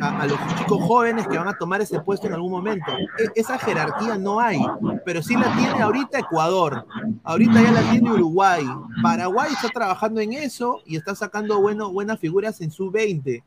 A, 0.00 0.26
los 0.26 0.38
chicos 0.56 0.82
jóvenes 0.82 1.26
que 1.26 1.38
van 1.38 1.48
a 1.48 1.56
tomar 1.56 1.80
ese 1.80 2.00
puesto 2.00 2.26
en 2.26 2.34
algún 2.34 2.50
momento. 2.50 2.90
E- 3.18 3.30
esa 3.34 3.58
jerarquía 3.58 4.18
no 4.18 4.40
hay, 4.40 4.60
pero 5.04 5.22
sí 5.22 5.34
la 5.34 5.54
tiene 5.56 5.82
ahorita 5.82 6.18
Ecuador, 6.18 6.86
ahorita 7.24 7.62
ya 7.62 7.72
la 7.72 7.90
tiene 7.90 8.12
Uruguay. 8.12 8.64
Paraguay 9.02 9.52
está 9.52 9.68
trabajando 9.68 10.20
en 10.20 10.32
eso 10.32 10.80
y 10.86 10.96
está 10.96 11.14
sacando 11.14 11.60
bueno, 11.60 11.92
buenas 11.92 12.18
figuras 12.18 12.60
en 12.60 12.70
su 12.70 12.90
20. 12.90 13.42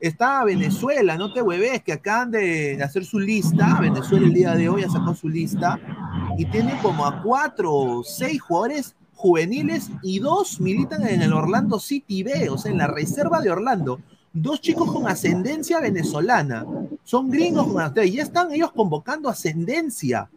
Está 0.00 0.44
Venezuela, 0.44 1.16
no 1.16 1.32
te 1.32 1.40
hueves, 1.40 1.82
que 1.82 1.92
acaban 1.92 2.30
de 2.30 2.82
hacer 2.82 3.04
su 3.04 3.18
lista. 3.18 3.78
Venezuela 3.80 4.26
el 4.26 4.34
día 4.34 4.54
de 4.54 4.68
hoy 4.68 4.82
ha 4.82 4.90
sacado 4.90 5.14
su 5.14 5.28
lista 5.28 5.78
y 6.36 6.44
tiene 6.46 6.78
como 6.82 7.06
a 7.06 7.22
cuatro 7.22 7.72
o 7.72 8.04
seis 8.04 8.40
jugadores 8.42 8.94
juveniles 9.14 9.90
y 10.02 10.18
dos 10.18 10.60
militan 10.60 11.06
en 11.06 11.22
el 11.22 11.32
Orlando 11.32 11.78
City 11.78 12.22
B, 12.22 12.50
o 12.50 12.58
sea, 12.58 12.72
en 12.72 12.78
la 12.78 12.88
reserva 12.88 13.40
de 13.40 13.50
Orlando. 13.50 14.00
Dos 14.36 14.60
chicos 14.60 14.90
con 14.92 15.06
ascendencia 15.06 15.78
venezolana. 15.80 16.66
Son 17.04 17.30
gringos 17.30 17.68
con 17.68 17.80
ascendencia. 17.80 18.12
Y 18.12 18.16
ya 18.16 18.22
están 18.24 18.52
ellos 18.52 18.72
convocando 18.72 19.28
ascendencia. 19.28 20.28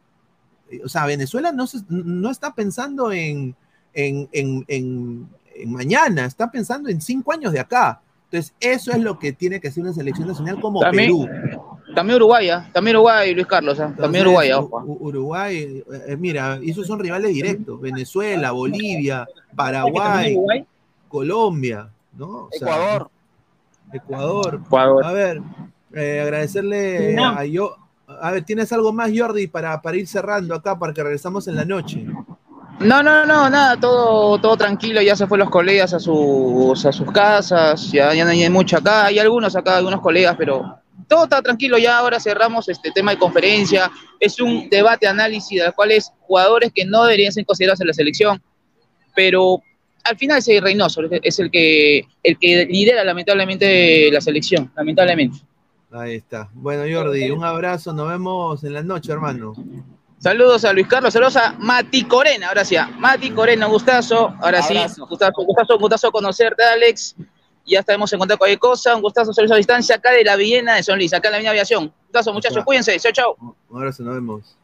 Eh, 0.70 0.82
O 0.86 0.88
sea, 0.88 1.06
Venezuela 1.08 1.52
no, 1.52 1.66
se- 1.66 1.82
no 1.90 2.30
está 2.30 2.54
pensando 2.54 3.12
en, 3.12 3.56
en, 3.94 4.30
en- 4.32 4.64
en- 4.68 5.28
en 5.56 5.72
mañana, 5.74 6.26
está 6.26 6.52
pensando 6.52 6.90
en 6.90 7.02
cinco 7.02 7.32
años 7.34 7.52
de 7.52 7.60
acá. 7.60 8.00
Entonces, 8.26 8.54
eso 8.60 8.92
es 8.92 9.00
lo 9.00 9.18
que 9.18 9.32
tiene 9.32 9.60
que 9.60 9.72
ser 9.72 9.82
una 9.84 9.94
selección 9.94 10.28
nacional 10.28 10.60
como 10.62 10.82
También, 10.82 11.08
Perú. 11.08 11.28
también 11.96 12.18
Uruguay, 12.18 12.50
¿ah? 12.50 12.70
también 12.74 12.98
Uruguay, 12.98 13.34
Luis 13.34 13.48
Carlos, 13.48 13.80
¿ah? 13.80 13.92
también 13.98 14.26
Uruguay, 14.28 14.52
ojo. 14.52 14.84
Uruguay, 14.86 15.84
eh, 16.08 16.18
mira, 16.20 16.60
esos 16.62 16.86
son 16.86 17.00
rivales 17.00 17.34
directos. 17.34 17.80
Venezuela, 17.82 18.52
Bolivia, 18.52 19.26
Paraguay? 19.56 20.38
Colombia, 21.08 21.90
¿no? 22.18 22.28
O 22.28 22.50
sea, 22.52 22.68
Ecuador. 22.68 23.10
Ecuador. 23.94 24.62
Ecuador. 24.66 25.06
A 25.06 25.12
ver, 25.12 25.42
eh, 25.94 26.22
agradecerle 26.22 27.14
No. 27.14 27.28
a 27.30 27.46
yo. 27.46 27.76
A 28.22 28.32
ver, 28.32 28.44
¿tienes 28.44 28.72
algo 28.72 28.94
más, 28.94 29.12
Jordi, 29.16 29.48
para, 29.48 29.82
para 29.82 29.98
ir 29.98 30.08
cerrando 30.08 30.56
acá, 30.56 30.78
para 30.80 30.94
que 30.94 31.04
regresamos 31.04 31.48
en 31.48 31.56
la 31.56 31.66
noche? 31.66 32.06
No, 32.80 33.02
no, 33.02 33.26
no, 33.26 33.50
nada, 33.50 33.78
todo, 33.80 34.40
todo 34.40 34.56
tranquilo, 34.56 35.02
ya 35.02 35.16
se 35.16 35.26
fue 35.26 35.38
los 35.40 35.50
colegas 35.50 35.94
a 35.96 36.00
sus, 36.00 36.86
a 36.86 36.92
sus 36.92 37.12
casas, 37.12 37.92
ya, 37.92 38.14
ya 38.14 38.24
no 38.24 38.30
hay 38.30 38.50
mucho 38.52 38.78
acá, 38.78 39.06
hay 39.06 39.18
algunos 39.18 39.56
acá, 39.56 39.78
algunos 39.78 40.00
colegas, 40.00 40.36
pero 40.38 40.78
todo 41.08 41.24
está 41.24 41.42
tranquilo, 41.42 41.80
ya 41.80 41.98
ahora 41.98 42.20
cerramos 42.20 42.70
este 42.70 42.92
tema 42.92 43.12
de 43.12 43.18
conferencia, 43.18 43.90
es 44.20 44.40
un 44.40 44.70
debate, 44.70 45.08
análisis 45.08 45.60
de 45.60 45.66
los 45.66 45.74
cuales 45.74 46.14
jugadores 46.22 46.72
que 46.74 46.86
no 46.86 47.04
deberían 47.04 47.32
ser 47.32 47.46
considerados 47.48 47.82
en 47.82 47.88
la 47.88 47.94
selección, 47.94 48.42
pero 49.16 49.60
al 50.08 50.18
final 50.18 50.38
ese 50.38 50.60
Reynoso 50.62 51.02
es 51.22 51.40
el 51.40 51.52
que, 51.52 52.06
el 52.24 52.38
que 52.38 52.66
lidera 52.66 53.04
lamentablemente 53.04 54.10
la 54.12 54.22
selección, 54.22 54.72
lamentablemente. 54.76 55.40
Ahí 55.92 56.16
está. 56.16 56.50
Bueno, 56.54 56.84
Jordi, 56.92 57.30
un 57.32 57.44
abrazo, 57.44 57.94
nos 57.94 58.10
vemos 58.10 58.64
en 58.64 58.74
la 58.74 58.84
noche, 58.84 59.12
hermano. 59.12 59.54
Saludos 60.20 60.66
a 60.66 60.74
Luis 60.74 60.88
Carlos, 60.88 61.14
saludos 61.14 61.38
a 61.38 61.54
Mati 61.60 62.04
Corena, 62.04 62.48
ahora 62.48 62.66
sí, 62.66 62.76
a 62.76 62.88
Mati 62.88 63.30
Corena, 63.32 63.68
un 63.68 63.74
gustazo, 63.74 64.34
ahora 64.42 64.64
sí, 64.64 64.74
gustazo, 64.98 65.44
gustazo, 65.46 65.78
gustazo 65.78 66.12
conocerte, 66.12 66.64
Alex, 66.64 67.16
ya 67.66 67.82
estaremos 67.82 68.12
en 68.12 68.20
contacto 68.20 68.40
con 68.40 68.46
cualquier 68.48 68.60
cosa, 68.60 68.96
un 68.96 69.02
gustazo, 69.04 69.32
saludos 69.32 69.54
a 69.54 69.58
distancia, 69.58 69.96
acá 69.96 70.12
de 70.12 70.24
la 70.24 70.36
Villena 70.36 70.76
de 70.76 70.82
Son 70.84 70.98
Luis, 70.98 71.14
acá 71.14 71.28
en 71.28 71.34
la 71.34 71.38
Avenida 71.38 71.52
Aviación, 71.52 71.94
gustazo 72.06 72.34
muchachos, 72.34 72.64
cuídense, 72.66 73.00
chao, 73.00 73.12
chao. 73.12 73.38
Un 73.70 73.78
abrazo, 73.78 74.02
nos 74.02 74.16
vemos. 74.16 74.58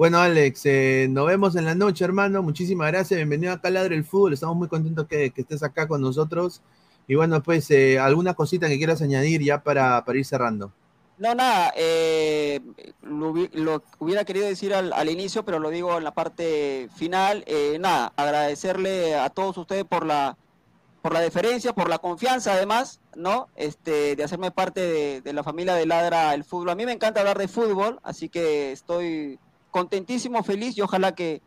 Bueno, 0.00 0.16
Alex, 0.18 0.64
eh, 0.64 1.08
nos 1.10 1.26
vemos 1.26 1.56
en 1.56 1.66
la 1.66 1.74
noche, 1.74 2.06
hermano. 2.06 2.42
Muchísimas 2.42 2.90
gracias. 2.90 3.18
Bienvenido 3.18 3.60
a 3.62 3.68
Ladre 3.68 3.96
el 3.96 4.04
Fútbol. 4.06 4.32
Estamos 4.32 4.56
muy 4.56 4.66
contentos 4.66 5.06
que, 5.06 5.30
estés 5.36 5.62
acá 5.62 5.86
con 5.86 6.00
nosotros. 6.00 6.62
Y 7.06 7.16
bueno, 7.16 7.42
pues, 7.42 7.70
eh, 7.70 7.98
alguna 7.98 8.32
cosita 8.32 8.66
que 8.66 8.78
quieras 8.78 9.02
añadir 9.02 9.42
ya 9.42 9.62
para, 9.62 10.02
ir 10.14 10.24
cerrando. 10.24 10.72
No, 11.18 11.34
nada, 11.34 11.74
eh, 11.76 12.60
lo, 13.02 13.34
hubi- 13.34 13.50
lo 13.52 13.82
hubiera 13.98 14.24
querido 14.24 14.46
decir 14.46 14.72
al, 14.72 14.90
al 14.94 15.10
inicio, 15.10 15.44
pero 15.44 15.58
lo 15.58 15.68
digo 15.68 15.98
en 15.98 16.04
la 16.04 16.14
parte 16.14 16.88
final. 16.96 17.44
Eh, 17.46 17.76
nada, 17.78 18.10
agradecerle 18.16 19.16
a 19.16 19.28
todos 19.28 19.58
ustedes 19.58 19.84
por 19.84 20.06
la, 20.06 20.38
por 21.02 21.12
la 21.12 21.20
deferencia, 21.20 21.74
por 21.74 21.90
la 21.90 21.98
confianza 21.98 22.54
además, 22.54 23.00
¿no? 23.16 23.48
Este, 23.54 24.16
de 24.16 24.24
hacerme 24.24 24.50
parte 24.50 24.80
de, 24.80 25.20
de 25.20 25.32
la 25.34 25.44
familia 25.44 25.74
de 25.74 25.84
Ladra 25.84 26.32
el 26.32 26.44
Fútbol. 26.44 26.70
A 26.70 26.74
mí 26.74 26.86
me 26.86 26.92
encanta 26.92 27.20
hablar 27.20 27.36
de 27.36 27.48
fútbol, 27.48 28.00
así 28.02 28.30
que 28.30 28.72
estoy 28.72 29.38
contentísimo, 29.70 30.42
feliz 30.42 30.76
y 30.76 30.80
ojalá 30.82 31.14
que 31.14 31.40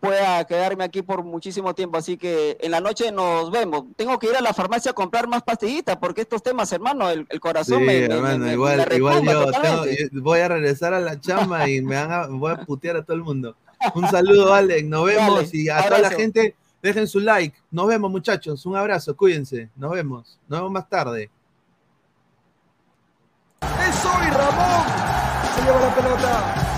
pueda 0.00 0.44
quedarme 0.46 0.84
aquí 0.84 1.02
por 1.02 1.24
muchísimo 1.24 1.74
tiempo. 1.74 1.98
Así 1.98 2.16
que 2.16 2.56
en 2.60 2.70
la 2.70 2.80
noche 2.80 3.10
nos 3.10 3.50
vemos. 3.50 3.84
Tengo 3.96 4.18
que 4.18 4.28
ir 4.28 4.36
a 4.36 4.40
la 4.40 4.54
farmacia 4.54 4.92
a 4.92 4.94
comprar 4.94 5.26
más 5.26 5.42
pastillitas 5.42 5.96
porque 5.96 6.20
estos 6.20 6.42
temas, 6.42 6.70
hermano, 6.72 7.08
el, 7.10 7.26
el 7.28 7.40
corazón 7.40 7.80
Sí, 7.80 7.84
me, 7.84 7.98
hermano, 8.04 8.38
me- 8.38 8.46
me- 8.46 8.52
igual, 8.52 8.86
me 8.88 8.96
igual 8.96 9.14
retumba 9.14 9.32
yo, 9.32 9.44
totalmente. 9.46 9.96
tengo- 9.96 10.10
yo 10.12 10.22
voy 10.22 10.40
a 10.40 10.48
regresar 10.48 10.94
a 10.94 11.00
la 11.00 11.20
chamba 11.20 11.68
y 11.68 11.82
me 11.82 11.96
van 11.96 12.12
a, 12.12 12.26
voy 12.28 12.52
a 12.52 12.56
putear 12.66 12.96
a 12.96 13.02
todo 13.04 13.16
el 13.16 13.22
mundo. 13.24 13.56
Un 13.94 14.08
saludo, 14.08 14.54
Alex. 14.54 14.84
Nos 14.88 15.04
vemos 15.04 15.34
Dale, 15.36 15.48
y 15.52 15.68
a 15.68 15.82
toda 15.84 15.98
la 16.00 16.10
gente, 16.10 16.54
dejen 16.82 17.06
su 17.08 17.18
like. 17.20 17.56
Nos 17.72 17.86
vemos, 17.88 18.10
muchachos. 18.10 18.64
Un 18.66 18.76
abrazo, 18.76 19.16
cuídense. 19.16 19.68
Nos 19.76 19.90
vemos. 19.92 20.38
Nos 20.48 20.60
vemos 20.60 20.72
más 20.72 20.88
tarde. 20.88 21.30
¡Es 23.62 24.04
hoy, 24.04 24.30
Ramón! 24.30 24.86
Se 25.56 25.62
lleva 25.64 25.80
la 25.80 25.94
pelota. 25.94 26.77